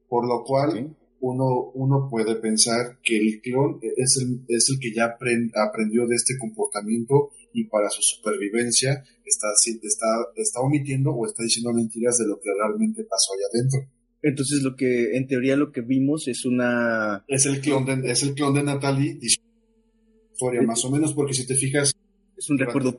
Por 0.09 0.27
lo 0.27 0.43
cual, 0.45 0.97
uno, 1.21 1.71
uno 1.75 2.09
puede 2.11 2.35
pensar 2.37 2.99
que 3.03 3.17
el 3.19 3.41
clon 3.41 3.79
es 3.83 4.19
el, 4.21 4.41
es 4.49 4.69
el 4.71 4.79
que 4.81 4.93
ya 4.93 5.17
apren- 5.17 5.53
aprendió 5.55 6.07
de 6.07 6.17
este 6.17 6.35
comportamiento 6.39 7.31
y 7.53 7.65
para 7.65 7.91
su 7.91 8.03
supervivencia 8.03 9.05
está, 9.25 9.49
está, 9.83 10.07
está 10.37 10.61
omitiendo 10.61 11.11
o 11.11 11.27
está 11.27 11.43
diciendo 11.45 11.73
mentiras 11.73 12.19
de 12.19 12.27
lo 12.27 12.41
que 12.41 12.49
realmente 12.59 13.05
pasó 13.05 13.33
allá 13.35 13.47
adentro. 13.53 13.81
Entonces 14.23 14.63
lo 14.63 14.75
que, 14.77 15.17
en 15.17 15.27
teoría 15.27 15.57
lo 15.57 15.73
que 15.73 15.81
vimos 15.81 16.27
es 16.29 16.45
una... 16.45 17.25
Es 17.29 17.47
el 17.47 17.61
clon 17.61 17.85
de, 17.85 18.11
es 18.11 18.23
el 18.23 18.35
clon 18.35 18.55
de 18.55 18.63
Natalie, 18.63 19.19
historia 19.21 20.63
más 20.63 20.85
o 20.85 20.91
menos, 20.91 21.15
porque 21.15 21.35
si 21.35 21.47
te 21.47 21.55
fijas, 21.55 21.93
Es 22.37 22.51
un 22.51 22.59
recuerdo 22.59 22.99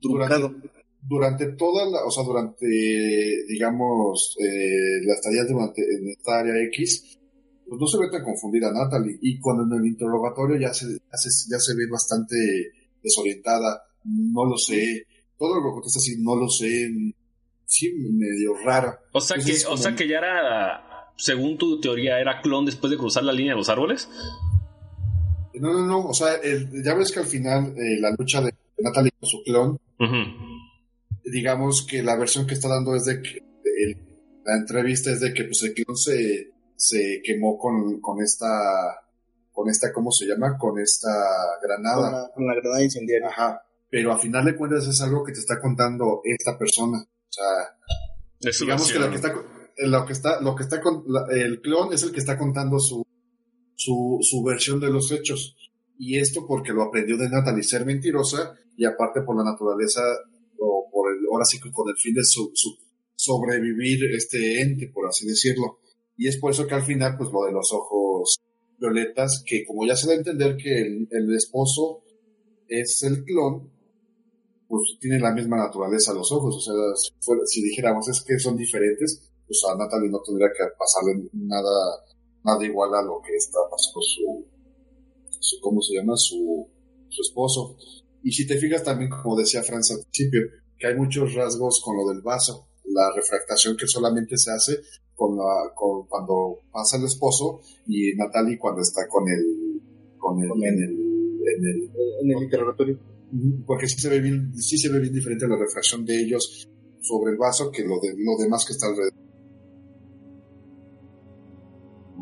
truncado. 0.00 0.48
durante, 0.50 0.68
durante 1.02 1.52
toda 1.52 1.84
la, 1.86 2.04
o 2.04 2.10
sea, 2.10 2.24
durante, 2.24 2.66
digamos, 3.48 4.36
eh, 4.40 5.00
la 5.06 5.14
estadía 5.14 5.44
durante, 5.44 5.82
en 5.82 6.08
esta 6.08 6.40
área 6.40 6.62
X, 6.68 7.18
pues 7.66 7.80
no 7.80 7.86
se 7.86 7.98
ve 7.98 8.10
tan 8.10 8.24
confundida 8.24 8.68
a 8.68 8.72
Natalie, 8.72 9.18
y 9.22 9.38
cuando 9.38 9.62
en 9.64 9.80
el 9.82 9.86
interrogatorio 9.88 10.58
ya 10.60 10.72
se, 10.74 10.86
ya 10.86 11.16
se, 11.16 11.28
ya 11.50 11.58
se 11.58 11.74
ve 11.74 11.84
bastante 11.90 12.36
desorientada, 13.02 13.82
no 14.04 14.44
lo 14.44 14.56
sé, 14.56 15.06
todo 15.38 15.54
lo 15.56 15.62
que 15.62 15.72
contesta 15.74 15.98
así, 15.98 16.16
no 16.22 16.36
lo 16.36 16.48
sé, 16.48 16.90
sí, 17.66 17.92
medio 18.12 18.54
rara. 18.64 18.98
O 19.12 19.20
sea, 19.20 19.36
que, 19.38 19.52
o 19.68 19.76
sea 19.76 19.94
que 19.94 20.06
ya 20.08 20.18
era, 20.18 21.12
según 21.16 21.56
tu 21.58 21.80
teoría, 21.80 22.20
era 22.20 22.40
clon 22.42 22.66
después 22.66 22.90
de 22.90 22.98
cruzar 22.98 23.22
la 23.24 23.32
línea 23.32 23.52
de 23.52 23.58
los 23.58 23.68
árboles. 23.68 24.08
No, 25.54 25.72
no, 25.72 25.86
no, 25.86 26.06
o 26.08 26.14
sea, 26.14 26.34
el- 26.36 26.82
ya 26.84 26.94
ves 26.94 27.10
que 27.12 27.20
al 27.20 27.26
final 27.26 27.74
eh, 27.76 28.00
la 28.00 28.10
lucha 28.18 28.40
de 28.40 28.54
Natalie 28.78 29.12
con 29.18 29.28
su 29.28 29.42
clon, 29.44 29.78
Ujú. 29.98 30.49
Digamos 31.24 31.86
que 31.88 32.02
la 32.02 32.16
versión 32.16 32.46
que 32.46 32.54
está 32.54 32.68
dando 32.68 32.94
es 32.94 33.04
de 33.04 33.20
que 33.22 33.38
el- 33.64 33.96
la 34.44 34.56
entrevista 34.56 35.10
es 35.10 35.20
de 35.20 35.32
que 35.34 35.44
pues 35.44 35.62
el 35.62 35.74
clon 35.74 35.96
se, 35.96 36.50
se 36.76 37.20
quemó 37.24 37.58
con, 37.58 38.00
con 38.00 38.22
esta 38.22 38.48
con 39.52 39.68
esta 39.68 39.92
¿cómo 39.92 40.10
se 40.12 40.26
llama? 40.26 40.56
con 40.58 40.78
esta 40.78 41.08
Con 41.60 41.68
granada 41.68 42.10
la, 42.22 42.30
con 42.34 42.46
la 42.46 42.54
granada 42.54 42.82
incendiaria. 42.82 43.28
ajá 43.28 43.62
pero 43.90 44.12
a 44.12 44.18
final 44.18 44.44
de 44.44 44.56
cuentas 44.56 44.86
es 44.86 45.00
algo 45.00 45.24
que 45.24 45.32
te 45.32 45.40
está 45.40 45.60
contando 45.60 46.20
esta 46.24 46.56
persona 46.58 46.98
o 46.98 47.32
sea 47.32 47.76
Es 48.40 48.56
su 48.56 48.64
digamos 48.64 48.90
que 48.92 48.98
lo 48.98 49.10
que 49.10 49.18
versión. 49.18 49.34
está 49.34 49.86
lo 49.86 50.06
que 50.06 50.12
está 50.12 50.40
lo 50.40 50.54
que 50.56 50.62
está 50.62 50.80
con, 50.80 51.04
la- 51.06 51.26
el 51.30 51.60
clon 51.60 51.92
es 51.92 52.02
el 52.02 52.12
que 52.12 52.20
está 52.20 52.38
contando 52.38 52.78
su 52.78 53.04
su, 53.74 54.18
su 54.22 54.42
versión 54.42 54.78
de 54.80 54.90
los 54.90 55.10
hechos 55.12 55.56
y 55.98 56.18
esto 56.18 56.46
porque 56.46 56.72
lo 56.72 56.82
aprendió 56.84 57.16
de 57.18 57.28
Natalie 57.28 57.62
ser 57.62 57.84
mentirosa 57.84 58.54
y 58.76 58.84
aparte 58.86 59.20
por 59.22 59.36
la 59.36 59.44
naturaleza 59.44 60.00
o 60.58 60.88
por 60.92 60.99
ahora 61.30 61.44
sí 61.44 61.60
que 61.60 61.70
con 61.70 61.88
el 61.88 61.96
fin 61.96 62.14
de 62.14 62.24
su, 62.24 62.52
sobrevivir 63.14 64.14
este 64.14 64.60
ente 64.62 64.90
por 64.92 65.06
así 65.06 65.26
decirlo. 65.26 65.78
Y 66.16 66.28
es 66.28 66.38
por 66.38 66.52
eso 66.52 66.66
que 66.66 66.74
al 66.74 66.84
final 66.84 67.16
pues 67.16 67.30
lo 67.32 67.44
de 67.44 67.52
los 67.52 67.72
ojos 67.72 68.38
violetas 68.78 69.42
que 69.46 69.64
como 69.66 69.86
ya 69.86 69.96
se 69.96 70.06
da 70.06 70.14
a 70.14 70.16
entender 70.16 70.56
que 70.56 70.80
el, 70.80 71.34
esposo 71.34 72.02
es 72.68 73.02
el 73.02 73.24
clon 73.24 73.70
pues 74.68 74.96
tiene 75.00 75.18
la 75.18 75.32
misma 75.32 75.56
naturaleza 75.56 76.14
los 76.14 76.30
ojos. 76.32 76.56
O 76.56 76.60
sea 76.60 76.74
si 77.46 77.62
dijéramos 77.62 78.08
es 78.08 78.22
que 78.22 78.38
son 78.38 78.56
diferentes 78.56 79.30
pues 79.46 79.62
a 79.68 79.76
Natalie 79.76 80.10
no 80.10 80.20
tendría 80.22 80.48
que 80.48 80.64
pasarle 80.78 81.28
nada 81.32 82.04
nada 82.44 82.64
igual 82.64 82.94
a 82.94 83.02
lo 83.02 83.20
que 83.20 83.34
está 83.36 83.58
pasando 83.70 84.00
su, 84.00 84.46
su 85.40 85.60
¿cómo 85.60 85.80
se 85.82 85.94
llama? 85.94 86.16
su, 86.16 86.66
su 87.08 87.22
esposo. 87.22 87.76
Y 88.22 88.32
si 88.32 88.46
te 88.46 88.58
fijas 88.58 88.84
también, 88.84 89.10
como 89.10 89.36
decía 89.36 89.62
Franz 89.62 89.90
al 89.90 90.00
principio, 90.02 90.42
que 90.80 90.86
hay 90.88 90.96
muchos 90.96 91.34
rasgos 91.34 91.80
con 91.84 91.96
lo 91.98 92.08
del 92.12 92.22
vaso, 92.22 92.66
la 92.86 93.12
refractación 93.14 93.76
que 93.76 93.86
solamente 93.86 94.36
se 94.38 94.50
hace 94.50 94.80
con, 95.14 95.36
la, 95.36 95.72
con 95.74 96.06
cuando 96.06 96.60
pasa 96.72 96.96
el 96.96 97.04
esposo 97.04 97.60
y 97.86 98.14
Natalie 98.16 98.58
cuando 98.58 98.80
está 98.80 99.06
con 99.06 99.28
el, 99.28 99.80
con 100.18 100.42
el, 100.42 100.50
en 100.50 100.82
el, 100.82 100.90
en 101.56 101.66
el, 101.66 101.90
En 102.22 102.30
el 102.36 102.42
interrogatorio. 102.44 102.98
porque 103.66 103.86
sí 103.86 104.00
se 104.00 104.08
ve 104.08 104.20
bien, 104.20 104.52
sí 104.56 104.78
se 104.78 104.88
ve 104.88 104.98
bien 105.00 105.12
diferente 105.12 105.46
la 105.46 105.56
refracción 105.58 106.04
de 106.06 106.18
ellos 106.22 106.66
sobre 107.02 107.32
el 107.32 107.38
vaso 107.38 107.70
que 107.70 107.82
lo 107.84 108.00
de 108.00 108.14
lo 108.16 108.36
demás 108.42 108.64
que 108.64 108.72
está 108.72 108.86
alrededor. 108.86 109.12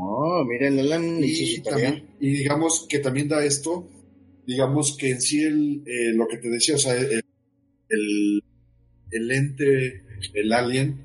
Oh, 0.01 0.45
miren, 0.45 0.79
Alan 0.79 1.19
Y, 1.23 1.61
también- 1.63 2.09
y 2.21 2.31
digamos 2.31 2.87
que 2.89 2.99
también 3.01 3.29
da 3.29 3.45
esto, 3.45 3.89
digamos 4.47 4.97
que 4.97 5.11
en 5.11 5.21
sí 5.21 5.43
el, 5.43 5.83
eh, 5.87 6.13
lo 6.15 6.27
que 6.29 6.39
te 6.39 6.49
decía, 6.49 6.77
o 6.77 6.79
sea, 6.79 6.95
el, 6.97 7.21
el, 7.89 8.43
el 9.11 9.31
ente, 9.31 10.03
el 10.35 10.53
alien, 10.53 11.05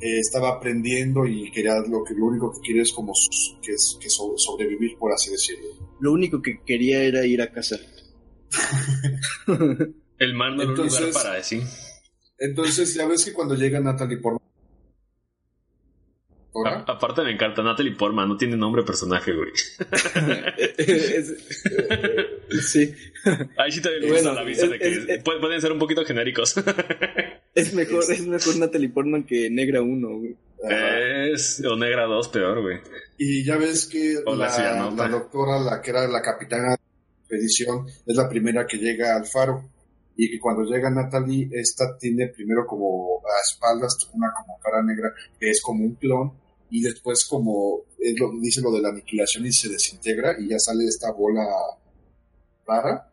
eh, 0.00 0.18
estaba 0.18 0.50
aprendiendo 0.50 1.26
y 1.26 1.50
quería 1.52 1.74
lo 1.88 2.02
que 2.04 2.14
lo 2.14 2.26
único 2.26 2.52
que 2.52 2.60
quería 2.66 2.82
es 2.82 2.92
como 2.92 3.14
sus- 3.14 3.56
que, 3.62 3.72
es- 3.72 3.96
que 4.00 4.10
so- 4.10 4.34
sobrevivir, 4.36 4.96
por 4.98 5.12
así 5.12 5.30
decirlo. 5.30 5.66
Lo 6.00 6.12
único 6.12 6.42
que 6.42 6.60
quería 6.66 7.02
era 7.02 7.24
ir 7.24 7.40
a 7.42 7.50
casa. 7.52 7.78
El 10.18 10.34
un 10.34 10.56
lugar 10.56 10.68
Entonces- 10.68 11.14
para 11.14 11.34
decir. 11.34 11.62
Entonces, 12.38 12.94
ya 12.94 13.06
ves 13.06 13.24
que 13.24 13.32
cuando 13.32 13.54
llega 13.54 13.80
Natalie 13.80 14.18
Portman. 14.18 14.43
Aparte 16.86 17.22
me 17.22 17.32
encanta 17.32 17.62
Natalie 17.62 17.94
Portman, 17.96 18.28
no 18.28 18.36
tiene 18.36 18.56
nombre 18.56 18.82
de 18.82 18.86
personaje, 18.86 19.32
güey. 19.32 19.50
Es- 20.78 21.30
eh, 21.64 22.60
sí, 22.62 22.94
Ahí 23.56 23.72
sí 23.72 23.80
doy 23.80 24.08
Bueno, 24.08 24.32
la 24.32 24.42
vista 24.44 24.66
de 24.66 24.78
que 24.78 24.88
es- 24.88 25.08
es- 25.08 25.24
pu- 25.24 25.40
pueden 25.40 25.60
ser 25.60 25.72
un 25.72 25.78
poquito 25.78 26.04
genéricos. 26.04 26.54
es 27.54 27.74
mejor, 27.74 28.04
es 28.08 28.26
mejor 28.26 28.56
Natalie 28.56 28.88
Portman 28.90 29.24
que 29.24 29.50
Negra 29.50 29.80
1, 29.82 30.08
güey. 30.18 30.36
Ajá. 30.64 30.98
es 31.28 31.62
o 31.64 31.76
Negra 31.76 32.04
2 32.06 32.28
peor, 32.28 32.62
güey. 32.62 32.78
Y 33.18 33.44
ya 33.44 33.56
ves 33.56 33.86
que 33.86 34.14
la 34.26 35.08
doctora, 35.08 35.58
la 35.60 35.80
que 35.82 35.90
era 35.90 36.06
la 36.08 36.22
capitana 36.22 36.62
de 36.62 36.68
la 36.70 36.76
expedición, 37.20 37.86
es 38.06 38.16
la 38.16 38.28
primera 38.28 38.66
que 38.66 38.78
llega 38.78 39.16
al 39.16 39.26
faro. 39.26 39.70
Y 40.16 40.30
que 40.30 40.38
cuando 40.38 40.62
llega 40.62 40.90
Natalie, 40.90 41.48
esta 41.52 41.98
tiene 41.98 42.28
primero 42.28 42.64
como 42.66 43.20
a 43.26 43.40
espaldas 43.42 43.96
una 44.12 44.32
como 44.32 44.58
cara 44.60 44.80
negra, 44.82 45.12
que 45.40 45.50
es 45.50 45.60
como 45.60 45.84
un 45.84 45.96
clon, 45.96 46.32
y 46.76 46.80
después 46.82 47.24
como 47.24 47.82
es 47.98 48.18
lo, 48.18 48.32
dice 48.40 48.60
lo 48.60 48.72
de 48.72 48.82
la 48.82 48.88
aniquilación 48.88 49.46
y 49.46 49.52
se 49.52 49.68
desintegra 49.68 50.34
y 50.40 50.48
ya 50.48 50.58
sale 50.58 50.84
esta 50.86 51.12
bola 51.12 51.46
rara. 52.66 53.10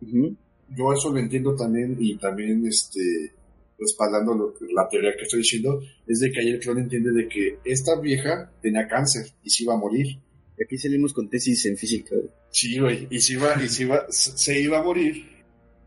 Ujú. 0.00 0.34
Yo 0.76 0.92
eso 0.92 1.12
lo 1.12 1.18
entiendo 1.18 1.54
también 1.54 1.96
y 2.00 2.16
también 2.16 2.66
este 2.66 3.32
respaldando 3.78 4.34
lo 4.34 4.54
que- 4.54 4.72
la 4.72 4.88
teoría 4.88 5.14
que 5.16 5.24
estoy 5.24 5.40
diciendo 5.40 5.80
es 6.06 6.20
de 6.20 6.30
que 6.32 6.40
ahí 6.40 6.48
el 6.50 6.60
clon 6.60 6.78
entiende 6.78 7.12
de 7.12 7.28
que 7.28 7.58
esta 7.64 8.00
vieja 8.00 8.50
tenía 8.62 8.88
cáncer 8.88 9.26
y 9.42 9.50
se 9.50 9.64
iba 9.64 9.74
a 9.74 9.78
morir. 9.78 10.18
Aquí 10.64 10.78
salimos 10.78 11.12
con 11.12 11.28
tesis 11.28 11.66
en 11.66 11.76
física. 11.76 12.14
Sí, 12.50 12.78
güey, 12.78 13.06
y 13.10 13.20
se 13.20 13.32
iba, 13.34 13.62
y 13.62 13.68
se 13.68 13.82
iba, 13.82 14.06
se 14.10 14.60
iba 14.60 14.78
a 14.78 14.82
morir. 14.82 15.26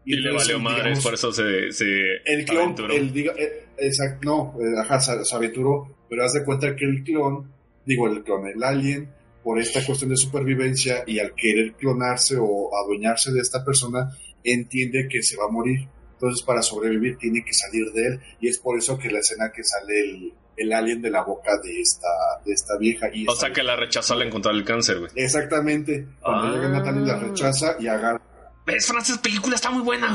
Y, 0.08 0.16
le 0.16 0.30
entonces, 0.30 0.54
valió 0.54 0.64
madre, 0.64 0.94
por 1.04 1.14
eso 1.14 1.32
se, 1.34 1.72
se 1.72 1.86
El 2.26 2.46
clon, 2.46 2.64
aventuró. 2.64 2.94
el, 2.94 3.12
diga, 3.14 3.34
eh, 3.38 3.66
exacto, 3.78 4.20
no, 4.24 4.56
eh, 4.66 4.80
ajá, 4.80 5.00
se, 5.02 5.26
se 5.26 5.36
aventuró, 5.36 5.98
pero 6.10 6.24
haz 6.24 6.34
de 6.34 6.46
cuenta 6.46 6.76
que 6.76 6.86
el 6.86 7.04
clon, 7.04 7.52
digo, 7.86 8.08
el 8.08 8.24
clon, 8.24 8.48
el 8.48 8.64
alien, 8.64 9.10
por 9.44 9.60
esta 9.60 9.86
cuestión 9.86 10.10
de 10.10 10.18
supervivencia 10.18 11.04
y 11.06 11.20
al 11.20 11.34
querer 11.36 11.74
clonarse 11.74 12.36
o 12.40 12.70
adueñarse 12.84 13.32
de 13.34 13.42
esta 13.42 13.64
persona, 13.66 14.10
entiende 14.44 15.08
que 15.10 15.22
se 15.24 15.36
va 15.38 15.46
a 15.46 15.52
morir. 15.52 15.88
Entonces, 16.14 16.44
para 16.44 16.62
sobrevivir, 16.62 17.18
tiene 17.18 17.44
que 17.46 17.54
salir 17.54 17.92
de 17.94 18.08
él, 18.08 18.20
y 18.42 18.48
es 18.48 18.58
por 18.60 18.78
eso 18.78 18.98
que 18.98 19.10
la 19.12 19.20
escena 19.20 19.52
que 19.56 19.64
sale 19.64 20.00
el, 20.02 20.34
el 20.58 20.74
alien 20.74 21.02
de 21.02 21.12
la 21.12 21.22
boca 21.24 21.52
de 21.64 21.80
esta, 21.80 22.08
de 22.46 22.54
esta 22.54 22.78
vieja. 22.78 23.08
Y 23.14 23.28
O 23.28 23.36
sea 23.36 23.52
que 23.52 23.62
la 23.62 23.76
rechazó 23.76 24.14
al 24.16 24.24
encontrar 24.24 24.56
el 24.56 24.64
cáncer, 24.64 25.00
güey. 25.00 25.12
Exactamente. 25.16 26.08
Cuando 26.22 26.48
Ah. 26.48 26.52
llega 26.56 26.70
Natalie 26.70 27.06
la 27.06 27.20
rechaza 27.20 27.76
y 27.80 27.88
agarra. 27.88 28.22
¿Ves, 28.68 28.86
Francis? 28.86 29.18
Película 29.18 29.56
está 29.56 29.72
muy 29.72 29.82
buena. 29.82 30.14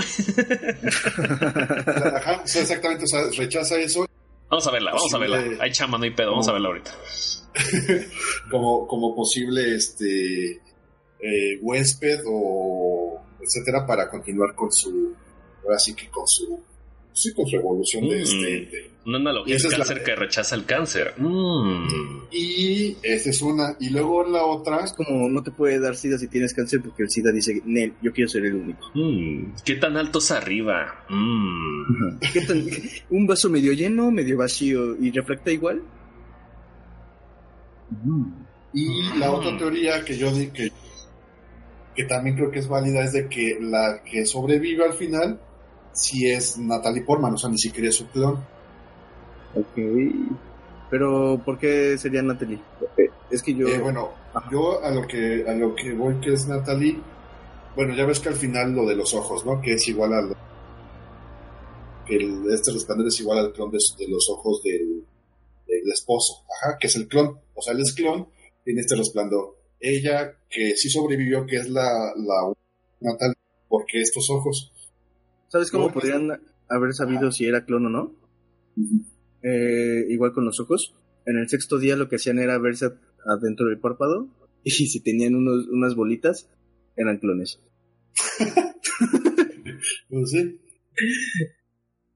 Ajá, 2.17 2.43
exactamente, 2.45 3.05
o 3.05 3.07
sea, 3.07 3.23
rechaza 3.37 3.77
eso 3.77 4.07
Vamos 4.53 4.67
a 4.67 4.71
verla, 4.71 4.93
vamos 4.93 5.15
a 5.15 5.19
verla. 5.19 5.43
Hay 5.61 5.73
chama, 5.73 5.97
no 5.97 6.05
hay 6.05 6.11
pedo, 6.11 6.33
vamos 6.33 6.47
a 6.47 6.53
verla 6.53 6.69
ahorita. 6.69 6.91
como, 8.51 8.87
como 8.87 9.17
posible 9.17 9.75
este 9.75 10.51
eh, 10.53 11.59
huésped 11.63 12.21
o 12.27 13.19
etcétera 13.41 13.87
para 13.87 14.11
continuar 14.11 14.55
con 14.55 14.71
su 14.71 15.15
ahora 15.65 15.79
sí 15.79 15.95
que 15.95 16.11
con 16.11 16.29
su 16.29 16.63
sí 17.13 17.33
con 17.35 17.47
su 17.47 17.57
evolución 17.57 18.09
de 18.09 18.17
Mm. 18.19 18.23
este 18.23 18.57
ente. 18.59 18.91
Una 19.05 19.19
analogía 19.19 19.57
del 19.57 19.71
la- 19.71 19.77
cáncer 19.79 20.05
que 20.05 20.15
rechaza 20.15 20.55
el 20.55 20.65
cáncer. 20.65 21.15
Mm. 21.19 21.87
y 22.31 22.97
esa 23.03 23.31
es 23.31 23.43
una 23.43 23.77
y 23.81 23.91
luego 23.91 24.25
la 24.25 24.45
otra 24.45 24.85
Es 24.85 24.93
como 24.93 25.29
no 25.29 25.43
te 25.43 25.51
puede 25.51 25.79
dar 25.81 25.97
SIDA 25.97 26.17
si 26.19 26.29
tienes 26.29 26.55
cáncer 26.55 26.81
porque 26.83 27.03
el 27.03 27.11
SIDA 27.11 27.33
dice, 27.33 27.61
Nel, 27.65 27.93
yo 28.01 28.13
quiero 28.13 28.29
ser 28.31 28.47
el 28.47 28.55
único. 28.55 28.91
Mm. 28.95 29.55
¿Qué 29.65 29.75
tan 29.75 29.97
alto 29.97 30.19
es 30.21 30.31
arriba? 30.31 31.05
Mm. 31.09 32.19
¿Qué 32.33 32.41
tan- 32.43 32.65
¿Un 33.11 33.27
vaso 33.27 33.51
medio 33.51 33.73
lleno, 33.73 34.11
medio 34.11 34.39
vacío 34.39 34.97
y 35.03 35.11
refracta 35.11 35.51
igual? 35.51 35.83
y 38.73 39.19
la 39.19 39.31
otra 39.33 39.57
teoría 39.59 40.03
que 40.05 40.17
yo 40.17 40.31
di 40.33 40.47
que 40.49 40.71
que 41.95 42.05
también 42.05 42.37
creo 42.37 42.51
que 42.51 42.61
es 42.61 42.69
válida 42.69 43.05
es 43.05 43.13
de 43.13 43.29
que 43.29 43.59
la 43.61 44.03
que 44.03 44.25
sobrevive 44.25 44.83
al 44.85 44.95
final 44.95 45.39
sí 45.93 46.31
es 46.31 46.59
Natalie 46.59 47.03
Portman, 47.03 47.35
o 47.35 47.39
sea, 47.39 47.51
ni 47.51 47.59
siquiera 47.59 47.89
es 47.89 47.97
su 47.97 48.07
clon. 48.09 48.35
Ok. 49.55 49.79
Pero, 50.91 51.41
¿por 51.45 51.59
qué 51.59 51.97
sería 51.99 52.23
Natalie? 52.23 52.59
Eh, 52.97 53.09
Es 53.31 53.43
que 53.43 53.55
yo... 53.55 53.67
Eh, 53.69 53.79
bueno, 53.79 54.11
Ajá. 54.35 54.49
yo 54.51 54.83
a 54.83 54.91
lo 54.91 55.07
que 55.07 55.45
a 55.49 55.55
lo 55.55 55.75
que 55.75 55.93
voy 55.93 56.21
que 56.21 56.33
es 56.35 56.47
Natalie, 56.47 56.99
bueno, 57.77 57.95
ya 57.95 58.05
ves 58.05 58.21
que 58.21 58.29
al 58.29 58.35
final 58.35 58.73
lo 58.75 58.85
de 58.87 58.97
los 58.97 59.15
ojos, 59.15 59.45
¿no? 59.47 59.61
Que 59.61 59.75
es 59.75 59.89
igual 59.89 60.13
al 60.13 60.37
que 62.07 62.17
el, 62.17 62.45
este 62.53 62.73
resplandor 62.73 63.07
es 63.07 63.21
igual 63.21 63.39
al 63.39 63.53
clon 63.53 63.71
de, 63.71 63.79
de 63.99 64.09
los 64.09 64.29
ojos 64.29 64.63
del, 64.63 65.05
del 65.67 65.93
esposo, 65.93 66.43
ajá, 66.61 66.77
que 66.79 66.89
es 66.89 66.97
el 66.97 67.07
clon, 67.09 67.39
o 67.55 67.63
sea, 67.63 67.73
él 67.75 67.81
es 67.81 67.95
clon, 67.95 68.29
tiene 68.65 68.81
este 68.81 68.97
resplandor. 68.97 69.57
Ella 69.81 70.35
que 70.51 70.77
sí 70.77 70.91
sobrevivió, 70.91 71.47
que 71.47 71.57
es 71.57 71.69
la, 71.71 72.13
la 72.17 72.53
Natalie, 73.01 73.37
porque 73.69 74.01
estos 74.01 74.29
ojos. 74.31 74.73
¿Sabes 75.53 75.71
cómo 75.71 75.89
No, 75.89 75.93
pues- 75.93 76.07
podrían 76.11 76.41
haber 76.71 76.95
sabido 76.95 77.31
si 77.31 77.45
era 77.45 77.67
clon 77.67 77.85
o 77.85 77.91
no? 77.91 78.17
Eh, 79.43 80.07
igual 80.09 80.33
con 80.33 80.47
los 80.47 80.59
ojos. 80.61 80.95
En 81.27 81.37
el 81.37 81.47
sexto 81.47 81.79
día 81.79 81.95
lo 81.95 82.09
que 82.09 82.17
hacían 82.17 82.39
era 82.39 82.57
verse 82.57 82.89
adentro 83.27 83.67
del 83.69 83.79
párpado 83.79 84.29
y 84.65 84.71
si 84.71 85.01
tenían 85.01 85.35
unos, 85.35 85.69
unas 85.69 85.95
bolitas, 85.95 86.49
eran 86.97 87.19
clones. 87.19 87.61
No 90.11 90.25
sé. 90.27 90.59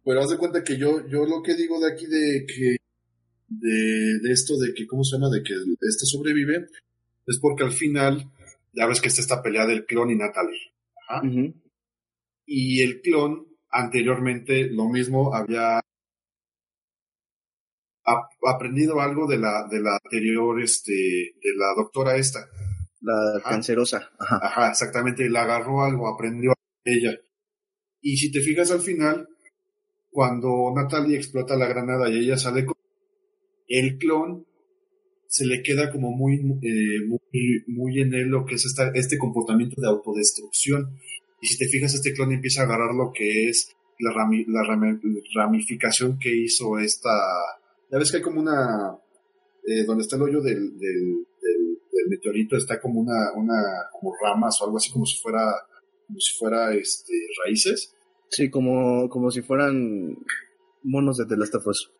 Pero 0.04 0.20
haz 0.20 0.30
de 0.30 0.36
cuenta 0.38 0.62
que 0.62 0.76
yo, 0.78 1.06
yo 1.08 1.26
lo 1.26 1.42
que 1.42 1.54
digo 1.56 1.80
de 1.80 1.92
aquí 1.92 2.06
de 2.06 2.46
que 2.46 2.76
de, 3.48 4.18
de 4.22 4.32
esto 4.32 4.56
de 4.58 4.72
que, 4.74 4.86
¿cómo 4.86 5.02
se 5.02 5.16
llama? 5.16 5.30
De 5.30 5.42
que 5.42 5.52
este 5.54 6.06
sobrevive, 6.06 6.66
es 7.26 7.38
porque 7.40 7.64
al 7.64 7.72
final, 7.72 8.30
ya 8.72 8.86
ves 8.86 9.00
que 9.00 9.08
está 9.08 9.20
esta 9.20 9.42
pelea 9.42 9.66
del 9.66 9.84
clon 9.84 10.10
y 10.10 10.16
Natalie. 10.16 10.60
Ajá. 11.08 11.22
Y 12.46 12.82
el 12.82 13.00
clon, 13.02 13.46
anteriormente, 13.70 14.68
lo 14.70 14.88
mismo, 14.88 15.34
había 15.34 15.80
ap- 18.04 18.30
aprendido 18.46 19.00
algo 19.00 19.26
de 19.26 19.38
la, 19.38 19.66
de 19.70 19.80
la 19.80 19.98
anterior, 20.02 20.60
este, 20.62 20.92
de 20.92 21.50
la 21.56 21.74
doctora 21.76 22.16
esta. 22.16 22.48
La 23.00 23.36
Ajá. 23.38 23.50
cancerosa. 23.50 24.10
Ajá. 24.18 24.38
Ajá, 24.42 24.70
exactamente, 24.70 25.28
le 25.28 25.38
agarró 25.38 25.82
algo, 25.84 26.08
aprendió 26.08 26.52
de 26.84 26.92
ella. 26.94 27.20
Y 28.00 28.16
si 28.16 28.30
te 28.32 28.40
fijas 28.40 28.70
al 28.70 28.80
final, 28.80 29.28
cuando 30.10 30.72
Natalie 30.74 31.16
explota 31.16 31.56
la 31.56 31.68
granada 31.68 32.08
y 32.10 32.18
ella 32.18 32.38
sale 32.38 32.64
con 32.64 32.76
el 33.68 33.98
clon, 33.98 34.46
se 35.28 35.46
le 35.46 35.62
queda 35.62 35.90
como 35.92 36.12
muy, 36.12 36.36
eh, 36.62 37.00
muy, 37.06 37.64
muy 37.68 38.00
en 38.00 38.14
él 38.14 38.28
lo 38.28 38.44
que 38.46 38.54
es 38.56 38.64
esta, 38.66 38.90
este 38.94 39.18
comportamiento 39.18 39.80
de 39.80 39.88
autodestrucción. 39.88 40.96
Y 41.46 41.48
si 41.48 41.58
te 41.58 41.68
fijas, 41.68 41.94
este 41.94 42.12
clon 42.12 42.32
empieza 42.32 42.62
a 42.62 42.64
agarrar 42.64 42.92
lo 42.92 43.12
que 43.14 43.48
es 43.48 43.72
la, 44.00 44.10
rami- 44.10 44.46
la 44.48 44.62
rami- 44.62 45.00
ramificación 45.34 46.18
que 46.18 46.34
hizo 46.34 46.76
esta... 46.80 47.10
Ya 47.90 47.98
ves 47.98 48.10
que 48.10 48.16
hay 48.16 48.22
como 48.24 48.40
una... 48.40 48.98
eh, 49.64 49.84
donde 49.84 50.02
está 50.02 50.16
el 50.16 50.22
hoyo 50.22 50.40
del, 50.40 50.76
del, 50.76 51.24
del- 51.40 51.78
del 51.92 52.08
meteorito 52.08 52.56
está 52.56 52.80
como 52.80 53.00
una, 53.00 53.32
una 53.36 53.54
como 53.92 54.12
ramas 54.20 54.60
o 54.60 54.64
algo 54.64 54.76
así 54.78 54.90
como 54.90 55.06
si 55.06 55.18
fuera 55.18 55.40
como 56.06 56.18
si 56.20 56.36
fuera 56.38 56.74
este 56.74 57.12
raíces 57.44 57.92
Sí, 58.28 58.50
como, 58.50 59.08
como 59.08 59.30
si 59.30 59.42
fueran 59.42 60.16
monos 60.82 61.16
de 61.16 61.26
The 61.26 61.36
Last 61.36 61.54
of 61.54 61.66
Us. 61.68 61.90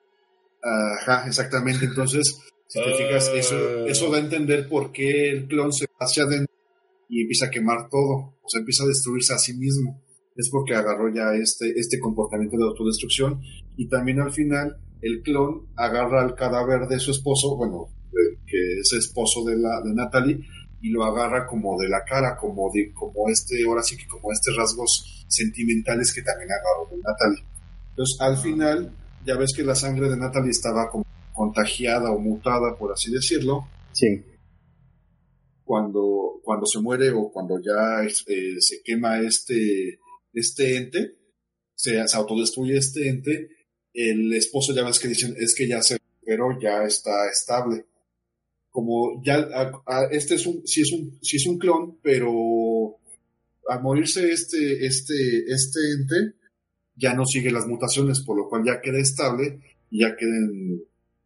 Ajá, 0.63 1.27
exactamente. 1.29 1.85
Entonces, 1.85 2.41
si 2.67 2.81
te 2.83 2.95
fijas, 2.95 3.31
eso, 3.35 3.87
eso 3.87 4.11
da 4.11 4.19
a 4.19 4.21
entender 4.21 4.69
por 4.69 4.91
qué 4.91 5.31
el 5.31 5.47
clon 5.47 5.73
se 5.73 5.87
va 5.87 5.99
hacia 6.01 6.25
adentro 6.25 6.53
y 7.09 7.23
empieza 7.23 7.47
a 7.47 7.51
quemar 7.51 7.89
todo. 7.91 8.37
O 8.43 8.49
sea, 8.49 8.61
empieza 8.61 8.85
a 8.85 8.89
destruirse 8.89 9.35
a 9.35 9.39
sí 9.39 9.55
mismo. 9.55 10.03
es 10.37 10.51
porque 10.51 10.75
agarró 10.75 11.13
ya 11.15 11.33
este, 11.35 11.73
este 11.77 11.99
comportamiento 11.99 12.57
de 12.57 12.65
autodestrucción 12.65 13.41
y 13.77 13.89
también 13.89 14.21
al 14.21 14.33
final 14.33 14.77
el 15.01 15.23
clon 15.23 15.67
agarra 15.77 16.25
el 16.25 16.35
cadáver 16.35 16.89
de 16.89 16.99
su 16.99 17.11
esposo, 17.11 17.57
bueno, 17.57 17.89
que 18.47 18.81
es 18.81 18.93
esposo 18.93 19.45
de, 19.45 19.57
la, 19.57 19.81
de 19.83 19.95
Natalie, 19.95 20.41
y 20.81 20.91
lo 20.91 21.05
agarra 21.05 21.47
como 21.47 21.79
de 21.79 21.89
la 21.89 22.05
cara, 22.05 22.37
como 22.37 22.71
de, 22.73 22.93
como 22.93 23.29
este, 23.29 23.65
ahora 23.67 23.83
sí 23.83 23.97
que 23.97 24.07
como 24.07 24.33
este 24.33 24.53
rasgos 24.57 25.25
sentimentales 25.29 26.13
que 26.15 26.23
también 26.23 26.51
agarró 26.51 26.97
de 26.97 27.03
Natalie. 27.03 27.45
Entonces, 27.91 28.21
al 28.21 28.37
final, 28.37 28.93
ya 29.25 29.37
ves 29.37 29.53
que 29.55 29.63
la 29.63 29.75
sangre 29.75 30.09
de 30.09 30.17
Natalie 30.17 30.51
estaba 30.51 30.89
como 30.91 31.05
contagiada 31.33 32.11
o 32.11 32.19
mutada, 32.19 32.77
por 32.77 32.93
así 32.93 33.11
decirlo. 33.11 33.67
Sí. 33.93 34.23
Cuando, 35.67 36.41
cuando 36.43 36.65
se 36.65 36.81
muere 36.81 37.11
o 37.11 37.31
cuando 37.31 37.61
ya 37.61 38.03
eh, 38.27 38.55
se 38.61 38.83
quema 38.83 39.21
este, 39.21 39.99
este 40.33 40.77
ente, 40.77 41.17
se, 41.75 42.01
autodestruye 42.15 42.79
este 42.79 43.09
ente, 43.09 43.51
el 43.93 44.33
esposo 44.33 44.73
ya 44.73 44.85
ves 44.85 44.99
que 44.99 45.09
dicen, 45.09 45.35
es 45.39 45.55
que 45.55 45.69
ya 45.69 45.83
se 45.83 45.99
pero 46.25 46.59
ya 46.61 46.83
está 46.83 47.31
estable. 47.31 47.87
Como 48.71 49.23
ya, 49.23 49.49
este 50.11 50.35
es 50.35 50.47
un, 50.47 50.67
si 50.67 50.83
es 50.83 50.93
un, 50.93 51.19
si 51.23 51.37
es 51.37 51.47
un 51.47 51.57
clon, 51.57 51.99
pero 52.03 52.99
al 53.69 53.83
morirse 53.83 54.31
este, 54.31 54.85
este, 54.85 55.45
este 55.47 55.79
ente, 55.93 56.37
ya 56.97 57.15
no 57.15 57.25
sigue 57.25 57.51
las 57.51 57.67
mutaciones, 57.67 58.21
por 58.21 58.37
lo 58.37 58.49
cual 58.49 58.65
ya 58.67 58.81
queda 58.81 58.99
estable 58.99 59.61
y 59.91 60.01
ya 60.01 60.17
queden 60.17 60.83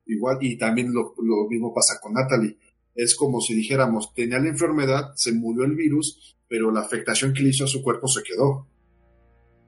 igual. 0.06 0.38
Y 0.42 0.58
también 0.58 0.92
lo, 0.92 1.14
mismo 1.48 1.72
pasa 1.72 1.98
con 2.00 2.12
Natalie. 2.12 2.56
Es 3.00 3.14
como 3.14 3.40
si 3.40 3.54
dijéramos, 3.54 4.12
tenía 4.12 4.38
la 4.38 4.50
enfermedad, 4.50 5.12
se 5.16 5.32
murió 5.32 5.64
el 5.64 5.74
virus, 5.74 6.36
pero 6.46 6.70
la 6.70 6.80
afectación 6.80 7.32
que 7.32 7.42
le 7.42 7.48
hizo 7.48 7.64
a 7.64 7.66
su 7.66 7.82
cuerpo 7.82 8.06
se 8.08 8.22
quedó. 8.22 8.66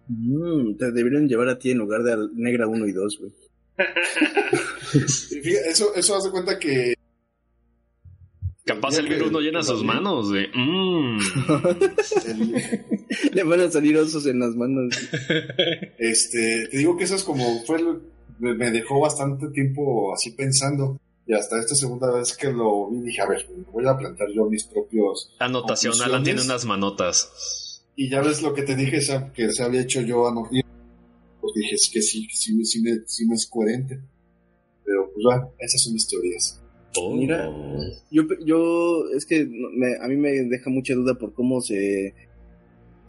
Mm, 0.08 0.76
te 0.76 0.92
deberían 0.92 1.26
llevar 1.26 1.48
a 1.48 1.58
ti 1.58 1.70
en 1.70 1.78
lugar 1.78 2.02
de 2.02 2.28
Negra 2.34 2.66
1 2.66 2.86
y 2.86 2.92
2, 2.92 3.18
güey. 3.20 3.32
eso, 5.70 5.94
eso 5.94 6.14
hace 6.14 6.30
cuenta 6.30 6.58
que. 6.58 6.92
Capaz 8.66 8.98
el 8.98 9.08
virus 9.08 9.32
no 9.32 9.40
llena 9.40 9.62
sus 9.62 9.82
manos, 9.82 10.28
güey. 10.28 10.48
Mm. 10.54 11.18
Le 13.32 13.44
van 13.44 13.60
a 13.60 13.70
salir 13.70 13.96
osos 13.96 14.26
en 14.26 14.40
las 14.40 14.54
manos. 14.54 14.94
Este, 15.98 16.68
te 16.70 16.76
digo 16.76 16.98
que 16.98 17.04
eso 17.04 17.14
es 17.14 17.24
como 17.24 17.64
fue 17.64 17.78
me 18.38 18.70
dejó 18.70 19.00
bastante 19.00 19.48
tiempo 19.48 20.12
así 20.12 20.32
pensando. 20.32 21.00
Y 21.32 21.34
hasta 21.34 21.58
esta 21.58 21.74
segunda 21.74 22.12
vez 22.12 22.36
que 22.36 22.52
lo 22.52 22.90
vi 22.90 23.00
dije, 23.00 23.22
a 23.22 23.26
ver, 23.26 23.48
voy 23.72 23.86
a 23.86 23.96
plantear 23.96 24.28
yo 24.34 24.44
mis 24.50 24.64
propios... 24.64 25.34
Anotación, 25.38 25.94
Alan 26.02 26.22
tiene 26.22 26.42
unas 26.42 26.66
manotas. 26.66 27.82
Y 27.96 28.10
ya 28.10 28.20
ves 28.20 28.42
lo 28.42 28.52
que 28.52 28.60
te 28.60 28.76
dije, 28.76 29.00
que 29.32 29.50
se 29.50 29.62
había 29.62 29.80
hecho 29.80 30.02
yo 30.02 30.28
anotar 30.28 30.62
pues 31.40 31.54
dije 31.54 31.70
que 31.90 32.02
sí, 32.02 32.26
que 32.26 32.36
sí, 32.36 32.64
sí, 32.66 32.82
me, 32.82 32.98
sí 33.06 33.24
me 33.24 33.34
es 33.34 33.46
coherente. 33.46 33.98
Pero 34.84 35.10
pues 35.14 35.24
va, 35.26 35.48
esas 35.58 35.82
son 35.82 35.94
mis 35.94 36.06
teorías. 36.06 36.60
Oh. 36.96 37.16
Mira, 37.16 37.50
yo, 38.10 38.24
yo 38.44 39.08
es 39.16 39.24
que 39.24 39.48
a 40.02 40.08
mí 40.08 40.16
me 40.16 40.32
deja 40.32 40.68
mucha 40.68 40.92
duda 40.92 41.14
por 41.14 41.32
cómo 41.32 41.62
se, 41.62 42.14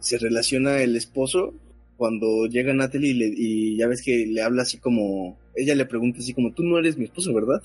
se 0.00 0.16
relaciona 0.16 0.80
el 0.80 0.96
esposo 0.96 1.52
cuando 1.98 2.46
llega 2.46 2.72
Natalie 2.72 3.10
y, 3.10 3.34
y 3.36 3.76
ya 3.76 3.86
ves 3.86 4.00
que 4.02 4.24
le 4.24 4.40
habla 4.40 4.62
así 4.62 4.78
como, 4.78 5.38
ella 5.54 5.74
le 5.74 5.84
pregunta 5.84 6.20
así 6.20 6.32
como, 6.32 6.54
tú 6.54 6.62
no 6.62 6.78
eres 6.78 6.96
mi 6.96 7.04
esposo, 7.04 7.34
¿verdad? 7.34 7.60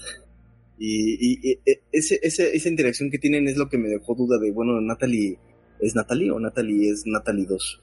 Y, 0.81 1.49
y, 1.49 1.59
e, 1.65 1.81
ese, 1.91 2.19
esa 2.23 2.69
interacción 2.69 3.11
que 3.11 3.19
tienen 3.19 3.47
es 3.47 3.57
lo 3.57 3.67
que 3.67 3.77
me 3.77 3.89
dejó 3.89 4.15
duda 4.15 4.39
de, 4.39 4.51
bueno, 4.51 4.79
Natalie 4.79 5.37
es 5.79 5.93
Natalie 5.93 6.31
o 6.31 6.39
Natalie 6.39 6.89
es 6.89 7.03
Natalie 7.05 7.45
2. 7.45 7.81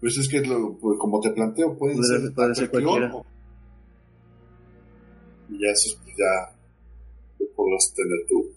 Pues 0.00 0.18
es 0.18 0.28
que, 0.28 0.40
lo, 0.40 0.76
pues, 0.78 0.98
como 0.98 1.20
te 1.20 1.30
planteo, 1.30 1.76
pueden 1.76 2.02
ser, 2.02 2.32
puede 2.34 2.54
ser 2.54 2.70
cualquiera. 2.70 3.12
Y 5.48 5.62
ya 5.62 5.70
eso, 5.70 5.98
pues 6.02 6.16
ya 6.16 7.46
podrás 7.56 7.92
tener 7.94 8.18
tu, 8.28 8.52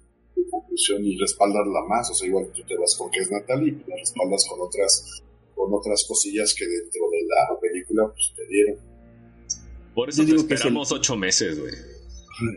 conclusión 0.49 1.05
y 1.05 1.17
respaldarla 1.17 1.81
más. 1.87 2.09
O 2.11 2.13
sea, 2.13 2.27
igual 2.27 2.51
tú 2.53 2.63
te 2.63 2.75
vas 2.77 2.95
con 2.97 3.09
que 3.09 3.19
es 3.19 3.31
Natalie 3.31 3.69
y 3.69 3.89
la 3.89 3.95
respaldas 3.95 4.45
con 4.49 4.61
otras, 4.61 5.23
con 5.55 5.73
otras 5.73 6.03
cosillas 6.07 6.53
que 6.57 6.65
dentro 6.65 7.01
de 7.11 7.23
la 7.23 7.59
película 7.59 8.07
pues, 8.07 8.33
te 8.35 8.47
dieron. 8.47 8.77
Por 9.93 10.09
eso 10.09 10.25
te 10.25 10.35
esperamos 10.35 10.91
ocho 10.91 11.15
meses, 11.15 11.59
güey. 11.59 11.90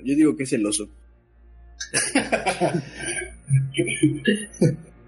Yo 0.05 0.15
digo 0.15 0.37
que 0.37 0.45
es 0.45 0.53
el 0.53 0.67
oso. 0.67 0.89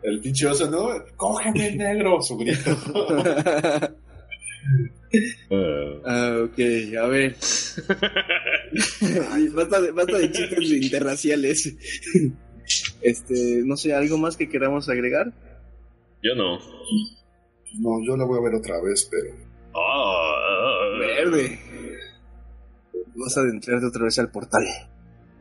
El 0.03 0.21
pinche 0.21 0.47
oso, 0.47 0.71
¿no? 0.71 0.89
¡Cógeme 1.17 1.75
negro! 1.75 2.21
Su 2.23 2.37
grito. 2.37 2.71
ah, 6.07 6.45
ok, 6.45 6.59
a 6.97 7.07
ver. 7.09 7.35
basta, 9.53 9.81
de, 9.81 9.91
basta 9.91 10.19
de 10.19 10.31
chistes 10.31 10.71
interraciales. 10.71 11.75
Este, 13.01 13.63
no 13.65 13.77
sé, 13.77 13.95
¿algo 13.95 14.17
más 14.19 14.37
que 14.37 14.49
queramos 14.49 14.89
agregar? 14.89 15.33
Yo 16.23 16.37
no. 16.37 16.61
No, 17.81 18.01
yo 18.07 18.17
la 18.17 18.25
voy 18.25 18.39
a 18.39 18.43
ver 18.43 18.55
otra 18.55 18.81
vez, 18.83 19.09
pero. 19.11 19.35
Oh, 19.73 20.97
Verde. 20.99 21.59
Vas 23.17 23.37
a 23.37 23.41
adentrarte 23.41 23.87
otra 23.87 24.05
vez 24.05 24.19
al 24.19 24.31
portal. 24.31 24.65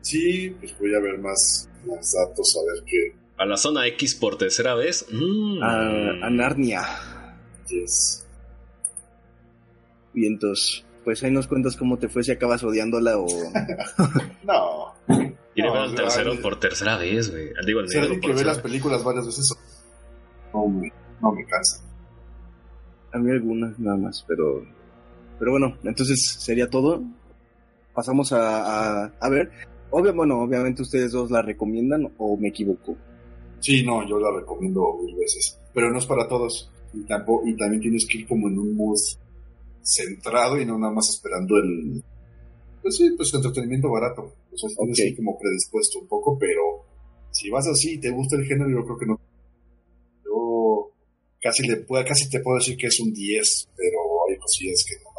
Sí, 0.00 0.50
pues 0.60 0.78
voy 0.78 0.94
a 0.94 1.00
ver 1.00 1.18
más, 1.18 1.68
más 1.86 2.12
datos, 2.12 2.56
a 2.56 2.74
ver 2.74 2.84
qué, 2.84 3.14
a 3.38 3.44
la 3.44 3.56
zona 3.56 3.86
X 3.88 4.14
por 4.14 4.38
tercera 4.38 4.74
vez. 4.74 5.06
Mm. 5.10 5.62
A, 5.62 6.30
Narnia. 6.30 6.82
Yes. 7.68 8.26
Y 10.14 10.26
entonces, 10.26 10.84
pues 11.04 11.22
ahí 11.22 11.30
nos 11.30 11.46
cuentas 11.46 11.76
cómo 11.76 11.98
te 11.98 12.08
fue 12.08 12.22
si 12.22 12.32
acabas 12.32 12.64
odiándola 12.64 13.18
o. 13.18 13.26
no. 14.44 14.94
Iré 15.54 15.68
no, 15.68 15.82
al 15.82 15.94
tercero 15.94 16.40
por 16.40 16.58
tercera 16.58 16.96
vez, 16.96 17.30
güey. 17.30 17.50
Digo, 17.66 17.86
si 17.86 17.98
alguien 17.98 18.20
que 18.20 18.32
ve 18.32 18.44
las 18.44 18.58
películas 18.58 19.04
varias 19.04 19.26
veces, 19.26 19.54
no 20.52 20.68
me, 20.68 20.92
no 21.20 21.32
me 21.32 21.44
cansa. 21.46 21.82
A 23.12 23.18
mí 23.18 23.30
algunas 23.30 23.78
nada 23.78 23.96
más, 23.96 24.24
pero. 24.26 24.64
Pero 25.38 25.50
bueno, 25.50 25.76
entonces 25.84 26.36
sería 26.40 26.70
todo. 26.70 27.02
Pasamos 27.96 28.30
a, 28.32 29.04
a, 29.04 29.12
a 29.18 29.28
ver. 29.30 29.50
Obvio, 29.90 30.14
bueno, 30.14 30.42
obviamente 30.42 30.82
ustedes 30.82 31.12
dos 31.12 31.30
la 31.30 31.40
recomiendan 31.40 32.12
o 32.18 32.36
me 32.36 32.48
equivoco. 32.48 32.94
Sí, 33.58 33.82
no, 33.82 34.06
yo 34.06 34.20
la 34.20 34.30
recomiendo 34.38 34.98
mil 35.02 35.16
veces. 35.16 35.58
Pero 35.72 35.90
no 35.90 35.98
es 35.98 36.04
para 36.04 36.28
todos. 36.28 36.70
Y, 36.92 37.00
tampoco, 37.06 37.48
y 37.48 37.56
también 37.56 37.80
tienes 37.80 38.06
que 38.06 38.18
ir 38.18 38.26
como 38.28 38.48
en 38.48 38.58
un 38.58 38.76
mood 38.76 38.98
centrado 39.82 40.60
y 40.60 40.66
no 40.66 40.78
nada 40.78 40.92
más 40.92 41.08
esperando 41.08 41.56
el. 41.56 42.02
Pues 42.82 42.96
sí, 42.96 43.10
pues 43.16 43.32
entretenimiento 43.32 43.90
barato. 43.90 44.30
O 44.52 44.58
sea, 44.58 44.68
tienes 44.76 44.98
que 44.98 45.08
ir 45.08 45.16
como 45.16 45.38
predispuesto 45.38 46.00
un 46.00 46.06
poco, 46.06 46.38
pero 46.38 46.84
si 47.30 47.48
vas 47.48 47.66
así 47.66 47.94
y 47.94 47.98
te 47.98 48.10
gusta 48.10 48.36
el 48.36 48.44
género, 48.44 48.70
yo 48.70 48.84
creo 48.84 48.98
que 48.98 49.06
no. 49.06 49.20
Yo 50.22 50.90
casi, 51.40 51.66
le 51.66 51.76
puedo, 51.78 52.04
casi 52.04 52.28
te 52.28 52.40
puedo 52.40 52.58
decir 52.58 52.76
que 52.76 52.88
es 52.88 53.00
un 53.00 53.12
10, 53.12 53.68
pero 53.74 53.98
hay 54.28 54.36
cosillas 54.36 54.84
que 54.86 54.96
no. 55.02 55.10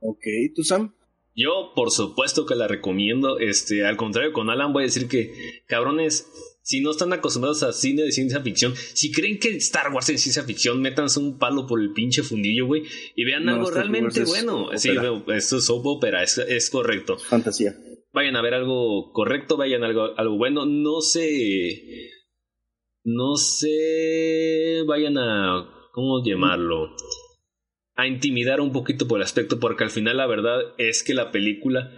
Ok, 0.00 0.24
¿tú 0.54 0.62
Sam? 0.62 0.94
Yo, 1.34 1.72
por 1.74 1.90
supuesto 1.90 2.44
que 2.44 2.54
la 2.54 2.68
recomiendo. 2.68 3.38
Este, 3.38 3.86
al 3.86 3.96
contrario, 3.96 4.32
con 4.32 4.50
Alan 4.50 4.72
voy 4.72 4.82
a 4.82 4.86
decir 4.86 5.08
que, 5.08 5.62
cabrones, 5.66 6.28
si 6.62 6.80
no 6.80 6.90
están 6.90 7.12
acostumbrados 7.12 7.62
a 7.62 7.72
cine 7.72 8.02
de 8.02 8.12
ciencia 8.12 8.40
ficción, 8.40 8.74
si 8.76 9.10
creen 9.12 9.38
que 9.38 9.56
Star 9.56 9.92
Wars 9.92 10.08
es 10.08 10.20
ciencia 10.20 10.42
ficción, 10.42 10.80
métanse 10.80 11.20
un 11.20 11.38
palo 11.38 11.66
por 11.66 11.80
el 11.80 11.92
pinche 11.92 12.22
fundillo, 12.22 12.66
güey, 12.66 12.82
y 13.14 13.24
vean 13.24 13.48
algo 13.48 13.70
realmente 13.70 14.24
bueno. 14.24 14.68
Sí, 14.76 14.90
esto 15.34 15.56
es 15.58 15.70
opera, 15.70 16.22
es, 16.22 16.38
es, 16.38 16.70
correcto. 16.70 17.16
Fantasía. 17.18 17.76
Vayan 18.12 18.36
a 18.36 18.42
ver 18.42 18.54
algo 18.54 19.12
correcto, 19.12 19.56
vayan 19.56 19.84
a 19.84 19.86
algo, 19.86 20.18
algo 20.18 20.36
bueno. 20.36 20.66
No 20.66 21.00
sé. 21.00 22.10
No 23.04 23.36
sé. 23.36 24.82
Vayan 24.86 25.16
a. 25.16 25.68
¿Cómo 25.92 26.22
llamarlo? 26.24 26.94
A 28.02 28.06
intimidar 28.06 28.60
un 28.60 28.72
poquito 28.72 29.06
por 29.06 29.18
el 29.18 29.24
aspecto, 29.24 29.60
porque 29.60 29.84
al 29.84 29.90
final 29.90 30.16
la 30.16 30.26
verdad 30.26 30.60
es 30.78 31.02
que 31.02 31.14
la 31.14 31.30
película 31.30 31.92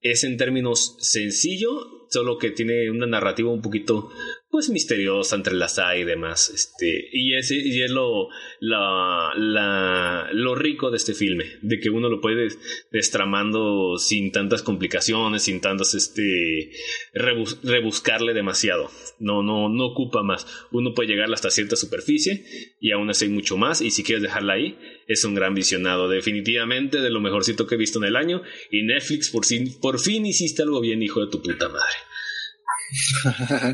es 0.00 0.24
en 0.24 0.36
términos 0.36 0.96
sencillo, 1.00 2.06
solo 2.10 2.38
que 2.38 2.50
tiene 2.50 2.90
una 2.90 3.06
narrativa 3.06 3.50
un 3.50 3.62
poquito 3.62 4.10
pues 4.50 4.70
misteriosa 4.70 5.36
entrelazada 5.36 5.96
y 5.96 6.04
demás 6.04 6.50
este 6.54 7.08
y 7.12 7.34
es, 7.34 7.50
y 7.50 7.82
es 7.82 7.90
lo 7.90 8.28
la, 8.60 9.32
la, 9.36 10.30
lo 10.32 10.54
rico 10.54 10.90
de 10.90 10.96
este 10.96 11.12
filme 11.12 11.44
de 11.60 11.78
que 11.78 11.90
uno 11.90 12.08
lo 12.08 12.20
puede 12.20 12.48
destramando 12.90 13.98
sin 13.98 14.32
tantas 14.32 14.62
complicaciones 14.62 15.42
sin 15.42 15.60
tantas 15.60 15.94
este 15.94 16.70
rebuscarle 17.12 18.32
demasiado. 18.32 18.90
No 19.18 19.42
no 19.42 19.68
no 19.68 19.86
ocupa 19.86 20.22
más. 20.22 20.46
Uno 20.72 20.94
puede 20.94 21.10
llegar 21.10 21.32
hasta 21.32 21.50
cierta 21.50 21.76
superficie 21.76 22.44
y 22.80 22.92
aún 22.92 23.10
así 23.10 23.26
hay 23.26 23.30
mucho 23.30 23.56
más 23.56 23.82
y 23.82 23.90
si 23.90 24.02
quieres 24.02 24.22
dejarla 24.22 24.54
ahí 24.54 24.78
es 25.06 25.24
un 25.24 25.34
gran 25.34 25.54
visionado. 25.54 26.08
Definitivamente 26.08 27.00
de 27.00 27.10
lo 27.10 27.20
mejorcito 27.20 27.66
que 27.66 27.74
he 27.74 27.78
visto 27.78 27.98
en 27.98 28.06
el 28.06 28.16
año 28.16 28.42
y 28.70 28.82
Netflix 28.82 29.30
por 29.30 29.44
fin 29.44 29.78
por 29.80 30.00
fin 30.00 30.24
hiciste 30.24 30.62
algo 30.62 30.80
bien 30.80 31.02
hijo 31.02 31.20
de 31.24 31.30
tu 31.30 31.42
puta 31.42 31.68
madre 31.68 31.94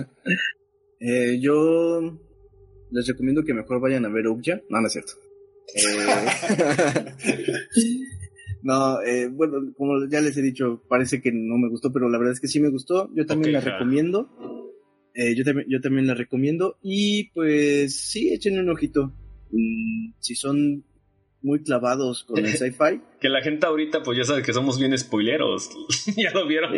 eh, 1.06 1.38
yo 1.38 2.18
les 2.90 3.06
recomiendo 3.06 3.44
que 3.44 3.52
mejor 3.52 3.78
vayan 3.78 4.06
a 4.06 4.08
ver 4.08 4.26
Okja. 4.26 4.62
No, 4.70 4.80
no 4.80 4.86
es 4.86 4.92
cierto. 4.94 5.12
Eh, 5.74 6.06
no, 8.62 9.02
eh, 9.02 9.28
bueno, 9.28 9.74
como 9.76 10.06
ya 10.08 10.22
les 10.22 10.36
he 10.38 10.42
dicho, 10.42 10.82
parece 10.88 11.20
que 11.20 11.30
no 11.30 11.58
me 11.58 11.68
gustó, 11.68 11.92
pero 11.92 12.08
la 12.08 12.16
verdad 12.16 12.32
es 12.32 12.40
que 12.40 12.48
sí 12.48 12.58
me 12.58 12.70
gustó. 12.70 13.10
Yo 13.14 13.26
también 13.26 13.52
la 13.52 13.60
recomiendo. 13.60 14.30
Eh, 15.14 15.34
yo, 15.34 15.44
también, 15.44 15.66
yo 15.68 15.80
también 15.80 16.06
la 16.06 16.14
recomiendo. 16.14 16.78
Y 16.82 17.30
pues 17.32 17.94
sí, 17.96 18.32
echen 18.32 18.58
un 18.58 18.70
ojito. 18.70 19.12
Mm, 19.50 20.14
si 20.20 20.34
son 20.34 20.84
muy 21.44 21.62
clavados 21.62 22.24
con 22.24 22.38
el 22.38 22.48
sci-fi. 22.56 23.00
que 23.20 23.28
la 23.28 23.42
gente 23.42 23.66
ahorita, 23.66 24.02
pues 24.02 24.18
ya 24.18 24.24
sabe 24.24 24.42
que 24.42 24.52
somos 24.52 24.78
bien 24.78 24.96
spoileros. 24.98 25.70
ya 26.16 26.32
lo 26.32 26.48
vieron. 26.48 26.72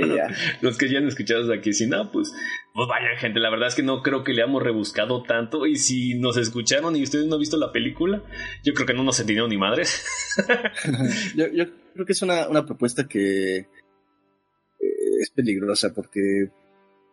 Los 0.61 0.77
que 0.77 0.91
ya 0.91 0.99
han 0.99 1.07
escuchado 1.07 1.47
de 1.47 1.57
aquí, 1.57 1.73
si 1.73 1.87
no, 1.87 2.11
pues, 2.11 2.35
pues 2.75 2.89
vayan, 2.89 3.17
gente. 3.17 3.41
La 3.41 3.49
verdad 3.49 3.69
es 3.69 3.77
que 3.77 3.83
no 3.83 4.03
creo 4.03 4.25
que 4.25 4.35
le 4.35 4.43
hayamos 4.43 4.63
rebuscado 4.63 5.23
tanto. 5.23 5.67
Y 5.67 5.77
si 5.77 6.19
nos 6.19 6.37
escucharon 6.37 6.97
y 6.97 7.05
ustedes 7.05 7.27
no 7.27 7.37
han 7.37 7.41
visto 7.41 7.57
la 7.57 7.73
película, 7.73 8.23
yo 8.65 8.75
creo 8.75 8.87
que 8.87 8.95
no 8.95 9.05
nos 9.05 9.19
entendieron 9.21 9.51
ni 9.51 9.57
madres. 9.57 10.05
yo, 11.37 11.47
yo, 11.53 11.65
creo 11.95 12.05
que 12.05 12.13
es 12.13 12.23
una, 12.23 12.49
una 12.49 12.67
propuesta 12.67 13.07
que 13.09 13.57
eh, 13.59 13.69
es 15.21 15.31
peligrosa 15.31 15.95
porque 15.95 16.51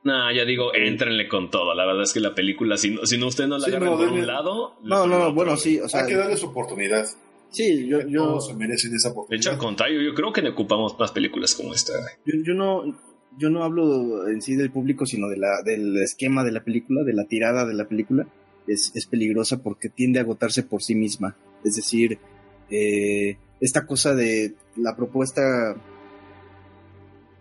no, 0.03 0.31
ya 0.33 0.43
digo, 0.43 0.73
éntrenle 0.73 1.29
con 1.29 1.49
todo. 1.49 1.73
La 1.75 1.85
verdad 1.85 2.03
es 2.03 2.13
que 2.13 2.19
la 2.19 2.35
película, 2.35 2.77
si 2.77 2.91
no, 2.91 3.05
si 3.05 3.17
no 3.17 3.27
usted 3.27 3.47
no 3.47 3.57
la 3.57 3.67
agarra 3.67 3.91
por 3.91 4.07
un 4.09 4.27
lado. 4.27 4.75
No, 4.83 5.07
no, 5.07 5.33
bueno, 5.33 5.55
sí. 5.55 5.79
O 5.79 5.87
sea, 5.87 6.01
Hay 6.01 6.07
que 6.07 6.15
darle 6.15 6.35
su 6.35 6.47
oportunidad. 6.47 7.05
Sí, 7.53 7.87
yo. 7.87 8.01
yo 8.07 8.25
Todos 8.25 8.47
se 8.47 8.55
merecen 8.55 8.93
esa 8.93 9.09
oportunidad. 9.09 9.29
De 9.29 9.35
hecho, 9.37 9.51
al 9.51 9.57
contrario, 9.57 10.01
yo 10.01 10.13
creo 10.13 10.33
que 10.33 10.47
ocupamos 10.49 10.97
más 10.99 11.11
películas 11.11 11.55
como 11.55 11.73
esta. 11.73 11.93
Yo, 12.25 12.33
yo 12.43 12.53
no. 12.53 13.13
Yo 13.35 13.49
no 13.49 13.63
hablo 13.63 14.27
en 14.27 14.43
sí 14.43 14.55
del 14.55 14.69
público, 14.69 15.07
sino 15.07 15.27
de 15.27 15.37
la, 15.37 15.63
del 15.63 15.97
esquema 16.03 16.43
de 16.43 16.51
la 16.51 16.63
película, 16.63 17.03
de 17.03 17.13
la 17.13 17.25
tirada 17.25 17.65
de 17.65 17.73
la 17.73 17.87
película. 17.87 18.27
Es, 18.67 18.91
es 18.93 19.07
peligrosa 19.07 19.63
porque 19.63 19.89
tiende 19.89 20.19
a 20.19 20.21
agotarse 20.21 20.61
por 20.61 20.83
sí 20.83 20.93
misma. 20.93 21.35
Es 21.63 21.75
decir, 21.75 22.19
eh, 22.69 23.37
esta 23.59 23.87
cosa 23.87 24.13
de 24.13 24.53
la 24.75 24.95
propuesta 24.95 25.75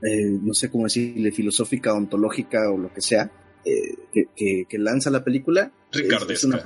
eh, 0.03 0.39
no 0.43 0.53
sé 0.53 0.69
cómo 0.69 0.85
decirle, 0.85 1.31
filosófica, 1.31 1.95
ontológica 1.95 2.71
o 2.71 2.77
lo 2.77 2.93
que 2.93 3.01
sea, 3.01 3.31
eh, 3.65 3.95
que, 4.13 4.67
que, 4.69 4.79
lanza 4.79 5.11
la 5.11 5.23
película. 5.23 5.71
Es, 5.93 6.03
es, 6.29 6.45
una 6.45 6.61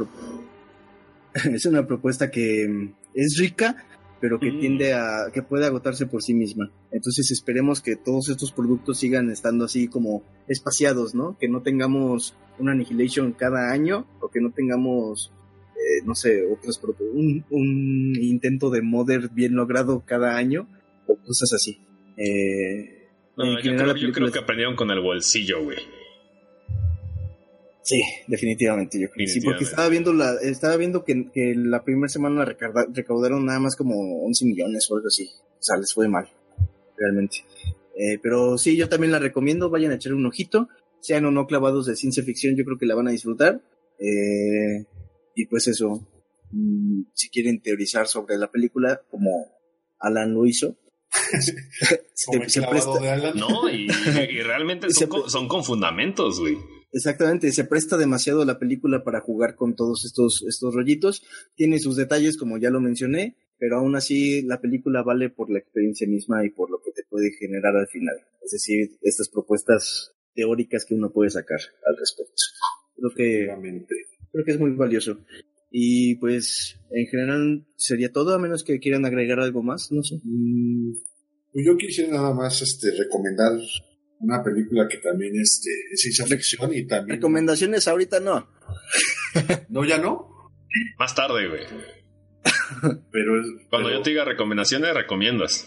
es, 1.52 1.66
una 1.66 1.86
propuesta 1.86 2.30
que 2.30 2.66
mm, 2.68 2.94
es 3.14 3.36
rica, 3.38 3.84
pero 4.20 4.40
que 4.40 4.50
tiende 4.52 4.94
a, 4.94 5.30
que 5.32 5.42
puede 5.42 5.66
agotarse 5.66 6.06
por 6.06 6.22
sí 6.22 6.34
misma. 6.34 6.70
Entonces 6.90 7.30
esperemos 7.30 7.82
que 7.82 7.96
todos 7.96 8.28
estos 8.28 8.52
productos 8.52 8.98
sigan 8.98 9.30
estando 9.30 9.66
así 9.66 9.88
como 9.88 10.24
espaciados, 10.48 11.14
¿no? 11.14 11.36
Que 11.38 11.48
no 11.48 11.62
tengamos 11.62 12.34
una 12.58 12.72
Annihilation 12.72 13.32
cada 13.32 13.72
año 13.72 14.06
o 14.20 14.30
que 14.30 14.40
no 14.40 14.52
tengamos, 14.52 15.32
eh, 15.74 16.02
no 16.06 16.14
sé, 16.14 16.46
otros 16.46 16.80
un, 17.12 17.44
un 17.50 18.16
intento 18.18 18.70
de 18.70 18.82
modder 18.82 19.28
bien 19.28 19.54
logrado 19.54 20.02
cada 20.06 20.36
año 20.36 20.66
o 21.06 21.16
cosas 21.16 21.52
así. 21.52 21.78
Eh, 22.16 22.96
yo, 23.36 24.12
creo, 24.12 24.32
que 24.32 24.38
aprendieron 24.38 24.76
con 24.76 24.90
el 24.90 25.00
bolsillo, 25.00 25.62
güey. 25.62 25.78
Sí, 27.86 28.02
definitivamente, 28.26 29.00
yo 29.00 29.08
creo. 29.08 29.28
Sí, 29.28 29.40
porque 29.40 29.62
estaba 29.62 29.88
viendo 29.88 30.12
la, 30.12 30.34
estaba 30.42 30.76
viendo 30.76 31.04
que, 31.04 31.30
que 31.32 31.54
la 31.54 31.84
primera 31.84 32.08
semana 32.08 32.44
recaudaron 32.44 33.46
nada 33.46 33.60
más 33.60 33.76
como 33.76 34.24
11 34.24 34.44
millones 34.44 34.90
o 34.90 34.96
algo 34.96 35.06
así. 35.06 35.30
O 35.56 35.62
sea, 35.62 35.76
les 35.76 35.94
fue 35.94 36.08
mal, 36.08 36.28
realmente. 36.96 37.44
Eh, 37.96 38.18
pero 38.20 38.58
sí, 38.58 38.76
yo 38.76 38.88
también 38.88 39.12
la 39.12 39.20
recomiendo, 39.20 39.70
vayan 39.70 39.92
a 39.92 39.94
echar 39.94 40.14
un 40.14 40.26
ojito. 40.26 40.68
Sean 41.00 41.26
o 41.26 41.30
no 41.30 41.46
clavados 41.46 41.86
de 41.86 41.94
ciencia 41.94 42.24
ficción, 42.24 42.56
yo 42.56 42.64
creo 42.64 42.76
que 42.76 42.86
la 42.86 42.96
van 42.96 43.06
a 43.06 43.12
disfrutar. 43.12 43.62
Eh, 44.00 44.84
y 45.36 45.46
pues 45.46 45.68
eso, 45.68 46.04
mm, 46.50 47.02
si 47.14 47.28
quieren 47.30 47.62
teorizar 47.62 48.08
sobre 48.08 48.36
la 48.36 48.50
película, 48.50 49.00
como 49.08 49.46
Alan 50.00 50.34
lo 50.34 50.44
hizo, 50.44 50.76
se, 52.14 52.62
presta... 52.62 53.34
No, 53.36 53.70
y, 53.70 53.86
realmente 54.42 54.88
son, 55.28 55.46
con, 55.46 55.62
fundamentos, 55.62 56.40
güey. 56.40 56.56
Exactamente, 56.92 57.52
se 57.52 57.64
presta 57.64 57.96
demasiado 57.96 58.44
la 58.44 58.58
película 58.58 59.04
para 59.04 59.20
jugar 59.20 59.54
con 59.56 59.74
todos 59.74 60.04
estos, 60.04 60.44
estos 60.48 60.74
rollitos. 60.74 61.22
Tiene 61.54 61.78
sus 61.78 61.96
detalles, 61.96 62.36
como 62.36 62.58
ya 62.58 62.70
lo 62.70 62.80
mencioné, 62.80 63.36
pero 63.58 63.78
aún 63.78 63.96
así 63.96 64.42
la 64.42 64.60
película 64.60 65.02
vale 65.02 65.30
por 65.30 65.50
la 65.50 65.58
experiencia 65.58 66.06
misma 66.06 66.44
y 66.44 66.50
por 66.50 66.70
lo 66.70 66.80
que 66.80 66.92
te 66.92 67.02
puede 67.08 67.32
generar 67.32 67.76
al 67.76 67.88
final. 67.88 68.16
Es 68.44 68.52
decir, 68.52 68.96
estas 69.02 69.28
propuestas 69.28 70.12
teóricas 70.34 70.84
que 70.84 70.94
uno 70.94 71.10
puede 71.10 71.30
sacar 71.30 71.58
al 71.86 71.96
respecto. 71.96 72.34
Creo 72.96 73.10
que, 73.14 73.76
creo 74.32 74.44
que 74.44 74.52
es 74.52 74.60
muy 74.60 74.70
valioso. 74.72 75.18
Y 75.70 76.14
pues 76.16 76.78
en 76.90 77.06
general 77.06 77.66
sería 77.76 78.12
todo, 78.12 78.34
a 78.34 78.38
menos 78.38 78.62
que 78.62 78.78
quieran 78.78 79.04
agregar 79.04 79.40
algo 79.40 79.62
más, 79.62 79.90
no 79.90 80.02
sé. 80.02 80.20
Mm, 80.22 80.92
pues 81.52 81.66
yo 81.66 81.76
quisiera 81.76 82.12
nada 82.12 82.32
más 82.34 82.62
este, 82.62 82.92
recomendar 82.92 83.58
una 84.20 84.42
película 84.42 84.88
que 84.88 84.98
también 84.98 85.38
este, 85.40 85.70
es 85.92 86.00
ciencia 86.00 86.26
ficción 86.26 86.72
y 86.74 86.86
también... 86.86 87.16
Recomendaciones 87.16 87.86
ahorita 87.88 88.20
no. 88.20 88.48
¿No, 89.68 89.84
ya 89.84 89.98
no? 89.98 90.50
Más 90.98 91.14
tarde, 91.14 91.48
güey. 91.48 91.62
pero 93.10 93.32
Cuando 93.70 93.90
yo 93.90 94.02
te 94.02 94.10
diga 94.10 94.24
recomendaciones, 94.24 94.94
recomiendas. 94.94 95.66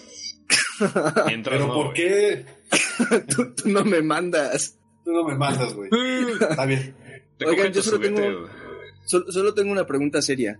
pero 1.43 1.73
¿por 1.73 1.93
qué? 1.93 2.45
tú, 3.27 3.53
no 3.65 3.83
me 3.83 4.01
mandas. 4.01 4.77
Tú 5.03 5.11
no 5.11 5.23
me 5.23 5.35
mandas, 5.35 5.73
güey. 5.73 5.89
Está 6.39 6.65
bien. 6.65 6.95
Oigan, 7.45 7.71
yo 7.71 7.81
solo 7.81 7.99
tengo... 7.99 8.49
Solo, 9.05 9.53
tengo 9.55 9.71
una 9.71 9.87
pregunta 9.87 10.21
seria. 10.21 10.59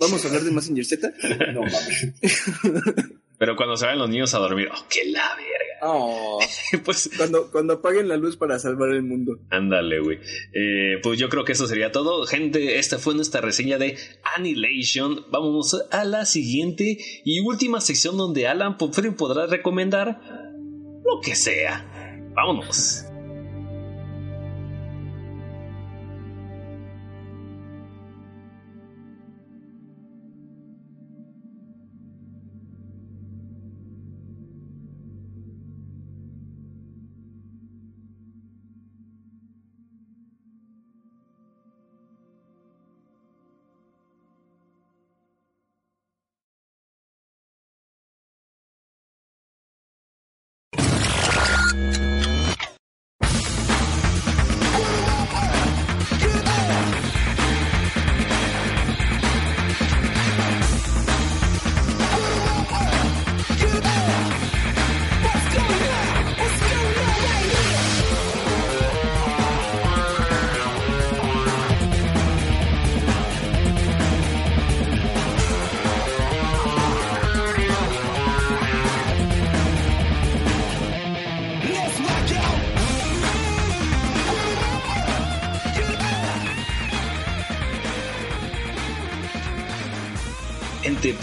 ¿Vamos 0.00 0.24
a 0.24 0.28
hablar 0.28 0.42
de 0.42 0.50
Messenger 0.50 0.84
Z? 0.84 1.12
no 1.52 1.60
mames. 1.60 2.12
Pero 3.38 3.56
cuando 3.56 3.76
se 3.76 3.86
vayan 3.86 3.98
los 3.98 4.10
niños 4.10 4.34
a 4.34 4.38
dormir, 4.38 4.68
¡oh, 4.72 4.86
qué 4.88 5.10
la 5.10 5.34
verga! 5.36 5.64
Oh, 5.82 6.38
pues 6.84 7.10
cuando, 7.16 7.50
cuando 7.50 7.74
apaguen 7.74 8.08
la 8.08 8.16
luz 8.16 8.36
para 8.36 8.58
salvar 8.58 8.90
el 8.90 9.02
mundo. 9.02 9.38
Ándale, 9.50 10.00
güey. 10.00 10.18
Eh, 10.52 10.98
pues 11.02 11.18
yo 11.18 11.28
creo 11.28 11.44
que 11.44 11.52
eso 11.52 11.66
sería 11.66 11.92
todo. 11.92 12.26
Gente, 12.26 12.78
esta 12.78 12.98
fue 12.98 13.14
nuestra 13.14 13.40
reseña 13.40 13.76
de 13.78 13.98
Annihilation. 14.36 15.26
Vamos 15.30 15.76
a 15.90 16.04
la 16.04 16.24
siguiente 16.24 16.98
y 17.24 17.40
última 17.40 17.80
sección 17.80 18.16
donde 18.16 18.46
Alan 18.46 18.78
podrá 18.78 19.46
recomendar 19.46 20.20
lo 21.04 21.20
que 21.20 21.34
sea. 21.34 21.86
Vámonos. 22.34 23.04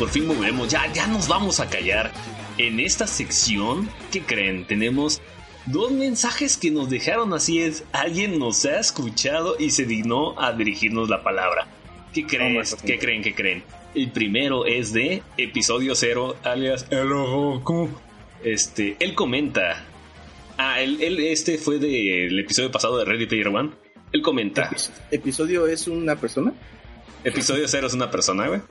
Por 0.02 0.10
fin 0.10 0.28
volvemos. 0.28 0.68
Ya, 0.68 0.92
ya 0.92 1.06
nos 1.06 1.28
vamos 1.28 1.60
a 1.60 1.70
callar. 1.70 2.12
En 2.58 2.80
esta 2.80 3.06
sección, 3.06 3.88
¿qué 4.12 4.22
creen? 4.22 4.66
Tenemos 4.66 5.22
dos 5.68 5.92
mensajes 5.92 6.58
que 6.58 6.72
nos 6.72 6.90
dejaron 6.90 7.36
así 7.36 7.62
es. 7.62 7.84
Alguien 7.92 8.40
nos 8.40 8.66
ha 8.66 8.80
escuchado 8.80 9.58
y 9.60 9.70
se 9.70 9.86
dignó 9.86 10.42
a 10.42 10.54
dirigirnos 10.54 11.08
la 11.08 11.22
palabra. 11.22 11.68
¿Qué 12.16 12.26
creen? 12.26 12.60
¿Qué 12.84 12.98
creen? 12.98 13.22
¿Qué 13.22 13.36
creen? 13.36 13.64
El 13.94 14.10
primero 14.10 14.66
es 14.66 14.92
de 14.92 15.22
episodio 15.38 15.94
0, 15.94 16.36
alias 16.42 16.88
El 16.90 17.12
Este, 18.44 18.98
él 19.00 19.14
comenta. 19.14 19.86
Ah, 20.58 20.82
él, 20.82 21.20
este 21.20 21.60
fue 21.60 21.78
del 21.78 22.40
episodio 22.40 22.72
pasado 22.72 22.98
de 22.98 23.06
Ready 23.06 23.28
Player 23.28 23.50
One. 23.50 23.70
Él 24.12 24.24
comenta. 24.24 24.72
¿Episodio 25.12 25.68
es 25.68 25.88
una 25.88 26.16
persona? 26.16 26.54
Episodio 27.24 27.68
cero 27.68 27.86
es 27.86 27.94
una 27.94 28.10
persona, 28.10 28.48
güey. 28.48 28.62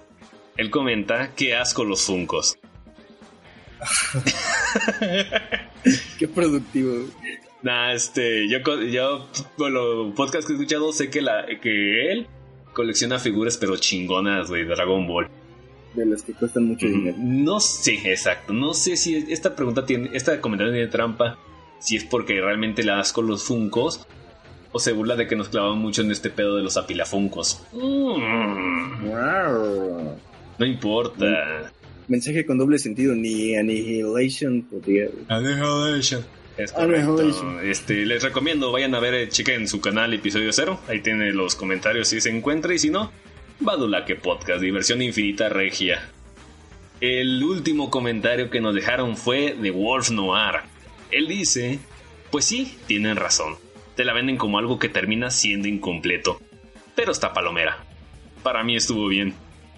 Él 0.61 0.71
comenta, 0.71 1.35
qué 1.35 1.57
asco 1.57 1.85
los 1.85 2.03
funcos. 2.03 2.59
qué 6.19 6.29
productivo. 6.29 7.07
Nah, 7.63 7.95
este, 7.95 8.47
yo, 8.47 8.59
yo 8.83 9.27
con 9.57 9.73
los 9.73 10.15
podcasts 10.15 10.45
que 10.45 10.53
he 10.53 10.57
escuchado 10.57 10.93
sé 10.93 11.09
que, 11.09 11.23
la, 11.23 11.47
que 11.63 12.13
él 12.13 12.27
colecciona 12.75 13.19
figuras 13.19 13.57
pero 13.57 13.79
chingonas, 13.79 14.51
güey, 14.51 14.65
de 14.65 14.75
Dragon 14.75 15.07
Ball. 15.07 15.31
De 15.95 16.05
las 16.05 16.25
que 16.25 16.35
cuestan 16.35 16.67
mucho 16.67 16.85
dinero. 16.85 17.17
No 17.19 17.59
sé, 17.59 17.95
exacto. 18.05 18.53
No 18.53 18.75
sé 18.75 18.99
si 18.99 19.17
esta 19.31 19.57
pregunta 19.57 19.87
tiene, 19.87 20.11
esta 20.13 20.43
comentario 20.43 20.75
tiene 20.75 20.89
trampa, 20.89 21.39
si 21.79 21.97
es 21.97 22.05
porque 22.05 22.39
realmente 22.39 22.83
le 22.83 22.93
das 22.93 23.15
con 23.15 23.27
los 23.27 23.45
funcos 23.45 24.07
o 24.73 24.79
se 24.79 24.93
burla 24.93 25.17
de 25.17 25.27
que 25.27 25.37
nos 25.37 25.49
clavamos 25.49 25.79
mucho 25.79 26.03
en 26.03 26.11
este 26.11 26.29
pedo 26.29 26.57
de 26.57 26.63
los 26.63 26.77
apilafuncos. 26.77 27.63
Mm. 27.73 29.09
No 30.61 30.67
importa. 30.67 31.73
Mensaje 32.07 32.45
con 32.45 32.59
doble 32.59 32.79
sentido, 32.79 33.15
ni 33.15 33.57
Annihilation 33.57 34.61
podría. 34.61 35.09
Annihilation. 35.29 36.23
Este, 37.63 38.05
les 38.05 38.23
recomiendo, 38.23 38.71
vayan 38.71 38.95
a 38.95 39.01
ver, 39.01 39.15
eh, 39.15 39.29
chequen 39.31 39.67
su 39.67 39.81
canal 39.81 40.13
episodio 40.13 40.53
cero. 40.53 40.79
Ahí 40.87 41.01
tiene 41.01 41.33
los 41.33 41.55
comentarios 41.55 42.09
si 42.09 42.21
se 42.21 42.29
encuentra. 42.29 42.75
Y 42.75 42.79
si 42.79 42.91
no, 42.91 43.11
que 44.07 44.17
Podcast, 44.17 44.61
diversión 44.61 45.01
infinita 45.01 45.49
regia. 45.49 46.11
El 47.01 47.43
último 47.43 47.91
comentario 47.91 48.51
que 48.51 48.61
nos 48.61 48.75
dejaron 48.75 49.17
fue 49.17 49.55
de 49.55 49.71
Wolf 49.71 50.11
Noir. 50.11 50.57
Él 51.11 51.27
dice: 51.27 51.79
Pues 52.31 52.45
sí, 52.45 52.77
tienen 52.87 53.17
razón. 53.17 53.57
Te 53.97 54.05
la 54.05 54.13
venden 54.13 54.37
como 54.37 54.59
algo 54.59 54.79
que 54.79 54.91
termina 54.91 55.31
siendo 55.31 55.69
incompleto. 55.69 56.39
Pero 56.95 57.13
está 57.13 57.33
palomera. 57.33 57.79
Para 58.43 58.63
mí 58.63 58.77
estuvo 58.77 59.09
bien. 59.09 59.33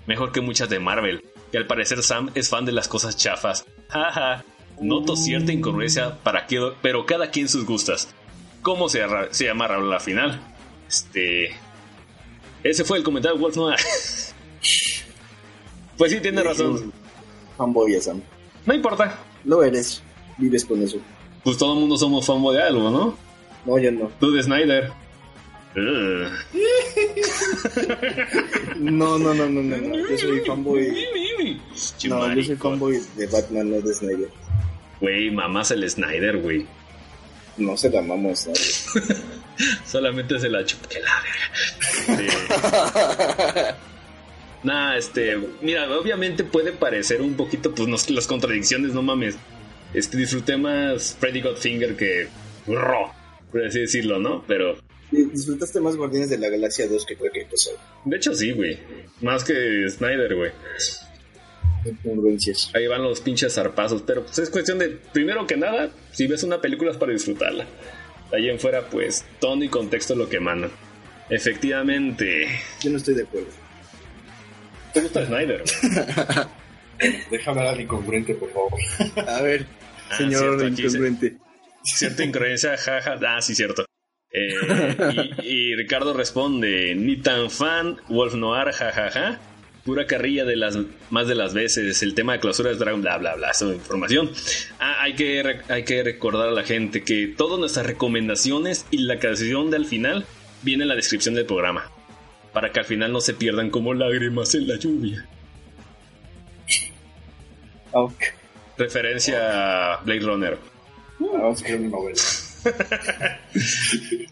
Mejor 0.06 0.32
que 0.32 0.40
muchas 0.40 0.68
de 0.68 0.80
Marvel. 0.80 1.24
Y 1.52 1.56
al 1.56 1.66
parecer 1.66 2.02
Sam 2.02 2.30
es 2.34 2.48
fan 2.48 2.64
de 2.64 2.72
las 2.72 2.88
cosas 2.88 3.16
chafas. 3.16 3.64
Jaja. 3.88 4.44
Noto 4.80 5.16
cierta 5.16 5.52
incongruencia 5.52 6.18
para 6.22 6.46
que, 6.46 6.72
pero 6.80 7.06
cada 7.06 7.30
quien 7.30 7.48
sus 7.48 7.64
gustas. 7.64 8.08
¿Cómo 8.62 8.88
se, 8.88 9.02
se 9.30 9.44
llama 9.44 9.68
la 9.68 10.00
final? 10.00 10.40
Este. 10.88 11.50
Ese 12.62 12.84
fue 12.84 12.98
el 12.98 13.04
comentario 13.04 13.36
de 13.36 13.42
Wolf 13.42 13.56
Noir. 13.56 13.76
pues 15.98 16.12
sí, 16.12 16.20
tiene 16.20 16.42
razón. 16.42 16.92
Fanboy 17.56 18.00
Sam. 18.00 18.22
No 18.66 18.74
importa. 18.74 19.18
Lo 19.44 19.62
eres. 19.62 20.02
Vives 20.38 20.64
con 20.64 20.82
eso. 20.82 20.98
Pues 21.44 21.58
todo 21.58 21.74
el 21.74 21.80
mundo 21.80 21.96
somos 21.96 22.24
fanboy 22.24 22.56
de 22.56 22.62
algo, 22.62 22.90
¿no? 22.90 23.16
No, 23.66 23.78
yo 23.78 23.92
no. 23.92 24.10
Tú 24.18 24.32
de 24.32 24.42
Snyder. 24.42 24.92
no, 28.78 29.18
no, 29.18 29.34
no, 29.34 29.48
no, 29.48 29.62
no, 29.62 30.08
Yo 30.08 30.18
soy 30.18 30.40
fanboy. 30.40 31.06
No, 32.08 32.34
yo 32.34 32.42
soy 32.42 32.56
fanboy 32.56 33.00
de 33.16 33.26
Batman, 33.26 33.70
no 33.70 33.80
de 33.80 33.94
Snyder. 33.94 34.28
Güey, 35.00 35.30
mamás 35.30 35.70
el 35.70 35.88
Snyder, 35.88 36.38
güey. 36.38 36.66
No 37.56 37.76
se 37.76 37.90
la 37.90 38.00
mamamos 38.02 38.40
Snyder. 38.40 39.16
Solamente 39.84 40.38
se 40.38 40.48
la 40.48 40.64
chupa 40.64 40.88
que 40.88 41.00
la 41.00 41.22
verga. 42.08 43.76
Nah, 44.62 44.96
este, 44.96 45.36
mira, 45.60 45.90
obviamente 45.98 46.44
puede 46.44 46.72
parecer 46.72 47.20
un 47.20 47.34
poquito, 47.34 47.74
pues, 47.74 48.10
las 48.10 48.26
contradicciones, 48.26 48.94
no 48.94 49.02
mames. 49.02 49.36
Este, 49.92 50.16
disfruté 50.16 50.56
más 50.56 51.16
Freddy 51.18 51.40
Godfinger 51.40 51.96
que 51.96 52.28
Raw, 52.66 53.10
por 53.50 53.66
así 53.66 53.80
decirlo, 53.80 54.18
¿no? 54.18 54.44
Pero... 54.46 54.76
Disfrutaste 55.12 55.80
más 55.80 55.96
Guardianes 55.96 56.30
de 56.30 56.38
la 56.38 56.48
Galaxia 56.48 56.88
2 56.88 57.04
que 57.04 57.16
cualquier 57.16 57.46
cosa. 57.46 57.70
De 58.04 58.16
hecho, 58.16 58.34
sí, 58.34 58.52
güey. 58.52 58.78
Más 59.20 59.44
que 59.44 59.86
Snyder, 59.88 60.34
güey. 60.34 60.50
Ahí 62.74 62.86
van 62.86 63.02
los 63.02 63.20
pinches 63.20 63.54
zarpazos. 63.54 64.02
Pero 64.02 64.24
pues 64.24 64.38
es 64.38 64.50
cuestión 64.50 64.78
de, 64.78 64.88
primero 65.12 65.46
que 65.46 65.56
nada, 65.56 65.90
si 66.12 66.26
ves 66.26 66.42
una 66.44 66.60
película 66.60 66.92
es 66.92 66.96
para 66.96 67.12
disfrutarla. 67.12 67.66
De 68.30 68.36
ahí 68.36 68.48
en 68.48 68.58
fuera, 68.58 68.88
pues, 68.88 69.24
tono 69.40 69.64
y 69.64 69.68
contexto 69.68 70.14
lo 70.14 70.28
que 70.28 70.40
mandan. 70.40 70.70
Efectivamente. 71.28 72.46
Yo 72.80 72.90
no 72.90 72.96
estoy 72.96 73.14
de 73.14 73.24
acuerdo. 73.24 73.48
¿Te 74.94 75.00
gusta 75.00 75.26
Snyder? 75.26 75.62
Déjame 77.30 77.60
hablar 77.60 77.74
al 77.74 77.80
incongruente, 77.80 78.34
por 78.34 78.50
favor. 78.52 78.72
A 79.28 79.42
ver, 79.42 79.66
ah, 80.10 80.16
señor 80.16 80.62
incongruente. 80.64 81.36
Cierta 81.82 82.22
incongruencia, 82.22 82.76
jaja. 82.76 83.18
Ah, 83.26 83.42
sí, 83.42 83.54
cierto. 83.54 83.84
Eh, 84.32 85.30
y, 85.42 85.74
Ricardo 85.74 86.14
responde: 86.14 86.94
Ni 86.94 87.16
tan 87.16 87.50
fan, 87.50 87.98
Wolf 88.08 88.34
Noir, 88.34 88.72
jajaja 88.72 89.40
pura 89.84 90.06
carrilla 90.06 90.44
de 90.44 90.56
las 90.56 90.78
más 91.10 91.26
de 91.26 91.34
las 91.34 91.54
veces, 91.54 92.02
el 92.02 92.14
tema 92.14 92.34
de 92.34 92.40
clausura 92.40 92.70
de 92.70 92.76
Dragon, 92.76 93.00
bla, 93.00 93.18
bla, 93.18 93.34
bla, 93.34 93.50
esa 93.50 93.66
información. 93.66 94.30
Ah, 94.78 95.02
hay, 95.02 95.14
que, 95.14 95.60
hay 95.68 95.84
que 95.84 96.02
recordar 96.02 96.48
a 96.48 96.52
la 96.52 96.62
gente 96.62 97.02
que 97.02 97.26
todas 97.26 97.58
nuestras 97.58 97.86
recomendaciones 97.86 98.86
y 98.90 98.98
la 98.98 99.18
canción 99.18 99.70
del 99.70 99.86
final 99.86 100.24
viene 100.62 100.84
en 100.84 100.88
la 100.88 100.94
descripción 100.94 101.34
del 101.34 101.46
programa, 101.46 101.90
para 102.52 102.70
que 102.70 102.80
al 102.80 102.86
final 102.86 103.12
no 103.12 103.20
se 103.20 103.34
pierdan 103.34 103.70
como 103.70 103.94
lágrimas 103.94 104.54
en 104.54 104.68
la 104.68 104.76
lluvia. 104.76 105.26
Referencia 108.78 109.94
a 109.94 110.02
Blade 110.02 110.20
Runner. 110.20 110.58
Vamos 111.18 111.62
a 111.62 111.68
novela. 111.76 112.22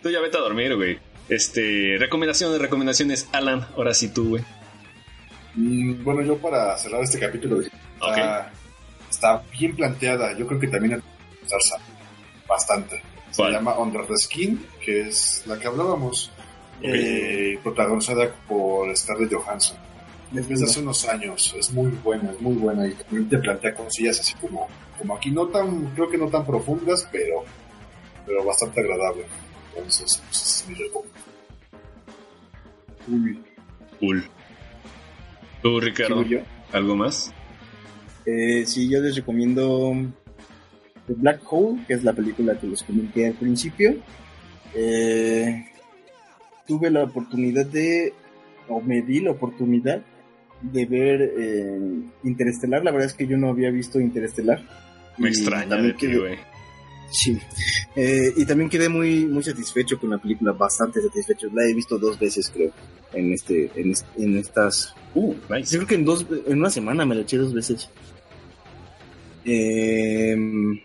Tú 0.02 0.10
ya 0.10 0.20
vete 0.20 0.36
a 0.36 0.40
dormir, 0.40 0.76
güey. 0.76 0.98
Este, 1.28 1.96
recomendaciones, 1.98 2.60
recomendaciones, 2.60 3.28
Alan, 3.32 3.66
ahora 3.76 3.94
sí 3.94 4.08
tú, 4.08 4.30
güey. 4.30 4.44
Mm, 5.54 6.04
bueno, 6.04 6.22
yo 6.22 6.38
para 6.38 6.76
cerrar 6.78 7.02
este 7.02 7.18
capítulo, 7.18 7.60
está, 9.10 9.42
bien 9.58 9.76
planteada. 9.76 10.36
Yo 10.36 10.46
creo 10.46 10.60
que 10.60 10.68
también 10.68 11.02
bastante. 12.48 13.02
Se 13.30 13.48
llama 13.48 13.78
Under 13.78 14.06
the 14.06 14.16
Skin, 14.16 14.66
que 14.84 15.08
es 15.08 15.44
la 15.46 15.58
que 15.58 15.68
hablábamos, 15.68 16.32
eh, 16.82 17.58
protagonizada 17.62 18.34
por 18.48 18.94
Scarlett 18.96 19.32
Johansson. 19.32 19.76
Desde 20.32 20.64
hace 20.64 20.80
unos 20.80 21.08
años, 21.08 21.54
es 21.58 21.72
muy 21.72 21.90
buena, 21.90 22.30
es 22.30 22.40
muy 22.40 22.54
buena 22.54 22.86
y 22.86 22.94
también 22.94 23.28
te 23.28 23.38
plantea 23.38 23.74
cosillas 23.74 24.20
así 24.20 24.34
como, 24.34 24.68
como 24.96 25.16
aquí, 25.16 25.30
no 25.30 25.48
tan, 25.48 25.86
creo 25.86 26.08
que 26.08 26.18
no 26.18 26.28
tan 26.28 26.46
profundas, 26.46 27.08
pero, 27.10 27.44
pero 28.30 28.44
bastante 28.44 28.80
agradable. 28.80 29.24
Entonces, 29.74 30.22
pues, 30.28 30.64
es 30.68 30.68
mi 30.68 30.90
Cool. 33.98 34.24
¿Tú, 35.62 35.80
Ricardo? 35.80 36.24
¿Algo 36.72 36.96
más? 36.96 37.32
Eh, 38.24 38.64
sí, 38.66 38.88
yo 38.88 39.00
les 39.00 39.16
recomiendo 39.16 39.92
The 41.08 41.14
Black 41.14 41.40
Hole, 41.50 41.84
que 41.86 41.94
es 41.94 42.04
la 42.04 42.12
película 42.12 42.58
que 42.58 42.68
les 42.68 42.82
comenté 42.84 43.26
al 43.26 43.34
principio. 43.34 43.96
Eh, 44.74 45.66
tuve 46.66 46.90
la 46.90 47.02
oportunidad 47.02 47.66
de, 47.66 48.14
o 48.68 48.80
me 48.80 49.02
di 49.02 49.20
la 49.20 49.32
oportunidad 49.32 50.02
de 50.62 50.86
ver 50.86 51.34
eh, 51.36 51.80
Interestelar. 52.22 52.84
La 52.84 52.92
verdad 52.92 53.08
es 53.08 53.14
que 53.14 53.26
yo 53.26 53.36
no 53.36 53.48
había 53.48 53.70
visto 53.70 53.98
Interestelar. 53.98 54.62
Me 55.18 55.30
extraña 55.30 55.76
de 55.76 55.92
ti, 55.94 56.14
güey. 56.14 56.38
Sí. 57.10 57.38
Eh, 57.96 58.32
y 58.36 58.44
también 58.44 58.70
quedé 58.70 58.88
muy, 58.88 59.26
muy 59.26 59.42
satisfecho 59.42 59.98
con 59.98 60.10
la 60.10 60.18
película, 60.18 60.52
bastante 60.52 61.02
satisfecho. 61.02 61.48
La 61.52 61.64
he 61.64 61.74
visto 61.74 61.98
dos 61.98 62.18
veces, 62.18 62.50
creo, 62.50 62.72
en 63.12 63.32
este, 63.32 63.70
en, 63.74 64.38
estas. 64.38 64.94
Uh, 65.14 65.34
nice. 65.50 65.76
Creo 65.76 65.86
que 65.86 65.96
en 65.96 66.04
dos, 66.04 66.26
en 66.46 66.58
una 66.58 66.70
semana 66.70 67.04
me 67.04 67.14
la 67.14 67.22
eché 67.22 67.36
dos 67.36 67.52
veces. 67.52 67.90
Em, 69.44 70.80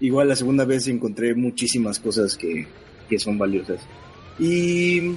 igual 0.00 0.28
la 0.28 0.36
segunda 0.36 0.64
vez 0.64 0.88
encontré 0.88 1.34
muchísimas 1.34 2.00
cosas 2.00 2.36
que, 2.36 2.66
que 3.08 3.18
son 3.18 3.38
valiosas. 3.38 3.80
Y 4.38 5.14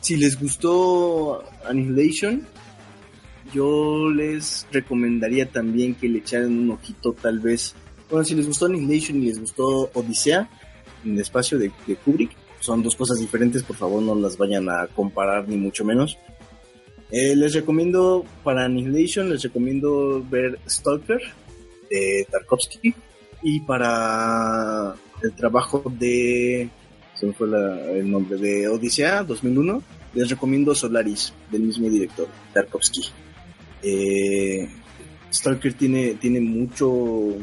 si 0.00 0.16
les 0.16 0.38
gustó 0.38 1.42
Annihilation, 1.64 2.46
yo 3.52 4.10
les 4.10 4.66
recomendaría 4.70 5.50
también 5.50 5.94
que 5.94 6.08
le 6.08 6.18
echaran 6.18 6.56
un 6.56 6.70
ojito 6.70 7.14
tal 7.14 7.40
vez 7.40 7.74
bueno, 8.10 8.24
si 8.24 8.34
les 8.34 8.46
gustó 8.46 8.66
Annihilation 8.66 9.22
y 9.22 9.26
les 9.26 9.40
gustó 9.40 9.90
Odisea, 9.94 10.48
en 11.04 11.18
espacio 11.18 11.58
de, 11.58 11.70
Kubrick, 12.04 12.30
son 12.60 12.82
dos 12.82 12.96
cosas 12.96 13.18
diferentes, 13.18 13.62
por 13.62 13.76
favor 13.76 14.02
no 14.02 14.14
las 14.14 14.36
vayan 14.36 14.68
a 14.68 14.86
comparar 14.88 15.48
ni 15.48 15.56
mucho 15.56 15.84
menos. 15.84 16.18
Eh, 17.10 17.34
les 17.36 17.54
recomiendo 17.54 18.24
para 18.44 18.64
Annihilation, 18.64 19.30
les 19.30 19.42
recomiendo 19.42 20.24
ver 20.28 20.58
Stalker 20.68 21.20
de 21.88 22.26
Tarkovsky 22.30 22.94
y 23.42 23.60
para 23.60 24.94
el 25.22 25.32
trabajo 25.34 25.82
de, 25.98 26.68
se 27.14 27.26
me 27.26 27.32
fue 27.32 27.48
el 27.98 28.10
nombre, 28.10 28.36
de 28.36 28.68
Odisea 28.68 29.22
2001, 29.24 29.82
les 30.14 30.28
recomiendo 30.28 30.74
Solaris 30.74 31.32
del 31.50 31.62
mismo 31.62 31.88
director, 31.88 32.28
Tarkovsky. 32.52 33.02
Eh, 33.82 34.68
Stalker 35.32 35.74
tiene, 35.74 36.14
tiene 36.14 36.40
mucho 36.40 37.36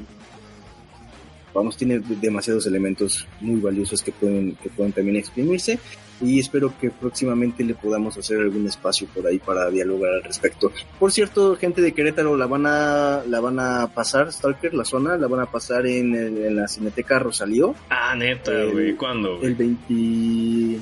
vamos, 1.56 1.76
tiene 1.78 2.00
demasiados 2.22 2.68
elementos 2.68 3.28
muy 3.42 3.60
valiosos 3.60 4.04
que 4.04 4.12
pueden, 4.12 4.56
que 4.62 4.70
pueden 4.70 4.92
también 4.94 5.16
exprimirse 5.18 5.80
y 6.22 6.40
espero 6.40 6.74
que 6.80 6.92
próximamente 6.92 7.64
le 7.64 7.74
podamos 7.74 8.18
hacer 8.18 8.38
algún 8.40 8.68
espacio 8.68 9.08
por 9.14 9.26
ahí 9.26 9.40
para 9.40 9.70
dialogar 9.70 10.14
al 10.14 10.24
respecto. 10.24 10.72
Por 11.00 11.12
cierto, 11.12 11.56
gente 11.56 11.82
de 11.82 11.94
Querétaro 11.94 12.38
la 12.38 12.46
van 12.46 12.66
a, 12.68 13.24
la 13.28 13.40
van 13.40 13.60
a 13.60 13.88
pasar, 13.94 14.32
Stalker, 14.32 14.74
la 14.76 14.86
zona, 14.86 15.18
la 15.18 15.28
van 15.28 15.40
a 15.42 15.46
pasar 15.52 15.88
en, 15.88 16.14
el- 16.14 16.38
en 16.46 16.56
la 16.56 16.68
Cineteca 16.68 17.18
Rosalío. 17.20 17.74
Ah, 17.90 18.16
neta, 18.16 18.52
güey. 18.72 18.94
¿Cuándo? 18.96 19.38
güey? 19.38 19.48
El 19.48 19.56
20... 19.56 20.80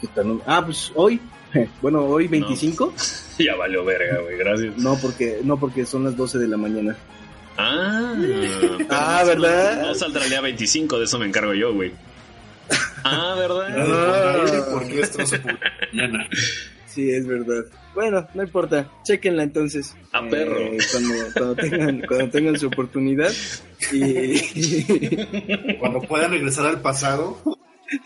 ¿qué 0.00 0.06
tal? 0.14 0.40
Ah, 0.46 0.62
pues 0.64 0.90
hoy. 0.94 1.20
Bueno, 1.80 2.04
hoy 2.04 2.26
25. 2.28 2.92
Ya 3.38 3.54
valió 3.56 3.84
verga, 3.84 4.20
güey. 4.22 4.36
Gracias. 4.38 4.76
No, 4.78 4.96
porque, 5.00 5.40
no 5.44 5.58
porque 5.58 5.84
son 5.86 6.04
las 6.04 6.16
12 6.16 6.38
de 6.38 6.48
la 6.48 6.56
mañana. 6.56 6.96
Ah, 7.58 8.14
Ah, 8.90 9.20
no- 9.22 9.26
¿verdad? 9.28 9.82
No, 9.82 9.94
saldrá 9.94 10.24
el 10.24 10.30
día 10.30 10.40
25, 10.40 10.98
de 10.98 11.04
eso 11.04 11.18
me 11.18 11.26
encargo 11.26 11.54
yo, 11.54 11.72
güey. 11.74 11.92
Ah, 13.04 13.34
¿verdad? 13.38 13.68
Ah. 13.78 14.66
Porque 14.72 15.00
esto 15.00 15.18
no 15.18 15.26
se 15.26 15.38
mañana. 15.92 16.28
Sí, 16.86 17.10
es 17.10 17.26
verdad. 17.26 17.64
Bueno, 17.94 18.26
no 18.34 18.42
importa. 18.42 18.90
Chequenla 19.04 19.42
entonces. 19.44 19.94
A 20.12 20.18
Ah, 20.18 20.28
perro. 20.28 20.56
cuando, 20.92 21.14
cuando, 21.34 21.54
tengan, 21.56 22.00
cuando 22.06 22.28
tengan 22.30 22.58
su 22.58 22.66
oportunidad. 22.66 23.32
Y 23.92 25.76
Cuando 25.78 26.00
puedan 26.02 26.30
regresar 26.32 26.66
al 26.66 26.80
pasado, 26.80 27.38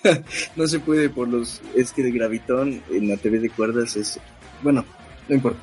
no 0.56 0.66
se 0.66 0.78
puede 0.81 1.09
por 1.09 1.28
los... 1.28 1.60
Es 1.74 1.93
que 1.93 2.02
de 2.02 2.10
Gravitón 2.12 2.82
en 2.90 3.09
la 3.09 3.16
TV 3.16 3.39
de 3.39 3.51
cuerdas 3.51 3.97
es... 3.97 4.18
Bueno, 4.62 4.85
no 5.28 5.35
importa. 5.35 5.59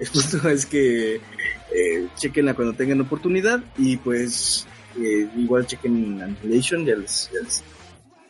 El 0.44 0.50
es 0.52 0.66
que 0.66 1.16
eh, 1.16 2.08
chequenla 2.16 2.54
cuando 2.54 2.74
tengan 2.74 3.00
oportunidad 3.02 3.62
y 3.78 3.96
pues 3.98 4.66
eh, 4.98 5.28
igual 5.36 5.66
chequen 5.66 6.20
Annihilation. 6.22 6.84
Ya 6.86 6.96
les, 6.96 7.30
ya 7.32 7.40
les- 7.40 7.62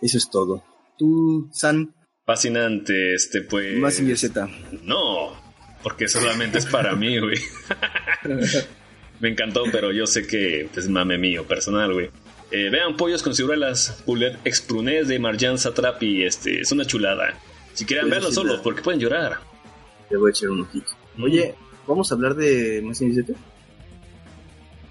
Eso 0.02 0.18
es 0.18 0.28
todo. 0.30 0.64
Tú, 0.98 1.48
San, 1.52 1.94
Fascinante, 2.26 3.14
este, 3.14 3.42
pues. 3.42 3.76
más 3.78 3.98
en 3.98 4.16
Z. 4.16 4.48
No, 4.82 5.32
porque 5.82 6.06
solamente 6.08 6.58
es 6.58 6.66
para 6.66 6.94
mí, 6.94 7.18
güey. 7.18 7.38
Me 9.20 9.28
encantó, 9.30 9.64
pero 9.70 9.92
yo 9.92 10.06
sé 10.06 10.26
que 10.26 10.68
es 10.74 10.88
mame 10.88 11.18
mío, 11.18 11.46
personal, 11.46 11.92
güey. 11.92 12.10
Eh, 12.50 12.68
vean 12.70 12.96
Pollos 12.96 13.22
con 13.22 13.34
ciruelas, 13.34 14.02
Poulet 14.06 14.38
Exprunés 14.44 15.08
de 15.08 15.18
Marjan 15.18 15.58
Satrapi, 15.58 16.24
este, 16.24 16.60
es 16.60 16.72
una 16.72 16.84
chulada. 16.84 17.34
Si 17.74 17.84
quieren 17.84 18.06
Una 18.06 18.16
verlo 18.16 18.30
chulada. 18.30 18.50
solo, 18.50 18.62
porque 18.62 18.82
pueden 18.82 19.00
llorar. 19.00 19.38
Le 20.10 20.16
voy 20.16 20.30
a 20.30 20.30
echar 20.30 20.50
un 20.50 20.62
ojito. 20.62 20.90
Oye, 21.18 21.54
¿vamos 21.86 22.10
a 22.10 22.14
hablar 22.14 22.34
de 22.34 22.82
más 22.84 23.00
en 23.00 23.14
Z? 23.14 23.32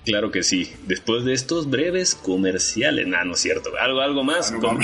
Claro 0.06 0.32
que 0.32 0.41
sí. 0.44 0.72
Después 0.88 1.24
de 1.26 1.34
estos 1.34 1.70
breves 1.70 2.16
comerciales. 2.16 3.06
Nah, 3.08 3.24
no 3.26 3.34
es 3.34 3.40
cierto. 3.40 3.70
Algo, 3.80 4.00
algo 4.02 4.24
más. 4.24 4.52
Ah, 4.52 4.56
no 4.56 4.60
Com- 4.62 4.80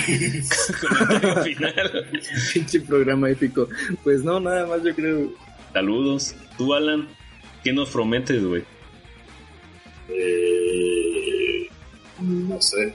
comentario 0.81 1.43
final. 1.43 2.09
Pinche 2.53 2.81
programa 2.81 3.29
épico. 3.29 3.67
Pues 4.03 4.23
no, 4.23 4.39
nada 4.39 4.67
más 4.67 4.83
yo 4.83 4.93
creo. 4.93 5.33
Saludos. 5.73 6.35
Tú, 6.57 6.73
Alan, 6.73 7.07
¿qué 7.63 7.73
nos 7.73 7.89
prometes, 7.89 8.43
güey? 8.43 8.63
Eh, 10.09 11.67
no 12.21 12.61
sé. 12.61 12.93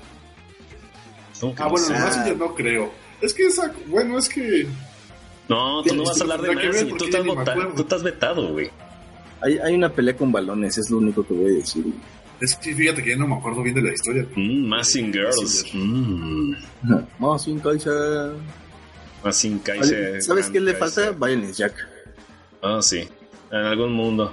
¿Cómo 1.40 1.54
que 1.54 1.62
Ah, 1.62 1.64
no 1.66 1.70
bueno, 1.72 1.86
sé? 1.86 1.94
el 1.94 2.00
Messenger 2.02 2.36
no 2.36 2.54
creo. 2.54 2.92
Es 3.20 3.34
que 3.34 3.46
esa, 3.46 3.72
bueno, 3.86 4.18
es 4.18 4.28
que 4.28 4.66
No, 5.50 5.82
tú 5.82 5.94
no 5.96 6.04
vas 6.04 6.18
a 6.20 6.22
hablar 6.24 6.40
de 6.42 6.54
Messi. 6.54 6.86
Tú 6.96 7.04
estás, 7.04 7.24
tú 7.74 7.82
estás 7.82 8.02
vetado, 8.02 8.52
güey. 8.52 8.70
Hay, 9.42 9.58
hay 9.58 9.74
una 9.74 9.88
pelea 9.90 10.16
con 10.16 10.30
balones, 10.30 10.78
es 10.78 10.90
lo 10.90 10.98
único 10.98 11.26
que 11.26 11.34
voy 11.34 11.52
a 11.52 11.56
decir. 11.56 11.84
es 12.40 12.54
que 12.56 12.74
fíjate 12.74 13.02
que 13.02 13.10
ya 13.10 13.16
no 13.16 13.26
me 13.26 13.34
acuerdo 13.36 13.62
bien 13.62 13.74
de 13.74 13.82
la 13.82 13.92
historia. 13.92 14.26
Mm, 14.36 14.66
Massing 14.68 15.12
Girls. 15.12 15.40
Messenger. 15.74 15.80
Mm, 15.82 16.56
Más 17.18 17.42
sin 17.42 17.58
Kaiser. 17.58 18.32
Massing 19.24 19.58
Kaiser. 19.58 20.22
¿Sabes 20.22 20.48
qué 20.50 20.60
le 20.60 20.74
falta? 20.74 21.10
Violence 21.10 21.54
Jack. 21.54 21.74
Ah, 22.62 22.78
sí. 22.80 23.08
En 23.50 23.58
algún 23.58 23.92
mundo. 23.92 24.32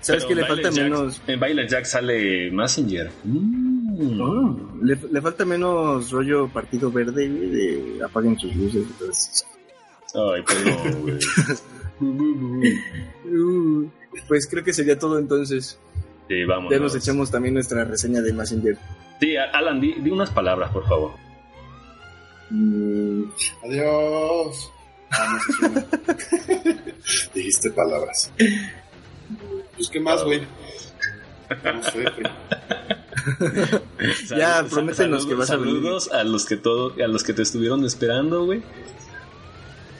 ¿Sabes 0.00 0.24
Pero 0.24 0.28
qué 0.28 0.34
le 0.42 0.46
falta 0.48 0.70
Jack- 0.70 0.82
menos? 0.84 1.22
En 1.26 1.40
Violent 1.40 1.70
Jack 1.70 1.84
sale 1.84 2.50
Messenger. 2.50 3.10
Mm. 3.22 4.20
Oh, 4.20 4.58
le, 4.82 4.98
le 5.12 5.22
falta 5.22 5.44
menos 5.44 6.10
rollo 6.10 6.48
partido 6.48 6.90
verde, 6.90 7.28
güey, 7.28 7.48
de 7.50 8.04
apaguen 8.04 8.36
sus 8.38 8.54
luces. 8.56 8.82
entonces. 8.90 9.46
Ay, 10.14 10.42
perdón, 10.42 11.02
güey. 11.02 11.18
Pues 14.28 14.46
creo 14.48 14.62
que 14.64 14.72
sería 14.72 14.98
todo 14.98 15.18
entonces. 15.18 15.78
Sí, 16.28 16.44
vamos. 16.44 16.72
Ya 16.72 16.78
nos 16.78 16.94
echamos 16.94 17.30
también 17.30 17.52
nuestra 17.54 17.84
reseña 17.84 18.20
de 18.22 18.32
Messenger. 18.32 18.78
Sí, 19.20 19.36
Alan, 19.36 19.78
di, 19.80 19.92
di 19.94 20.10
unas 20.10 20.30
palabras, 20.30 20.70
por 20.70 20.86
favor. 20.88 21.12
Mm, 22.50 23.24
Adiós. 23.64 24.70
Ah, 25.10 25.32
no 25.32 25.38
sé 25.40 25.52
si 25.52 25.64
una- 25.66 25.86
Dijiste 27.34 27.70
palabras. 27.70 28.30
Pues, 29.76 29.88
¿qué 29.90 30.00
más, 30.00 30.22
güey? 30.24 30.40
No 31.64 31.82
sé, 31.82 32.02
güey. 32.02 32.24
Ya, 34.38 34.64
prométenos 34.70 35.26
que 35.26 35.34
vas 35.34 35.50
a 35.50 35.56
venir. 35.56 35.74
Saludos 35.76 36.10
a 36.12 36.24
los 36.24 36.46
que 36.46 36.56
todo, 36.56 36.94
a 37.02 37.06
los 37.08 37.22
que 37.24 37.32
te 37.34 37.42
estuvieron 37.42 37.84
esperando, 37.84 38.44
güey. 38.44 38.62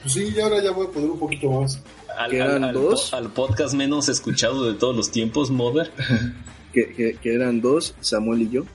Pues 0.05 0.13
sí, 0.13 0.33
y 0.35 0.39
ahora 0.39 0.61
ya 0.63 0.69
voy 0.69 0.85
a 0.85 0.89
poder 0.91 1.09
un 1.09 1.17
poquito 1.19 1.49
más. 1.49 1.81
Al, 2.17 2.29
¿Que 2.29 2.37
eran 2.37 2.63
al- 2.63 2.69
al 2.69 2.73
dos? 2.75 3.09
po- 3.09 3.17
al 3.17 3.33
podcast 3.33 3.73
menos 3.73 4.07
escuchado 4.07 4.71
de 4.71 4.77
todos 4.77 4.95
los 4.95 5.09
tiempos, 5.11 5.49
Mother. 5.49 5.91
que, 6.73 6.93
que- 6.93 7.15
que 7.21 7.33
eran 7.33 7.59
dos, 7.61 7.95
Samuel 8.01 8.43
y 8.43 8.49
yo. 8.51 8.65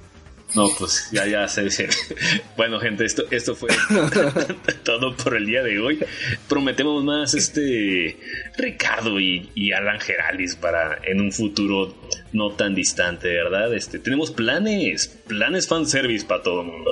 No, 0.57 0.66
pues 0.81 1.09
ya, 1.12 1.27
ya 1.28 1.47
sé. 1.47 1.70
sé. 1.70 1.89
Bueno, 2.57 2.81
gente, 2.81 3.05
esto, 3.05 3.23
esto 3.31 3.55
fue 3.55 3.70
todo 4.85 5.16
por 5.16 5.36
el 5.36 5.47
día 5.47 5.62
de 5.62 5.78
hoy. 5.78 6.01
Prometemos 6.48 7.05
más 7.05 7.35
este 7.35 8.19
Ricardo 8.59 9.20
y, 9.20 9.51
y 9.55 9.70
Alan 9.73 10.01
Geralis 10.01 10.57
para 10.57 10.98
en 11.05 11.20
un 11.20 11.31
futuro 11.32 11.94
no 12.32 12.51
tan 12.52 12.74
distante, 12.74 13.28
¿verdad? 13.28 13.73
Este, 13.74 13.98
tenemos 14.01 14.31
planes, 14.32 15.07
planes 15.28 15.69
fanservice 15.69 16.27
para 16.27 16.43
todo 16.43 16.62
el 16.62 16.66
mundo. 16.66 16.90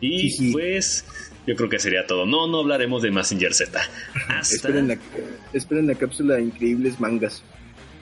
Y 0.00 0.52
pues, 0.52 1.04
yo 1.46 1.54
creo 1.56 1.68
que 1.68 1.78
sería 1.78 2.06
todo. 2.06 2.26
No, 2.26 2.46
no 2.48 2.60
hablaremos 2.60 3.02
de 3.02 3.10
Messenger 3.10 3.54
Z. 3.54 3.80
Hasta... 4.28 4.54
Esperen 4.54 4.88
la, 4.88 4.98
esperen 5.52 5.86
la 5.86 5.94
cápsula 5.94 6.34
de 6.34 6.42
increíbles 6.42 7.00
mangas. 7.00 7.42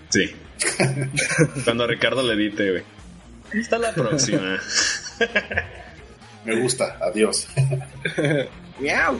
Sí. 0.08 0.30
Cuando 1.64 1.86
Ricardo 1.86 2.22
le 2.22 2.34
edite, 2.34 2.70
güey. 2.70 2.82
Hasta 3.60 3.78
la 3.78 3.92
próxima. 3.92 4.58
Me 6.44 6.60
gusta. 6.60 6.98
Adiós. 7.00 7.48
¡Miau! 8.80 9.18